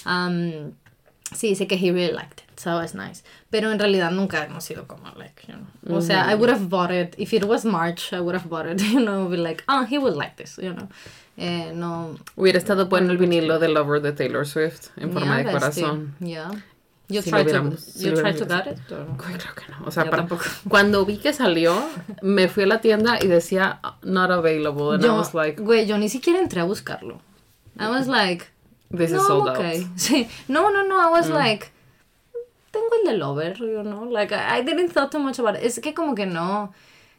Um, 0.05 0.71
sí 1.35 1.49
dice 1.49 1.67
que 1.67 1.75
he 1.75 1.91
really 1.91 2.13
liked 2.13 2.43
it, 2.43 2.59
so 2.59 2.81
it's 2.81 2.93
nice. 2.93 3.23
Pero 3.49 3.71
en 3.71 3.79
realidad 3.79 4.11
nunca 4.11 4.43
hemos 4.43 4.63
sido 4.63 4.87
como, 4.87 5.11
like, 5.17 5.41
you 5.47 5.53
know. 5.55 5.97
O 5.97 6.01
sea, 6.01 6.31
I 6.31 6.35
would 6.35 6.49
have 6.49 6.69
bought 6.69 6.91
it, 6.91 7.15
if 7.17 7.33
it 7.33 7.43
was 7.43 7.65
March, 7.65 8.13
I 8.13 8.19
would 8.19 8.35
have 8.35 8.49
bought 8.49 8.65
it, 8.67 8.81
you 8.93 8.99
know, 8.99 9.27
be 9.27 9.37
like, 9.37 9.63
oh, 9.67 9.85
he 9.85 9.97
would 9.97 10.15
like 10.15 10.35
this, 10.37 10.57
you 10.57 10.73
know. 10.73 10.87
Eh, 11.37 11.71
no. 11.73 12.17
Hubiera 12.35 12.57
estado 12.57 12.87
bueno 12.87 13.11
el 13.11 13.17
vinilo 13.17 13.59
de 13.59 13.67
Lover 13.67 14.01
de 14.01 14.11
Taylor 14.11 14.45
Swift 14.47 14.89
en 14.97 15.13
forma 15.13 15.37
de 15.37 15.51
corazón. 15.51 16.15
Yeah. 16.19 16.51
You 17.09 17.21
si 17.21 17.29
tried 17.29 17.47
to, 17.47 17.77
you 17.95 18.15
tried 18.15 18.37
to 18.37 18.45
get 18.45 18.67
it? 18.67 18.79
Creo 18.87 19.55
que 19.55 19.65
no. 19.69 19.87
O 19.87 19.91
sea, 19.91 20.09
tampoco. 20.09 20.43
cuando 20.69 21.05
vi 21.05 21.17
que 21.17 21.31
salió, 21.31 21.73
me 22.21 22.49
fui 22.49 22.63
a 22.63 22.67
la 22.67 22.81
tienda 22.81 23.17
y 23.21 23.27
decía 23.27 23.79
not 24.03 24.29
available. 24.29 24.93
And 24.93 25.05
I 25.05 25.11
was 25.11 25.33
like, 25.33 25.61
güey, 25.61 25.85
yo 25.85 25.97
ni 25.97 26.09
siquiera 26.09 26.39
entré 26.39 26.59
a 26.59 26.65
buscarlo. 26.65 27.21
I 27.79 27.87
was 27.87 28.07
like, 28.07 28.47
This 28.89 29.11
no, 29.11 29.17
is 29.17 29.27
sold 29.27 29.49
okay. 29.49 29.81
out. 29.81 29.87
Sí. 29.97 30.29
No, 30.47 30.69
no, 30.69 30.87
no. 30.87 30.97
I 30.99 31.09
was 31.09 31.27
mm. 31.27 31.33
like, 31.33 31.71
tengo 32.71 32.89
el 32.99 33.11
de 33.11 33.17
Lover, 33.17 33.55
you 33.59 33.83
know. 33.83 34.03
Like, 34.03 34.31
I, 34.31 34.61
didn't 34.61 34.89
thought 34.89 35.11
too 35.11 35.19
much 35.19 35.39
about 35.39 35.55
it. 35.55 35.63
Es 35.63 35.79
que 35.79 35.93
como 35.93 36.15
que 36.15 36.25
no. 36.25 36.73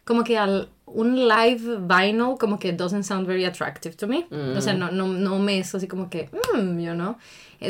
Como 0.04 0.22
que 0.22 0.36
al, 0.36 0.68
un 0.86 1.28
live 1.28 1.86
vinyl 1.86 2.38
como 2.38 2.56
que 2.56 2.72
doesn't 2.72 3.02
sound 3.02 3.26
very 3.26 3.44
attractive 3.44 3.96
to 3.98 4.06
me. 4.06 4.22
Mm. 4.24 4.56
O 4.56 4.60
sea, 4.60 4.72
no, 4.72 4.90
no, 4.90 5.06
no 5.06 5.38
me 5.38 5.58
es 5.58 5.74
así 5.74 5.86
como 5.86 6.08
que, 6.08 6.28
mm, 6.54 6.80
you 6.80 6.94
know. 6.94 7.16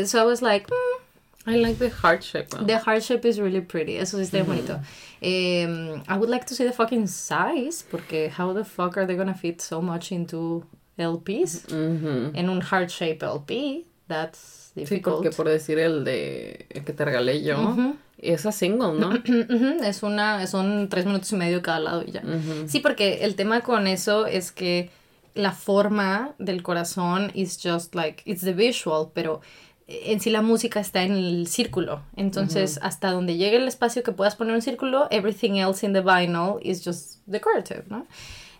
So 0.05 0.22
I 0.22 0.24
was 0.24 0.40
like, 0.40 0.68
mm, 0.68 1.01
I 1.49 1.57
like 1.57 1.78
the 1.78 1.88
heart 1.88 2.22
shape. 2.22 2.51
The 2.51 2.78
heart 2.78 3.03
shape 3.03 3.24
is 3.24 3.40
really 3.40 3.61
pretty. 3.61 3.96
Eso 3.96 4.18
sí 4.18 4.22
está 4.22 4.38
mm 4.38 4.44
-hmm. 4.44 4.46
bonito. 4.46 4.74
Um, 5.20 6.03
I 6.09 6.16
would 6.16 6.30
like 6.30 6.44
to 6.46 6.55
see 6.55 6.64
the 6.64 6.72
fucking 6.72 7.07
size. 7.09 7.84
Porque 7.90 8.30
how 8.38 8.55
the 8.55 8.64
fuck 8.64 8.96
are 8.96 9.07
they 9.07 9.16
gonna 9.16 9.34
fit 9.34 9.61
so 9.61 9.80
much 9.80 10.12
into 10.12 10.64
LPs? 11.05 11.66
En 11.72 12.49
un 12.49 12.61
heart 12.62 12.90
shape 12.90 13.24
LP. 13.24 13.84
That's 14.07 14.72
difficult. 14.74 15.16
Sí, 15.16 15.22
porque 15.22 15.36
por 15.36 15.49
decir 15.49 15.78
el 15.78 16.05
de 16.05 16.66
el 16.70 16.84
que 16.84 16.92
te 16.92 17.05
regalé 17.05 17.42
yo, 17.42 17.76
es 18.16 18.46
a 18.46 18.53
single, 18.53 18.94
¿no? 18.94 19.12
es 19.84 20.03
una, 20.03 20.46
son 20.46 20.88
tres 20.88 21.07
minutos 21.07 21.30
y 21.32 21.36
medio 21.36 21.62
cada 21.62 21.80
lado 21.80 22.05
y 22.07 22.12
ya. 22.12 22.22
Sí, 22.66 22.80
porque 22.80 23.24
el 23.24 23.34
tema 23.34 23.61
con 23.61 23.86
eso 23.86 24.26
es 24.26 24.51
que 24.51 24.90
la 25.34 25.53
forma 25.53 26.34
del 26.38 26.62
corazón 26.62 27.30
is 27.34 27.59
just 27.62 27.94
like, 27.94 28.22
it's 28.24 28.42
the 28.42 28.53
visual, 28.53 29.11
pero 29.14 29.40
en 29.86 30.20
sí 30.20 30.30
la 30.30 30.42
música 30.42 30.80
está 30.80 31.03
en 31.03 31.12
el 31.12 31.46
círculo. 31.46 32.03
Entonces, 32.16 32.78
hasta 32.82 33.11
donde 33.11 33.36
llegue 33.36 33.57
el 33.57 33.68
espacio 33.68 34.03
que 34.03 34.12
puedas 34.12 34.36
poner 34.36 34.55
un 34.55 34.62
círculo, 34.62 35.09
everything 35.11 35.53
else 35.53 35.84
in 35.84 35.92
the 35.92 36.01
vinyl 36.01 36.59
is 36.61 36.84
just 36.84 37.20
decorative, 37.26 37.84
¿no? 37.88 38.07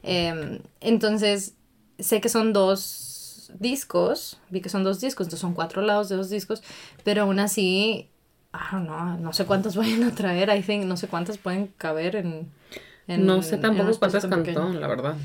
Em, 0.03 0.61
entonces, 0.81 1.55
sé 1.99 2.21
que 2.21 2.29
son 2.29 2.53
dos 2.53 3.51
discos, 3.59 4.39
vi 4.51 4.61
que 4.61 4.69
son 4.69 4.85
dos 4.85 5.01
discos, 5.01 5.27
entonces 5.27 5.41
son 5.41 5.55
cuatro 5.55 5.83
lados 5.83 6.09
de 6.09 6.17
dos 6.17 6.31
discos, 6.31 6.63
pero 7.05 7.23
aún 7.23 7.39
así, 7.39 8.09
I 8.53 8.59
don't 8.73 8.87
know, 8.87 9.19
no 9.19 9.33
sé 9.33 9.47
cuántas 9.47 9.77
vayan 9.77 10.05
a 10.05 10.15
traer, 10.15 10.51
I 10.51 10.63
think, 10.63 10.85
no 10.85 10.97
sé 10.97 11.09
cuántas 11.09 11.39
pueden 11.39 11.69
caber 11.79 12.17
en... 12.17 12.51
en 13.07 13.27
no 13.27 13.43
sé 13.43 13.59
tampoco 13.59 13.99
cuántas 13.99 14.27
cantó, 14.27 14.69
la 14.73 14.87
verdad. 14.87 15.17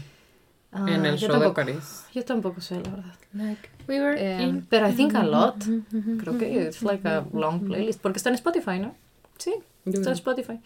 Ah, 0.75 0.85
en 0.87 1.05
el 1.05 1.17
show 1.17 1.39
de 1.39 1.51
París. 1.51 2.05
Yo 2.15 2.25
tampoco 2.25 2.59
sé, 2.59 2.81
la 2.81 2.89
verdad. 2.89 3.13
Like, 3.33 3.69
we 3.87 3.99
were 3.99 4.15
eh, 4.17 4.61
Pero 4.69 4.89
I 4.89 4.93
think 4.93 5.13
a 5.13 5.21
lot. 5.21 5.63
Creo 6.19 6.39
que 6.39 6.67
es 6.67 6.81
like 6.81 7.07
a 7.07 7.25
long 7.31 7.63
playlist. 7.67 8.01
Porque 8.01 8.17
está 8.17 8.29
en 8.29 8.35
Spotify, 8.35 8.79
¿no? 8.79 8.95
Sí, 9.37 9.53
está 9.85 10.09
en 10.09 10.15
Spotify. 10.15 10.59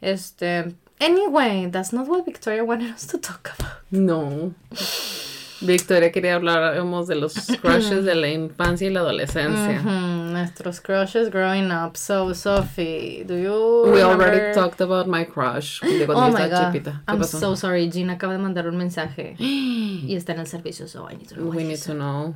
Este. 0.00 0.74
Anyway, 0.98 1.70
that's 1.70 1.92
not 1.92 2.08
what 2.08 2.24
Victoria 2.24 2.64
wanted 2.64 2.94
us 2.94 3.06
to 3.06 3.18
talk 3.18 3.50
about. 3.58 3.82
No. 3.90 4.54
Victoria 5.60 6.10
quería 6.10 6.36
hablar 6.36 6.74
de 6.74 7.14
los 7.14 7.34
crushes 7.60 8.04
de 8.04 8.14
la 8.14 8.28
infancia 8.28 8.86
y 8.86 8.90
la 8.90 9.00
adolescencia. 9.00 9.82
Nuestros 9.82 10.80
crushes 10.80 11.30
growing 11.30 11.70
up. 11.70 11.96
So, 11.96 12.32
Sophie, 12.34 13.24
do 13.24 13.36
you 13.36 13.90
We 13.92 14.02
already 14.02 14.54
talked 14.54 14.80
about 14.80 15.06
my 15.06 15.24
crush 15.24 15.80
de 15.80 16.06
cuando 16.06 16.26
oh 16.26 16.32
my 16.32 16.48
God. 16.48 16.72
Chipita. 16.72 17.02
I'm 17.06 17.22
so 17.24 17.54
sorry. 17.54 17.88
Jean 17.90 18.10
acaba 18.10 18.32
de 18.32 18.38
mandar 18.38 18.66
un 18.68 18.76
mensaje 18.76 19.36
y 19.38 20.14
está 20.14 20.32
en 20.32 20.40
el 20.40 20.46
servicio, 20.46 20.88
so 20.88 21.08
I 21.08 21.16
need 21.16 21.28
to 21.28 21.36
know. 21.36 21.50
We 21.50 21.64
need 21.64 21.82
to 21.82 21.94
know. 21.94 22.34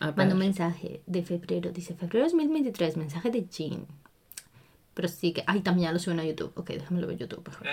Manda 0.00 0.34
un 0.34 0.40
mensaje 0.40 1.00
de 1.06 1.22
febrero. 1.22 1.70
Dice 1.70 1.94
febrero 1.94 2.24
2023. 2.24 2.96
Mensaje 2.96 3.30
de 3.30 3.46
Jean. 3.48 3.86
Pero 4.92 5.08
sí 5.08 5.32
que. 5.32 5.42
Ay, 5.46 5.60
también 5.60 5.88
ya 5.88 5.92
lo 5.92 5.98
suben 5.98 6.20
a 6.20 6.24
YouTube. 6.24 6.52
Ok, 6.54 6.70
déjame 6.70 7.00
lo 7.00 7.06
ver 7.06 7.16
YouTube. 7.16 7.42
Mejor. 7.48 7.66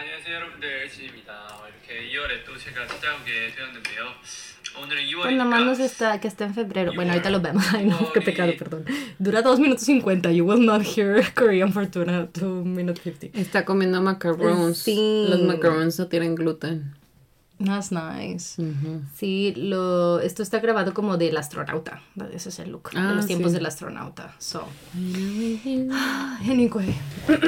Pues 5.22 5.36
nomás 5.36 5.66
nos 5.66 5.80
está, 5.80 6.20
que 6.20 6.28
está 6.28 6.46
en 6.46 6.54
febrero. 6.54 6.94
Bueno, 6.96 7.12
ahorita 7.12 7.30
lo 7.30 7.42
vemos. 7.42 7.64
Ay, 7.74 7.86
no, 7.86 8.12
qué 8.14 8.22
pecado, 8.22 8.52
perdón. 8.58 8.86
Dura 9.20 9.42
2 9.42 9.60
minutos 9.60 9.84
50. 9.86 10.32
You 10.32 10.46
will 10.46 10.66
not 10.66 10.82
hear 10.84 11.24
Korean 11.36 11.72
Fortuna 11.74 12.28
2 12.34 12.66
minutes 12.66 13.02
50. 13.04 13.40
Está 13.40 13.66
comiendo 13.66 14.02
macarons. 14.02 14.78
Sí. 14.78 15.26
Los 15.30 15.42
macarons 15.42 16.00
no 16.00 16.08
tienen 16.08 16.36
gluten. 16.36 16.96
That's 17.66 17.92
nice. 17.92 18.58
Sí, 19.16 19.54
lo, 19.56 20.20
esto 20.20 20.42
está 20.42 20.60
grabado 20.60 20.94
como 20.94 21.18
del 21.18 21.38
astronauta. 21.38 22.02
Ese 22.34 22.50
es 22.50 22.60
el 22.60 22.72
look. 22.72 22.92
de 22.92 23.00
los 23.00 23.26
ah, 23.26 23.28
tiempos 23.28 23.54
del 23.54 23.66
astronauta. 23.66 24.34
So. 24.40 24.68
Anyway. 24.96 26.96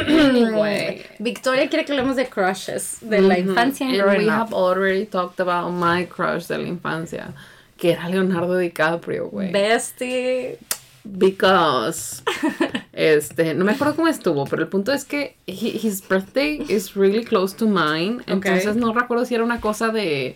anyway. 0.07 1.01
Victoria 1.19 1.69
quiere 1.69 1.85
que 1.85 1.93
hablemos 1.93 2.15
de 2.15 2.27
crushes 2.27 2.97
de 3.01 3.21
la 3.21 3.39
infancia. 3.39 3.87
And 3.87 4.17
we 4.17 4.29
have 4.29 4.53
already 4.53 5.05
talked 5.05 5.39
about 5.39 5.71
my 5.71 6.05
crush 6.05 6.47
de 6.47 6.57
la 6.57 6.67
infancia. 6.67 7.33
Que 7.77 7.93
era 7.93 8.07
Leonardo 8.07 8.57
DiCaprio, 8.57 9.29
güey. 9.29 9.51
Bestie. 9.51 10.59
Because 11.03 12.23
este, 12.93 13.53
no 13.53 13.65
me 13.65 13.73
acuerdo 13.73 13.95
cómo 13.95 14.07
estuvo, 14.07 14.45
pero 14.45 14.61
el 14.61 14.69
punto 14.69 14.91
es 14.93 15.03
que 15.03 15.35
his 15.45 16.07
birthday 16.07 16.63
is 16.69 16.95
really 16.95 17.25
close 17.25 17.55
to 17.55 17.67
mine. 17.67 18.23
Entonces 18.27 18.75
no 18.75 18.93
recuerdo 18.93 19.25
si 19.25 19.35
era 19.35 19.43
una 19.43 19.59
cosa 19.59 19.89
de 19.89 20.35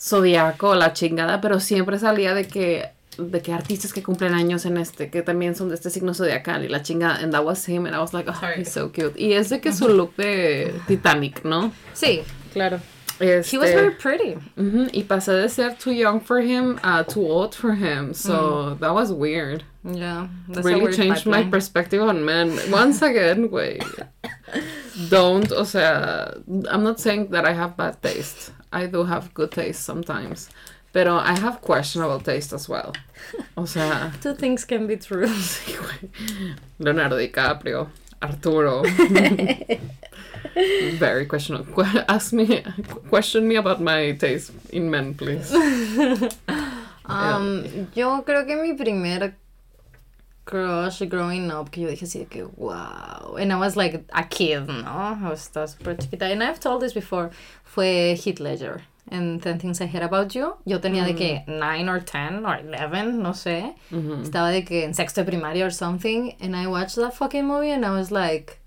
zodiaco 0.00 0.70
o 0.70 0.74
la 0.74 0.92
chingada, 0.92 1.40
pero 1.40 1.60
siempre 1.60 1.98
salía 1.98 2.34
de 2.34 2.48
que 2.48 2.90
de 3.18 3.42
que 3.42 3.52
artistas 3.52 3.92
que 3.92 4.02
cumplen 4.02 4.34
años 4.34 4.64
en 4.64 4.78
este, 4.78 5.10
que 5.10 5.22
también 5.22 5.54
son 5.54 5.68
de 5.68 5.74
este 5.74 5.90
signo 5.90 6.14
zodiacal 6.14 6.64
y 6.64 6.68
la 6.68 6.82
chingada, 6.82 7.16
and 7.16 7.32
that 7.32 7.44
was 7.44 7.68
him, 7.68 7.86
and 7.86 7.94
I 7.94 7.98
was 7.98 8.14
like, 8.14 8.28
oh, 8.28 8.34
he's 8.56 8.72
so 8.72 8.90
cute. 8.90 9.12
Y 9.20 9.34
es 9.34 9.50
de 9.50 9.60
que 9.60 9.72
su 9.72 9.88
look 9.88 10.16
de 10.16 10.72
Titanic, 10.86 11.44
¿no? 11.44 11.72
Sí, 11.92 12.22
claro. 12.52 12.80
Este, 13.22 13.52
He 13.52 13.58
was 13.58 13.70
very 13.70 13.92
pretty. 13.92 14.36
y 14.56 15.04
pasé 15.04 15.40
de 15.40 15.48
ser 15.48 15.74
too 15.78 15.92
young 15.92 16.20
for 16.20 16.40
him 16.40 16.80
a 16.82 17.04
too 17.04 17.24
old 17.24 17.54
for 17.54 17.74
him. 17.74 18.12
So 18.14 18.32
mm. 18.32 18.80
that 18.80 18.92
was 18.92 19.12
weird. 19.12 19.62
Yeah. 19.84 20.28
really 20.48 20.92
changed 20.92 21.26
my 21.26 21.44
perspective 21.44 22.02
on 22.02 22.24
men. 22.24 22.58
Once 22.70 23.00
again, 23.02 23.50
wait. 23.50 23.84
Don't, 25.08 25.50
o 25.52 25.64
sea, 25.64 26.34
I'm 26.68 26.82
not 26.82 27.00
saying 27.00 27.28
that 27.28 27.44
I 27.44 27.52
have 27.52 27.76
bad 27.76 28.02
taste. 28.02 28.52
I 28.72 28.86
do 28.86 29.04
have 29.04 29.32
good 29.34 29.52
taste 29.52 29.82
sometimes. 29.84 30.48
But 30.92 31.06
I 31.06 31.38
have 31.38 31.62
questionable 31.62 32.20
taste 32.20 32.52
as 32.52 32.68
well. 32.68 32.92
O 33.56 33.64
sea. 33.64 34.12
Two 34.20 34.34
things 34.34 34.64
can 34.64 34.86
be 34.86 34.96
true. 34.96 35.26
Leonardo 36.78 37.16
DiCaprio, 37.16 37.88
Arturo. 38.22 38.82
Very 40.98 41.26
questionable. 41.26 41.84
Ask 42.08 42.32
me, 42.32 42.62
question 43.08 43.48
me 43.48 43.56
about 43.56 43.80
my 43.80 44.12
taste 44.12 44.52
in 44.70 44.90
men, 44.90 45.14
please. 45.14 45.52
um, 47.06 47.88
Yo 47.94 48.22
creo 48.22 48.46
que 48.46 48.56
mi 48.56 48.74
primer 48.74 49.34
crush 50.44 51.02
growing 51.08 51.50
up 51.50 51.70
que 51.70 51.82
yo 51.82 51.88
dije 51.88 52.04
así 52.04 52.18
de 52.18 52.26
que 52.26 52.44
wow 52.56 53.36
and 53.38 53.52
I 53.52 53.56
was 53.56 53.76
like 53.76 54.04
a 54.12 54.24
kid 54.24 54.66
no 54.66 55.16
estaba 55.32 55.68
súper 55.68 55.96
chiquita 55.96 56.26
and 56.26 56.42
I've 56.42 56.58
told 56.58 56.82
this 56.82 56.92
before 56.92 57.30
fue 57.64 58.16
Heath 58.16 58.40
Ledger 58.40 58.82
en 59.10 59.38
Ten 59.40 59.58
Things 59.58 59.80
I 59.80 59.86
Heard 59.86 60.02
About 60.02 60.34
You 60.34 60.56
yo 60.64 60.80
tenía 60.80 61.04
de 61.04 61.14
que 61.14 61.44
9 61.46 61.84
mm. 61.84 61.88
or 61.88 62.00
10 62.00 62.44
or 62.44 62.56
11 62.56 63.22
no 63.22 63.32
sé 63.32 63.74
estaba 63.92 64.50
de 64.50 64.64
que 64.64 64.84
en 64.84 64.94
sexto 64.94 65.22
de 65.22 65.30
primaria 65.30 65.64
or 65.64 65.72
something 65.72 66.34
and 66.40 66.56
I 66.56 66.66
watched 66.66 66.96
that 66.96 67.14
fucking 67.14 67.46
movie 67.46 67.70
and 67.70 67.84
I 67.84 67.90
was 67.90 68.10
like 68.10 68.58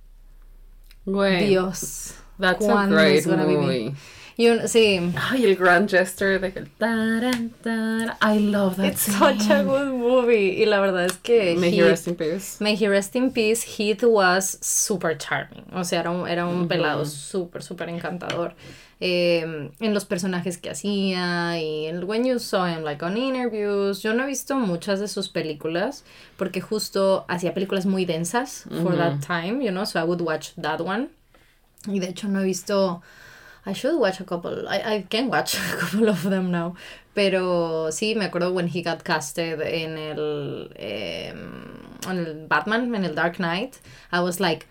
Dios. 1.40 2.14
That's 2.40 2.66
a 2.66 2.88
great 2.88 3.26
movie. 3.28 3.96
Y 4.38 4.50
un, 4.50 4.68
sí. 4.68 5.00
Ay, 5.16 5.46
el 5.46 5.56
grand 5.56 5.90
gesture 5.90 6.40
de 6.40 6.52
que. 6.52 6.66
I 8.22 8.40
love 8.40 8.76
that 8.76 8.86
It's 8.86 9.02
such 9.02 9.50
a 9.50 9.64
good 9.64 9.94
movie. 9.94 10.62
Y 10.62 10.66
la 10.66 10.82
verdad 10.82 11.06
es 11.06 11.18
que. 11.18 11.56
May 11.56 11.72
he 11.72 11.82
rest 11.82 12.08
in 12.08 12.16
peace. 12.16 12.60
May 12.60 12.76
he 12.76 12.88
rest 12.88 13.16
in 13.16 13.32
peace. 13.32 13.64
Heath 13.64 14.04
was 14.04 14.58
super 14.62 15.18
charming. 15.18 15.66
O 15.72 15.84
sea, 15.84 16.02
era 16.02 16.12
un, 16.12 16.28
era 16.28 16.46
un 16.46 16.68
pelado 16.68 17.06
súper, 17.06 17.64
súper 17.64 17.88
encantador. 17.88 18.56
Eh, 19.02 19.72
en 19.80 19.94
los 19.94 20.06
personajes 20.06 20.58
que 20.58 20.70
hacía 20.70 21.60
y 21.62 21.88
el 21.88 22.06
when 22.06 22.24
you 22.24 22.40
saw 22.40 22.66
him 22.66 22.82
like 22.82 23.04
on 23.04 23.18
interviews 23.18 24.02
yo 24.02 24.14
no 24.14 24.24
he 24.24 24.28
visto 24.28 24.56
muchas 24.56 25.02
de 25.02 25.10
sus 25.10 25.28
películas 25.28 26.06
porque 26.38 26.62
justo 26.62 27.26
hacía 27.28 27.54
películas 27.54 27.86
muy 27.86 28.06
densas 28.06 28.64
for 28.82 28.96
that 28.96 29.20
time 29.20 29.62
you 29.62 29.70
know 29.70 29.86
so 29.86 30.00
I 30.00 30.06
would 30.06 30.22
watch 30.22 30.52
that 30.62 30.80
one 30.80 31.10
y 31.88 32.00
de 32.00 32.08
hecho 32.08 32.30
no 32.30 32.40
he 32.40 32.46
visto 32.46 33.02
I 33.66 33.74
should 33.74 34.00
watch 34.00 34.20
a 34.20 34.26
couple 34.26 34.68
I, 34.68 34.96
I 34.96 35.06
can 35.10 35.30
watch 35.30 35.56
a 35.74 35.78
couple 35.78 36.10
of 36.10 36.24
them 36.24 36.52
now 36.52 36.76
pero 37.14 37.90
sí 37.92 38.16
me 38.16 38.26
acuerdo 38.26 38.54
when 38.54 38.68
he 38.68 38.82
got 38.82 39.04
casted 39.04 39.62
en 39.62 39.98
el 39.98 40.72
em, 40.76 41.80
en 42.08 42.18
el 42.20 42.48
Batman 42.48 42.94
en 42.94 43.06
el 43.06 43.16
Dark 43.16 43.38
Knight 43.38 43.80
I 44.12 44.20
was 44.20 44.40
like 44.40 44.68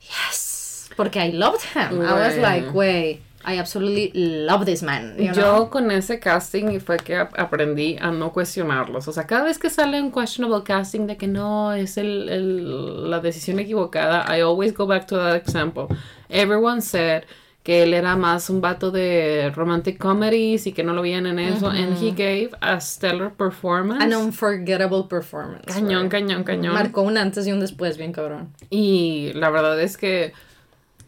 yes 0.00 0.88
porque 0.96 1.16
I 1.16 1.30
loved 1.30 1.62
him 1.62 2.00
I 2.00 2.12
was 2.12 2.36
like 2.38 2.72
wait 2.72 3.22
I 3.48 3.58
absolutely 3.60 4.10
love 4.12 4.66
this 4.66 4.82
man. 4.82 5.14
Yo 5.32 5.70
con 5.70 5.88
ese 5.92 6.18
casting 6.18 6.80
fue 6.80 6.96
que 6.96 7.16
aprendí 7.16 7.96
a 8.00 8.10
no 8.10 8.32
cuestionarlos. 8.32 9.06
O 9.06 9.12
sea, 9.12 9.24
cada 9.24 9.44
vez 9.44 9.56
que 9.56 9.70
sale 9.70 10.02
un 10.02 10.10
questionable 10.10 10.64
casting 10.64 11.06
de 11.06 11.16
que 11.16 11.28
no 11.28 11.72
es 11.72 11.96
el, 11.96 12.28
el, 12.28 13.08
la 13.08 13.20
decisión 13.20 13.60
equivocada, 13.60 14.26
I 14.28 14.40
always 14.40 14.74
go 14.74 14.84
back 14.84 15.06
to 15.06 15.16
that 15.16 15.36
example. 15.36 15.86
Everyone 16.28 16.80
said 16.82 17.24
que 17.66 17.82
él 17.82 17.94
era 17.94 18.14
más 18.14 18.48
un 18.48 18.60
vato 18.60 18.92
de 18.92 19.50
romantic 19.52 19.98
comedies 19.98 20.68
y 20.68 20.72
que 20.72 20.84
no 20.84 20.92
lo 20.94 21.02
veían 21.02 21.26
en 21.26 21.40
eso. 21.40 21.66
And 21.66 22.00
he 22.00 22.12
gave 22.12 22.50
a 22.60 22.80
stellar 22.80 23.32
performance. 23.32 24.04
An 24.04 24.14
unforgettable 24.14 25.08
performance. 25.08 25.66
Cañón, 25.66 26.08
cañón, 26.08 26.44
cañón. 26.44 26.74
Marcó 26.74 27.02
un 27.02 27.18
antes 27.18 27.44
y 27.44 27.50
un 27.50 27.58
después, 27.58 27.98
bien 27.98 28.12
cabrón. 28.12 28.52
Y 28.70 29.32
la 29.34 29.50
verdad 29.50 29.80
es 29.80 29.96
que 29.96 30.32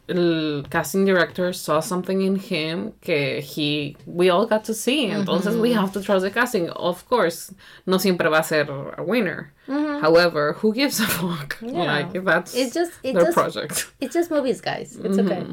el 0.09 0.65
casting 0.69 1.05
director 1.05 1.53
saw 1.53 1.79
something 1.79 2.19
in 2.19 2.35
him 2.35 2.91
que 2.99 3.39
he 3.39 3.95
we 4.05 4.29
all 4.29 4.45
got 4.45 4.63
to 4.65 4.73
see 4.73 5.05
entonces 5.05 5.55
we 5.55 5.71
have 5.71 5.93
to 5.93 6.01
trust 6.01 6.23
the 6.23 6.31
casting 6.31 6.67
of 6.71 7.07
course 7.07 7.53
no 7.85 7.97
siempre 7.99 8.27
va 8.27 8.39
a 8.39 8.43
ser 8.43 8.65
a 8.97 9.03
winner 9.03 9.53
however 10.01 10.53
who 10.53 10.73
gives 10.73 10.99
a 10.99 11.05
fuck 11.05 11.57
yeah. 11.61 11.83
like 11.83 12.23
that's 12.25 12.55
it's 12.55 12.73
just 12.73 12.93
it's 13.03 13.13
their 13.13 13.25
just, 13.25 13.35
project 13.35 13.91
it's 14.01 14.15
just 14.15 14.31
movies 14.31 14.61
guys 14.61 14.97
it's 14.97 15.19
okay 15.19 15.45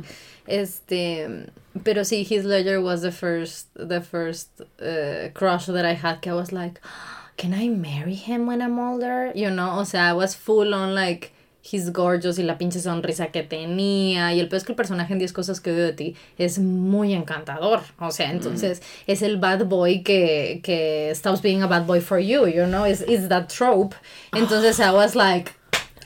este 0.46 1.50
pero 1.84 2.04
sí 2.04 2.24
Heath 2.24 2.44
Ledger 2.44 2.80
was 2.80 3.02
the 3.02 3.12
first 3.12 3.68
the 3.74 4.00
first 4.00 4.60
uh, 4.80 5.28
crush 5.34 5.66
that 5.66 5.84
I 5.84 5.94
had 5.94 6.20
que 6.20 6.30
I 6.30 6.34
was 6.34 6.52
like 6.52 6.80
can 7.36 7.52
I 7.52 7.68
marry 7.68 8.14
him 8.14 8.46
when 8.46 8.62
I'm 8.62 8.78
older 8.78 9.32
you 9.34 9.50
know 9.50 9.78
o 9.78 9.84
sea 9.84 10.10
I 10.10 10.12
was 10.12 10.34
full 10.34 10.74
on 10.74 10.94
like 10.94 11.32
He's 11.68 11.90
gorgeous 11.90 12.38
y 12.38 12.44
la 12.44 12.58
pinche 12.58 12.78
sonrisa 12.78 13.32
que 13.32 13.42
tenía. 13.42 14.32
Y 14.34 14.40
el 14.40 14.48
peor 14.48 14.58
es 14.58 14.64
que 14.64 14.72
el 14.72 14.76
personaje 14.76 15.12
en 15.12 15.18
10 15.18 15.32
cosas 15.32 15.60
que 15.60 15.72
odio 15.72 15.84
de 15.84 15.92
ti 15.92 16.16
es 16.38 16.58
muy 16.58 17.12
encantador. 17.12 17.80
O 17.98 18.12
sea, 18.12 18.30
entonces 18.30 18.80
mm. 18.80 19.10
es 19.10 19.22
el 19.22 19.36
bad 19.38 19.66
boy 19.66 20.02
que, 20.02 20.60
que 20.62 21.12
stops 21.14 21.42
being 21.42 21.62
a 21.62 21.66
bad 21.66 21.86
boy 21.86 22.00
for 22.00 22.20
you, 22.20 22.46
you 22.46 22.66
know? 22.66 22.84
It's, 22.84 23.00
it's 23.00 23.28
that 23.28 23.48
trope. 23.48 23.96
Entonces 24.32 24.78
I 24.78 24.92
was 24.92 25.16
like, 25.16 25.54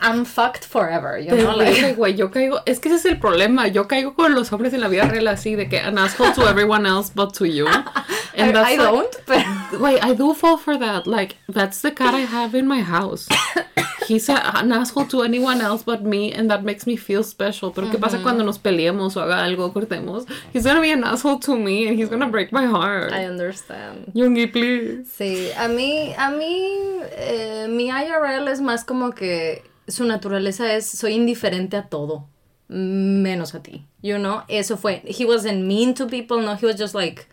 I'm 0.01 0.25
fucked 0.25 0.65
forever, 0.65 1.19
you 1.19 1.31
know? 1.37 1.57
Like, 1.57 1.97
güey, 1.97 2.17
yo 2.17 2.29
caigo, 2.31 2.61
es 2.67 2.79
que 2.79 2.91
ese 2.91 2.97
es 2.97 3.05
el 3.05 3.19
problema, 3.19 3.69
yo 3.69 3.85
caigo 3.85 4.15
con 4.15 4.35
los 4.35 4.51
hombres 4.53 4.73
en 4.73 4.81
la 4.81 4.89
vida 4.89 5.05
real 5.05 5.29
así, 5.29 5.57
de 5.57 5.69
que 5.69 5.79
an 5.79 5.99
asshole 5.99 6.33
to 6.33 6.49
everyone 6.49 6.87
else 6.87 7.11
but 7.11 7.35
to 7.35 7.47
you. 7.47 7.67
And 8.35 8.57
I, 8.57 8.73
I 8.73 8.77
don't, 8.77 9.15
but... 9.27 9.81
Wait, 9.81 10.03
I 10.03 10.15
do 10.15 10.35
fall 10.35 10.57
for 10.57 10.79
that, 10.79 11.07
like, 11.07 11.37
that's 11.49 11.83
the 11.83 11.91
cat 11.91 12.15
I 12.15 12.21
have 12.21 12.55
in 12.55 12.67
my 12.67 12.81
house. 12.81 13.29
he's 14.11 14.29
a, 14.29 14.59
an 14.59 14.73
asshole 14.73 15.07
to 15.07 15.23
anyone 15.23 15.61
else 15.61 15.83
but 15.85 16.03
me 16.03 16.33
and 16.33 16.51
that 16.51 16.65
makes 16.65 16.87
me 16.87 16.97
feel 16.97 17.23
special. 17.23 17.71
Pero 17.71 17.89
¿qué 17.91 17.99
pasa 17.99 18.19
cuando 18.23 18.45
nos 18.45 18.59
peleemos 18.59 19.17
o 19.17 19.23
haga 19.23 19.45
algo, 19.45 19.73
cortemos? 19.73 20.27
He's 20.53 20.65
gonna 20.65 20.81
be 20.81 20.91
an 20.91 21.05
asshole 21.05 21.39
to 21.41 21.57
me 21.57 21.87
and 21.89 21.99
he's 21.99 22.09
gonna 22.09 22.29
break 22.29 22.53
my 22.53 22.67
heart. 22.67 23.13
I 23.13 23.27
understand. 23.27 24.13
Yungi, 24.15 24.53
please. 24.53 25.07
Sí, 25.07 25.51
a 25.57 25.69
mí, 25.69 26.15
a 26.19 26.31
mí, 26.31 27.01
eh, 27.13 27.67
mi 27.69 27.89
IRL 27.91 28.49
es 28.49 28.61
más 28.61 28.85
como 28.85 29.13
que 29.13 29.63
su 29.91 30.05
naturaleza 30.05 30.75
es, 30.75 30.87
soy 30.87 31.15
indiferente 31.15 31.77
a 31.77 31.89
todo, 31.89 32.27
menos 32.69 33.55
a 33.55 33.63
ti, 33.63 33.87
you 34.03 34.17
know? 34.17 34.43
Eso 34.49 34.77
fue, 34.77 35.03
he 35.05 35.25
wasn't 35.25 35.65
mean 35.65 35.95
to 35.95 36.07
people, 36.07 36.41
no, 36.41 36.57
he 36.57 36.67
was 36.67 36.77
just 36.77 36.95
like, 36.95 37.27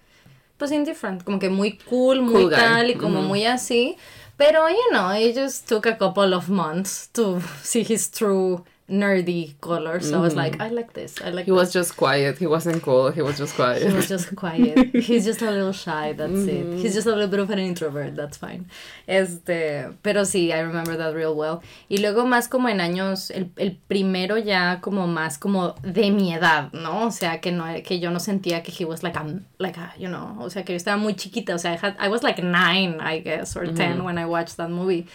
pues 0.58 0.72
indifferent, 0.72 1.24
como 1.24 1.40
que 1.40 1.50
muy 1.50 1.78
cool, 1.90 2.22
muy 2.22 2.50
tal 2.50 2.90
y 2.90 2.96
como 2.96 3.22
muy 3.22 3.46
así. 3.46 3.98
Pero, 4.38 4.68
you 4.70 4.92
know, 4.92 5.12
it 5.14 5.36
just 5.36 5.68
took 5.68 5.88
a 5.88 5.98
couple 5.98 6.34
of 6.34 6.48
months 6.48 7.08
to 7.14 7.42
see 7.64 7.84
his 7.84 8.10
true 8.10 8.64
nerdy 8.90 9.60
colors. 9.60 10.10
So 10.10 10.18
I 10.18 10.22
was 10.22 10.36
like, 10.36 10.54
mm-hmm. 10.54 10.62
I 10.62 10.70
like 10.70 10.94
this. 10.94 11.22
I 11.22 11.30
like. 11.30 11.46
He 11.46 11.52
was 11.52 11.74
just 11.74 11.98
quiet. 11.98 12.38
He 12.38 12.48
wasn't 12.48 12.82
cool. 12.82 13.12
He 13.12 13.22
was 13.22 13.38
just 13.38 13.56
quiet. 13.56 13.84
He 13.84 13.94
was 13.94 14.08
just 14.08 14.36
quiet. 14.36 14.96
He's 14.96 15.26
just 15.26 15.42
a 15.42 15.52
little 15.52 15.74
shy. 15.74 16.14
That's 16.14 16.32
mm-hmm. 16.32 16.74
it. 16.74 16.80
He's 16.80 16.94
just 16.94 17.08
a 17.08 17.12
little 17.12 17.28
bit 17.28 17.40
of 17.40 17.50
an 17.50 17.60
introvert. 17.60 18.16
That's 18.16 18.38
fine. 18.38 18.68
Este, 19.08 19.94
pero 20.04 20.24
sí, 20.24 20.54
I 20.54 20.60
remember 20.60 20.96
that 20.98 21.14
real 21.14 21.36
well. 21.36 21.62
Y 21.90 21.98
luego 21.98 22.26
más 22.26 22.48
como 22.48 22.70
en 22.70 22.80
años, 22.80 23.30
el, 23.32 23.52
el 23.58 23.78
primero 23.90 24.38
ya 24.38 24.80
como 24.82 25.08
más 25.08 25.38
como 25.38 25.76
de 25.82 26.12
mi 26.12 26.34
edad, 26.34 26.72
¿no? 26.74 27.08
O 27.08 27.12
sea 27.12 27.40
que 27.42 27.52
no, 27.52 27.66
que 27.84 28.00
yo 28.00 28.10
no 28.10 28.20
sentía 28.20 28.64
que 28.64 28.72
he 28.72 28.86
was 28.86 29.04
like 29.04 29.18
a, 29.18 29.26
like 29.60 29.78
a, 29.78 29.94
you 29.98 30.08
know, 30.08 30.38
o 30.40 30.50
sea 30.50 30.64
que 30.64 30.74
yo 30.74 30.78
estaba 30.78 30.98
muy 30.98 31.14
chiquita. 31.14 31.54
O 31.56 31.58
sea, 31.58 31.74
I, 31.74 31.78
had, 31.78 31.96
I 32.00 32.08
was 32.08 32.24
like 32.24 32.42
nine, 32.42 33.00
I 33.02 33.20
guess, 33.20 33.56
or 33.56 33.66
mm-hmm. 33.66 33.76
ten 33.76 34.04
when 34.04 34.18
I 34.18 34.26
watched 34.26 34.58
that 34.58 34.70
movie. 34.70 35.08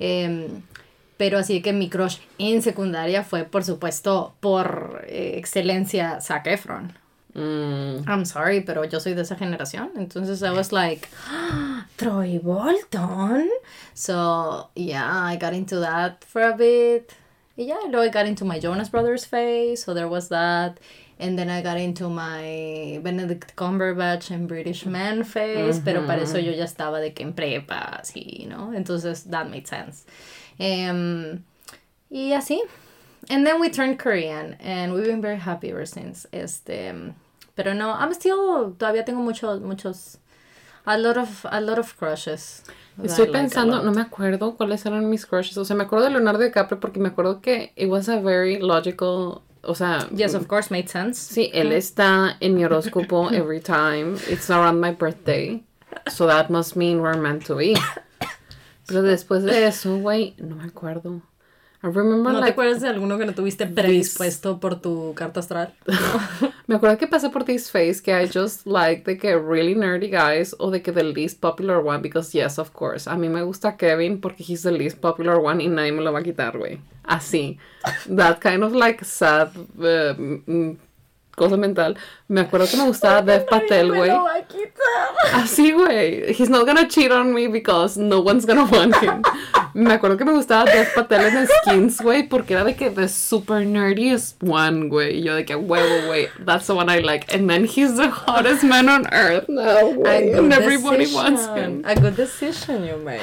Um, 0.00 0.62
pero 1.18 1.38
así 1.38 1.60
que 1.60 1.72
mi 1.74 1.90
crush 1.90 2.18
en 2.38 2.62
secundaria 2.62 3.24
fue, 3.24 3.44
por 3.44 3.64
supuesto, 3.64 4.34
por 4.40 5.04
eh, 5.08 5.34
excelencia, 5.36 6.20
Zac 6.20 6.46
Efron. 6.46 6.94
Mm. 7.34 8.08
I'm 8.08 8.24
sorry, 8.24 8.62
pero 8.62 8.84
yo 8.84 9.00
soy 9.00 9.14
de 9.14 9.22
esa 9.22 9.36
generación. 9.36 9.90
Entonces 9.96 10.42
I 10.42 10.50
was 10.50 10.72
like, 10.72 11.08
Troy 11.96 12.40
Bolton. 12.42 13.50
So 13.94 14.70
yeah, 14.74 15.24
I 15.24 15.36
got 15.36 15.52
into 15.52 15.80
that 15.80 16.24
for 16.24 16.42
a 16.42 16.56
bit. 16.56 17.12
Yeah, 17.56 17.80
luego 17.90 18.02
I 18.02 18.08
got 18.08 18.26
into 18.26 18.44
my 18.44 18.60
Jonas 18.60 18.88
Brothers 18.88 19.24
phase. 19.24 19.82
So 19.82 19.94
there 19.94 20.08
was 20.08 20.28
that. 20.28 20.78
And 21.20 21.36
then 21.36 21.50
I 21.50 21.62
got 21.62 21.76
into 21.78 22.08
my 22.08 23.00
Benedict 23.02 23.56
Cumberbatch 23.56 24.30
and 24.30 24.46
British 24.46 24.86
Man 24.86 25.24
phase. 25.24 25.80
Pero 25.84 26.06
para 26.06 26.22
eso 26.22 26.38
yo 26.38 26.52
ya 26.52 26.64
estaba 26.64 27.00
de 27.00 27.12
que 27.12 27.24
en 27.24 27.32
prepa, 27.32 28.00
así, 28.00 28.46
¿no? 28.48 28.72
Entonces 28.72 29.24
that 29.30 29.50
made 29.50 29.66
sense. 29.66 30.04
Um, 30.58 31.44
y 32.10 32.32
así. 32.32 32.60
And 33.30 33.46
then 33.46 33.60
we 33.60 33.68
turned 33.70 33.98
Korean. 33.98 34.56
And 34.60 34.94
we've 34.94 35.04
been 35.04 35.22
very 35.22 35.38
happy 35.38 35.70
ever 35.70 35.86
since. 35.86 36.26
Este. 36.32 37.14
Pero 37.58 37.74
no, 37.74 37.90
I'm 37.90 38.14
still, 38.14 38.76
todavía 38.78 39.04
tengo 39.04 39.20
muchos, 39.20 39.60
muchos, 39.60 40.18
a 40.86 40.96
lot 40.96 41.16
of, 41.16 41.44
a 41.50 41.60
lot 41.60 41.78
of 41.78 41.96
crushes. 41.98 42.62
Estoy 43.02 43.32
pensando, 43.32 43.82
no 43.82 43.90
me 43.90 44.02
acuerdo 44.02 44.56
cuáles 44.56 44.86
eran 44.86 45.10
mis 45.10 45.26
crushes. 45.26 45.58
O 45.58 45.64
sea, 45.64 45.74
me 45.76 45.82
acuerdo 45.82 46.04
de 46.04 46.10
Leonardo 46.10 46.38
DiCaprio 46.38 46.78
porque 46.78 47.00
me 47.00 47.08
acuerdo 47.08 47.42
que 47.42 47.72
it 47.74 47.88
was 47.88 48.08
a 48.08 48.20
very 48.20 48.60
logical, 48.60 49.42
o 49.64 49.74
sea... 49.74 50.08
Yes, 50.14 50.34
of 50.34 50.46
course, 50.46 50.70
made 50.70 50.88
sense. 50.88 51.18
Sí, 51.18 51.50
él 51.52 51.72
está 51.72 52.36
en 52.40 52.54
mi 52.54 52.62
horóscopo 52.62 53.32
every 53.32 53.60
time. 53.60 54.16
It's 54.28 54.48
around 54.50 54.80
my 54.80 54.92
birthday. 54.92 55.60
So 56.08 56.28
that 56.28 56.50
must 56.50 56.76
mean 56.76 57.00
we're 57.00 57.16
meant 57.16 57.44
to 57.46 57.56
be. 57.56 57.76
Pero 58.88 59.02
después 59.02 59.42
de 59.42 59.66
eso, 59.66 59.98
güey, 59.98 60.34
no 60.38 60.56
me 60.56 60.64
acuerdo. 60.64 61.20
I 61.80 61.86
remember, 61.86 62.32
¿No 62.32 62.42
te 62.42 62.50
acuerdas 62.50 62.80
de 62.80 62.88
alguno 62.88 63.18
que 63.18 63.26
no 63.26 63.34
tuviste 63.34 63.64
predispuesto 63.66 64.58
por 64.58 64.80
tu 64.80 65.14
carta 65.14 65.38
astral? 65.38 65.74
Me 66.66 66.74
acuerdo 66.74 66.98
que 66.98 67.06
pasé 67.06 67.30
por 67.30 67.44
this 67.44 67.70
phase 67.70 68.02
que 68.02 68.10
I 68.10 68.26
just 68.26 68.66
like 68.66 69.04
de 69.04 69.16
que 69.16 69.36
really 69.36 69.76
nerdy 69.76 70.10
guys 70.10 70.56
o 70.58 70.72
de 70.72 70.82
que 70.82 70.90
the 70.90 71.04
least 71.04 71.40
popular 71.40 71.78
one 71.78 72.00
because 72.02 72.36
yes, 72.36 72.58
of 72.58 72.72
course. 72.72 73.08
A 73.08 73.16
mí 73.16 73.28
me 73.28 73.42
gusta 73.42 73.76
Kevin 73.76 74.20
porque 74.20 74.42
he's 74.42 74.62
the 74.62 74.72
least 74.72 74.98
popular 74.98 75.36
one 75.36 75.62
y 75.62 75.68
nadie 75.68 75.92
me 75.92 76.02
lo 76.02 76.12
va 76.12 76.18
a 76.18 76.22
quitar, 76.22 76.58
güey. 76.58 76.80
Así. 77.04 77.58
That 78.08 78.40
kind 78.40 78.64
of 78.64 78.72
like 78.74 79.04
sad 79.04 79.50
uh, 79.56 80.76
cosa 81.38 81.56
mental. 81.56 81.96
Me 82.28 82.42
acuerdo 82.42 82.68
que 82.68 82.76
me 82.76 82.84
gustaba 82.84 83.22
Dev 83.22 83.46
Patel, 83.46 83.94
güey. 83.94 84.10
Así, 85.32 85.72
güey. 85.72 86.34
He's 86.38 86.50
not 86.50 86.66
gonna 86.66 86.86
cheat 86.88 87.10
on 87.10 87.32
me 87.32 87.48
because 87.48 87.96
no 87.96 88.20
one's 88.20 88.44
gonna 88.44 88.64
want 88.64 88.94
him. 88.96 89.22
me 89.74 89.94
acuerdo 89.94 90.18
que 90.18 90.24
me 90.24 90.32
gustaba 90.32 90.66
Dev 90.66 90.92
Patel 90.94 91.26
en 91.26 91.46
Skins, 91.46 92.00
güey, 92.00 92.28
porque 92.28 92.52
era 92.52 92.64
de 92.64 92.74
que 92.74 92.90
the 92.90 93.08
super 93.08 93.64
nerdiest 93.64 94.42
one, 94.42 94.88
güey. 94.88 95.22
Yo 95.22 95.34
de 95.34 95.44
que, 95.44 95.54
huevo, 95.54 96.06
güey, 96.06 96.28
that's 96.44 96.66
the 96.66 96.74
one 96.74 96.90
I 96.90 97.00
like. 97.00 97.32
And 97.34 97.48
then 97.48 97.64
he's 97.64 97.96
the 97.96 98.10
hottest 98.10 98.64
man 98.64 98.88
on 98.88 99.06
earth. 99.12 99.48
No, 99.48 99.94
güey. 99.94 100.36
And 100.36 100.52
everybody 100.52 101.04
decision. 101.04 101.22
wants 101.22 101.46
him. 101.46 101.82
A 101.86 101.94
good 101.94 102.16
decision 102.16 102.84
you 102.84 102.96
made. 102.98 103.22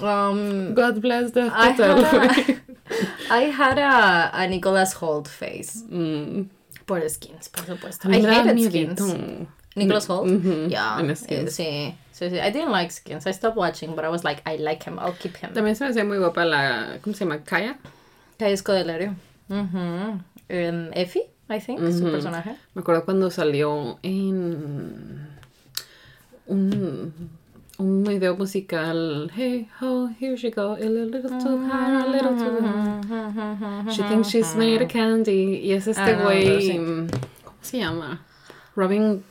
Um, 0.00 0.74
God 0.74 1.00
bless 1.00 1.30
Patel, 1.30 2.02
güey. 2.02 2.60
I 3.30 3.42
had 3.50 3.78
a, 3.78 4.30
a 4.32 4.48
Nicholas 4.48 4.92
Holt 4.94 5.28
face. 5.28 5.82
Mm. 5.90 6.48
Por 6.86 7.08
skins, 7.10 7.48
por 7.48 7.66
supuesto. 7.66 8.08
I 8.08 8.22
hated 8.24 8.58
skins. 8.70 9.00
Nicholas 9.74 10.08
Holt? 10.08 10.26
Mm 10.26 10.68
Yeah. 10.70 11.00
Eh, 11.28 11.46
sí. 11.48 11.94
Sí, 12.12 12.30
sí. 12.30 12.38
I 12.38 12.50
didn't 12.50 12.70
like 12.72 12.90
skins. 12.90 13.26
I 13.26 13.32
stopped 13.32 13.56
watching, 13.58 13.94
but 13.94 14.04
I 14.04 14.08
was 14.08 14.24
like, 14.24 14.40
I 14.46 14.56
like 14.56 14.82
him. 14.84 14.98
I'll 14.98 15.12
keep 15.12 15.36
him. 15.36 15.52
También 15.52 15.76
se 15.76 15.84
me 15.84 15.90
hacía 15.90 16.04
muy 16.04 16.18
guapa 16.18 16.44
la. 16.44 16.98
¿Cómo 17.02 17.14
se 17.14 17.24
llama? 17.24 17.44
Kaya. 17.44 17.76
Kaya 18.38 18.54
Escodelario. 18.54 19.14
Uh 19.50 20.18
Effie, 20.48 21.28
I 21.50 21.58
think, 21.60 21.80
su 21.92 22.10
personaje. 22.10 22.56
Me 22.74 22.80
acuerdo 22.80 23.04
cuando 23.04 23.30
salió 23.30 23.98
en. 24.02 25.28
Un 26.46 27.30
un 27.78 28.04
video 28.04 28.36
musical. 28.36 29.28
Hey, 29.34 29.68
ho, 29.80 30.06
here 30.06 30.36
she 30.36 30.50
go, 30.50 30.74
a 30.74 30.88
little 30.88 31.40
too 31.40 31.66
high, 31.66 32.04
a 32.04 32.08
little 32.08 32.36
too 32.36 32.60
high. 32.60 33.92
She 33.92 34.02
thinks 34.02 34.28
she's 34.28 34.54
made 34.54 34.82
of 34.82 34.88
candy. 34.88 35.60
Y 35.64 35.72
es 35.72 35.86
este 35.86 35.98
ah, 35.98 36.22
güey. 36.22 36.76
¿Cómo 37.44 37.62
se 37.62 37.78
llama? 37.78 38.20
Robin. 38.74 39.22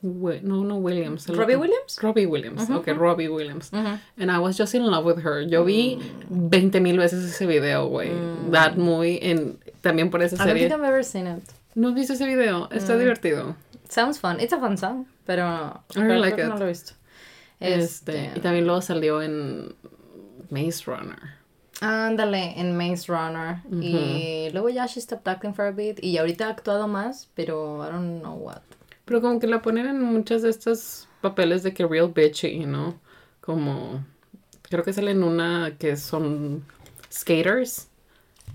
No, 0.00 0.62
no 0.62 0.76
Williams. 0.76 1.28
Robbie 1.28 1.56
Williams? 1.56 1.98
Robbie 2.00 2.26
Williams. 2.26 2.70
Okay, 2.70 2.92
Robbie 2.92 3.28
Williams. 3.28 3.70
And 3.72 4.30
I 4.30 4.38
was 4.38 4.56
just 4.56 4.74
in 4.74 4.84
love 4.84 5.04
with 5.04 5.22
her. 5.22 5.40
Yo 5.40 5.64
vi 5.64 5.98
20 6.28 6.80
mil 6.80 6.96
veces 6.96 7.24
ese 7.24 7.46
video, 7.46 7.88
güey. 7.88 8.10
Mm. 8.10 8.52
That 8.52 8.78
movie. 8.78 9.18
En, 9.20 9.58
también 9.82 10.10
por 10.10 10.22
esa 10.22 10.36
serie. 10.36 10.66
I 10.66 10.68
don't 10.68 10.70
think 10.70 10.72
I've 10.72 10.88
ever 10.88 11.02
seen 11.02 11.26
it. 11.26 11.42
¿No 11.74 11.92
viste 11.92 12.12
ese 12.12 12.26
video? 12.26 12.68
Está 12.70 12.94
mm. 12.94 13.00
divertido. 13.00 13.56
Sounds 13.88 14.18
fun. 14.18 14.38
It's 14.38 14.52
a 14.52 14.58
fun 14.58 14.76
song, 14.76 15.06
pero 15.26 15.44
I 15.96 16.00
really 16.00 16.20
like 16.20 16.38
it. 16.38 16.46
no 16.46 16.56
lo 16.56 16.66
he 16.66 16.68
visto. 16.68 16.97
Este, 17.60 18.26
este, 18.26 18.38
y 18.38 18.40
también 18.40 18.66
luego 18.66 18.80
salió 18.80 19.22
en 19.22 19.74
Maze 20.50 20.84
Runner. 20.86 21.38
Ándale, 21.80 22.58
en 22.58 22.76
Maze 22.76 23.06
Runner. 23.12 23.58
Y 23.70 24.50
luego 24.52 24.68
ya 24.68 24.86
she 24.86 25.00
stopped 25.00 25.28
acting 25.28 25.54
for 25.54 25.66
a 25.66 25.70
bit. 25.70 26.02
Y 26.02 26.18
ahorita 26.18 26.46
ha 26.46 26.50
actuado 26.50 26.88
más, 26.88 27.28
pero 27.34 27.84
I 27.86 27.92
don't 27.92 28.20
know 28.20 28.34
what. 28.34 28.62
Pero 29.04 29.20
como 29.20 29.38
que 29.38 29.46
la 29.46 29.62
ponen 29.62 29.86
en 29.86 30.02
muchos 30.02 30.42
de 30.42 30.50
estos 30.50 31.08
papeles 31.20 31.62
de 31.62 31.72
que 31.72 31.86
real 31.86 32.08
bitchy, 32.08 32.66
¿no? 32.66 32.98
Como. 33.40 34.04
Creo 34.68 34.84
que 34.84 34.92
sale 34.92 35.12
en 35.12 35.22
una 35.22 35.76
que 35.78 35.96
son 35.96 36.64
skaters. 37.10 37.88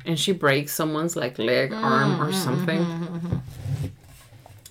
And 0.06 0.18
she 0.18 0.34
breaks 0.34 0.74
someone's 0.74 1.16
like 1.16 1.42
leg, 1.42 1.72
arm, 1.74 2.20
or 2.20 2.34
something. 2.34 2.86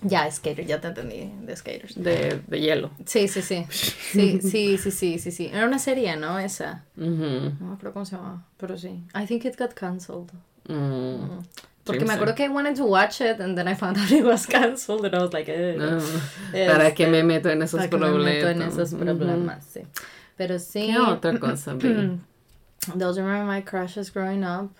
Ya, 0.03 0.29
skater, 0.29 0.65
ya 0.65 0.79
te 0.79 0.87
entendí, 0.89 1.31
de 1.41 1.55
skaters. 1.55 1.95
De, 1.95 2.41
de 2.47 2.59
hielo. 2.59 2.91
Sí, 3.05 3.27
sí, 3.27 3.41
sí. 3.41 3.65
Sí, 3.69 4.39
sí, 4.41 4.77
sí, 4.77 4.91
sí, 4.91 5.19
sí, 5.19 5.31
sí. 5.31 5.49
Era 5.53 5.65
una 5.65 5.79
serie, 5.79 6.15
¿no? 6.15 6.39
Esa. 6.39 6.83
No 6.95 7.07
me 7.07 7.73
acuerdo 7.73 7.93
cómo 7.93 8.05
se 8.05 8.15
llama, 8.15 8.45
pero 8.57 8.77
sí. 8.77 9.03
I 9.15 9.25
think 9.25 9.45
it 9.45 9.57
got 9.57 9.73
cancelled. 9.73 10.31
Mm. 10.67 11.39
Porque 11.83 12.05
me 12.05 12.13
acuerdo 12.13 12.33
que 12.33 12.45
I 12.45 12.49
wanted 12.49 12.75
to 12.77 12.85
watch 12.85 13.19
it 13.19 13.41
and 13.41 13.57
then 13.57 13.67
I 13.67 13.75
found 13.75 13.97
out 13.97 14.09
it 14.11 14.23
was 14.23 14.45
cancelled 14.45 15.05
and 15.05 15.15
I 15.15 15.19
was 15.19 15.33
like, 15.33 15.49
eh, 15.49 15.75
no. 15.77 15.99
¿Para 16.51 16.93
qué 16.93 17.07
me 17.07 17.23
meto 17.23 17.49
en 17.49 17.61
esos 17.61 17.79
para 17.79 17.89
problemas? 17.89 18.23
me 18.23 18.33
meto 18.33 18.49
en 18.49 18.61
esos 18.61 18.93
problemas, 18.93 19.65
sí. 19.65 19.81
Pero 20.37 20.59
sí. 20.59 20.87
¿Qué 20.87 20.97
otra 20.97 21.37
cosa, 21.39 21.75
Those 22.95 23.17
are 23.17 23.45
my 23.45 23.61
crushes 23.61 24.09
growing 24.09 24.43
up. 24.43 24.71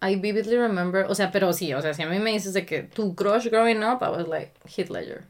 I 0.00 0.14
vividly 0.16 0.56
remember, 0.56 1.06
o 1.08 1.14
sea, 1.14 1.30
pero 1.32 1.52
sí, 1.52 1.74
o 1.74 1.82
sea, 1.82 1.92
si 1.92 2.02
a 2.02 2.08
mí 2.08 2.18
me 2.18 2.30
dices 2.30 2.52
de 2.52 2.64
que 2.64 2.82
tu 2.82 3.14
crush 3.14 3.48
growing 3.48 3.82
up, 3.82 4.02
I 4.02 4.10
was 4.10 4.28
like, 4.28 4.52
Heath 4.64 4.90
Ledger. 4.90 5.24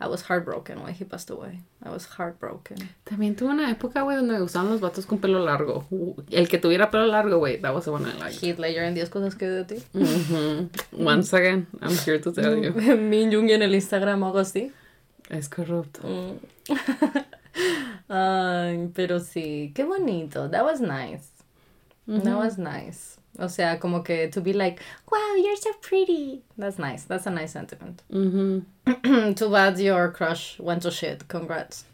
I 0.00 0.06
was 0.06 0.22
heartbroken 0.22 0.80
when 0.82 0.94
he 0.94 1.04
passed 1.04 1.28
away. 1.28 1.60
I 1.84 1.88
was 1.90 2.06
heartbroken. 2.06 2.78
También 3.04 3.34
tuve 3.34 3.50
una 3.50 3.68
época, 3.68 4.02
güey, 4.02 4.16
donde 4.16 4.32
me 4.32 4.40
gustaban 4.40 4.70
los 4.70 4.80
vatos 4.80 5.06
con 5.06 5.18
pelo 5.18 5.44
largo. 5.44 5.86
El 6.30 6.48
que 6.48 6.58
tuviera 6.58 6.88
pelo 6.90 7.06
largo, 7.06 7.38
güey, 7.38 7.60
that 7.60 7.74
was 7.74 7.84
the 7.84 7.90
one 7.90 8.06
I 8.06 8.12
liked. 8.12 8.40
Heath 8.40 8.58
Ledger 8.58 8.84
en 8.84 8.94
10 8.94 9.10
cosas 9.10 9.34
que 9.34 9.48
de 9.48 9.64
ti. 9.64 9.82
Once 10.92 11.32
again, 11.34 11.66
I'm 11.82 11.96
here 12.06 12.20
to 12.20 12.32
tell 12.32 12.56
you. 12.56 12.72
Min 12.96 13.32
Jung 13.32 13.50
en 13.50 13.62
el 13.62 13.74
Instagram 13.74 14.22
algo 14.22 14.38
así. 14.38 14.72
Es 15.30 15.48
corrupto. 15.48 16.06
Mm. 16.06 16.38
Ay, 18.08 18.90
pero 18.94 19.18
sí, 19.18 19.72
qué 19.74 19.82
bonito. 19.82 20.48
That 20.48 20.64
was 20.64 20.80
nice. 20.80 21.28
That 22.06 22.36
was 22.36 22.56
nice. 22.56 23.17
O 23.38 23.48
sea, 23.48 23.78
como 23.78 24.02
que 24.02 24.28
to 24.28 24.40
be 24.40 24.52
like, 24.52 24.80
wow, 25.10 25.34
you're 25.36 25.56
so 25.56 25.72
pretty. 25.80 26.42
That's 26.56 26.78
nice. 26.78 27.04
That's 27.04 27.26
a 27.26 27.30
nice 27.30 27.52
sentiment. 27.52 28.02
Mm-hmm. 28.12 29.32
Too 29.34 29.50
bad 29.50 29.78
your 29.78 30.10
crush 30.10 30.58
went 30.58 30.82
to 30.82 30.90
shit. 30.90 31.28
Congrats. 31.28 31.84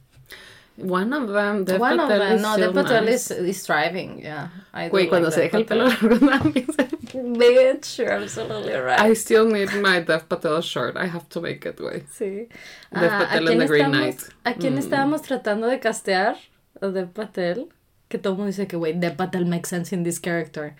One 0.76 1.12
of 1.12 1.28
them, 1.28 1.64
One 1.78 1.98
Patel 1.98 2.22
of 2.22 2.28
them, 2.28 2.42
no, 2.42 2.56
Dev 2.56 2.74
Patel 2.74 3.04
nice. 3.04 3.30
is, 3.30 3.38
is 3.38 3.62
thriving, 3.64 4.20
yeah. 4.20 4.48
I 4.72 4.88
Wait, 4.88 5.08
cuando 5.08 5.28
like 5.28 5.34
se 5.34 5.42
deja 5.42 5.58
el 5.58 5.64
pelo 5.64 5.84
largo 5.84 6.50
Bitch, 6.50 7.98
you're 7.98 8.10
absolutely 8.10 8.74
right. 8.74 8.98
I 8.98 9.12
still 9.14 9.48
need 9.48 9.72
my 9.74 10.00
Dev 10.00 10.28
Patel 10.28 10.60
shirt. 10.62 10.96
I 10.96 11.06
have 11.06 11.28
to 11.28 11.40
make 11.40 11.64
it, 11.64 11.76
güey. 11.76 12.02
Sí. 12.10 12.48
Dev 12.92 13.12
ah, 13.12 13.26
Patel 13.26 13.48
in 13.50 13.58
the 13.58 13.66
Green 13.66 13.92
Knight. 13.92 14.20
¿A 14.44 14.54
quién 14.54 14.74
mm. 14.74 14.78
estábamos 14.78 15.22
tratando 15.22 15.70
de 15.70 15.78
castear? 15.78 16.36
A 16.82 16.88
Dev 16.88 17.12
Patel. 17.12 17.68
Que 18.08 18.18
todo 18.18 18.32
el 18.32 18.38
mundo 18.38 18.48
dice 18.48 18.66
que, 18.66 18.76
güey, 18.76 18.94
Dev 18.94 19.16
Patel 19.16 19.46
makes 19.46 19.68
sense 19.68 19.92
in 19.92 20.02
this 20.02 20.18
character. 20.18 20.74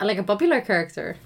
Like 0.00 0.18
a 0.18 0.22
popular 0.22 0.60
character. 0.60 1.16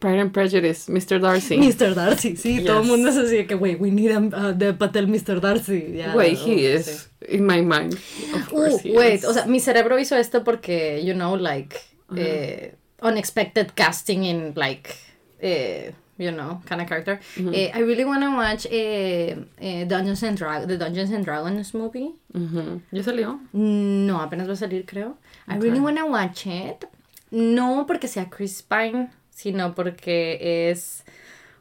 Pride 0.00 0.20
and 0.20 0.32
Prejudice, 0.32 0.88
Mr. 0.88 1.20
Darcy. 1.20 1.56
Mr. 1.58 1.92
Darcy, 1.94 2.36
sí, 2.36 2.64
todo 2.64 2.82
el 2.82 2.86
mundo 2.86 3.10
se 3.10 3.22
decía 3.22 3.46
que, 3.48 3.56
wait, 3.56 3.80
we 3.80 3.90
need 3.90 4.12
a 4.12 4.20
uh, 4.20 4.52
de 4.52 4.72
Patel 4.72 5.08
Mr. 5.08 5.40
Darcy. 5.40 5.94
Yeah, 5.96 6.14
wait, 6.14 6.38
he 6.38 6.66
is 6.66 7.08
sí. 7.20 7.34
in 7.34 7.44
my 7.44 7.62
mind. 7.62 7.94
Of 8.32 8.48
course 8.48 8.84
uh, 8.84 8.92
wait, 8.94 9.14
is. 9.14 9.24
o 9.24 9.32
sea, 9.32 9.46
mi 9.46 9.58
cerebro 9.58 9.98
hizo 9.98 10.16
esto 10.16 10.44
porque, 10.44 11.02
you 11.02 11.14
know, 11.14 11.34
like, 11.34 11.76
uh 12.10 12.14
-huh. 12.14 12.18
eh, 12.20 12.74
unexpected 13.02 13.74
casting 13.74 14.22
in, 14.24 14.52
like, 14.54 14.94
eh, 15.40 15.92
you 16.18 16.30
know, 16.32 16.60
kind 16.66 16.80
of 16.82 16.88
character. 16.88 17.20
Mm 17.36 17.46
-hmm. 17.46 17.54
uh, 17.54 17.78
I 17.78 17.80
really 17.82 18.04
want 18.04 18.22
to 18.22 18.30
watch 18.42 18.66
uh, 18.66 19.30
uh, 19.66 19.84
Dungeons 19.86 20.22
and 20.22 20.36
Dragons, 20.36 20.66
the 20.66 20.76
Dungeons 20.76 21.10
and 21.12 21.24
Dragons 21.24 21.72
movie. 21.72 22.10
Mm 22.34 22.48
-hmm. 22.50 22.80
¿Ya 22.92 23.02
salió? 23.02 23.40
No, 23.52 24.20
apenas 24.20 24.46
va 24.48 24.52
a 24.52 24.56
salir, 24.56 24.84
creo. 24.84 25.16
Okay. 25.46 25.56
I 25.56 25.62
really 25.62 25.80
want 25.80 25.98
to 25.98 26.06
watch 26.06 26.46
it. 26.46 26.86
No 27.30 27.84
porque 27.86 28.08
sea 28.08 28.26
Chris 28.30 28.62
Pine, 28.62 29.10
sino 29.30 29.74
porque 29.74 30.38
es. 30.70 31.04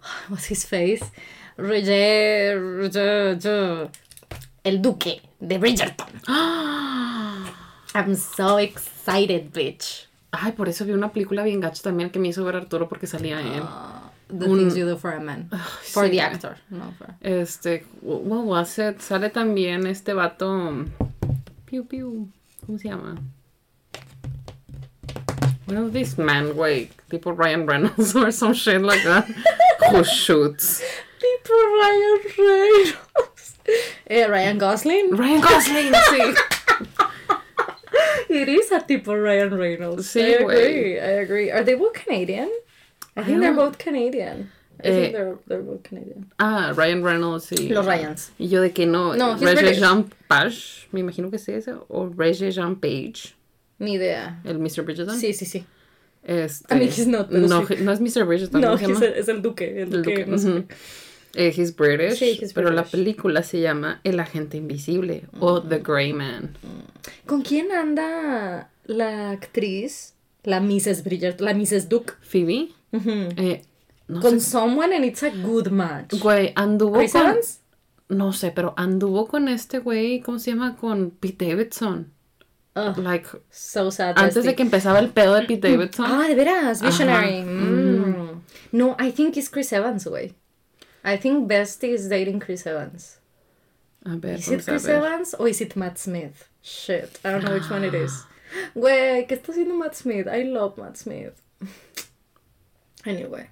What's 0.30 0.50
his 0.52 0.66
face? 0.66 1.06
Roger, 1.58 2.60
Roger, 2.60 3.90
el 4.64 4.82
duque 4.82 5.22
de 5.40 5.58
Bridgerton. 5.58 6.08
I'm 7.96 8.16
so 8.16 8.58
excited, 8.60 9.52
bitch. 9.52 10.08
Ay, 10.32 10.52
por 10.52 10.70
eso 10.70 10.86
vi 10.86 10.92
una 10.92 11.12
película 11.12 11.44
bien 11.44 11.60
gacha 11.60 11.82
también 11.82 12.10
que 12.10 12.20
me 12.20 12.28
hizo 12.28 12.44
ver 12.44 12.58
Arturo 12.58 12.88
porque 12.88 13.08
salía 13.08 13.40
en. 13.40 13.64
Ah, 13.64 14.12
the 14.30 14.46
Things 14.46 14.76
You 14.78 14.86
Do 14.86 14.98
for 14.98 15.12
a 15.12 15.20
Man. 15.22 15.50
for 15.82 16.08
the 16.10 16.20
actor, 16.20 16.58
no 16.70 16.94
for. 16.98 17.16
Este, 17.22 17.84
what 18.02 18.44
was 18.44 18.78
it? 18.80 19.02
Sale 19.02 19.30
también 19.30 19.88
este 19.88 20.14
vato. 20.14 20.88
Piu 21.66 21.84
Piu. 21.86 22.30
¿Cómo 22.66 22.80
se 22.80 22.90
llama? 22.90 23.18
One 25.68 25.78
of 25.78 25.92
these 25.94 26.18
men, 26.18 26.54
güey, 26.54 26.90
tipo 27.10 27.32
Ryan 27.38 27.66
Reynolds 27.66 28.16
or 28.16 28.32
some 28.32 28.54
shit 28.54 28.82
like 28.82 29.04
that, 29.04 29.28
who 29.92 30.04
shoots. 30.06 30.82
Tipo 31.20 31.52
Ryan 31.52 32.20
Reynolds. 32.38 33.58
Eh, 34.10 34.26
Ryan 34.28 34.58
Gosling. 34.58 35.16
Ryan 35.16 35.42
Gosling, 35.42 35.92
sí. 35.94 36.36
It 38.30 38.50
is 38.50 38.72
a 38.72 38.80
tipo 38.82 39.16
Ryan 39.16 39.58
Reynolds. 39.58 40.08
Sí, 40.08 40.22
I 40.22 40.44
agree. 40.44 41.00
I 41.00 41.12
agree. 41.24 41.52
Are 41.52 41.64
they 41.64 41.76
both 41.76 41.94
Canadian? 41.94 42.52
I 43.18 43.24
think 43.24 43.40
they're 43.42 43.54
both 43.54 43.78
Canadian. 43.78 44.52
I 44.80 44.84
think 44.84 45.08
eh, 45.08 45.12
they're, 45.12 45.38
they're 45.48 45.64
both 45.64 45.84
Canadian. 45.84 46.32
Ah, 46.40 46.72
Ryan 46.76 47.04
Reynolds 47.04 47.52
y... 47.52 47.70
Los 47.70 47.86
Ryans. 47.86 48.32
Y 48.38 48.48
yo 48.48 48.62
de 48.62 48.72
que 48.72 48.86
no... 48.86 49.16
No, 49.16 49.36
Regé 49.36 49.74
Jean 49.74 50.06
Page, 50.28 50.88
me 50.92 51.00
imagino 51.00 51.32
que 51.32 51.38
es 51.38 51.50
ese, 51.50 51.74
o 51.88 52.10
Regé 52.16 52.52
Jean 52.52 52.76
Page. 52.76 53.36
Ni 53.80 53.94
idea. 53.94 54.40
¿El 54.44 54.60
Mr. 54.60 54.84
Bridgerton? 54.84 55.18
Sí, 55.18 55.34
sí, 55.34 55.46
sí. 55.46 55.66
Este, 56.24 56.74
I 56.74 56.78
mean, 56.78 56.90
he's 56.90 57.08
not, 57.08 57.32
no, 57.32 57.66
sí. 57.66 57.76
no 57.80 57.92
es 57.92 58.00
Mr. 58.00 58.26
Bridgerton. 58.26 58.62
No, 58.62 58.76
es 58.76 59.28
el 59.28 59.42
duque. 59.42 59.82
El 59.82 59.90
duque, 59.90 60.14
el 60.14 60.26
duque. 60.26 60.26
No 60.28 60.38
sé. 60.38 60.66
Eh, 61.36 61.54
he's 61.56 61.76
British, 61.76 62.18
sí, 62.18 62.40
he's 62.42 62.54
pero 62.54 62.72
la 62.72 62.84
película 62.84 63.44
se 63.44 63.62
llama 63.62 64.02
El 64.04 64.20
agente 64.20 64.58
invisible 64.58 65.26
o 65.40 65.62
The 65.62 65.80
Grey 65.80 66.12
Man. 66.12 66.58
¿Con 67.26 67.44
quién 67.44 67.72
anda 67.72 68.72
la 68.86 69.32
actriz? 69.32 70.16
La 70.44 70.60
Mrs. 70.62 71.04
Bridgerton, 71.04 71.46
la 71.46 71.54
Mrs. 71.54 71.90
Duke. 71.90 72.14
Phoebe. 72.22 72.70
Eh, 72.92 73.64
no 74.08 74.22
con 74.22 74.40
sé. 74.40 74.52
someone 74.52 74.96
and 74.96 75.06
it's 75.06 75.24
a 75.24 75.30
good 75.30 75.70
match. 75.72 76.14
Güey, 76.20 76.54
anduvo 76.56 76.98
Chris 76.98 77.12
con... 77.12 77.22
Evans? 77.22 77.60
No 78.10 78.32
sé, 78.32 78.52
pero 78.52 78.74
anduvo 78.78 79.28
con 79.28 79.50
este 79.50 79.80
güey, 79.80 80.22
¿cómo 80.22 80.40
se 80.40 80.52
llama? 80.52 80.78
Con 80.78 81.12
Pete 81.12 81.50
Davidson. 81.50 82.14
like, 82.98 83.28
so 83.50 83.90
sad. 83.92 84.18
Antes 84.18 84.46
de 84.46 84.56
que 84.56 84.64
empezaba 84.64 85.00
el 85.00 85.10
pedo 85.10 85.34
de 85.36 85.44
Pete 85.44 85.72
Davidson. 85.72 86.06
Ah, 86.08 86.28
de 86.28 86.36
veras, 86.36 86.82
Visionary. 86.82 87.42
Mm. 87.42 88.42
No, 88.72 88.96
I 89.00 89.12
think 89.12 89.36
it's 89.36 89.50
Chris 89.50 89.74
Evans, 89.74 90.06
güey. 90.06 90.34
I 91.04 91.18
think 91.18 91.50
Bestie 91.50 91.94
is 91.94 92.08
dating 92.08 92.40
Chris 92.40 92.66
Evans. 92.66 93.20
A 94.06 94.16
ver, 94.16 94.36
is 94.36 94.48
it 94.50 94.64
Chris 94.66 94.88
Evans 94.88 95.34
or 95.34 95.48
is 95.48 95.60
it 95.60 95.76
Matt 95.76 95.98
Smith? 95.98 96.48
Shit, 96.62 97.20
I 97.26 97.32
don't 97.32 97.44
know 97.44 97.54
which 97.54 97.70
one 97.70 97.84
it 97.84 97.94
is. 97.94 98.26
Güey, 98.76 99.28
¿qué 99.28 99.34
está 99.34 99.52
haciendo 99.52 99.76
Matt 99.78 99.96
Smith? 99.96 100.28
I 100.28 100.44
love 100.44 100.78
Matt 100.78 100.98
Smith. 100.98 101.42
Anyway. 103.06 103.50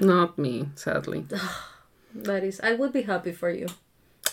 Not 0.00 0.38
me, 0.38 0.68
sadly. 0.74 1.26
that 2.14 2.44
is, 2.44 2.60
I 2.60 2.74
would 2.74 2.92
be 2.92 3.02
happy 3.02 3.32
for 3.32 3.50
you. 3.50 3.66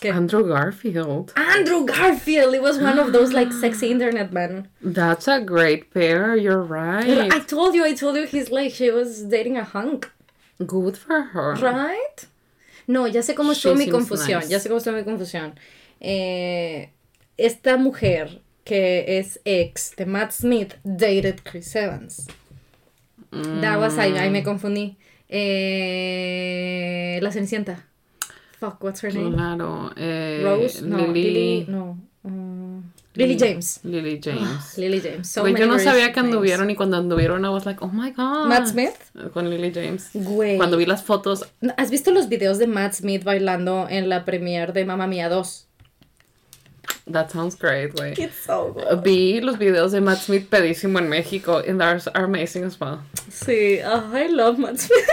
¿Qué? 0.01 0.13
Andrew 0.13 0.47
Garfield. 0.47 1.33
Andrew 1.35 1.85
Garfield! 1.85 2.53
It 2.53 2.61
was 2.61 2.79
one 2.79 2.97
of 2.99 3.11
those 3.11 3.33
like 3.33 3.51
sexy 3.51 3.91
internet 3.91 4.31
men. 4.31 4.69
That's 4.81 5.27
a 5.27 5.41
great 5.41 5.93
pair, 5.93 6.35
you're 6.37 6.61
right. 6.61 7.31
I 7.33 7.39
told 7.39 7.75
you, 7.75 7.83
I 7.83 7.93
told 7.93 8.15
you 8.15 8.25
he's 8.25 8.49
like, 8.49 8.71
she 8.71 8.89
was 8.91 9.23
dating 9.23 9.57
a 9.57 9.63
hunk. 9.63 10.09
Good 10.65 10.97
for 10.97 11.21
her. 11.21 11.55
Right? 11.55 12.25
No, 12.87 13.05
ya 13.05 13.21
sé 13.21 13.35
cómo 13.35 13.51
estuvo 13.51 13.77
mi 13.77 13.87
confusión. 13.87 14.41
Ya 14.49 14.59
sé 14.59 14.67
cómo 14.67 14.79
estuvo 14.79 14.95
mi 14.95 15.03
confusión. 15.03 15.53
Eh, 16.01 16.89
esta 17.37 17.77
mujer 17.77 18.41
que 18.63 19.19
es 19.19 19.39
ex 19.45 19.95
de 19.95 20.05
Matt 20.05 20.31
Smith 20.31 20.75
dated 20.83 21.43
Chris 21.43 21.75
Evans. 21.75 22.27
Mm. 23.31 23.61
That 23.61 23.79
was 23.79 23.97
ahí, 23.97 24.17
ahí 24.17 24.29
me 24.29 24.43
confundí. 24.43 24.97
Eh, 25.29 27.19
la 27.21 27.31
Cenicienta. 27.31 27.85
Fuck, 28.59 28.83
what's 28.83 29.03
her 29.03 29.13
name? 29.13 29.35
Claro. 29.35 29.91
Eh, 29.95 30.41
Rose? 30.43 30.81
No, 30.81 30.97
Lily. 30.97 31.23
Lily 31.23 31.65
no. 31.67 31.97
Lily 33.15 33.37
James. 33.37 33.79
Lily 33.83 34.19
James. 34.21 34.77
Lily 34.77 35.01
James. 35.01 35.27
So 35.27 35.47
yo 35.47 35.67
no 35.67 35.79
sabía 35.79 36.11
que 36.13 36.19
anduvieron 36.19 36.69
y 36.69 36.75
cuando 36.75 36.97
anduvieron 36.97 37.43
I 37.45 37.49
was 37.49 37.65
like, 37.65 37.83
oh 37.83 37.89
my 37.91 38.11
god. 38.11 38.47
Matt 38.47 38.67
Smith. 38.67 38.95
Con 39.33 39.49
Lily 39.49 39.71
James. 39.73 40.09
Güey. 40.13 40.57
Cuando 40.57 40.77
vi 40.77 40.85
las 40.85 41.03
fotos. 41.03 41.45
¿Has 41.77 41.89
visto 41.89 42.11
los 42.11 42.29
videos 42.29 42.59
de 42.59 42.67
Matt 42.67 42.93
Smith 42.93 43.23
bailando 43.23 43.87
en 43.89 44.09
la 44.09 44.25
premiere 44.25 44.73
de 44.73 44.85
Mamma 44.85 45.07
Mia 45.07 45.29
2? 45.29 45.68
That 47.09 47.31
sounds 47.31 47.55
great, 47.55 47.95
güey. 47.95 48.17
It's 48.19 48.37
so 48.37 48.71
good. 48.71 49.03
Vi 49.03 49.41
los 49.41 49.57
videos 49.57 49.91
de 49.91 50.01
Matt 50.01 50.19
Smith 50.19 50.47
pedísimo 50.49 50.99
en 50.99 51.09
México 51.09 51.57
and 51.57 51.81
they're 51.81 51.99
are 52.13 52.25
amazing 52.25 52.63
as 52.63 52.79
well. 52.79 53.01
Sí, 53.29 53.81
oh, 53.83 54.11
I 54.13 54.27
love 54.27 54.59
Matt 54.59 54.79
Smith. 54.79 55.09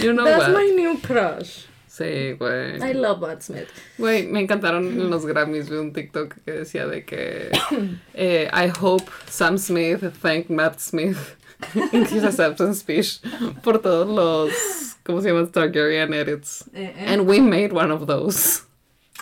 you 0.00 0.12
know 0.12 0.24
That's 0.24 0.48
what? 0.48 0.54
my 0.54 0.66
new 0.66 0.98
crush. 0.98 1.66
Sí, 1.88 2.36
güey. 2.36 2.82
I 2.82 2.92
love 2.92 3.20
Matt 3.20 3.42
Smith. 3.42 3.68
Güey, 3.98 4.26
me 4.26 4.40
encantaron 4.40 5.10
los 5.10 5.24
Grammys. 5.24 5.68
Vi 5.68 5.76
un 5.76 5.92
TikTok 5.92 6.44
que 6.44 6.52
decía 6.52 6.88
de 6.88 7.04
que 7.04 7.50
eh, 8.14 8.48
I 8.52 8.66
hope 8.68 9.08
Sam 9.28 9.58
Smith 9.58 10.02
thank 10.20 10.50
Matt 10.50 10.80
Smith 10.80 11.36
in 11.92 12.04
his 12.06 12.24
acceptance 12.24 12.80
speech 12.80 13.20
por 13.62 13.78
todos 13.78 14.08
los, 14.08 14.96
¿cómo 15.04 15.22
se 15.22 15.28
llama? 15.28 15.46
Targaryen 15.46 16.14
edits. 16.14 16.64
Eh, 16.74 16.92
eh. 16.96 17.04
And 17.06 17.28
we 17.28 17.40
made 17.40 17.72
one 17.72 17.92
of 17.92 18.06
those. 18.08 18.62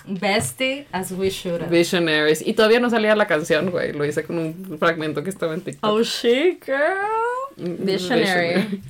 Bestie 0.08 0.86
as 0.92 1.12
we 1.12 1.30
should 1.30 1.60
have. 1.60 1.70
Visionaries. 1.70 2.40
Y 2.46 2.54
todavía 2.54 2.80
no 2.80 2.88
salía 2.88 3.14
la 3.14 3.26
canción, 3.26 3.70
güey. 3.70 3.92
Lo 3.92 4.04
hice 4.04 4.24
con 4.24 4.38
un 4.38 4.78
fragmento 4.78 5.22
que 5.22 5.30
estaba 5.30 5.54
en 5.54 5.60
TikTok. 5.60 5.90
Oh, 5.90 6.02
shit, 6.02 6.64
girl. 6.64 7.28
Mm, 7.56 7.84
Visionary. 7.84 8.54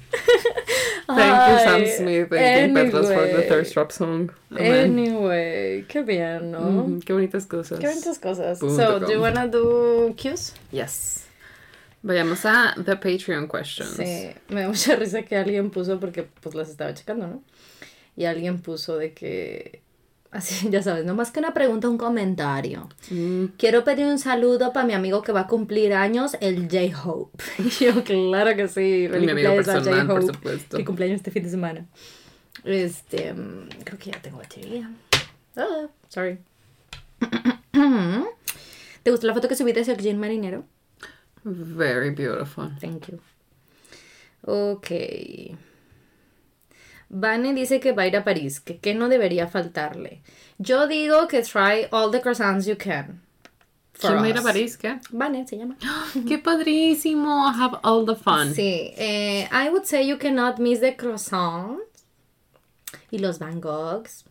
Thank 1.06 1.50
you, 1.50 1.58
Sam 1.64 1.86
Smith 1.86 2.32
and 2.32 2.76
anyway, 2.76 2.90
Petras 2.90 3.12
for 3.12 3.26
the 3.26 3.42
Thirst 3.48 3.72
Trap 3.72 3.92
song. 3.92 4.30
Amen. 4.52 4.98
Anyway, 4.98 5.84
qué 5.88 6.02
bien, 6.02 6.50
¿no? 6.52 6.60
Mm, 6.60 7.00
qué 7.00 7.12
bonitas 7.14 7.46
cosas. 7.46 7.80
Qué 7.80 7.88
bonitas 7.88 8.18
cosas. 8.18 8.58
so, 8.58 9.00
do 9.00 9.10
you 9.10 9.20
wanna 9.20 9.48
do 9.48 10.14
cues? 10.16 10.54
Yes. 10.70 11.24
Vayamos 12.02 12.44
a 12.44 12.74
the 12.76 12.96
Patreon 12.96 13.48
questions. 13.48 13.96
Sí, 13.96 14.30
me 14.50 14.62
da 14.62 14.68
mucha 14.68 14.94
risa 14.96 15.22
que 15.22 15.36
alguien 15.36 15.70
puso 15.70 15.98
porque 15.98 16.22
pues 16.22 16.54
las 16.54 16.68
estaba 16.68 16.94
checando, 16.94 17.26
¿no? 17.26 17.42
Y 18.16 18.24
alguien 18.26 18.60
puso 18.60 18.96
de 18.96 19.12
que 19.14 19.80
Así, 20.30 20.68
ya 20.70 20.82
sabes, 20.82 21.04
no 21.04 21.14
más 21.14 21.30
que 21.30 21.40
una 21.40 21.54
pregunta, 21.54 21.88
un 21.88 21.98
comentario. 21.98 22.88
Mm. 23.10 23.46
Quiero 23.56 23.84
pedir 23.84 24.06
un 24.06 24.18
saludo 24.18 24.72
para 24.72 24.86
mi 24.86 24.92
amigo 24.92 25.22
que 25.22 25.32
va 25.32 25.40
a 25.40 25.46
cumplir 25.46 25.94
años, 25.94 26.36
el 26.40 26.68
J-Hope. 26.68 27.42
Yo, 27.80 28.04
claro 28.04 28.56
que 28.56 28.68
sí. 28.68 29.08
Mi 29.10 29.30
amigo 29.30 29.54
personal, 29.56 30.06
por 30.06 30.26
supuesto. 30.26 30.76
Que 30.76 30.84
cumpleaños 30.84 31.16
este 31.16 31.30
fin 31.30 31.42
de 31.42 31.50
semana. 31.50 31.86
Este, 32.64 33.32
mm, 33.32 33.68
creo 33.84 33.98
que 33.98 34.10
ya 34.10 34.20
tengo 34.20 34.38
batería. 34.38 34.90
Ah, 35.56 35.86
sorry. 36.08 36.38
¿Te 39.02 39.10
gustó 39.10 39.26
la 39.26 39.34
foto 39.34 39.48
que 39.48 39.56
subí 39.56 39.72
de 39.72 39.84
jean 39.84 40.18
marinero? 40.18 40.64
Very 41.44 42.10
beautiful. 42.10 42.70
Thank 42.80 43.06
you. 43.08 43.20
Ok. 44.42 44.90
Vane 47.10 47.54
dice 47.54 47.80
que 47.80 47.92
va 47.92 48.02
a 48.02 48.06
ir 48.06 48.16
a 48.16 48.24
París, 48.24 48.60
que, 48.60 48.78
que 48.78 48.94
no 48.94 49.08
debería 49.08 49.46
faltarle. 49.48 50.22
Yo 50.58 50.86
digo 50.86 51.26
que 51.28 51.42
try 51.42 51.86
all 51.90 52.10
the 52.10 52.20
croissants 52.20 52.66
you 52.66 52.76
can. 52.76 53.22
¿Quién 53.98 54.16
va 54.16 54.24
a 54.24 54.28
ir 54.28 54.38
a 54.38 54.42
París? 54.42 54.76
¿Qué? 54.76 55.00
Vane 55.10 55.46
se 55.46 55.58
llama. 55.58 55.76
¡Qué 56.28 56.38
padrísimo! 56.38 57.48
Have 57.48 57.78
all 57.82 58.04
the 58.06 58.14
fun. 58.14 58.54
Sí. 58.54 58.92
Eh, 58.96 59.48
I 59.50 59.70
would 59.70 59.86
say 59.86 60.06
you 60.06 60.18
cannot 60.18 60.58
miss 60.58 60.80
the 60.80 60.96
croissants 60.96 61.82
y 63.10 63.18
los 63.18 63.38
Van 63.38 63.60
Goghs. 63.60 64.24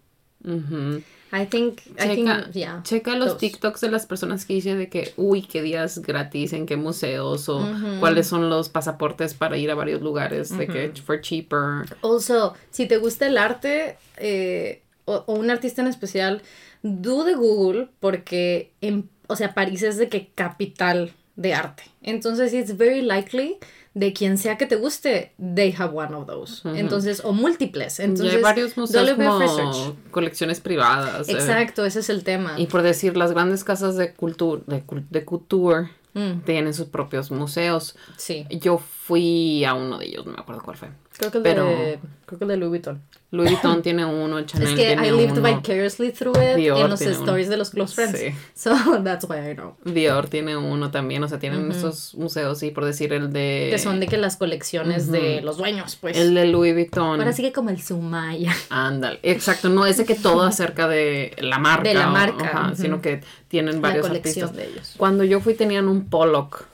I 1.31 1.45
think, 1.45 1.81
checa, 1.81 2.05
I 2.05 2.15
think, 2.15 2.53
yeah, 2.53 2.81
checa 2.83 3.15
los 3.15 3.37
TikToks 3.37 3.81
de 3.81 3.91
las 3.91 4.05
personas 4.05 4.45
que 4.45 4.53
dicen 4.53 4.77
de 4.77 4.89
que, 4.89 5.13
uy, 5.17 5.41
qué 5.41 5.61
días 5.61 5.99
gratis, 5.99 6.53
en 6.53 6.65
qué 6.65 6.77
museos, 6.77 7.49
o 7.49 7.61
cuáles 7.99 8.27
son 8.27 8.49
los 8.49 8.69
pasaportes 8.69 9.33
para 9.33 9.57
ir 9.57 9.69
a 9.71 9.75
varios 9.75 10.01
lugares, 10.01 10.57
de 10.57 10.67
que, 10.67 10.93
for 11.01 11.19
cheaper. 11.21 11.85
Also, 12.01 12.53
si 12.71 12.87
te 12.87 12.97
gusta 12.97 13.27
el 13.27 13.37
arte, 13.37 13.97
eh, 14.17 14.83
o, 15.05 15.23
un 15.27 15.49
artista 15.49 15.81
en 15.81 15.87
especial, 15.87 16.41
do 16.81 17.23
de 17.23 17.35
Google, 17.35 17.89
porque, 17.99 18.71
en, 18.81 19.09
o 19.27 19.35
sea, 19.35 19.53
París 19.53 19.83
es 19.83 19.97
de 19.97 20.09
que 20.09 20.31
capital 20.33 21.11
de 21.35 21.53
arte. 21.53 21.83
Entonces, 22.01 22.53
it's 22.53 22.77
very 22.77 23.01
likely 23.01 23.57
de 23.97 24.13
quien 24.13 24.37
sea 24.37 24.57
que 24.57 24.67
te 24.67 24.75
guste, 24.75 25.33
they 25.55 25.73
have 25.77 25.91
one 25.93 26.13
of 26.13 26.27
those. 26.27 26.61
Entonces, 26.77 27.21
o 27.23 27.33
múltiples. 27.33 27.99
Entonces, 27.99 28.35
hay 28.35 28.41
varios 28.41 28.77
museos 28.77 29.09
como 29.11 29.95
colecciones 30.11 30.59
privadas. 30.59 31.27
Eh. 31.29 31.33
Exacto, 31.33 31.83
ese 31.83 31.99
es 31.99 32.09
el 32.09 32.23
tema. 32.23 32.53
Y 32.57 32.67
por 32.67 32.83
decir, 32.83 33.17
las 33.17 33.31
grandes 33.31 33.63
casas 33.63 33.95
de 33.95 34.13
cultura, 34.13 34.61
de, 34.67 34.83
de 35.09 35.25
couture, 35.25 35.89
mm. 36.13 36.41
tienen 36.45 36.73
sus 36.75 36.87
propios 36.87 37.31
museos. 37.31 37.95
Sí. 38.17 38.45
Yo 38.51 38.77
fui 38.77 39.65
a 39.65 39.73
uno 39.73 39.97
de 39.97 40.05
ellos, 40.05 40.25
no 40.25 40.33
me 40.33 40.39
acuerdo 40.39 40.61
cuál 40.61 40.77
fue. 40.77 40.89
Creo 41.17 41.31
que 41.31 41.37
el, 41.39 41.43
de, 41.43 41.99
creo 42.27 42.37
que 42.39 42.45
el 42.45 42.49
de 42.49 42.57
Louis 42.57 42.69
Vuitton. 42.69 43.01
Louis 43.31 43.49
Vuitton 43.49 43.81
tiene 43.81 44.05
uno, 44.05 44.39
Chanel 44.45 44.67
es 44.69 44.73
que 44.75 44.85
tiene 44.85 45.07
I 45.07 45.11
lived 45.11 45.37
uno. 45.39 45.55
vicariously 45.55 46.11
through 46.11 46.35
it 46.37 46.55
Dior 46.57 46.77
en 46.79 46.89
los 46.91 46.99
tiene 46.99 47.13
stories 47.15 47.47
uno. 47.47 47.51
de 47.51 47.57
los 47.57 47.69
close 47.71 47.95
friends. 47.95 48.19
Sí. 48.19 48.27
So 48.53 48.75
that's 49.03 49.25
why 49.27 49.37
I 49.51 49.55
know. 49.55 49.75
Dior 49.83 50.27
tiene 50.29 50.55
uno 50.55 50.91
también, 50.91 51.23
o 51.23 51.27
sea, 51.27 51.39
tienen 51.39 51.71
estos 51.71 52.13
museos, 52.15 52.59
sí, 52.59 52.69
por 52.69 52.85
decir 52.85 53.13
el 53.13 53.33
de... 53.33 53.67
Que 53.71 53.79
son 53.79 53.99
de 53.99 54.07
que 54.07 54.17
las 54.17 54.37
colecciones 54.37 55.11
de 55.11 55.41
los 55.41 55.57
dueños, 55.57 55.95
pues. 55.99 56.15
El 56.17 56.35
de 56.35 56.45
Louis 56.45 56.73
Vuitton. 56.75 57.19
Ahora 57.19 57.33
sí 57.33 57.41
que 57.41 57.51
como 57.51 57.71
el 57.71 57.81
Sumaya. 57.81 58.53
Ándale, 58.69 59.19
exacto, 59.23 59.69
no 59.69 59.85
es 59.87 59.97
de 59.97 60.05
que 60.05 60.13
todo 60.15 60.43
acerca 60.43 60.87
de 60.87 61.35
la 61.39 61.57
marca. 61.57 61.89
De 61.89 61.95
la 61.95 62.09
o- 62.09 62.11
marca. 62.11 62.73
Sino 62.75 63.01
que 63.01 63.21
tienen 63.47 63.75
La 63.75 63.81
varios 63.89 64.07
colección 64.07 64.49
artistas. 64.49 64.55
de 64.67 64.71
ellos. 64.73 64.93
Cuando 64.97 65.23
yo 65.23 65.39
fui 65.39 65.55
tenían 65.55 65.87
un 65.87 66.05
Pollock. 66.09 66.65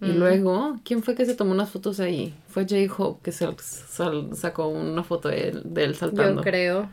Y 0.00 0.06
Mm. 0.12 0.18
luego, 0.18 0.76
¿quién 0.84 1.02
fue 1.02 1.14
que 1.14 1.24
se 1.24 1.34
tomó 1.34 1.52
unas 1.52 1.70
fotos 1.70 2.00
ahí? 2.00 2.34
Fue 2.48 2.64
J-Hope 2.68 3.22
que 3.22 3.32
se 3.32 3.48
sacó 4.34 4.68
una 4.68 5.02
foto 5.02 5.28
de 5.30 5.48
él, 5.48 5.62
de 5.64 5.84
él 5.84 5.94
saltando. 5.94 6.42
Yo 6.42 6.44
creo. 6.44 6.90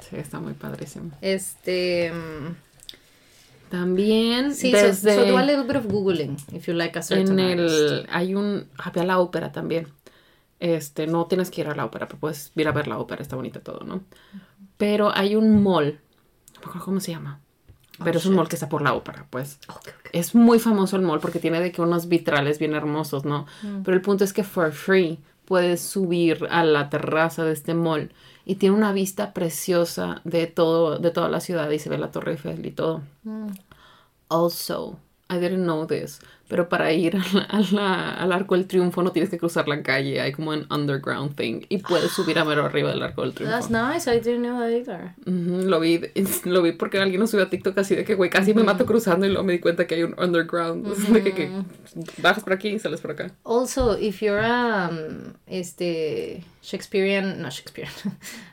Sí, 0.00 0.16
está 0.16 0.40
muy 0.40 0.54
padrísimo. 0.54 1.10
Este. 1.20 2.12
mm, 2.12 2.54
También 3.70 4.52
Sí, 4.54 4.72
so- 4.72 4.78
desde 4.78 5.14
so, 5.14 5.24
do 5.26 5.38
a 5.38 5.44
little 5.44 5.62
bit 5.62 5.76
of 5.76 5.86
googling 5.86 6.36
if 6.52 6.66
you 6.66 6.74
like 6.74 6.98
a 6.98 7.02
certain 7.02 7.38
en 7.38 7.60
artist. 7.60 7.78
el 7.92 8.06
hay 8.10 8.34
un 8.34 8.66
había 8.78 9.04
la 9.04 9.20
ópera 9.20 9.52
también. 9.52 9.86
Este, 10.58 11.06
no 11.06 11.26
tienes 11.26 11.50
que 11.50 11.60
ir 11.60 11.68
a 11.68 11.74
la 11.76 11.84
ópera, 11.84 12.08
pero 12.08 12.18
puedes 12.18 12.50
ir 12.56 12.66
a 12.68 12.72
ver 12.72 12.88
la 12.88 12.98
ópera, 12.98 13.22
está 13.22 13.36
bonito 13.36 13.60
todo, 13.60 13.84
¿no? 13.84 14.02
Pero 14.76 15.10
hay 15.16 15.36
un 15.36 15.62
mall, 15.62 16.00
no 16.54 16.60
me 16.60 16.66
acuerdo 16.66 16.84
cómo 16.84 17.00
se 17.00 17.12
llama. 17.12 17.40
Pero 18.02 18.18
es 18.18 18.26
un 18.26 18.34
mall 18.34 18.48
que 18.48 18.56
está 18.56 18.68
por 18.68 18.82
la 18.82 18.94
ópera, 18.94 19.26
pues. 19.30 19.58
Es 20.12 20.34
muy 20.34 20.58
famoso 20.58 20.96
el 20.96 21.02
mall 21.02 21.20
porque 21.20 21.38
tiene 21.38 21.60
de 21.60 21.70
que 21.70 21.82
unos 21.82 22.08
vitrales 22.08 22.58
bien 22.58 22.74
hermosos, 22.74 23.24
¿no? 23.24 23.46
Pero 23.84 23.96
el 23.96 24.02
punto 24.02 24.24
es 24.24 24.32
que 24.32 24.44
for 24.44 24.72
free 24.72 25.18
puedes 25.44 25.80
subir 25.80 26.46
a 26.50 26.64
la 26.64 26.90
terraza 26.90 27.44
de 27.44 27.52
este 27.52 27.74
mall 27.74 28.12
y 28.46 28.54
tiene 28.54 28.76
una 28.76 28.92
vista 28.92 29.32
preciosa 29.32 30.20
de 30.24 30.46
todo, 30.46 30.98
de 30.98 31.10
toda 31.10 31.28
la 31.28 31.40
ciudad 31.40 31.70
y 31.70 31.78
se 31.78 31.90
ve 31.90 31.98
la 31.98 32.10
Torre 32.10 32.32
Eiffel 32.32 32.64
y 32.64 32.70
todo. 32.70 33.02
Also, 34.28 34.98
I 35.28 35.38
didn't 35.38 35.64
know 35.64 35.86
this, 35.86 36.20
pero 36.50 36.68
para 36.68 36.92
ir 36.92 37.16
a 37.16 37.24
la- 37.32 37.42
a 37.44 37.60
la- 37.72 38.10
al 38.14 38.32
Arco 38.32 38.54
del 38.56 38.66
Triunfo 38.66 39.02
no 39.02 39.12
tienes 39.12 39.30
que 39.30 39.38
cruzar 39.38 39.66
la 39.68 39.82
calle, 39.82 40.20
hay 40.20 40.32
como 40.32 40.50
un 40.50 40.66
underground 40.70 41.34
thing 41.36 41.62
y 41.70 41.78
puedes 41.78 42.10
subir 42.10 42.38
a 42.38 42.44
mero 42.44 42.66
arriba 42.66 42.90
del 42.90 43.02
Arco 43.02 43.22
del 43.22 43.32
Triunfo. 43.32 43.56
That's 43.56 43.70
nice. 43.70 44.06
I 44.12 44.20
didn't 44.20 44.42
know 44.42 44.58
that 44.58 44.70
either. 44.70 45.14
Ujú, 45.26 45.68
lo 45.68 45.80
vi, 45.80 46.00
lo 46.44 46.60
vi 46.62 46.72
porque 46.72 46.98
alguien 46.98 47.20
lo 47.20 47.26
subió 47.26 47.46
a 47.46 47.48
TikTok 47.50 47.78
así 47.78 47.94
de 47.96 48.04
que, 48.04 48.14
güey, 48.16 48.28
casi 48.28 48.52
me 48.52 48.62
mato 48.64 48.84
cruzando 48.84 49.24
y 49.24 49.28
luego 49.30 49.44
me 49.44 49.52
di 49.54 49.60
cuenta 49.60 49.86
que 49.86 49.94
hay 49.94 50.02
un 50.02 50.14
underground. 50.18 50.86
De 51.12 51.22
que, 51.22 51.32
que 51.32 51.50
bajas 52.20 52.42
por 52.44 52.52
aquí 52.52 52.68
y 52.68 52.78
sales 52.78 53.00
por 53.00 53.12
acá. 53.12 53.30
Also, 53.44 53.96
if 53.98 54.20
you're 54.20 54.44
a 54.44 54.90
um, 54.90 55.32
este 55.46 56.42
Shakespearean, 56.62 57.40
no 57.40 57.48
Shakespearean, 57.50 57.94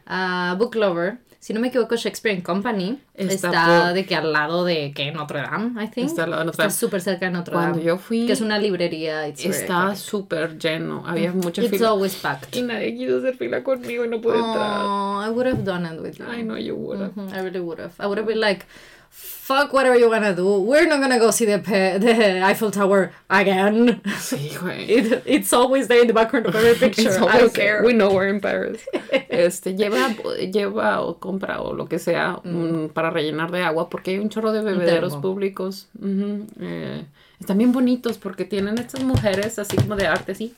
a 0.06 0.56
book 0.60 0.76
lover, 0.76 1.18
si 1.48 1.54
no 1.54 1.62
me 1.62 1.70
equivoco, 1.70 1.96
Shakespeare 1.96 2.44
Company 2.44 3.00
Está 3.14 3.34
está, 3.48 3.94
de 3.94 4.06
que 4.06 4.16
al 4.16 4.34
lado 4.34 4.66
de 4.66 4.92
que 4.94 5.14
Notre 5.14 5.40
Dame, 5.44 5.82
I 5.82 5.88
think. 5.88 6.08
Está 6.08 6.26
al 6.26 6.32
lado 6.32 6.42
de 6.42 6.46
Notre 6.48 6.64
Dame. 6.66 6.74
súper 6.74 7.00
cerca 7.00 7.26
de 7.28 7.32
Notre 7.32 7.54
Cuando 7.54 7.76
Dame. 7.78 7.84
yo 7.86 7.98
fui, 7.98 8.26
que 8.28 8.34
es 8.34 8.42
una 8.42 8.60
librería. 8.60 9.26
It's 9.30 9.46
iconic. 9.46 9.96
súper 9.96 10.58
lleno. 10.60 11.04
Había 11.08 11.32
mucha 11.32 11.62
It's 11.62 11.72
fila. 11.72 11.88
always 11.92 12.16
packed. 12.16 12.54
Y 12.54 12.64
nadie 12.64 12.94
quiso 12.98 13.20
hacer 13.20 13.38
fila 13.38 13.64
conmigo 13.64 14.04
y 14.04 14.10
no 14.10 14.20
pude 14.20 14.36
entrar. 14.36 14.82
Oh, 14.84 15.24
I 15.26 15.30
would 15.30 15.48
have 15.48 15.64
done 15.64 15.86
it 15.86 16.02
with 16.02 16.18
you. 16.18 16.26
Ay, 16.30 16.44
no, 16.44 16.58
yo 16.58 16.76
would 16.76 17.00
have. 17.02 17.14
Mhm, 17.16 17.30
I 17.34 17.42
really 17.42 17.62
would 17.62 17.80
have. 17.80 17.94
I 17.98 18.08
would 18.08 18.18
have 18.18 18.28
been 18.28 18.42
like, 18.42 18.66
fuck 19.10 19.72
whatever 19.74 19.96
you 19.98 20.10
wanna 20.10 20.34
do. 20.34 20.60
We're 20.62 20.88
not 20.88 21.00
gonna 21.00 21.20
go 21.20 21.32
see 21.32 21.46
the, 21.46 21.58
the 21.58 22.42
Eiffel 22.44 22.72
Tower 22.72 23.12
again. 23.30 24.02
Sí, 24.20 24.50
güey. 24.60 24.86
It, 24.90 25.24
it's 25.26 25.54
always 25.54 25.88
there 25.88 26.02
in 26.02 26.08
the 26.08 26.14
background 26.14 26.46
of 26.48 26.56
every 26.56 26.76
picture. 26.80 27.08
It's 27.08 27.18
I 27.18 27.38
don't 27.40 27.54
care. 27.54 27.84
We 27.84 27.94
know 27.94 28.12
we're 28.14 28.28
in 28.28 28.40
Paris. 28.42 28.82
Este, 29.30 29.76
lleva, 29.76 30.10
lleva 30.52 31.02
o 31.02 31.20
compra 31.20 31.62
o 31.62 31.74
lo 31.74 31.86
que 31.88 32.00
sea 32.00 32.40
un- 32.44 32.90
para 32.94 33.12
rellenar 33.12 33.52
de 33.52 33.62
agua 33.62 33.88
porque 33.90 34.12
hay 34.12 34.20
un 34.20 34.30
chorro 34.30 34.52
de 34.52 34.62
bebederos 34.64 35.14
termo. 35.14 35.22
públicos. 35.22 35.88
Ujú, 36.00 36.48
eh, 36.60 37.06
están 37.40 37.58
bien 37.60 37.72
bonitos 37.72 38.18
porque 38.18 38.46
tienen 38.46 38.78
estas 38.80 39.04
mujeres 39.04 39.60
así 39.60 39.78
como 39.78 39.96
de 39.96 40.08
arte, 40.08 40.32
así. 40.32 40.56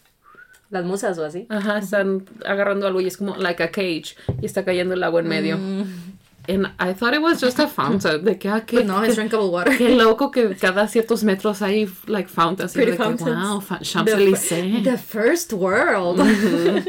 Las 0.70 0.86
musas 0.86 1.18
o 1.18 1.26
así. 1.26 1.46
Ajá, 1.50 1.80
están 1.80 2.26
agarrando 2.46 2.88
algo 2.88 3.02
y 3.02 3.08
es 3.08 3.18
como 3.18 3.36
like 3.36 3.62
a 3.64 3.72
cage 3.72 4.16
y 4.42 4.46
está 4.46 4.64
cayendo 4.64 4.94
el 4.94 5.04
agua 5.04 5.20
en 5.22 5.28
medio. 5.28 5.58
And 6.50 6.66
I 6.80 6.94
thought 6.94 7.14
it 7.14 7.22
was 7.22 7.40
just 7.40 7.60
a 7.60 7.68
fountain. 7.68 8.24
De 8.26 8.38
que, 8.40 8.50
ah, 8.50 8.62
qué, 8.66 8.78
But 8.78 8.86
no, 8.88 9.04
it's 9.04 9.16
drinkable 9.16 9.50
water. 9.52 9.78
qué 9.78 9.96
loco 9.96 10.32
que 10.32 10.56
cada 10.56 10.88
ciertos 10.88 11.24
metros 11.24 11.62
hay 11.62 11.88
like 12.08 12.28
fountains. 12.28 12.74
Pretty 12.74 12.92
de 12.92 12.98
que, 12.98 13.04
fountains. 13.04 13.50
wow, 13.50 13.62
fa- 13.62 13.78
The, 13.78 13.86
Champs-Élysées. 13.86 14.84
the 14.84 14.98
first 14.98 15.54
world. 15.54 16.20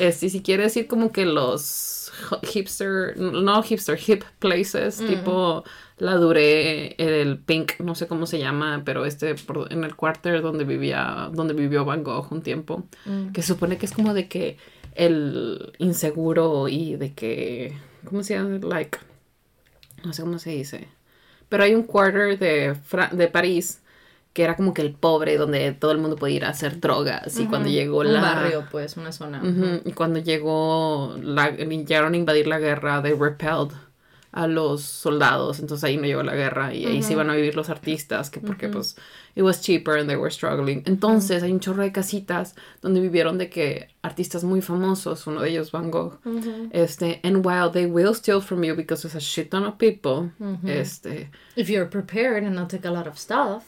Este, 0.00 0.26
y 0.26 0.30
si 0.30 0.42
quieres 0.42 0.76
ir 0.76 0.86
como 0.86 1.10
que 1.12 1.24
los 1.24 2.12
hipster, 2.52 3.16
no 3.16 3.62
hipster, 3.62 3.98
hip 4.06 4.24
places, 4.38 4.98
tipo 4.98 5.64
la 5.98 6.14
Duré, 6.16 6.94
el 6.98 7.38
Pink, 7.38 7.78
no 7.80 7.94
sé 7.94 8.06
cómo 8.06 8.26
se 8.26 8.38
llama, 8.38 8.82
pero 8.84 9.04
este, 9.04 9.34
por- 9.34 9.72
en 9.72 9.84
el 9.84 9.94
quarter 9.96 10.42
donde 10.42 10.64
vivía, 10.64 11.30
donde 11.32 11.54
vivió 11.54 11.84
Van 11.84 12.02
Gogh 12.04 12.28
un 12.32 12.42
tiempo, 12.42 12.84
que 13.32 13.42
se 13.42 13.48
supone 13.48 13.76
que 13.78 13.86
es 13.86 13.92
como 13.92 14.14
de 14.14 14.28
que 14.28 14.56
el 14.94 15.72
inseguro 15.78 16.68
y 16.68 16.96
de 16.96 17.14
que, 17.14 17.76
¿cómo 18.08 18.22
se 18.22 18.34
llama? 18.34 18.58
Like, 18.62 18.98
no 20.04 20.12
sé 20.12 20.22
cómo 20.22 20.38
se 20.38 20.50
dice, 20.50 20.88
pero 21.48 21.64
hay 21.64 21.74
un 21.74 21.82
quarter 21.82 22.38
de, 22.38 22.74
Fra- 22.74 23.10
de 23.12 23.28
París 23.28 23.80
que 24.32 24.44
era 24.44 24.54
como 24.56 24.72
que 24.72 24.82
el 24.82 24.92
pobre 24.92 25.36
donde 25.36 25.72
todo 25.72 25.90
el 25.90 25.98
mundo 25.98 26.14
podía 26.16 26.36
ir 26.36 26.44
a 26.44 26.50
hacer 26.50 26.78
drogas 26.80 27.38
y 27.40 27.46
cuando 27.46 27.68
llegó 27.68 28.00
Un 28.00 28.12
la 28.12 28.20
barrio, 28.20 28.64
pues, 28.70 28.96
una 28.96 29.10
zona. 29.10 29.40
Y 29.84 29.92
cuando 29.92 30.20
llegó, 30.20 31.16
la, 31.20 31.50
llegaron 31.50 32.14
a 32.14 32.16
invadir 32.16 32.46
la 32.46 32.58
guerra, 32.60 33.02
they 33.02 33.14
repelled 33.14 33.72
a 34.30 34.46
los 34.46 34.82
soldados, 34.82 35.58
entonces 35.58 35.84
ahí 35.84 35.96
no 35.96 36.04
llegó 36.04 36.22
la 36.22 36.34
guerra 36.34 36.74
y 36.74 36.84
ahí 36.84 37.02
se 37.02 37.14
iban 37.14 37.30
a 37.30 37.34
vivir 37.34 37.56
los 37.56 37.70
artistas, 37.70 38.28
que 38.28 38.40
porque 38.40 38.68
pues 38.68 38.96
it 39.34 39.42
was 39.42 39.60
cheaper 39.62 39.98
and 39.98 40.08
they 40.08 40.16
were 40.16 40.30
struggling. 40.30 40.82
Entonces 40.84 41.42
hay 41.42 41.50
un 41.50 41.60
chorro 41.60 41.82
de 41.82 41.92
casitas 41.92 42.54
donde 42.82 43.00
vivieron 43.00 43.38
de 43.38 43.48
que 43.48 43.88
artistas 44.02 44.44
muy 44.44 44.60
famosos, 44.60 45.26
uno 45.26 45.40
de 45.40 45.50
ellos 45.50 45.72
Van 45.72 45.90
Gogh, 45.90 46.18
este, 46.72 47.20
and 47.24 47.44
while 47.44 47.70
they 47.72 47.86
will 47.86 48.14
steal 48.14 48.40
from 48.40 48.62
you 48.64 48.74
because 48.74 49.02
there's 49.02 49.16
a 49.16 49.20
shit 49.20 49.50
ton 49.50 49.64
of 49.64 49.78
people, 49.78 50.30
este, 50.66 51.30
If 51.56 51.68
you're 51.70 51.88
prepared 51.88 52.44
and 52.44 52.54
not 52.54 52.68
take 52.68 52.86
a 52.86 52.90
lot 52.90 53.06
of 53.06 53.18
stuff. 53.18 53.64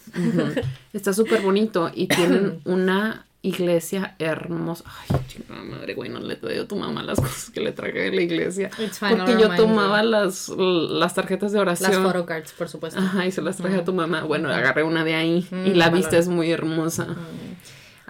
Está 0.93 1.13
súper 1.13 1.41
bonito 1.43 1.91
y 1.95 2.07
tienen 2.07 2.61
una 2.67 3.27
iglesia 3.43 4.15
hermosa. 4.19 4.85
Ay, 5.09 5.21
chingada 5.27 5.63
madre, 5.63 5.95
güey, 5.95 6.11
no 6.11 6.21
le 6.21 6.37
doy 6.37 6.59
a 6.59 6.69
tu 6.69 6.77
mamá 6.77 7.03
las 7.03 7.21
cosas 7.21 7.51
que 7.51 7.61
le 7.61 7.73
traje 7.73 7.99
de 7.99 8.13
la 8.13 8.23
iglesia. 8.23 8.71
Fine, 8.71 9.17
Porque 9.17 9.33
yo 9.33 9.49
you. 9.49 9.57
tomaba 9.57 10.03
las, 10.03 10.49
las 10.49 11.15
tarjetas 11.15 11.53
de 11.53 11.61
oración. 11.61 11.91
Las 11.91 12.01
photocards, 12.01 12.53
por 12.53 12.69
supuesto. 12.69 13.01
Ajá, 13.01 13.27
y 13.27 13.33
se 13.33 13.43
las 13.43 13.57
traje 13.57 13.77
a 13.77 13.85
tu 13.85 13.93
mamá. 13.93 14.25
Bueno, 14.25 14.51
agarré 14.51 14.83
una 14.83 15.05
de 15.05 15.15
ahí 15.15 15.47
y 15.65 15.75
la 15.75 15.89
vista 15.91 16.19
es 16.19 16.29
muy 16.29 16.51
hermosa. 16.51 17.17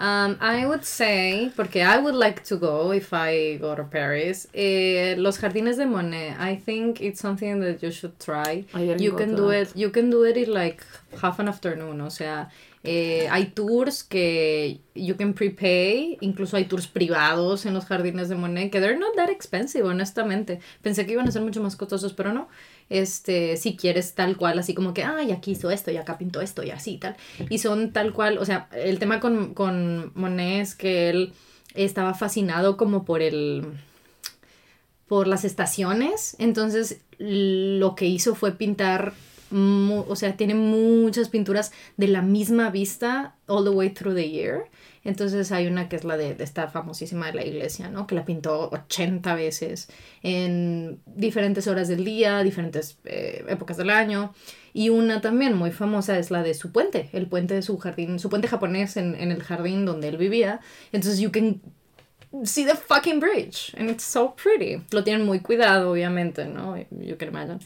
Um, 0.01 0.35
I 0.41 0.65
would 0.65 0.81
say, 0.81 1.51
porque 1.55 1.83
I 1.83 1.99
would 1.99 2.15
like 2.15 2.41
to 2.45 2.57
go 2.57 2.91
if 2.91 3.13
I 3.13 3.57
go 3.59 3.75
to 3.75 3.83
Paris, 3.83 4.47
eh, 4.51 5.13
los 5.19 5.37
jardines 5.37 5.77
de 5.77 5.85
Monet. 5.85 6.35
I 6.39 6.55
think 6.55 7.01
it's 7.01 7.19
something 7.19 7.59
that 7.59 7.83
you 7.83 7.91
should 7.91 8.17
try. 8.17 8.65
You 8.97 9.15
can 9.15 9.35
do 9.35 9.49
that. 9.49 9.67
it. 9.67 9.75
You 9.75 9.91
can 9.91 10.09
do 10.09 10.23
it 10.23 10.37
in 10.37 10.51
like 10.51 10.83
half 11.21 11.37
an 11.37 11.47
afternoon. 11.47 12.01
O 12.01 12.09
sea, 12.09 12.49
eh, 12.83 13.27
hay 13.29 13.47
tours 13.47 14.03
que 14.03 14.81
you 14.95 15.15
can 15.15 15.33
prepay. 15.33 16.17
Incluso 16.21 16.57
hay 16.57 16.65
tours 16.65 16.87
privados 16.87 17.65
en 17.65 17.73
los 17.73 17.85
jardines 17.85 18.29
de 18.29 18.35
Monet 18.35 18.71
que 18.71 18.79
they're 18.79 18.97
not 18.97 19.15
that 19.15 19.29
expensive, 19.29 19.87
honestamente. 19.87 20.59
Pensé 20.81 21.05
que 21.05 21.13
iban 21.13 21.27
a 21.27 21.31
ser 21.31 21.41
mucho 21.41 21.61
más 21.61 21.75
costosos, 21.75 22.13
pero 22.13 22.33
no. 22.33 22.47
Este, 22.89 23.55
si 23.57 23.75
quieres 23.75 24.15
tal 24.15 24.35
cual, 24.35 24.59
así 24.59 24.73
como 24.73 24.93
que, 24.93 25.03
ay, 25.03 25.31
aquí 25.31 25.51
hizo 25.51 25.71
esto 25.71 25.91
y 25.91 25.97
acá 25.97 26.17
pintó 26.17 26.41
esto 26.41 26.63
y 26.63 26.71
así 26.71 26.97
tal. 26.97 27.15
Y 27.49 27.59
son 27.59 27.93
tal 27.93 28.13
cual, 28.13 28.37
o 28.37 28.45
sea, 28.45 28.67
el 28.73 28.99
tema 28.99 29.19
con, 29.19 29.53
con 29.53 30.11
Monet 30.15 30.61
es 30.61 30.75
que 30.75 31.09
él 31.09 31.33
estaba 31.73 32.13
fascinado 32.13 32.77
como 32.77 33.05
por 33.05 33.21
el 33.21 33.65
por 35.11 35.27
las 35.27 35.43
estaciones. 35.43 36.37
Entonces, 36.39 37.01
lo 37.17 37.95
que 37.95 38.05
hizo 38.05 38.33
fue 38.33 38.53
pintar, 38.53 39.11
o 39.51 40.15
sea, 40.15 40.35
tiene 40.37 40.55
muchas 40.55 41.29
pinturas 41.29 41.71
de 41.97 42.07
la 42.07 42.21
misma 42.21 42.69
vista 42.69 43.35
all 43.47 43.63
the 43.63 43.69
way 43.69 43.89
through 43.89 44.15
the 44.15 44.29
year. 44.29 44.65
Entonces 45.03 45.51
hay 45.51 45.67
una 45.67 45.89
que 45.89 45.95
es 45.95 46.03
la 46.03 46.15
de, 46.15 46.35
de 46.35 46.43
esta 46.43 46.67
famosísima 46.67 47.27
de 47.27 47.33
la 47.33 47.45
iglesia, 47.45 47.89
¿no? 47.89 48.05
Que 48.05 48.13
la 48.13 48.23
pintó 48.23 48.69
80 48.71 49.33
veces 49.35 49.89
en 50.21 51.01
diferentes 51.05 51.67
horas 51.67 51.87
del 51.87 52.05
día, 52.05 52.43
diferentes 52.43 52.99
eh, 53.05 53.43
épocas 53.47 53.77
del 53.77 53.89
año. 53.89 54.33
Y 54.73 54.89
una 54.89 55.19
también 55.19 55.57
muy 55.57 55.71
famosa 55.71 56.17
es 56.19 56.31
la 56.31 56.43
de 56.43 56.53
su 56.53 56.71
puente, 56.71 57.09
el 57.13 57.27
puente 57.27 57.55
de 57.55 57.61
su 57.61 57.77
jardín, 57.77 58.19
su 58.19 58.29
puente 58.29 58.47
japonés 58.47 58.95
en, 58.95 59.15
en 59.15 59.31
el 59.31 59.43
jardín 59.43 59.85
donde 59.85 60.07
él 60.07 60.17
vivía. 60.17 60.61
Entonces 60.91 61.19
you 61.19 61.31
can 61.31 61.61
see 62.43 62.63
the 62.65 62.75
fucking 62.75 63.19
bridge 63.19 63.73
and 63.77 63.89
it's 63.89 64.03
so 64.03 64.35
pretty. 64.35 64.81
Lo 64.91 65.03
tienen 65.03 65.25
muy 65.25 65.39
cuidado, 65.39 65.91
obviamente, 65.91 66.45
¿no? 66.45 66.77
You 66.77 67.17
can 67.17 67.29
imagine. 67.29 67.59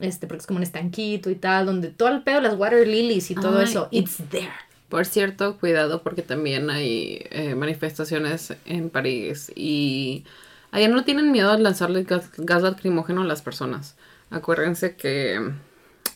Este, 0.00 0.26
porque 0.26 0.40
es 0.40 0.46
como 0.46 0.56
un 0.56 0.62
estanquito 0.62 1.30
y 1.30 1.34
tal, 1.34 1.66
donde 1.66 1.88
todo 1.88 2.08
el 2.08 2.22
pedo, 2.22 2.40
las 2.40 2.56
water 2.56 2.86
lilies 2.86 3.30
y 3.30 3.34
todo 3.34 3.58
Ay, 3.58 3.64
eso, 3.64 3.88
it's 3.90 4.16
there. 4.30 4.50
Por 4.88 5.06
cierto, 5.06 5.56
cuidado 5.58 6.02
porque 6.02 6.22
también 6.22 6.68
hay 6.70 7.26
eh, 7.30 7.54
manifestaciones 7.54 8.54
en 8.64 8.90
París 8.90 9.52
y 9.54 10.24
allá 10.72 10.88
no 10.88 11.04
tienen 11.04 11.30
miedo 11.30 11.52
de 11.52 11.62
lanzarle 11.62 12.02
gas, 12.02 12.30
gas 12.38 12.62
lacrimógeno 12.62 13.22
a 13.22 13.24
las 13.24 13.42
personas. 13.42 13.94
Acuérdense 14.30 14.96
que 14.96 15.52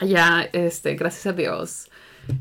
allá, 0.01 0.48
este, 0.52 0.94
gracias 0.97 1.27
a 1.27 1.32
Dios, 1.32 1.89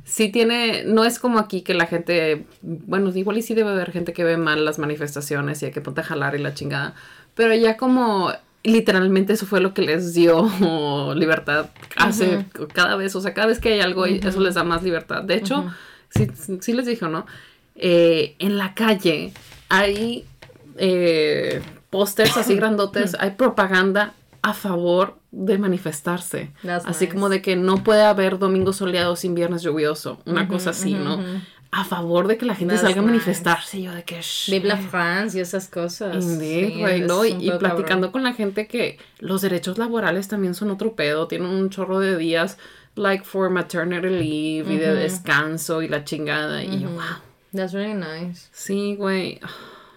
sí 0.06 0.30
tiene, 0.30 0.84
no 0.86 1.04
es 1.04 1.20
como 1.20 1.40
aquí 1.40 1.62
que 1.62 1.74
la 1.74 1.86
gente, 1.86 2.46
bueno, 2.62 3.12
igual 3.14 3.38
y 3.38 3.42
sí 3.42 3.54
debe 3.54 3.70
haber 3.70 3.92
gente 3.92 4.14
que 4.14 4.24
ve 4.24 4.38
mal 4.38 4.66
las 4.66 4.80
manifestaciones 4.80 5.62
y 5.62 5.66
hay 5.66 5.72
que 5.72 5.82
ponte 5.82 6.02
a 6.02 6.06
jalar 6.06 6.36
y 6.36 6.40
la 6.40 6.54
chingada, 6.54 6.96
pero 7.36 7.54
ya 7.54 7.78
como 7.78 8.32
literalmente 8.64 9.34
eso 9.34 9.46
fue 9.46 9.60
lo 9.60 9.74
que 9.74 9.82
les 9.82 10.14
dio 10.14 11.14
libertad 11.16 11.70
hace 11.96 12.46
cada 12.74 12.96
vez, 12.96 13.16
o 13.16 13.22
sea, 13.22 13.34
cada 13.34 13.48
vez 13.48 13.60
que 13.60 13.74
hay 13.74 13.82
algo, 13.82 14.06
eso 14.06 14.40
les 14.40 14.56
da 14.56 14.64
más 14.64 14.84
libertad. 14.84 15.24
De 15.24 15.36
hecho, 15.36 15.72
sí, 16.10 16.28
sí, 16.62 16.74
les 16.74 16.86
dijo, 16.86 17.08
¿no? 17.08 17.26
Eh, 17.76 18.36
en 18.40 18.58
la 18.58 18.74
calle 18.74 19.34
hay 19.70 20.26
eh, 20.78 21.62
pósters 21.90 22.38
así 22.38 22.56
grandotes, 22.58 23.16
hay 23.20 23.32
propaganda 23.32 24.14
a 24.42 24.54
favor 24.54 25.18
de 25.32 25.58
manifestarse. 25.58 26.52
así 26.86 27.08
como 27.08 27.30
de 27.30 27.42
que 27.42 27.56
no 27.56 27.84
puede 27.84 28.04
haber 28.04 28.40
domingos 28.40 28.78
soleados 28.78 29.20
sin 29.20 29.36
viernes 29.36 29.64
lluvioso, 29.64 30.22
una 30.26 30.48
cosa 30.48 30.72
así, 30.72 30.94
¿no? 30.94 31.20
A 31.76 31.84
favor 31.86 32.28
de 32.28 32.38
que 32.38 32.46
la 32.46 32.54
gente 32.54 32.78
salga 32.78 33.02
a 33.02 33.04
manifestarse, 33.04 33.82
yo 33.82 33.92
de 33.94 34.04
que... 34.04 34.22
Vive 34.48 34.68
la 34.68 34.78
France 34.78 35.38
y 35.38 35.42
esas 35.42 35.68
cosas. 35.68 36.24
¿no? 36.24 37.26
Y, 37.26 37.52
platicando 37.58 38.12
con 38.12 38.24
la 38.24 38.34
gente 38.34 38.68
que 38.68 39.00
los 39.20 39.42
derechos 39.42 39.80
laborales 39.80 40.28
también 40.28 40.54
son 40.54 40.70
otro 40.70 40.96
pedo, 40.96 41.28
tienen 41.28 41.50
un 41.50 41.70
chorro 41.72 42.00
de 42.00 42.16
días, 42.16 42.58
like 42.96 43.24
for 43.24 43.50
maternity 43.50 44.08
leave 44.08 44.72
y 44.72 44.78
de 44.78 44.94
descanso 44.94 45.82
y 45.82 45.88
la 45.88 46.04
chingada, 46.04 46.64
y 46.64 46.82
yo, 46.82 46.90
wow. 46.90 47.02
That's 47.54 47.74
really 47.74 47.94
nice. 47.94 48.50
Sí, 48.52 48.96
güey. 48.96 49.40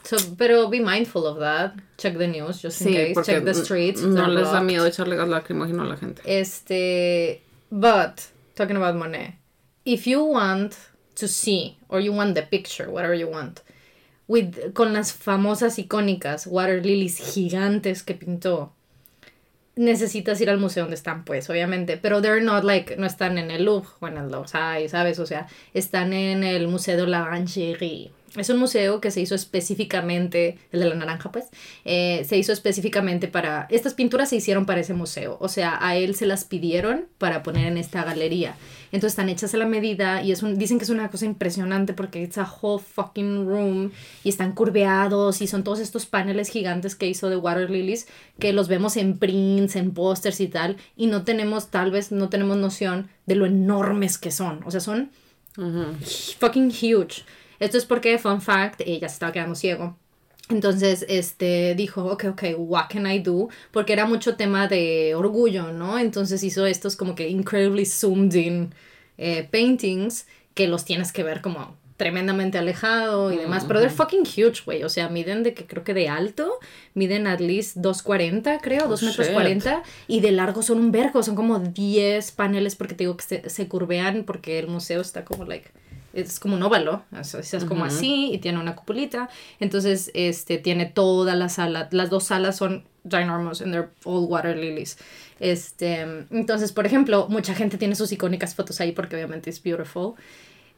So, 0.03 0.17
pero 0.39 0.69
be 0.69 0.81
mindful 0.81 1.27
of 1.27 1.39
that. 1.41 1.75
Check 1.99 2.17
the 2.17 2.29
news, 2.29 2.63
just 2.63 2.81
in 2.83 2.93
case. 2.93 3.27
Check 3.27 3.45
the 3.45 3.55
streets. 3.55 4.03
No 4.03 4.29
les 4.29 4.53
da 4.53 4.61
miedo 4.61 4.87
echarle 4.87 5.17
gas 5.17 5.29
lacrimógeno 5.29 5.83
a 5.83 5.87
la 5.87 5.97
gente. 5.97 6.23
Este, 6.25 7.43
but 7.71 8.21
talking 8.55 8.77
about 8.77 8.95
Monet, 8.95 9.39
if 9.85 10.07
you 10.07 10.23
want 10.23 10.77
to 11.17 11.29
see 11.29 11.77
or 11.89 12.01
you 12.01 12.13
want 12.13 12.35
the 12.35 12.43
picture, 12.43 12.89
whatever 12.91 13.15
you 13.15 13.29
want, 13.29 13.61
with 14.29 14.73
con 14.73 14.93
las 14.93 15.13
famosas 15.13 15.79
icónicas 15.79 16.47
water 16.47 16.85
lilies 16.85 17.19
gigantes 17.19 18.03
que 18.03 18.15
pintó, 18.15 18.73
necesitas 19.77 20.41
ir 20.41 20.51
al 20.51 20.59
museo 20.59 20.85
donde 20.85 20.97
están, 20.97 21.25
pues, 21.25 21.51
obviamente. 21.51 21.97
Pero 21.97 22.23
they're 22.23 22.43
not 22.43 22.65
like, 22.65 22.97
no 22.97 23.07
están 23.07 23.39
en 23.39 23.51
el 23.51 23.65
Louvre 23.65 23.89
o 24.01 24.09
en 24.09 24.17
el 24.17 24.31
Louvre, 24.31 24.49
¿sabes? 24.89 25.19
O 25.19 25.27
sea, 25.27 25.47
están 25.75 26.13
en 26.13 26.45
el 26.45 26.67
Museo 26.69 26.97
de 26.97 27.07
la 27.07 27.23
Orangerie 27.23 28.11
es 28.41 28.51
un 28.51 28.59
museo 28.59 29.01
que 29.01 29.11
se 29.11 29.21
hizo 29.21 29.35
específicamente, 29.35 30.59
el 30.73 30.81
de 30.81 30.87
la 30.87 30.95
naranja 30.95 31.33
pues, 31.33 31.47
eh, 31.85 32.25
se 32.29 32.37
hizo 32.37 32.53
específicamente 32.53 33.29
para, 33.29 33.67
estas 33.71 33.95
pinturas 33.95 34.29
se 34.31 34.37
hicieron 34.37 34.67
para 34.67 34.81
ese 34.81 34.95
museo, 34.95 35.37
o 35.41 35.49
sea, 35.49 35.79
a 35.81 35.97
él 35.97 36.15
se 36.15 36.27
las 36.27 36.45
pidieron 36.45 37.07
para 37.19 37.43
poner 37.43 37.67
en 37.67 37.79
esta 37.79 38.05
galería. 38.05 38.57
Entonces 38.87 39.13
están 39.13 39.29
hechas 39.29 39.55
a 39.55 39.57
la 39.57 39.67
medida 39.67 40.23
y 40.23 40.33
es 40.33 40.43
un, 40.43 40.59
dicen 40.59 40.79
que 40.79 40.85
es 40.85 40.91
una 40.91 41.11
cosa 41.11 41.27
impresionante 41.27 41.93
porque 41.93 42.23
it's 42.23 42.39
a 42.39 42.51
whole 42.51 42.83
fucking 42.83 43.47
room 43.47 43.91
y 44.25 44.29
están 44.29 44.53
curveados 44.53 45.43
y 45.43 45.47
son 45.47 45.65
todos 45.65 45.81
estos 45.81 46.07
paneles 46.07 46.49
gigantes 46.49 46.95
que 46.95 47.09
hizo 47.09 47.29
de 47.29 47.37
Water 47.37 47.71
Lilies 47.71 48.07
que 48.39 48.53
los 48.53 48.69
vemos 48.69 48.97
en 48.97 49.19
prints, 49.19 49.77
en 49.77 49.93
pósters 49.93 50.41
y 50.41 50.49
tal 50.49 50.77
y 50.97 51.07
no 51.07 51.25
tenemos, 51.25 51.71
tal 51.71 51.91
vez 51.91 52.13
no 52.13 52.29
tenemos 52.29 52.57
noción 52.57 53.09
de 53.27 53.35
lo 53.35 53.47
enormes 53.47 54.19
que 54.19 54.31
son, 54.31 54.61
o 54.65 54.71
sea, 54.71 54.81
son 54.81 55.11
fucking 56.39 56.69
huge. 56.69 57.25
Esto 57.59 57.79
es 57.79 57.87
porque, 57.87 58.19
fun 58.19 58.41
fact, 58.41 58.83
ella 58.85 59.09
se 59.09 59.15
estaba 59.15 59.33
quedando 59.33 59.55
ciego. 59.55 59.97
Entonces, 60.49 61.05
este, 61.09 61.75
dijo, 61.75 62.05
ok, 62.05 62.25
ok, 62.31 62.43
what 62.57 62.87
can 62.89 63.07
I 63.07 63.19
do? 63.19 63.49
Porque 63.73 63.93
era 63.93 64.07
mucho 64.07 64.37
tema 64.37 64.69
de 64.69 65.15
orgullo, 65.17 65.73
¿no? 65.73 65.99
Entonces 65.99 66.43
hizo 66.45 66.67
estos 66.67 66.95
como 66.95 67.15
que 67.17 67.29
incredibly 67.29 67.85
zoomed 67.85 68.35
in 68.35 68.75
eh, 69.19 69.49
paintings 69.51 70.27
que 70.55 70.69
los 70.69 70.85
tienes 70.85 71.13
que 71.13 71.25
ver 71.25 71.41
como 71.43 71.75
tremendamente 71.97 72.59
alejado 72.59 73.33
y 73.33 73.39
demás, 73.39 73.65
pero 73.67 73.81
they're 73.81 73.95
fucking 73.95 74.21
huge, 74.21 74.63
güey, 74.65 74.85
o 74.85 74.89
sea, 74.89 75.09
miden 75.09 75.43
de 75.43 75.55
que 75.55 75.67
creo 75.67 75.83
que 75.83 75.95
de 75.95 76.09
alto, 76.09 76.59
miden 76.95 77.27
at 77.27 77.41
least 77.41 77.79
2.40, 77.79 78.61
creo, 78.61 78.87
2 78.87 79.03
metros 79.03 79.29
40, 79.29 79.83
y 80.07 80.21
de 80.21 80.33
largo 80.33 80.63
son 80.63 80.79
un 80.79 80.93
vergo, 80.93 81.23
son 81.23 81.37
como 81.37 81.59
10 81.59 82.33
paneles 82.33 82.77
porque 82.77 82.95
te 82.95 83.05
digo 83.05 83.17
que 83.17 83.25
se, 83.25 83.49
se 83.49 83.69
curvean 83.69 84.25
porque 84.25 84.59
el 84.59 84.69
museo 84.69 85.01
está 85.01 85.25
como, 85.25 85.45
like, 85.45 85.71
es 86.17 86.41
como 86.41 86.57
un 86.57 86.63
óvalo, 86.63 87.05
es 87.21 87.65
como 87.67 87.85
así 87.85 88.31
y 88.33 88.39
tiene 88.39 88.59
una 88.59 88.75
cupulita. 88.75 89.29
Entonces, 89.61 90.11
este, 90.15 90.59
tiene 90.59 90.87
toda 90.87 91.35
la 91.35 91.49
sala, 91.49 91.89
las 91.91 92.11
dos 92.11 92.25
salas 92.25 92.57
son 92.57 92.85
ginormous 93.09 93.61
and 93.61 93.73
they're 93.73 93.91
all 94.05 94.27
water 94.27 94.57
lilies. 94.57 94.99
Este, 95.39 96.01
entonces, 96.31 96.73
por 96.73 96.87
ejemplo, 96.87 97.27
mucha 97.29 97.55
gente 97.55 97.79
tiene 97.79 97.95
sus 97.95 98.11
icónicas 98.13 98.55
fotos 98.55 98.81
ahí 98.81 98.93
porque 98.93 99.17
obviamente 99.17 99.51
es 99.51 99.63
beautiful. 99.63 100.15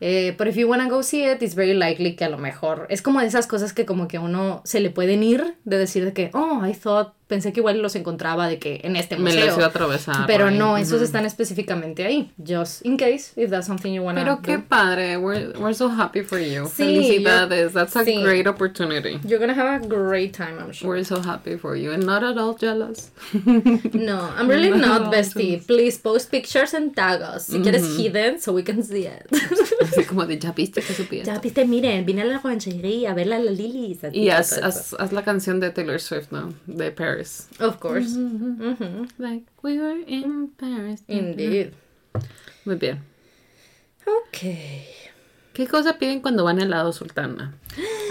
Eh, 0.01 0.35
pero 0.39 0.51
if 0.51 0.57
you 0.57 0.69
wanna 0.69 0.89
go 0.89 1.03
see 1.03 1.25
it, 1.25 1.43
it's 1.43 1.55
very 1.57 1.75
likely 1.75 2.15
que 2.15 2.25
a 2.25 2.29
lo 2.29 2.39
mejor 2.39 2.87
es 2.89 3.03
como 3.03 3.21
de 3.21 3.27
esas 3.27 3.49
cosas 3.49 3.73
que 3.73 3.85
como 3.85 4.07
que 4.07 4.19
uno 4.19 4.63
se 4.65 4.79
le 4.79 4.91
pueden 4.91 5.25
ir 5.25 5.57
de 5.65 5.79
decir 5.79 6.05
de 6.05 6.13
que, 6.13 6.31
oh, 6.35 6.65
I 6.65 6.73
thought 6.73 7.15
pensé 7.29 7.53
que 7.53 7.61
igual 7.61 7.81
los 7.81 7.95
encontraba 7.95 8.49
de 8.49 8.59
que 8.59 8.81
en 8.83 8.97
este 8.97 9.17
museo. 9.17 9.41
Me 9.41 9.47
los 9.47 9.57
iba 9.57 9.67
a 9.67 9.69
atravesar. 9.69 10.27
Pero 10.27 10.51
no, 10.51 10.77
esos 10.77 11.03
están 11.03 11.25
específicamente 11.27 12.05
ahí. 12.05 12.33
Just 12.45 12.85
in 12.85 12.97
case, 12.97 13.33
if 13.37 13.51
that's 13.51 13.67
something 13.67 13.93
you 13.93 14.03
want 14.03 14.19
to 14.19 14.25
Pero 14.25 14.43
qué 14.43 14.59
padre. 14.59 15.17
We're, 15.17 15.53
we're 15.59 15.75
so 15.75 15.89
happy 15.89 16.23
for 16.23 16.39
you. 16.39 16.65
Sí, 16.67 16.85
Felicidades. 16.85 17.73
that's 17.73 17.95
a 17.95 18.05
great 18.23 18.47
opportunity. 18.47 19.21
You're 19.25 19.39
gonna 19.39 19.55
have 19.55 19.85
a 19.85 19.87
great 19.87 20.33
time, 20.33 20.59
I'm 20.59 20.73
sure. 20.73 20.89
We're 20.89 21.05
so 21.05 21.21
happy 21.21 21.57
for 21.57 21.77
you. 21.77 21.93
And 21.93 22.05
not 22.05 22.25
at 22.25 22.39
all 22.39 22.55
jealous. 22.55 23.11
no, 23.45 24.33
I'm 24.37 24.49
really 24.49 24.71
not, 24.71 25.13
bestie. 25.13 25.65
Please 25.67 25.99
post 25.99 26.31
pictures 26.31 26.75
and 26.75 26.97
tag 26.97 27.21
us. 27.21 27.47
Si 27.47 27.59
quieres 27.61 27.97
hidden, 27.97 28.41
so 28.41 28.53
we 28.53 28.63
can 28.63 28.83
see 28.83 29.07
it. 29.07 29.27
Así 29.83 30.05
como 30.05 30.27
de, 30.27 30.39
ya 30.39 30.53
viste 30.53 30.81
que 30.81 30.95
supiste. 30.95 31.27
Ya 31.27 31.39
viste, 31.39 31.65
miren, 31.67 32.05
vine 32.05 32.23
a 32.23 32.25
la 32.25 32.39
ranchería 32.39 33.11
a 33.11 33.15
ver 33.15 33.33
a 33.33 33.39
la 33.39 33.51
Lily. 33.51 33.99
Y 34.13 34.31
haz, 34.31 34.59
haz, 34.59 34.95
haz 34.99 35.13
la 35.13 35.23
canción 35.23 35.61
de 35.61 35.71
Taylor 35.71 36.01
Swift, 36.01 36.31
¿no? 36.31 36.55
De 36.67 36.91
Paris. 36.91 37.18
Of 37.61 37.79
course. 37.81 38.17
Like 39.19 39.45
we 39.63 39.79
were 39.79 40.03
in 40.07 40.49
Paris. 40.57 41.03
Indeed. 41.09 41.73
Muy 42.65 42.77
bien. 42.77 43.01
Ok. 44.07 44.39
¿Qué 45.53 45.67
cosa 45.67 45.99
piden 45.99 46.21
cuando 46.21 46.45
van 46.45 46.61
al 46.63 46.71
lado 46.71 46.93
sultana? 46.93 47.55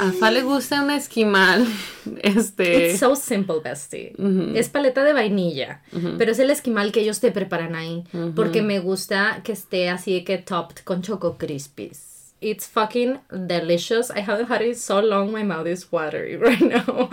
A 0.02 0.12
Fa 0.12 0.32
le 0.32 0.44
gusta 0.44 0.82
un 0.84 0.92
esquimal. 0.92 1.66
Este. 2.22 2.90
It's 2.92 3.00
so 3.00 3.16
simple, 3.16 3.62
bestie. 3.64 4.14
Es 4.54 4.68
paleta 4.70 5.04
de 5.04 5.14
vainilla. 5.14 5.82
Pero 6.18 6.32
es 6.32 6.40
el 6.40 6.50
esquimal 6.50 6.92
que 6.92 7.02
ellos 7.02 7.20
te 7.22 7.32
preparan 7.32 7.76
ahí. 7.76 8.04
Porque 8.36 8.62
me 8.62 8.80
gusta 8.80 9.42
que 9.44 9.54
esté 9.54 9.90
así 9.90 10.24
que 10.26 10.38
topped 10.38 10.84
con 10.84 11.02
choco 11.02 11.38
crispies. 11.38 12.34
It's 12.40 12.68
fucking 12.68 13.20
delicious. 13.32 14.12
I 14.12 14.20
haven't 14.22 14.52
had 14.52 14.62
it 14.62 14.78
so 14.78 15.02
long. 15.02 15.32
My 15.32 15.44
mouth 15.44 15.66
is 15.68 15.92
watery 15.92 16.36
right 16.38 16.62
now. 16.62 17.10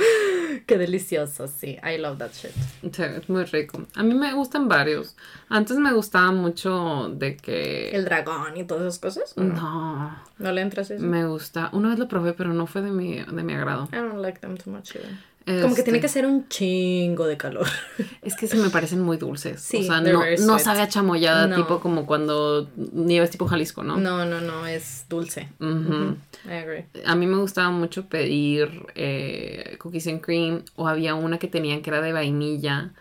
Qué 0.67 0.79
delicioso, 0.79 1.49
sí. 1.49 1.79
I 1.83 1.99
love 1.99 2.19
that 2.19 2.33
shit. 2.33 2.53
Sí, 2.93 3.03
es 3.03 3.29
muy 3.29 3.45
rico. 3.45 3.83
A 3.95 4.03
mí 4.03 4.15
me 4.15 4.33
gustan 4.33 4.69
varios. 4.69 5.17
Antes 5.49 5.77
me 5.79 5.93
gustaba 5.93 6.33
mucho 6.33 7.11
de 7.11 7.37
que... 7.37 7.91
El 7.91 8.05
dragón 8.05 8.57
y 8.57 8.65
todas 8.65 8.83
esas 8.85 8.99
cosas. 8.99 9.37
No. 9.37 10.19
¿No 10.39 10.53
le 10.53 10.61
entras 10.61 10.91
eso? 10.91 11.05
Me 11.05 11.27
gusta. 11.27 11.71
Una 11.73 11.91
vez 11.91 11.99
lo 11.99 12.09
probé, 12.09 12.33
pero 12.33 12.53
no 12.53 12.67
fue 12.67 12.83
de 12.83 12.91
mi, 12.91 13.21
de 13.21 13.43
mi 13.43 13.53
agrado. 13.55 13.89
I 13.93 13.97
don't 13.97 14.21
like 14.21 14.41
them 14.41 14.57
too 14.57 14.71
much 14.71 14.97
either. 14.97 15.19
Como 15.47 15.75
que 15.75 15.83
tiene 15.83 16.01
que 16.01 16.07
este 16.07 16.21
ser 16.21 16.27
un 16.27 16.49
chingo 16.49 17.27
de 17.27 17.37
calor. 17.37 17.67
Es 18.23 18.35
que 18.37 18.47
se 18.47 18.57
me 18.57 18.71
parecen 18.71 19.03
muy 19.03 19.19
dulces. 19.19 19.61
Sí, 19.61 19.79
o 19.79 19.83
sea, 19.83 20.01
no, 20.01 20.23
no 20.47 20.59
sabe 20.59 20.81
a 20.81 20.89
chamoyada, 20.89 21.55
tipo 21.55 21.81
como 21.81 22.07
cuando 22.07 22.71
nieves 22.77 23.31
tipo 23.31 23.47
Jalisco, 23.47 23.83
¿no? 23.83 23.99
No, 23.99 24.25
no, 24.25 24.41
no, 24.41 24.67
es 24.67 25.05
dulce. 25.09 25.49
I 25.61 26.53
agree. 26.53 26.87
A 27.05 27.15
mí 27.15 27.27
me 27.27 27.37
gustaba 27.37 27.71
mucho 27.71 28.09
pedir 28.09 28.87
eh, 28.95 29.77
cookies 29.79 30.07
and 30.07 30.23
cream 30.23 30.63
o 30.77 30.89
había 30.89 31.15
una 31.15 31.39
que 31.39 31.49
tenían 31.49 31.83
que 31.83 31.91
era 31.91 32.01
de 32.01 32.13
vainilla 32.13 32.93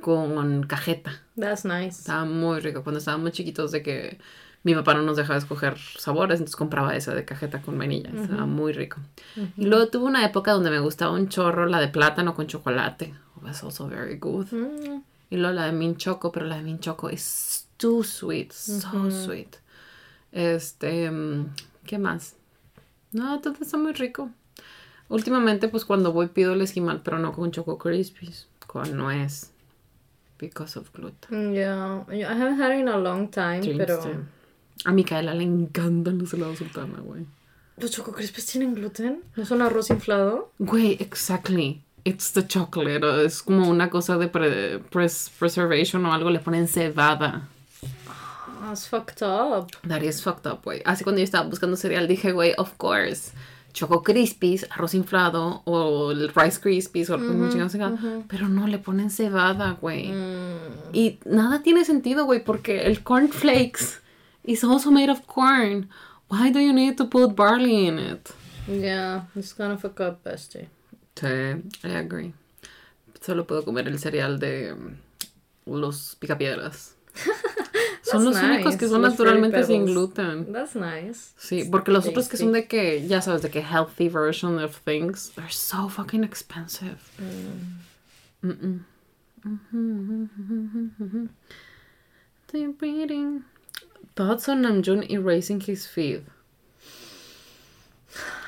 con 0.00 0.64
cajeta. 0.64 1.22
That's 1.38 1.64
nice. 1.64 2.00
Estaba 2.00 2.24
muy 2.24 2.60
rico. 2.60 2.82
Cuando 2.82 2.98
estábamos 2.98 3.32
chiquitos 3.32 3.72
de 3.72 3.82
que 3.82 4.18
mi 4.64 4.74
papá 4.74 4.94
no 4.94 5.02
nos 5.02 5.18
dejaba 5.18 5.38
escoger 5.38 5.76
sabores, 5.78 6.40
entonces 6.40 6.56
compraba 6.56 6.96
esa 6.96 7.14
de 7.14 7.26
cajeta 7.26 7.60
con 7.60 7.78
vainilla. 7.78 8.10
Estaba 8.10 8.46
muy 8.46 8.72
rico. 8.72 8.96
Y 9.58 9.66
luego 9.66 9.88
tuve 9.88 10.06
una 10.06 10.24
época 10.24 10.52
donde 10.52 10.70
me 10.70 10.80
gustaba 10.80 11.12
un 11.12 11.28
chorro 11.28 11.66
la 11.66 11.80
de 11.80 11.88
plátano 11.88 12.34
con 12.34 12.46
chocolate. 12.46 13.14
Oh, 13.36 13.44
was 13.44 13.62
also 13.62 13.86
very 13.86 14.16
good. 14.16 14.46
Mm. 14.50 15.02
Y 15.28 15.36
luego 15.36 15.54
la 15.54 15.66
de 15.66 15.72
mint 15.72 15.98
choco, 15.98 16.32
pero 16.32 16.46
la 16.46 16.56
de 16.56 16.62
mint 16.62 16.80
choco 16.80 17.10
es 17.10 17.68
too 17.76 18.02
sweet, 18.02 18.52
so 18.52 19.10
sweet. 19.10 19.56
Este, 20.32 21.10
mm, 21.10 21.54
¿qué 21.84 21.98
más? 21.98 22.34
No, 23.12 23.38
todo 23.40 23.54
está 23.60 23.76
muy 23.76 23.92
rico. 23.92 24.30
Últimamente, 25.10 25.68
pues 25.68 25.84
cuando 25.84 26.12
voy 26.12 26.28
pido 26.28 26.54
el 26.54 26.62
esquimal, 26.62 27.02
pero 27.02 27.18
no 27.18 27.32
con 27.32 27.50
choco 27.50 27.76
crispies, 27.76 28.48
con 28.66 28.96
nuez. 28.96 29.50
Because 30.38 30.78
of 30.78 30.90
gluten. 30.92 31.52
Yeah, 31.52 32.04
I 32.08 32.22
haven't 32.22 32.60
had 32.60 32.72
it 32.72 32.80
in 32.80 32.88
a 32.88 32.96
long 32.96 33.28
time, 33.28 33.60
pero... 33.76 34.24
A 34.84 34.92
Micaela 34.92 35.34
le 35.34 35.44
encantan 35.44 36.18
los 36.18 36.34
helados 36.34 36.58
sultana, 36.58 37.00
güey. 37.00 37.24
¿Los 37.76 37.90
Choco 37.90 38.12
Crispies 38.12 38.46
tienen 38.46 38.74
gluten? 38.74 39.22
¿No 39.34 39.44
son 39.44 39.62
arroz 39.62 39.90
inflado? 39.90 40.52
Güey, 40.58 40.96
exactly. 41.00 41.82
It's 42.04 42.32
the 42.32 42.46
chocolate. 42.46 43.24
Es 43.24 43.42
como 43.42 43.68
una 43.68 43.90
cosa 43.90 44.16
de 44.18 44.28
preservation 44.28 46.04
o 46.06 46.12
algo. 46.12 46.30
Le 46.30 46.38
ponen 46.38 46.68
cebada. 46.68 47.48
That's 48.60 48.86
fucked 48.86 49.22
up. 49.22 49.70
That 49.88 50.02
is 50.02 50.22
fucked 50.22 50.46
up, 50.46 50.60
güey. 50.62 50.82
Así 50.84 51.02
cuando 51.02 51.18
yo 51.20 51.24
estaba 51.24 51.48
buscando 51.48 51.76
cereal 51.76 52.06
dije, 52.06 52.32
güey, 52.32 52.54
of 52.58 52.76
course. 52.76 53.32
Choco 53.72 54.04
Crispies, 54.04 54.68
arroz 54.70 54.94
inflado 54.94 55.62
o 55.64 56.12
el 56.12 56.28
Rice 56.28 56.60
Krispies 56.60 57.10
o 57.10 57.18
pero 58.28 58.48
no 58.48 58.68
le 58.68 58.78
ponen 58.78 59.10
cebada, 59.10 59.76
güey. 59.80 60.12
Mm. 60.12 60.92
Y 60.92 61.18
nada 61.24 61.62
tiene 61.64 61.84
sentido, 61.84 62.24
güey, 62.24 62.44
porque 62.44 62.84
el 62.86 63.02
corn 63.02 63.30
is 64.44 64.64
also 64.64 64.90
made 64.90 65.10
of 65.10 65.26
corn. 65.26 65.88
Why 66.28 66.50
do 66.50 66.58
you 66.60 66.72
need 66.72 66.96
to 66.98 67.04
put 67.04 67.34
barley 67.34 67.86
in 67.86 67.98
it? 67.98 68.30
Yeah, 68.68 69.22
it's 69.36 69.52
gonna 69.52 69.76
fuck 69.76 70.00
up, 70.00 70.24
bestie. 70.24 70.68
Sí, 71.16 71.62
I 71.84 71.98
agree. 71.98 72.32
Solo 73.20 73.44
puedo 73.44 73.64
comer 73.64 73.88
el 73.88 73.98
cereal 73.98 74.38
de 74.38 74.72
um, 74.72 74.96
los 75.66 76.16
picapiedras. 76.16 76.94
son 78.02 78.24
los 78.24 78.36
únicos 78.36 78.76
que 78.76 78.88
son 78.88 79.02
naturalmente 79.02 79.64
sin 79.64 79.86
gluten. 79.86 80.52
That's 80.52 80.74
nice. 80.74 81.32
Sí, 81.38 81.64
porque 81.70 81.92
los 81.92 82.06
otros 82.06 82.28
que 82.28 82.36
son 82.36 82.52
de 82.52 82.66
que, 82.66 83.06
ya 83.06 83.22
sabes, 83.22 83.42
de 83.42 83.50
que 83.50 83.62
healthy 83.62 84.08
version 84.08 84.58
of 84.58 84.76
things, 84.84 85.30
they're 85.36 85.50
so 85.50 85.88
fucking 85.88 86.24
expensive. 86.24 86.98
Mm. 87.18 87.84
Mm 88.42 88.58
-mm. 88.60 88.80
Thoughts 94.16 94.48
on 94.48 94.62
Namjoon 94.62 95.10
erasing 95.10 95.60
his 95.60 95.86
feed. 95.86 96.24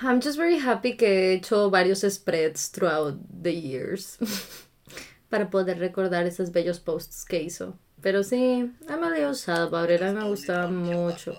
I'm 0.00 0.20
just 0.20 0.36
very 0.36 0.58
happy 0.58 0.92
que 0.92 1.08
he 1.08 1.34
hecho 1.38 1.70
varios 1.70 2.04
spreads 2.12 2.68
throughout 2.68 3.16
the 3.42 3.52
years 3.52 4.16
para 5.30 5.46
poder 5.50 5.76
recordar 5.80 6.24
esos 6.24 6.50
bellos 6.50 6.78
posts 6.78 7.24
que 7.24 7.40
hizo. 7.40 7.74
Pero 8.00 8.22
sí, 8.22 8.70
I'm 8.88 9.02
a 9.02 9.10
little 9.10 9.34
sad 9.34 9.62
about 9.62 9.90
it. 9.90 10.02
A 10.02 10.12
mí 10.12 10.22
me 10.22 10.28
gustaba 10.28 10.70
mucho. 10.70 11.34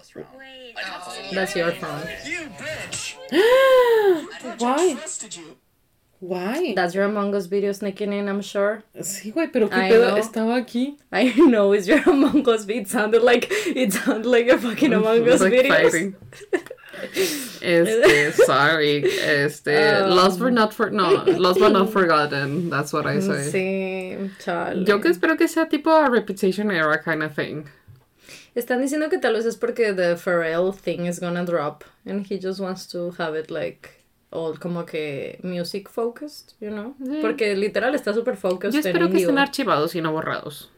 That's 1.33 1.55
your 1.55 1.71
phone. 1.71 2.07
You 2.25 2.49
bitch! 2.57 3.15
Why? 4.59 4.97
Why? 6.19 6.73
That's 6.75 6.95
your 6.95 7.05
Among 7.05 7.35
Us 7.35 7.45
video 7.45 7.71
sneaking 7.71 8.11
in, 8.11 8.27
I'm 8.27 8.41
sure. 8.41 8.83
Sí, 9.01 9.31
güey, 9.31 9.51
pero 9.51 9.69
qué 9.69 9.89
pedo 9.89 10.17
estaba 10.17 10.57
aquí. 10.57 10.97
I 11.11 11.31
know, 11.35 11.73
it's 11.73 11.87
your 11.87 12.01
Among 12.09 12.47
Us 12.49 12.65
video. 12.65 12.81
It 12.81 12.87
sounded 12.87 13.21
like, 13.21 13.47
it 13.51 13.93
sounded 13.93 14.25
like 14.25 14.47
a 14.47 14.57
fucking 14.57 14.93
Among 14.93 15.27
Us 15.29 15.41
like 15.41 15.51
video. 15.51 16.13
Este, 17.61 18.33
sorry. 18.45 19.03
Este, 19.03 20.01
um, 20.01 20.09
lost 20.15 20.39
but 20.39 20.53
not 20.53 20.73
for, 20.73 20.89
no, 20.89 21.23
lost 21.25 21.59
but 21.59 21.71
not 21.71 21.91
forgotten. 21.91 22.69
That's 22.71 22.91
what 22.91 23.05
I 23.05 23.19
say. 23.19 23.51
Sí, 23.51 24.31
chale. 24.43 24.85
Yo 24.87 24.99
que 24.99 25.11
espero 25.11 25.37
que 25.37 25.47
sea 25.47 25.65
tipo 25.65 25.91
a 25.91 26.09
repetition 26.09 26.71
era 26.71 26.97
kind 27.03 27.21
of 27.21 27.35
thing. 27.35 27.69
Están 28.55 28.81
diciendo 28.81 29.07
que 29.07 29.19
tal 29.19 29.33
vez 29.33 29.45
es 29.45 29.55
porque 29.55 29.95
the 29.95 30.15
Pharrell 30.15 30.73
thing 30.73 31.05
is 31.05 31.19
gonna 31.19 31.45
drop 31.45 31.83
and 32.07 32.25
he 32.25 32.39
just 32.39 32.59
wants 32.59 32.87
to 32.87 33.11
have 33.11 33.35
it 33.35 33.51
like 33.51 33.96
all 34.31 34.59
como 34.59 34.85
que 34.85 35.39
music 35.43 35.89
focused, 35.89 36.53
you 36.59 36.69
know? 36.69 36.95
Porque 37.21 37.55
literal 37.55 37.95
está 37.95 38.13
súper 38.13 38.35
focused 38.35 38.73
Yo 38.73 38.79
espero 38.79 39.09
que 39.09 39.17
estén 39.17 39.37
archivados 39.37 39.95
y 39.95 40.01
no 40.01 40.11
borrados. 40.11 40.71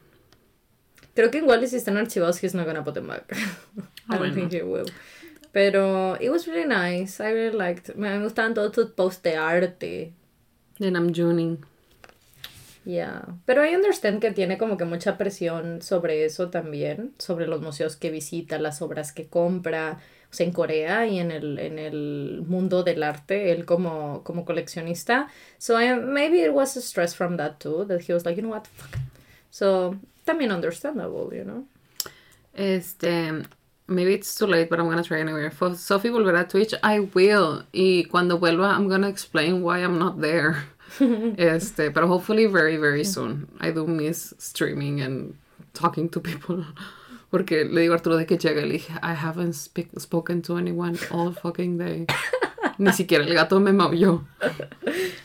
Creo 1.15 1.31
que 1.31 1.39
igual 1.39 1.67
si 1.67 1.76
están 1.76 1.97
archivados 1.97 2.41
he's 2.43 2.53
not 2.53 2.65
gonna 2.65 2.84
put 2.84 2.93
them 2.93 3.07
back. 3.07 3.35
I 4.09 4.17
don't 4.17 4.34
think 4.34 4.53
he 4.53 4.61
will. 4.61 4.85
Pero 5.51 6.15
it 6.21 6.30
was 6.30 6.47
really 6.47 6.67
nice. 6.67 7.19
I 7.19 7.31
really 7.31 7.57
liked. 7.57 7.95
Me 7.95 8.19
gustaban 8.19 8.53
todos 8.53 8.71
tus 8.71 8.91
posts 8.91 9.23
de 9.23 9.35
arte. 9.35 10.13
De 10.77 10.91
Namjooning. 10.91 11.65
Yeah. 12.85 13.26
Pero 13.45 13.65
I 13.65 13.76
understand 13.76 14.21
que 14.21 14.31
tiene 14.31 14.57
como 14.57 14.77
que 14.77 14.85
mucha 14.85 15.17
presión 15.17 15.81
sobre 15.81 16.23
eso 16.26 16.49
también, 16.49 17.13
sobre 17.17 17.47
los 17.47 17.61
museos 17.61 17.95
que 17.95 18.09
visita, 18.09 18.57
las 18.59 18.81
obras 18.81 19.11
que 19.11 19.27
compra, 19.27 19.99
o 20.31 20.34
sea, 20.34 20.45
en 20.45 20.53
Corea 20.53 21.07
y 21.07 21.19
en 21.19 21.31
el, 21.31 21.57
en 21.60 21.80
el 21.80 22.43
mundo 22.47 22.84
del 22.84 23.01
arte, 23.03 23.51
él 23.51 23.65
como, 23.65 24.23
como 24.23 24.45
coleccionista. 24.45 25.27
So 25.57 25.77
maybe 25.77 26.43
it 26.43 26.53
was 26.53 26.77
a 26.77 26.81
stress 26.81 27.15
from 27.15 27.38
that 27.38 27.60
too, 27.60 27.85
that 27.85 28.01
he 28.01 28.14
was 28.14 28.26
like, 28.26 28.35
you 28.35 28.43
know 28.43 28.51
what, 28.51 28.68
fuck. 28.68 28.99
So, 29.49 29.95
también 30.26 30.51
understandable, 30.51 31.35
you 31.35 31.43
know. 31.43 31.65
Este, 32.53 33.43
Maybe 33.89 34.14
it's 34.14 34.35
too 34.35 34.45
late, 34.45 34.69
but 34.69 34.80
I'm 34.80 34.88
gonna 34.88 35.03
try 35.03 35.19
anyway. 35.19 35.49
For 35.49 35.73
Sophie 35.73 36.10
volverá 36.10 36.41
a 36.41 36.47
Twitch, 36.47 36.76
I 36.84 36.99
will. 36.99 37.64
Y 37.73 38.06
cuando 38.07 38.38
vuelva, 38.38 38.76
I'm 38.76 38.88
gonna 38.88 39.10
explain 39.10 39.64
why 39.64 39.80
I'm 39.80 39.97
not 39.97 40.22
there. 40.22 40.64
este, 40.99 41.89
but 41.91 42.03
hopefully 42.03 42.45
very, 42.45 42.77
very 42.77 43.03
soon. 43.03 43.47
I 43.60 43.72
do 43.72 43.88
miss 43.88 44.35
streaming 44.38 45.01
and 45.01 45.35
talking 45.73 46.07
to 46.10 46.19
people. 46.19 46.65
Porque 47.30 47.65
le 47.65 47.81
digo 47.81 47.93
a 47.93 47.97
Arturo 47.97 48.18
de 48.18 48.26
que 48.26 48.38
llega 48.38 48.61
y 48.61 48.65
le 48.65 48.73
dije, 48.73 48.93
I 48.93 49.14
haven't 49.23 49.53
speak, 49.53 49.89
spoken 49.99 50.41
to 50.43 50.57
anyone 50.57 50.97
all 51.11 51.34
fucking 51.34 51.77
day. 51.77 52.07
Ni 52.77 52.93
siquiera 52.93 53.26
el 53.26 53.34
gato 53.34 53.60
me 53.60 53.73
maulló. 53.73 54.23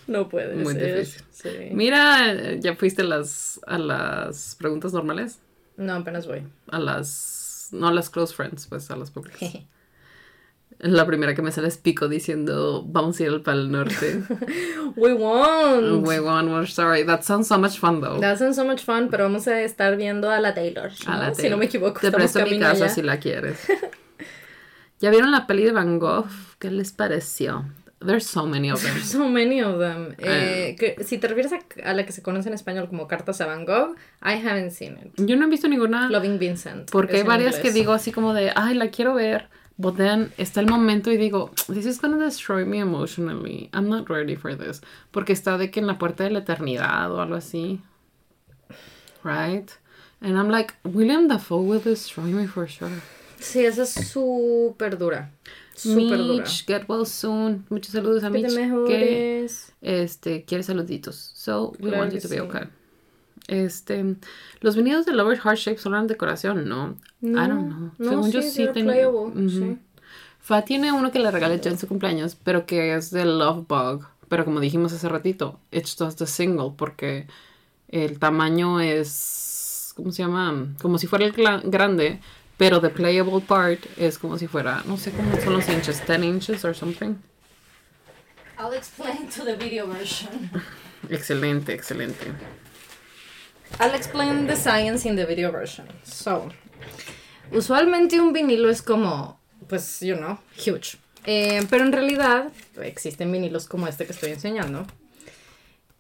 No 0.07 0.29
puede 0.29 0.57
Muy 0.57 0.75
difícil. 0.75 1.23
Sí. 1.31 1.49
Mira, 1.73 2.55
¿ya 2.57 2.75
fuiste 2.75 3.03
a 3.03 3.05
las, 3.05 3.61
a 3.67 3.79
las 3.79 4.57
preguntas 4.57 4.93
normales? 4.93 5.39
No, 5.77 5.95
apenas 5.95 6.27
voy. 6.27 6.43
A 6.69 6.79
las 6.79 7.69
no 7.73 7.89
a 7.89 7.93
las 7.93 8.11
close 8.11 8.35
friends, 8.35 8.67
pues 8.67 8.91
a 8.91 8.97
las 8.97 9.11
pocas. 9.11 9.35
La 10.79 11.07
primera 11.07 11.35
que 11.35 11.43
me 11.43 11.51
sale 11.53 11.69
es 11.69 11.79
Pico 11.79 12.09
diciendo, 12.09 12.85
vamos 12.87 13.19
a 13.19 13.23
ir 13.23 13.29
al 13.31 13.43
Pal 13.43 13.71
Norte. 13.71 14.23
We 14.97 15.15
won't. 15.15 16.07
We 16.07 16.21
won't, 16.21 16.51
we're 16.51 16.67
sorry. 16.67 17.05
That 17.05 17.23
sounds 17.23 17.49
so 17.49 17.59
much 17.59 17.79
fun, 17.79 18.01
though. 18.01 18.21
That 18.21 18.39
sounds 18.39 18.57
so 18.57 18.65
much 18.65 18.83
fun, 18.83 19.09
pero 19.11 19.25
vamos 19.25 19.47
a 19.49 19.63
estar 19.63 19.97
viendo 19.97 20.31
a 20.31 20.41
la 20.41 20.55
Taylor. 20.55 20.91
A 21.07 21.17
la 21.17 21.33
Taylor. 21.33 21.37
Si 21.37 21.49
no 21.49 21.57
me 21.57 21.67
equivoco, 21.67 22.01
Te 22.01 22.11
presto 22.11 22.45
mi 22.45 22.59
casa 22.59 22.89
si 22.89 23.03
la 23.03 23.19
quieres. 23.19 23.67
¿Ya 25.01 25.11
vieron 25.11 25.31
la 25.33 25.47
peli 25.47 25.65
de 25.65 25.73
Van 25.73 25.99
Gogh? 25.99 26.29
¿Qué 26.59 26.71
les 26.71 26.93
pareció? 26.93 27.65
There's 28.05 28.27
so 28.27 28.47
many 28.47 28.71
of 28.71 28.83
them. 28.83 28.95
There's 28.95 29.11
so 29.11 29.29
many 29.29 29.63
of 29.63 29.79
them. 29.79 30.15
Eh, 30.19 30.77
que, 30.79 31.03
si 31.05 31.19
te 31.19 31.29
refieres 31.29 31.53
a, 31.83 31.95
la 31.95 32.05
que 32.05 32.13
se 32.13 32.23
conoce 32.23 32.49
en 32.49 32.55
español 32.55 32.89
como 32.89 33.09
Cartas 33.09 33.41
a 33.41 33.47
Van 33.47 33.65
Gogh, 33.65 33.97
I 34.23 34.35
haven't 34.47 34.71
seen 34.71 34.99
it. 34.99 35.27
Yo 35.27 35.37
no 35.37 35.47
he 35.47 35.51
visto 35.51 35.69
ninguna. 35.69 36.11
Loving 36.11 36.39
Vincent. 36.39 36.91
Porque 36.91 37.19
hay 37.19 37.23
varias 37.23 37.59
que 37.59 37.73
digo 37.73 37.93
así 37.93 38.13
como 38.13 38.35
de, 38.35 38.53
ay, 38.55 38.75
la 38.75 38.89
quiero 38.89 39.15
ver. 39.15 39.49
But 39.77 39.97
then 39.97 40.33
está 40.39 40.61
el 40.61 40.69
momento 40.69 41.11
y 41.11 41.17
digo, 41.17 41.51
this 41.67 41.85
is 41.85 42.01
gonna 42.01 42.19
destroy 42.19 42.65
me 42.65 42.79
emotionally. 42.79 43.71
I'm 43.73 43.89
not 43.89 44.09
ready 44.09 44.37
for 44.37 44.55
this. 44.55 44.81
Porque 45.11 45.33
está 45.33 45.59
de 45.59 45.71
que 45.71 45.81
en 45.81 45.87
la 45.87 45.99
puerta 45.99 46.23
de 46.25 46.31
la 46.31 46.41
eternidad 46.41 47.11
o 47.11 47.21
algo 47.21 47.35
así. 47.35 47.81
Right? 49.25 49.71
And 50.21 50.39
I'm 50.39 50.49
like, 50.49 50.75
William 50.85 51.29
Dafoe 51.29 51.63
will 51.63 51.81
destroy 51.81 52.27
me 52.27 52.47
for 52.47 52.69
sure. 52.69 53.03
Sí, 53.41 53.65
esa 53.65 53.83
es 53.83 53.93
súper 53.95 54.97
dura. 54.97 55.31
Super 55.75 56.19
Mitch, 56.19 56.65
get 56.67 56.89
well 56.89 57.05
soon. 57.05 57.67
Muchos 57.69 57.93
saludos 57.93 58.23
a 58.23 58.31
Mitch. 58.31 58.55
Que 58.87 59.47
este, 59.83 60.45
quiere 60.45 60.63
saluditos. 60.63 61.33
So, 61.35 61.75
we 61.81 61.91
want 61.91 62.13
you 62.15 62.21
to 62.21 62.29
be 62.29 62.41
okay. 62.41 62.69
Este, 63.47 64.17
los 64.61 64.77
vinilos 64.77 65.05
de 65.05 65.13
Lower 65.13 65.39
Heart 65.39 65.59
Shape 65.59 65.79
son 65.79 65.93
una 65.93 66.05
decoración, 66.05 66.69
¿no? 66.69 66.97
I 67.21 67.33
don't 67.33 67.67
know. 67.67 67.91
No, 67.99 68.09
Según 68.09 68.33
yo 68.33 68.43
sí 68.43 68.67
tengo. 68.73 69.33
Fa 70.41 70.63
tiene 70.63 70.93
uno 70.93 71.11
que 71.11 71.19
le 71.19 71.31
regalé 71.31 71.59
yo 71.61 71.71
en 71.71 71.79
su 71.79 71.89
cumpleaños, 71.89 72.37
pero 72.43 72.67
que 72.67 72.95
es 72.95 73.11
de 73.11 73.25
Love 73.25 73.67
Bug. 73.67 74.07
Pero 74.29 74.45
como 74.45 74.61
dijimos 74.61 74.93
hace 74.93 75.09
ratito, 75.09 75.59
it's 75.71 75.97
just 75.99 76.21
a 76.21 76.27
single 76.27 76.73
porque 76.77 77.27
el 77.89 78.19
tamaño 78.19 78.81
es, 78.81 79.93
¿cómo 79.97 80.13
se 80.13 80.23
llama? 80.23 80.75
Como 80.81 80.99
si 80.99 81.07
fuera 81.07 81.25
el 81.25 81.33
grande, 81.33 82.21
pero 82.57 82.81
the 82.81 82.91
playable 82.91 83.41
part 83.41 83.81
es 83.97 84.19
como 84.19 84.39
si 84.39 84.47
fuera, 84.47 84.83
no 84.87 84.97
sé 84.97 85.13
cómo 85.13 85.37
son 85.43 85.55
los 85.55 85.69
inches, 85.69 86.07
10 86.07 86.25
inches 86.25 86.65
or 86.65 86.75
something. 86.75 87.17
I'll 88.59 88.73
explain 88.73 89.29
to 89.37 89.45
the 89.45 89.57
video 89.57 89.87
version. 89.87 90.51
Excelente, 91.11 91.75
excelente. 91.75 92.33
I'll 93.81 93.95
explain 93.95 94.47
the 94.47 94.57
science 94.57 95.05
in 95.05 95.17
the 95.17 95.27
video 95.27 95.51
version. 95.51 95.87
So, 96.05 96.51
usualmente 97.51 98.21
un 98.21 98.33
vinilo 98.33 98.69
es 98.71 98.83
como, 98.83 99.39
pues, 99.69 100.01
you 100.01 100.17
know, 100.17 100.39
huge. 100.57 100.97
Eh, 101.27 101.67
pero 101.71 101.85
en 101.85 101.93
realidad 101.93 102.53
existen 102.83 103.33
vinilos 103.33 103.67
como 103.67 103.87
este 103.87 104.05
que 104.05 104.13
estoy 104.13 104.31
enseñando, 104.31 104.87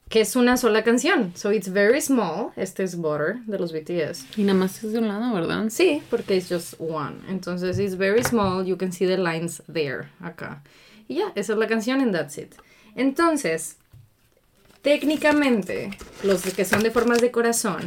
que 0.08 0.20
es 0.20 0.36
una 0.36 0.56
sola 0.56 0.84
canción. 0.84 1.32
So 1.34 1.50
it's 1.50 1.68
very 1.68 2.00
small. 2.00 2.52
Este 2.56 2.84
es 2.84 2.96
Butter 2.96 3.38
de 3.46 3.58
los 3.58 3.72
BTS. 3.72 4.38
Y 4.38 4.42
nada 4.44 4.58
más 4.58 4.84
es 4.84 4.92
de 4.92 4.98
un 4.98 5.08
lado, 5.08 5.34
¿verdad? 5.34 5.68
Sí, 5.70 6.02
porque 6.10 6.36
es 6.36 6.48
just 6.48 6.74
one. 6.78 7.16
Entonces 7.28 7.78
it's 7.78 7.96
very 7.96 8.22
small. 8.22 8.64
You 8.64 8.76
can 8.76 8.92
see 8.92 9.06
the 9.06 9.16
lines 9.16 9.62
there, 9.72 10.08
acá. 10.20 10.62
Y 11.08 11.16
ya, 11.16 11.32
esa 11.34 11.54
es 11.54 11.58
la 11.58 11.66
canción 11.66 12.00
and 12.00 12.14
that's 12.14 12.38
it. 12.38 12.54
Entonces, 12.94 13.78
técnicamente, 14.84 15.90
los 16.22 16.42
que 16.42 16.66
son 16.66 16.82
de 16.82 16.90
formas 16.90 17.22
de 17.22 17.30
corazón, 17.30 17.80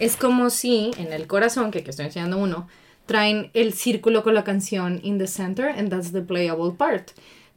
es 0.00 0.16
como 0.16 0.50
si 0.50 0.90
en 0.98 1.12
el 1.12 1.28
corazón, 1.28 1.70
que 1.70 1.78
aquí 1.78 1.90
estoy 1.90 2.06
enseñando 2.06 2.36
uno, 2.36 2.66
traen 3.06 3.52
el 3.54 3.72
círculo 3.72 4.24
con 4.24 4.34
la 4.34 4.42
canción 4.42 4.98
in 5.04 5.18
the 5.18 5.28
center 5.28 5.68
and 5.68 5.88
that's 5.88 6.10
the 6.12 6.20
playable 6.20 6.72
part. 6.76 7.12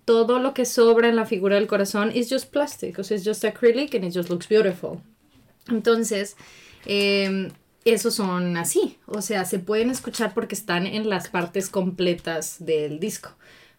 Todo 0.06 0.38
lo 0.38 0.54
que 0.54 0.66
sobra 0.66 1.10
en 1.10 1.16
la 1.16 1.26
figura 1.26 1.56
del 1.56 1.66
corazón 1.66 2.12
is 2.16 2.30
just 2.30 2.52
plastic, 2.52 3.00
o 3.00 3.04
sea, 3.04 3.18
it's 3.18 3.26
just 3.26 3.44
acrylic 3.44 3.96
and 3.96 4.06
it 4.06 4.14
just 4.14 4.30
looks 4.30 4.48
beautiful. 4.48 5.02
Entonces, 5.68 6.38
eh, 6.86 7.52
esos 7.86 8.14
son 8.14 8.56
así, 8.56 9.00
o 9.08 9.24
sea, 9.24 9.46
se 9.46 9.58
pueden 9.58 9.90
escuchar 9.90 10.36
porque 10.36 10.54
están 10.54 10.86
en 10.86 11.10
las 11.10 11.28
partes 11.28 11.70
completas 11.70 12.58
del 12.60 13.00
disco. 13.00 13.32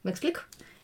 ¿Me 0.02 0.10
explico? 0.10 0.40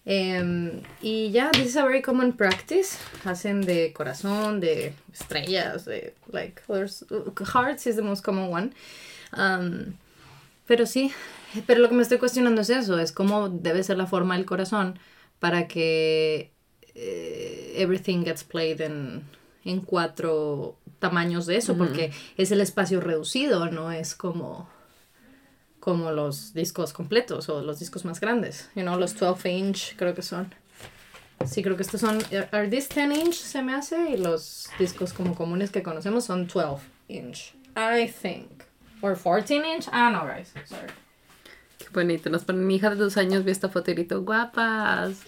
Em, 0.09 0.83
y 1.03 1.33
ya, 1.33 1.51
this 1.51 1.67
is 1.67 1.77
a 1.77 1.83
very 1.83 2.01
common 2.01 2.33
practice. 2.33 2.97
Hacen 3.25 3.63
de 3.63 3.93
corazón, 3.93 4.61
de 4.61 4.95
estrellas, 5.13 5.85
de 5.85 6.15
like, 6.31 6.63
hearts 6.69 7.87
is 7.89 7.97
the 7.97 8.03
most 8.03 8.25
common 8.25 8.53
one. 8.53 8.73
Um, 9.37 9.95
pero 10.65 10.87
sí, 10.87 11.13
pero 11.67 11.81
lo 11.81 11.89
que 11.89 11.97
me 11.97 12.03
estoy 12.03 12.19
cuestionando 12.19 12.61
es 12.61 12.71
eso, 12.71 12.99
es 12.99 13.11
cómo 13.11 13.49
debe 13.49 13.83
ser 13.83 13.99
la 13.99 14.07
forma 14.07 14.37
del 14.37 14.47
corazón 14.47 14.99
para 15.41 15.67
que 15.67 16.53
eh, 16.95 17.75
everything 17.77 18.25
gets 18.25 18.45
played 18.45 18.81
en, 18.81 19.25
en 19.65 19.81
cuatro 19.81 20.77
tamaños 21.01 21.47
de 21.47 21.57
eso, 21.57 21.77
porque 21.77 22.13
es 22.37 22.53
el 22.53 22.61
espacio 22.61 23.01
reducido, 23.01 23.71
no 23.71 23.91
es 23.91 24.15
como 24.15 24.69
como 25.87 26.11
los 26.11 26.53
discos 26.53 26.93
completos 26.93 27.49
o 27.49 27.63
los 27.63 27.79
discos 27.79 28.05
más 28.05 28.19
grandes, 28.19 28.69
you 28.75 28.83
know, 28.83 28.99
los 28.99 29.15
12 29.15 29.49
inch 29.49 29.95
creo 29.95 30.17
que 30.17 30.23
son. 30.23 30.53
Sí, 31.45 31.63
creo 31.63 31.77
que 31.77 31.85
estos 31.85 32.01
son, 32.01 32.19
are 32.51 32.69
these 32.69 32.89
10 32.93 33.17
inch 33.17 33.35
se 33.35 33.63
me 33.63 33.73
hace 33.73 34.11
y 34.11 34.17
los 34.17 34.69
discos 34.81 35.13
como 35.13 35.37
comunes 35.37 35.71
que 35.71 35.85
conocemos 35.85 36.25
son 36.25 36.49
12 36.49 36.83
inch, 37.07 37.55
I 37.77 38.09
think. 38.09 38.65
Or 39.01 39.17
14 39.17 39.65
inch, 39.65 39.87
ah 39.93 40.11
no, 40.11 40.27
guys, 40.27 40.53
sorry. 40.65 40.91
Qué 41.79 41.87
bonito, 41.93 42.31
nos 42.31 42.43
ponen 42.43 42.67
mi 42.67 42.75
hija 42.75 42.91
de 42.91 42.97
dos 42.97 43.17
años, 43.17 43.45
vi 43.45 43.53
esta 43.53 43.69
foterito, 43.69 44.23
guapas. 44.23 45.25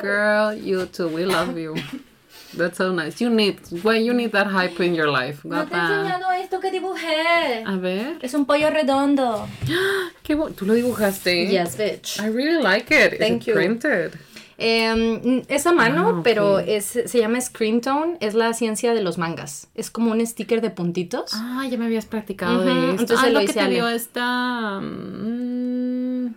Girl, 0.00 0.54
you 0.54 0.86
too, 0.86 1.08
we 1.08 1.26
love 1.26 1.58
you. 1.58 1.74
That's 2.56 2.78
so 2.78 2.92
nice. 2.92 3.20
You 3.20 3.30
need, 3.30 3.60
well, 3.84 3.96
you 3.96 4.12
need 4.12 4.32
that 4.32 4.46
hype 4.46 4.80
in 4.80 4.94
your 4.94 5.08
life. 5.08 5.44
No 5.44 5.64
te 5.66 5.74
he 5.74 5.78
enseñado 5.78 6.32
esto 6.32 6.60
que 6.60 6.70
dibujé. 6.70 7.64
A 7.64 7.76
ver. 7.76 8.18
Es 8.22 8.34
un 8.34 8.44
pollo 8.44 8.70
redondo. 8.70 9.48
¿Qué 10.22 10.36
¿Tú 10.56 10.66
lo 10.66 10.74
dibujaste? 10.74 11.48
Yes, 11.48 11.76
bitch. 11.76 12.18
I 12.20 12.28
really 12.28 12.62
like 12.62 12.90
it. 12.90 13.18
Thank 13.18 13.46
you. 13.46 13.54
Printed. 13.54 14.18
Eh, 14.62 15.42
es 15.48 15.66
a 15.66 15.72
mano, 15.72 16.18
ah, 16.18 16.20
pero 16.22 16.58
es, 16.58 16.84
se 16.84 17.18
llama 17.18 17.40
Screen 17.40 17.80
Tone. 17.80 18.18
Es 18.20 18.34
la 18.34 18.52
ciencia 18.52 18.92
de 18.92 19.02
los 19.02 19.16
mangas. 19.16 19.68
Es 19.74 19.90
como 19.90 20.10
un 20.10 20.24
sticker 20.26 20.60
de 20.60 20.68
puntitos. 20.70 21.30
Ah, 21.34 21.66
ya 21.70 21.78
me 21.78 21.86
habías 21.86 22.04
practicado 22.04 22.62
de 22.62 22.90
esto. 22.90 23.02
Entonces 23.02 23.26
ah, 23.26 23.30
lo, 23.30 23.40
que 23.40 23.52
te 23.52 23.68
dio 23.68 23.88
esta... 23.88 24.78
Um, 24.78 26.34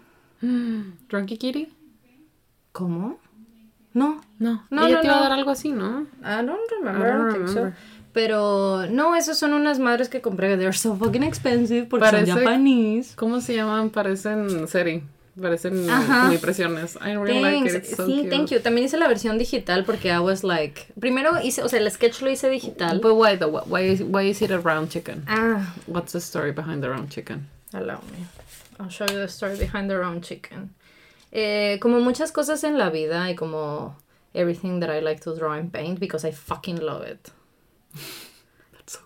Drunky 1.10 1.38
Kitty. 1.38 1.68
¿Cómo? 2.72 3.20
No. 3.94 4.22
No. 4.40 4.64
No, 4.70 4.88
Ella 4.88 5.02
te 5.02 5.08
iba 5.08 5.18
a 5.18 5.22
dar 5.22 5.32
algo 5.32 5.52
así, 5.52 5.72
¿no? 5.72 6.08
I 6.22 6.46
don't 6.46 6.70
remember. 6.72 7.08
I 7.08 7.12
don't 7.12 7.32
remember. 7.34 7.74
Pero 8.14 8.86
no, 8.90 9.16
esos 9.16 9.38
son 9.38 9.54
unas 9.54 9.80
madres 9.80 10.08
que 10.08 10.22
compré. 10.22 10.56
They're 10.56 10.74
so 10.74 10.96
fucking 10.96 11.24
expensive 11.24 11.88
porque 11.88 12.06
Parece, 12.06 12.32
son 12.32 12.44
japonés. 12.44 13.16
¿Cómo 13.16 13.42
se 13.42 13.56
llaman? 13.56 13.90
Parecen 13.90 14.68
seri. 14.68 15.04
Parecen 15.40 15.90
Ajá. 15.90 16.32
impresiones. 16.32 16.96
I 16.98 17.16
really 17.16 17.42
like 17.42 17.68
it. 17.68 17.76
It's 17.76 17.96
so 17.96 18.06
sí, 18.06 18.28
thank 18.30 18.50
you. 18.50 18.60
También 18.60 18.86
hice 18.86 18.98
la 18.98 19.08
versión 19.08 19.40
digital 19.40 19.84
porque 19.84 20.10
I 20.10 20.20
was 20.20 20.44
like. 20.44 20.94
Primero 21.00 21.42
hice, 21.42 21.64
o 21.64 21.70
sea, 21.70 21.80
el 21.80 21.90
sketch 21.90 22.22
lo 22.22 22.30
hice 22.30 22.50
digital. 22.50 23.00
But 23.00 23.16
why 23.16 23.36
though? 23.36 23.64
Why 23.66 23.82
is, 23.82 24.02
why 24.02 24.30
is 24.30 24.44
it 24.44 24.52
a 24.52 24.60
round 24.60 24.90
chicken? 24.90 25.26
Ah. 25.28 25.74
What's 25.88 26.14
the 26.14 26.22
story 26.22 26.52
behind 26.52 26.84
the 26.84 26.90
round 26.90 27.10
chicken? 27.10 27.48
Allow 27.74 28.02
me. 28.12 28.28
I'll 28.80 28.90
show 28.90 29.06
you 29.10 29.18
the 29.18 29.28
story 29.28 29.58
behind 29.58 29.90
the 29.90 29.98
round 29.98 30.24
chicken. 30.24 30.76
Eh, 31.36 31.80
como 31.82 32.00
muchas 32.00 32.32
cosas 32.32 32.64
en 32.64 32.78
la 32.78 32.92
vida 32.92 33.32
y 33.32 33.36
como 33.36 33.98
everything 34.36 34.80
that 34.80 34.96
I 34.96 35.02
like 35.02 35.20
to 35.22 35.34
draw 35.34 35.54
and 35.54 35.72
paint 35.72 36.00
because 36.00 36.28
I 36.28 36.32
fucking 36.32 36.78
love 36.80 37.08
it. 37.08 37.32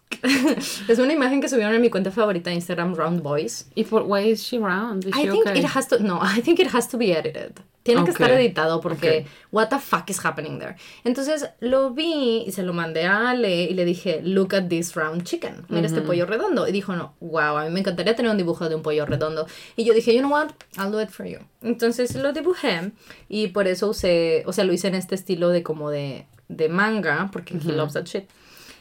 Okay. 0.08 0.56
es 0.88 0.99
una 0.99 1.14
imagen 1.14 1.41
que 1.41 1.49
subieron 1.49 1.74
en 1.74 1.82
mi 1.82 1.90
cuenta 1.90 2.12
favorita 2.12 2.49
de 2.49 2.56
Instagram, 2.56 2.95
Round 2.95 3.22
Boys. 3.22 3.68
¿Y 3.76 3.84
por 3.84 4.04
why 4.04 4.30
is 4.30 4.41
she 4.41 4.58
round? 4.58 5.06
Is 5.06 5.16
I 5.16 5.24
she 5.24 5.32
think 5.32 5.58
it 5.58 5.66
has 5.76 5.88
to 5.90 5.99
no, 5.99 6.20
I 6.22 6.41
think 6.41 6.60
it 6.60 6.74
has 6.74 6.88
to 6.90 6.98
be 6.98 7.12
edited. 7.12 7.60
Tiene 7.84 8.04
que 8.04 8.12
estar 8.12 8.30
editado 8.32 8.82
porque 8.82 9.26
what 9.52 9.70
the 9.70 9.80
fuck 9.80 10.10
is 10.10 10.24
happening 10.24 10.60
there. 10.60 10.76
Entonces 11.06 11.49
lo 11.62 11.91
vi 11.91 12.44
y 12.45 12.52
se 12.52 12.64
lo 12.64 12.74
mandé 12.74 13.06
a 13.06 13.30
Ale 13.30 13.64
y 13.64 13.74
le 13.74 13.86
dije, 13.86 14.22
look 14.24 14.54
at 14.54 14.68
this 14.68 14.94
round 14.95 15.24
chicken. 15.24 15.66
Mira 15.70 15.88
este 15.88 16.02
pollo 16.02 16.26
redondo. 16.26 16.68
Y 16.68 16.74
dijo, 16.74 16.95
no, 16.98 17.14
wow, 17.22 17.58
a 17.58 17.64
mí 17.64 17.70
me 17.70 17.80
encantaría 17.80 18.14
tener 18.14 18.30
un 18.30 18.38
dibujo 18.38 18.68
de 18.68 18.76
un 18.76 18.82
pollo 18.82 19.06
redondo. 19.06 19.48
Y 19.78 19.86
yo 19.86 19.94
dije, 19.94 20.14
you 20.14 20.20
know 20.20 20.32
what, 20.32 20.49
I'll 20.78 20.91
do 20.91 21.02
it 21.02 21.10
for 21.10 21.26
you. 21.26 21.40
Entonces 21.62 22.14
lo 22.16 22.34
dibujé 22.34 22.91
y 23.30 23.48
por 23.48 23.68
eso 23.68 23.88
usé, 23.88 24.44
o 24.45 24.52
sea, 24.52 24.66
lo 24.66 24.74
hice 24.74 24.90
en 24.90 24.95
este 24.95 25.16
estilo 25.16 25.48
de 25.49 25.64
como 25.64 25.90
de, 25.90 26.26
de 26.49 26.68
manga 26.68 27.30
porque 27.32 27.54
he 27.56 27.72
loves 27.72 27.94
that 27.94 28.04
shit. 28.06 28.26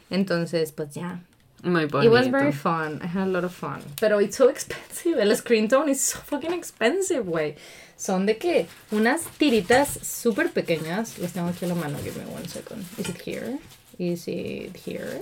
Entonces, 0.09 0.71
pues 0.71 0.93
ya. 0.93 1.19
Muy 1.63 1.85
bonito. 1.85 2.03
It 2.03 2.11
was 2.11 2.27
very 2.27 2.51
fun. 2.51 3.01
I 3.03 3.07
had 3.07 3.27
a 3.27 3.31
lot 3.31 3.43
of 3.43 3.53
fun. 3.53 3.81
Pero 3.99 4.19
it's 4.19 4.37
so 4.37 4.49
expensive. 4.49 5.19
El 5.19 5.35
screen 5.35 5.67
tone 5.67 5.89
is 5.89 6.01
so 6.01 6.19
fucking 6.19 6.53
expensive, 6.53 7.25
güey 7.25 7.55
son 7.97 8.25
de 8.27 8.37
qué? 8.37 8.67
Unas 8.91 9.23
tiritas 9.37 9.89
súper 9.89 10.51
pequeñas. 10.51 11.17
Las 11.17 11.33
tengo 11.33 11.49
aquí 11.49 11.65
en 11.65 11.69
la 11.69 11.75
mano. 11.75 11.97
Give 12.03 12.15
me 12.15 12.31
one 12.31 12.47
second. 12.47 12.85
Is 12.97 13.09
it 13.09 13.21
here? 13.21 13.59
Is 13.97 14.27
it 14.27 14.77
here? 14.85 15.19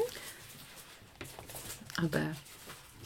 A 1.97 2.07
ver. 2.07 2.35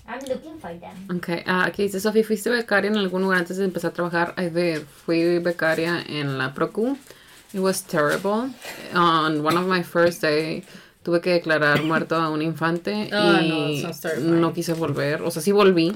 I'm 0.08 0.26
looking 0.28 0.60
for 0.60 0.74
them. 0.80 1.16
Ok, 1.16 1.44
ah, 1.46 1.66
aquí 1.66 1.84
dice 1.84 2.00
Sofi, 2.00 2.24
¿fuiste 2.24 2.50
becaria 2.50 2.90
en 2.90 2.98
algún 2.98 3.22
lugar 3.22 3.38
antes 3.38 3.58
de 3.58 3.66
empezar 3.66 3.92
a 3.92 3.94
trabajar? 3.94 4.34
I 4.38 4.50
did. 4.50 4.82
Fui 5.06 5.38
becaria 5.38 6.04
en 6.10 6.40
la 6.40 6.56
Procu. 6.56 6.98
It 7.54 7.60
was 7.60 7.84
terrible. 7.84 8.50
On 8.96 9.44
one 9.44 9.56
of 9.56 9.68
my 9.68 9.84
first 9.84 10.22
day 10.22 10.64
tuve 11.10 11.22
que 11.22 11.32
declarar 11.32 11.84
muerto 11.84 12.16
a 12.16 12.30
un 12.30 12.44
infante 12.44 13.10
oh, 13.14 13.42
y 13.42 13.84
no, 14.22 14.36
no 14.36 14.54
quise 14.54 14.74
volver. 14.74 15.24
O 15.24 15.32
sea, 15.32 15.42
sí 15.42 15.52
volví, 15.52 15.96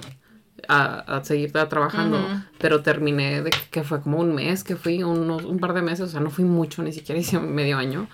a, 0.68 1.18
a 1.18 1.24
seguir 1.24 1.52
trabajando, 1.52 2.18
pero 2.58 2.82
terminé 2.82 3.44
de 3.44 3.52
que 3.70 3.84
fue 3.84 4.02
como 4.02 4.18
un 4.20 4.34
mes 4.34 4.64
que 4.64 4.76
fui, 4.76 5.04
unos, 5.04 5.44
un 5.44 5.60
par 5.60 5.74
de 5.74 5.84
meses, 5.84 6.02
o 6.02 6.08
sea, 6.08 6.20
no 6.20 6.32
fui 6.32 6.46
mucho, 6.46 6.82
ni 6.82 6.92
siquiera 6.94 7.22
hice 7.22 7.38
medio 7.40 7.78
año. 7.78 8.08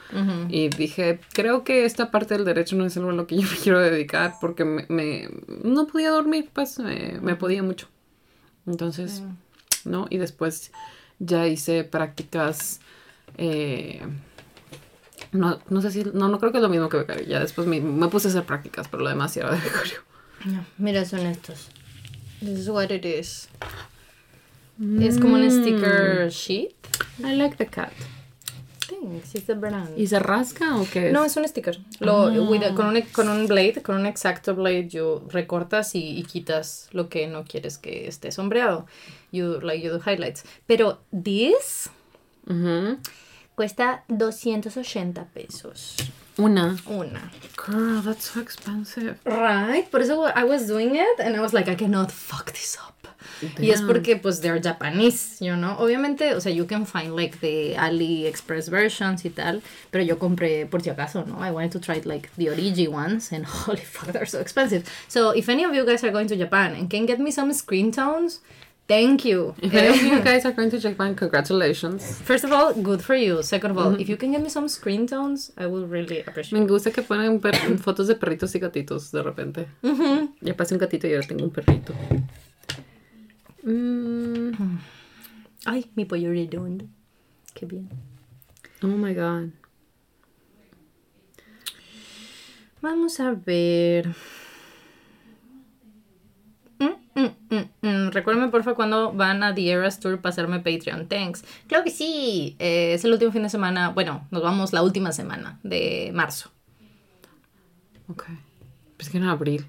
Y 0.50 0.68
dije, 0.68 1.22
creo 1.32 1.64
que 1.64 1.86
esta 1.86 2.12
parte 2.12 2.34
del 2.34 2.44
derecho 2.44 2.76
no 2.76 2.86
es 2.86 2.98
algo 2.98 3.12
a 3.12 3.14
lo 3.14 3.28
que 3.28 3.38
yo 3.38 3.48
me 3.50 3.58
quiero 3.58 3.80
dedicar 3.80 4.34
porque 4.42 4.66
me, 4.66 5.30
no 5.64 5.88
podía 5.88 6.10
dormir, 6.10 6.50
pues 6.52 6.80
me, 6.80 7.36
podía 7.36 7.64
mucho. 7.64 7.88
Entonces, 8.68 9.24
¿no? 9.86 10.08
Y 10.10 10.18
después 10.18 10.74
ya 11.20 11.48
hice 11.48 11.86
prácticas. 11.86 12.82
Eh, 13.38 14.02
no, 15.32 15.60
no 15.70 15.82
sé 15.82 15.92
si, 15.92 16.04
no, 16.04 16.28
no 16.28 16.40
creo 16.40 16.52
que 16.52 16.58
es 16.58 16.62
lo 16.62 16.70
mismo 16.70 16.90
que 16.90 16.98
becario. 16.98 17.26
Ya 17.26 17.40
después 17.40 17.68
me, 17.68 17.80
puse 18.10 18.28
a 18.28 18.32
hacer 18.32 18.44
prácticas, 18.44 18.88
pero 18.88 19.04
lo 19.04 19.10
demás 19.10 19.36
era 19.38 19.52
de 19.52 19.60
becario. 19.60 20.00
mira, 20.78 21.06
son 21.06 21.22
estos. 21.22 21.70
This 22.40 22.60
is 22.60 22.70
what 22.70 22.90
it 22.90 23.06
is. 23.06 23.50
Es 25.02 25.20
como 25.20 25.36
un 25.36 25.52
sticker 25.52 26.30
sheet. 26.30 26.74
I 27.20 27.36
like 27.36 27.58
the 27.58 27.66
cat. 27.66 27.92
Thanks, 28.88 29.36
it's 29.36 29.46
the 29.46 29.54
brand. 29.54 29.98
¿Y 29.98 30.08
se 30.08 30.20
rasca 30.20 30.78
o 30.78 30.88
qué? 30.92 31.12
No, 31.12 31.26
es 31.26 31.36
un 31.36 31.48
sticker. 31.48 31.78
Lo, 32.00 32.28
ah. 32.28 32.74
con, 32.76 32.88
un, 32.88 33.02
con 33.12 33.30
un 33.30 33.46
blade, 33.46 33.82
con 33.84 33.98
un 33.98 34.06
exacto 34.06 34.56
blade, 34.56 34.88
you 34.88 35.22
recortas 35.30 35.96
y, 35.96 36.24
quitas 36.24 36.88
lo 36.92 37.10
que 37.10 37.28
no 37.28 37.44
quieres 37.44 37.78
que 37.78 38.08
esté 38.08 38.32
sombreado. 38.32 38.88
You, 39.32 39.60
like, 39.62 39.84
you 39.84 39.92
do 39.92 40.00
highlights. 40.00 40.44
Pero 40.66 41.02
this 41.12 41.90
cuesta 43.60 44.06
280 44.08 45.26
pesos. 45.34 45.98
Una. 46.38 46.78
Una. 46.88 47.30
Girl, 47.58 48.02
that's 48.02 48.32
so 48.32 48.40
expensive. 48.40 49.18
Right. 49.26 49.86
Por 49.92 50.00
eso 50.00 50.24
I 50.34 50.46
was 50.46 50.66
doing 50.66 50.96
it 50.96 51.20
and 51.20 51.36
I 51.36 51.42
was 51.42 51.52
like, 51.52 51.68
I 51.68 51.76
cannot 51.76 52.10
fuck 52.10 52.54
this 52.54 52.78
up. 52.78 52.96
Y 53.60 53.70
es 53.72 53.82
porque, 53.82 54.16
pues, 54.16 54.40
they're 54.40 54.62
Japanese, 54.62 55.42
you 55.42 55.58
know. 55.58 55.76
Obviamente, 55.78 56.34
o 56.36 56.40
sea, 56.40 56.54
you 56.54 56.66
can 56.66 56.86
find 56.86 57.18
like 57.18 57.42
the 57.42 57.76
AliExpress 57.76 58.70
versions 58.70 59.26
y 59.26 59.30
tal, 59.30 59.62
pero 59.92 60.06
yo 60.06 60.18
compré 60.18 60.66
por 60.66 60.82
si 60.82 60.90
acaso, 60.90 61.26
¿no? 61.26 61.44
I 61.44 61.52
wanted 61.52 61.74
to 61.74 61.80
try 61.82 62.02
like 62.06 62.30
the 62.38 62.48
origi 62.48 62.88
ones 62.88 63.34
and 63.34 63.46
holy 63.66 63.84
fuck, 63.84 64.14
they're 64.14 64.26
so 64.26 64.40
expensive. 64.40 64.90
So, 65.10 65.32
if 65.32 65.50
any 65.50 65.66
of 65.66 65.74
you 65.74 65.86
guys 65.86 66.02
are 66.06 66.12
going 66.12 66.28
to 66.28 66.38
Japan 66.38 66.76
and 66.76 66.90
can 66.90 67.06
get 67.06 67.20
me 67.20 67.32
some 67.32 67.52
screen 67.52 67.92
tones, 67.92 68.40
Thank 68.90 69.24
you. 69.24 69.54
If 69.62 69.72
any 69.72 69.88
of 69.88 70.02
you 70.02 70.20
guys 70.22 70.46
are 70.46 70.52
going 70.52 70.72
to 70.72 70.80
Japan, 70.80 71.14
congratulations. 71.14 72.20
First 72.26 72.44
of 72.44 72.52
all, 72.52 72.74
good 72.74 73.04
for 73.04 73.14
you. 73.14 73.44
Second 73.44 73.70
of 73.70 73.78
all, 73.78 73.94
if 74.02 74.10
you 74.10 74.18
can 74.18 74.32
get 74.32 74.42
me 74.42 74.50
some 74.50 74.68
screen 74.68 75.06
tones, 75.06 75.52
I 75.56 75.68
will 75.68 75.86
really 75.86 76.22
appreciate 76.26 76.60
Me 76.60 76.66
gusta 76.66 76.90
que 76.90 77.04
ponen 77.04 77.40
fotos 77.80 78.08
de 78.08 78.16
perritos 78.16 78.56
y 78.56 78.60
gatitos 78.60 79.12
de 79.12 79.22
repente. 79.22 79.68
Ya 80.42 80.56
pasé 80.58 80.74
un 80.74 80.80
gatito 80.80 81.08
y 81.08 81.14
ahora 81.14 81.28
tengo 81.28 81.44
un 81.44 81.52
perrito. 81.52 81.94
Mm. 83.62 84.80
Ay, 85.66 85.86
mi 85.94 86.06
pollo 86.06 86.32
redondo. 86.32 86.86
Qué 87.54 87.68
bien. 87.68 87.90
Oh 88.82 88.88
my 88.88 89.14
god. 89.14 89.50
Vamos 92.82 93.20
a 93.20 93.34
ver. 93.34 94.16
Recuérdenme 98.12 98.50
porfa 98.50 98.74
cuando 98.74 99.12
van 99.14 99.44
a 99.44 99.54
The 99.54 99.70
Eras 99.72 100.00
Tour 100.00 100.20
para 100.22 100.32
hacerme 100.32 100.60
Patreon. 100.60 101.08
Thanks. 101.08 101.44
Claro 101.68 101.84
que 101.84 101.92
sí. 101.92 102.56
Eh, 102.60 102.94
es 102.94 103.04
el 103.06 103.14
último 103.14 103.32
fin 103.32 103.44
de 103.44 103.50
semana. 103.50 103.90
Bueno, 103.90 104.28
nos 104.32 104.42
vamos 104.44 104.74
la 104.74 104.82
última 104.84 105.12
semana 105.12 105.60
de 105.64 106.12
marzo. 106.14 106.52
Ok. 108.08 108.26
Pues 108.98 109.10
que 109.10 109.18
en 109.18 109.24
abril. 109.26 109.66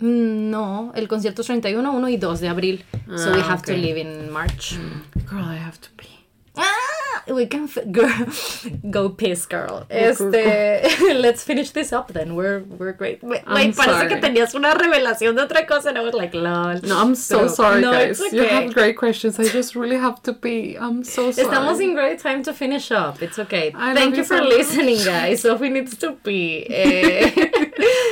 Mm, 0.00 0.50
No, 0.50 0.92
el 0.94 1.08
concierto 1.08 1.42
es 1.42 1.46
31, 1.46 1.90
1 1.92 2.08
y 2.08 2.16
2 2.16 2.40
de 2.40 2.48
abril. 2.48 2.84
so 3.16 3.32
we 3.32 3.40
Ah, 3.40 3.52
have 3.52 3.62
to 3.62 3.72
leave 3.72 3.98
in 4.00 4.30
March. 4.30 4.76
Girl, 5.28 5.44
I 5.52 5.58
have 5.58 5.78
to 5.78 5.88
pee. 5.96 6.08
Ah, 6.56 6.64
we 7.30 7.46
can 7.46 7.64
f- 7.64 7.78
girl, 7.92 8.26
go 8.90 9.08
piss, 9.08 9.46
girl. 9.46 9.86
Este, 9.90 10.82
let's 11.14 11.42
finish 11.44 11.70
this 11.70 11.92
up 11.92 12.12
then. 12.12 12.34
We're 12.34 12.60
we're 12.60 12.92
great. 12.92 13.22
Wait, 13.22 13.42
I'm 13.46 13.54
wait, 13.54 13.76
parece 13.76 13.84
sorry. 14.00 14.08
que 14.08 14.16
tenías 14.20 14.54
una 14.54 14.74
revelación 14.74 15.36
de 15.36 15.42
otra 15.42 15.66
cosa 15.66 15.88
and 15.90 15.98
I 15.98 16.02
was 16.02 16.14
like, 16.14 16.34
lol. 16.34 16.80
No, 16.82 16.98
I'm 17.00 17.14
so 17.14 17.38
Pero- 17.40 17.48
sorry, 17.48 17.80
no, 17.82 17.92
guys. 17.92 18.20
it's 18.20 18.32
You 18.32 18.42
okay. 18.44 18.54
have 18.64 18.74
great 18.74 18.96
questions. 18.96 19.38
I 19.38 19.44
just 19.44 19.74
really 19.74 19.96
have 19.96 20.22
to 20.24 20.32
pee. 20.32 20.76
I'm 20.78 21.04
so 21.04 21.30
sorry. 21.32 21.46
Estamos 21.48 21.80
in 21.80 21.94
great 21.94 22.18
time 22.20 22.42
to 22.44 22.52
finish 22.52 22.90
up. 22.90 23.22
It's 23.22 23.38
okay. 23.38 23.72
I 23.74 23.94
Thank 23.94 24.10
love 24.10 24.10
you 24.10 24.16
you 24.18 24.24
for 24.24 24.38
so 24.38 24.44
much. 24.44 24.52
listening, 24.52 25.04
guys. 25.04 25.42
Sophie 25.42 25.68
needs 25.70 25.96
to 25.98 26.12
pee. 26.12 26.66
Eh, 26.68 27.30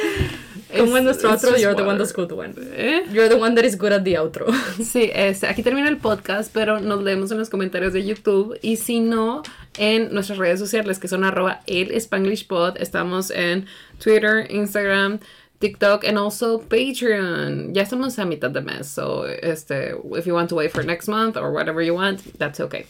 como 0.76 0.96
en 0.96 1.04
nuestro 1.04 1.30
outro, 1.30 1.56
you're 1.56 1.74
the 1.74 1.82
one 1.82 1.98
water. 1.98 1.98
that's 1.98 2.12
good 2.12 2.32
one. 2.32 2.54
¿Eh? 2.76 3.04
You're 3.10 3.28
the 3.28 3.36
one 3.36 3.54
that 3.54 3.64
is 3.64 3.76
good 3.76 3.92
at 3.92 4.04
the 4.04 4.14
outro. 4.16 4.46
Sí, 4.82 5.10
este, 5.14 5.46
aquí 5.46 5.62
termina 5.62 5.88
el 5.88 5.98
podcast, 5.98 6.52
pero 6.52 6.78
nos 6.80 7.02
leemos 7.02 7.30
en 7.32 7.38
los 7.38 7.48
comentarios 7.50 7.92
de 7.92 8.04
YouTube 8.04 8.58
y 8.62 8.76
si 8.76 9.00
no, 9.00 9.42
en 9.78 10.12
nuestras 10.12 10.38
redes 10.38 10.58
sociales 10.58 10.98
que 10.98 11.08
son 11.08 11.24
arroba 11.24 11.60
el 11.66 11.90
Spanglish 11.92 12.46
Pod. 12.46 12.76
Estamos 12.78 13.30
en 13.30 13.66
Twitter, 13.98 14.46
Instagram, 14.50 15.20
TikTok 15.60 16.04
and 16.04 16.18
also 16.18 16.58
Patreon. 16.60 17.72
Ya 17.74 17.82
estamos 17.82 18.18
a 18.18 18.24
mitad 18.24 18.50
de 18.50 18.60
mes, 18.60 18.86
so 18.88 19.24
este, 19.24 19.94
if 20.16 20.26
you 20.26 20.34
want 20.34 20.48
to 20.50 20.54
wait 20.54 20.70
for 20.70 20.82
next 20.84 21.08
month 21.08 21.36
or 21.36 21.52
whatever 21.52 21.80
you 21.82 21.94
want, 21.94 22.20
that's 22.38 22.60
okay. 22.60 22.86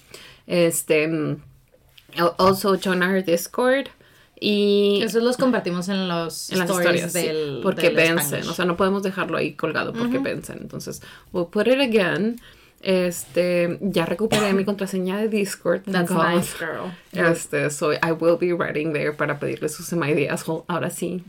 Este, 0.48 1.06
mm, 1.06 1.40
al- 2.18 2.34
also 2.38 2.76
join 2.76 3.02
our 3.02 3.20
Discord 3.20 3.90
y 4.38 5.00
Eso 5.02 5.20
los 5.20 5.36
compartimos 5.36 5.88
en 5.88 6.08
los 6.08 6.50
en 6.50 6.58
las 6.58 6.68
stories 6.70 7.06
historias, 7.06 7.12
sí, 7.12 7.26
del 7.26 7.60
porque 7.62 7.88
del 7.88 7.96
vencen, 7.96 8.18
Spanglish. 8.18 8.48
o 8.50 8.54
sea, 8.54 8.64
no 8.64 8.76
podemos 8.76 9.02
dejarlo 9.02 9.38
ahí 9.38 9.54
colgado 9.54 9.92
porque 9.92 10.18
vencen. 10.18 10.58
Entonces, 10.60 11.02
we'll 11.32 11.48
put 11.48 11.66
it 11.66 11.80
again. 11.80 12.40
Este, 12.82 13.78
ya 13.80 14.04
recuperé 14.04 14.52
mi 14.52 14.64
contraseña 14.64 15.16
de 15.16 15.28
Discord. 15.28 15.82
That's 15.90 16.10
nice, 16.10 16.54
girl. 16.58 16.92
Este, 17.12 17.70
so 17.70 17.92
I 17.92 18.12
will 18.12 18.36
be 18.38 18.52
writing 18.52 18.92
there 18.92 19.12
para 19.12 19.38
pedirle 19.38 19.68
sus 19.68 19.92
my 19.92 20.26
asshole. 20.26 20.64
Ahora 20.68 20.90
sí. 20.90 21.22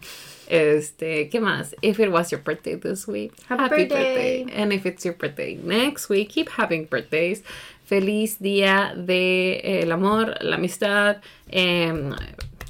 Este, 0.49 1.29
¿qué 1.29 1.39
más? 1.39 1.75
If 1.81 1.99
it 1.99 2.09
was 2.09 2.31
your 2.31 2.41
birthday 2.41 2.75
this 2.75 3.07
week, 3.07 3.34
Happy 3.47 3.85
birthday. 3.85 4.45
And 4.53 4.71
if 4.71 4.85
it's 4.85 5.03
your 5.03 5.15
birthday 5.15 5.55
next 5.55 6.09
week, 6.09 6.29
keep 6.29 6.49
having 6.49 6.85
birthdays. 6.85 7.43
Feliz 7.85 8.39
día 8.39 8.93
de 8.95 9.61
eh, 9.63 9.84
el 9.84 9.91
amor, 9.91 10.35
la 10.41 10.57
amistad. 10.57 11.17
em, 11.49 12.13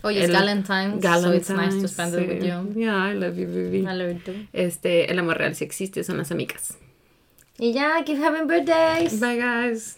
Hoy 0.03 0.18
es 0.18 0.30
el- 0.30 0.34
Galentine's, 0.34 1.03
so 1.03 1.32
it's 1.34 1.49
nice 1.49 1.82
to 1.82 1.88
spend 1.88 2.14
it 2.15 2.28
with 2.28 2.41
sí. 2.41 2.48
you. 2.48 2.82
Yeah, 2.82 2.95
I 3.03 3.14
love 3.14 3.38
you, 3.38 3.48
baby. 3.48 3.86
I 3.88 3.94
love 3.94 4.14
you 4.14 4.19
too. 4.19 4.48
Este, 4.53 5.11
el 5.11 5.19
amor 5.19 5.38
real 5.38 5.56
si 5.56 5.65
existe, 5.65 6.03
son 6.03 6.18
las 6.18 6.32
amigas. 6.32 6.78
Y 7.60 7.74
ya, 7.74 8.03
keep 8.06 8.19
having 8.19 8.48
birthdays. 8.48 9.19
Bye, 9.19 9.38
guys. 9.38 9.98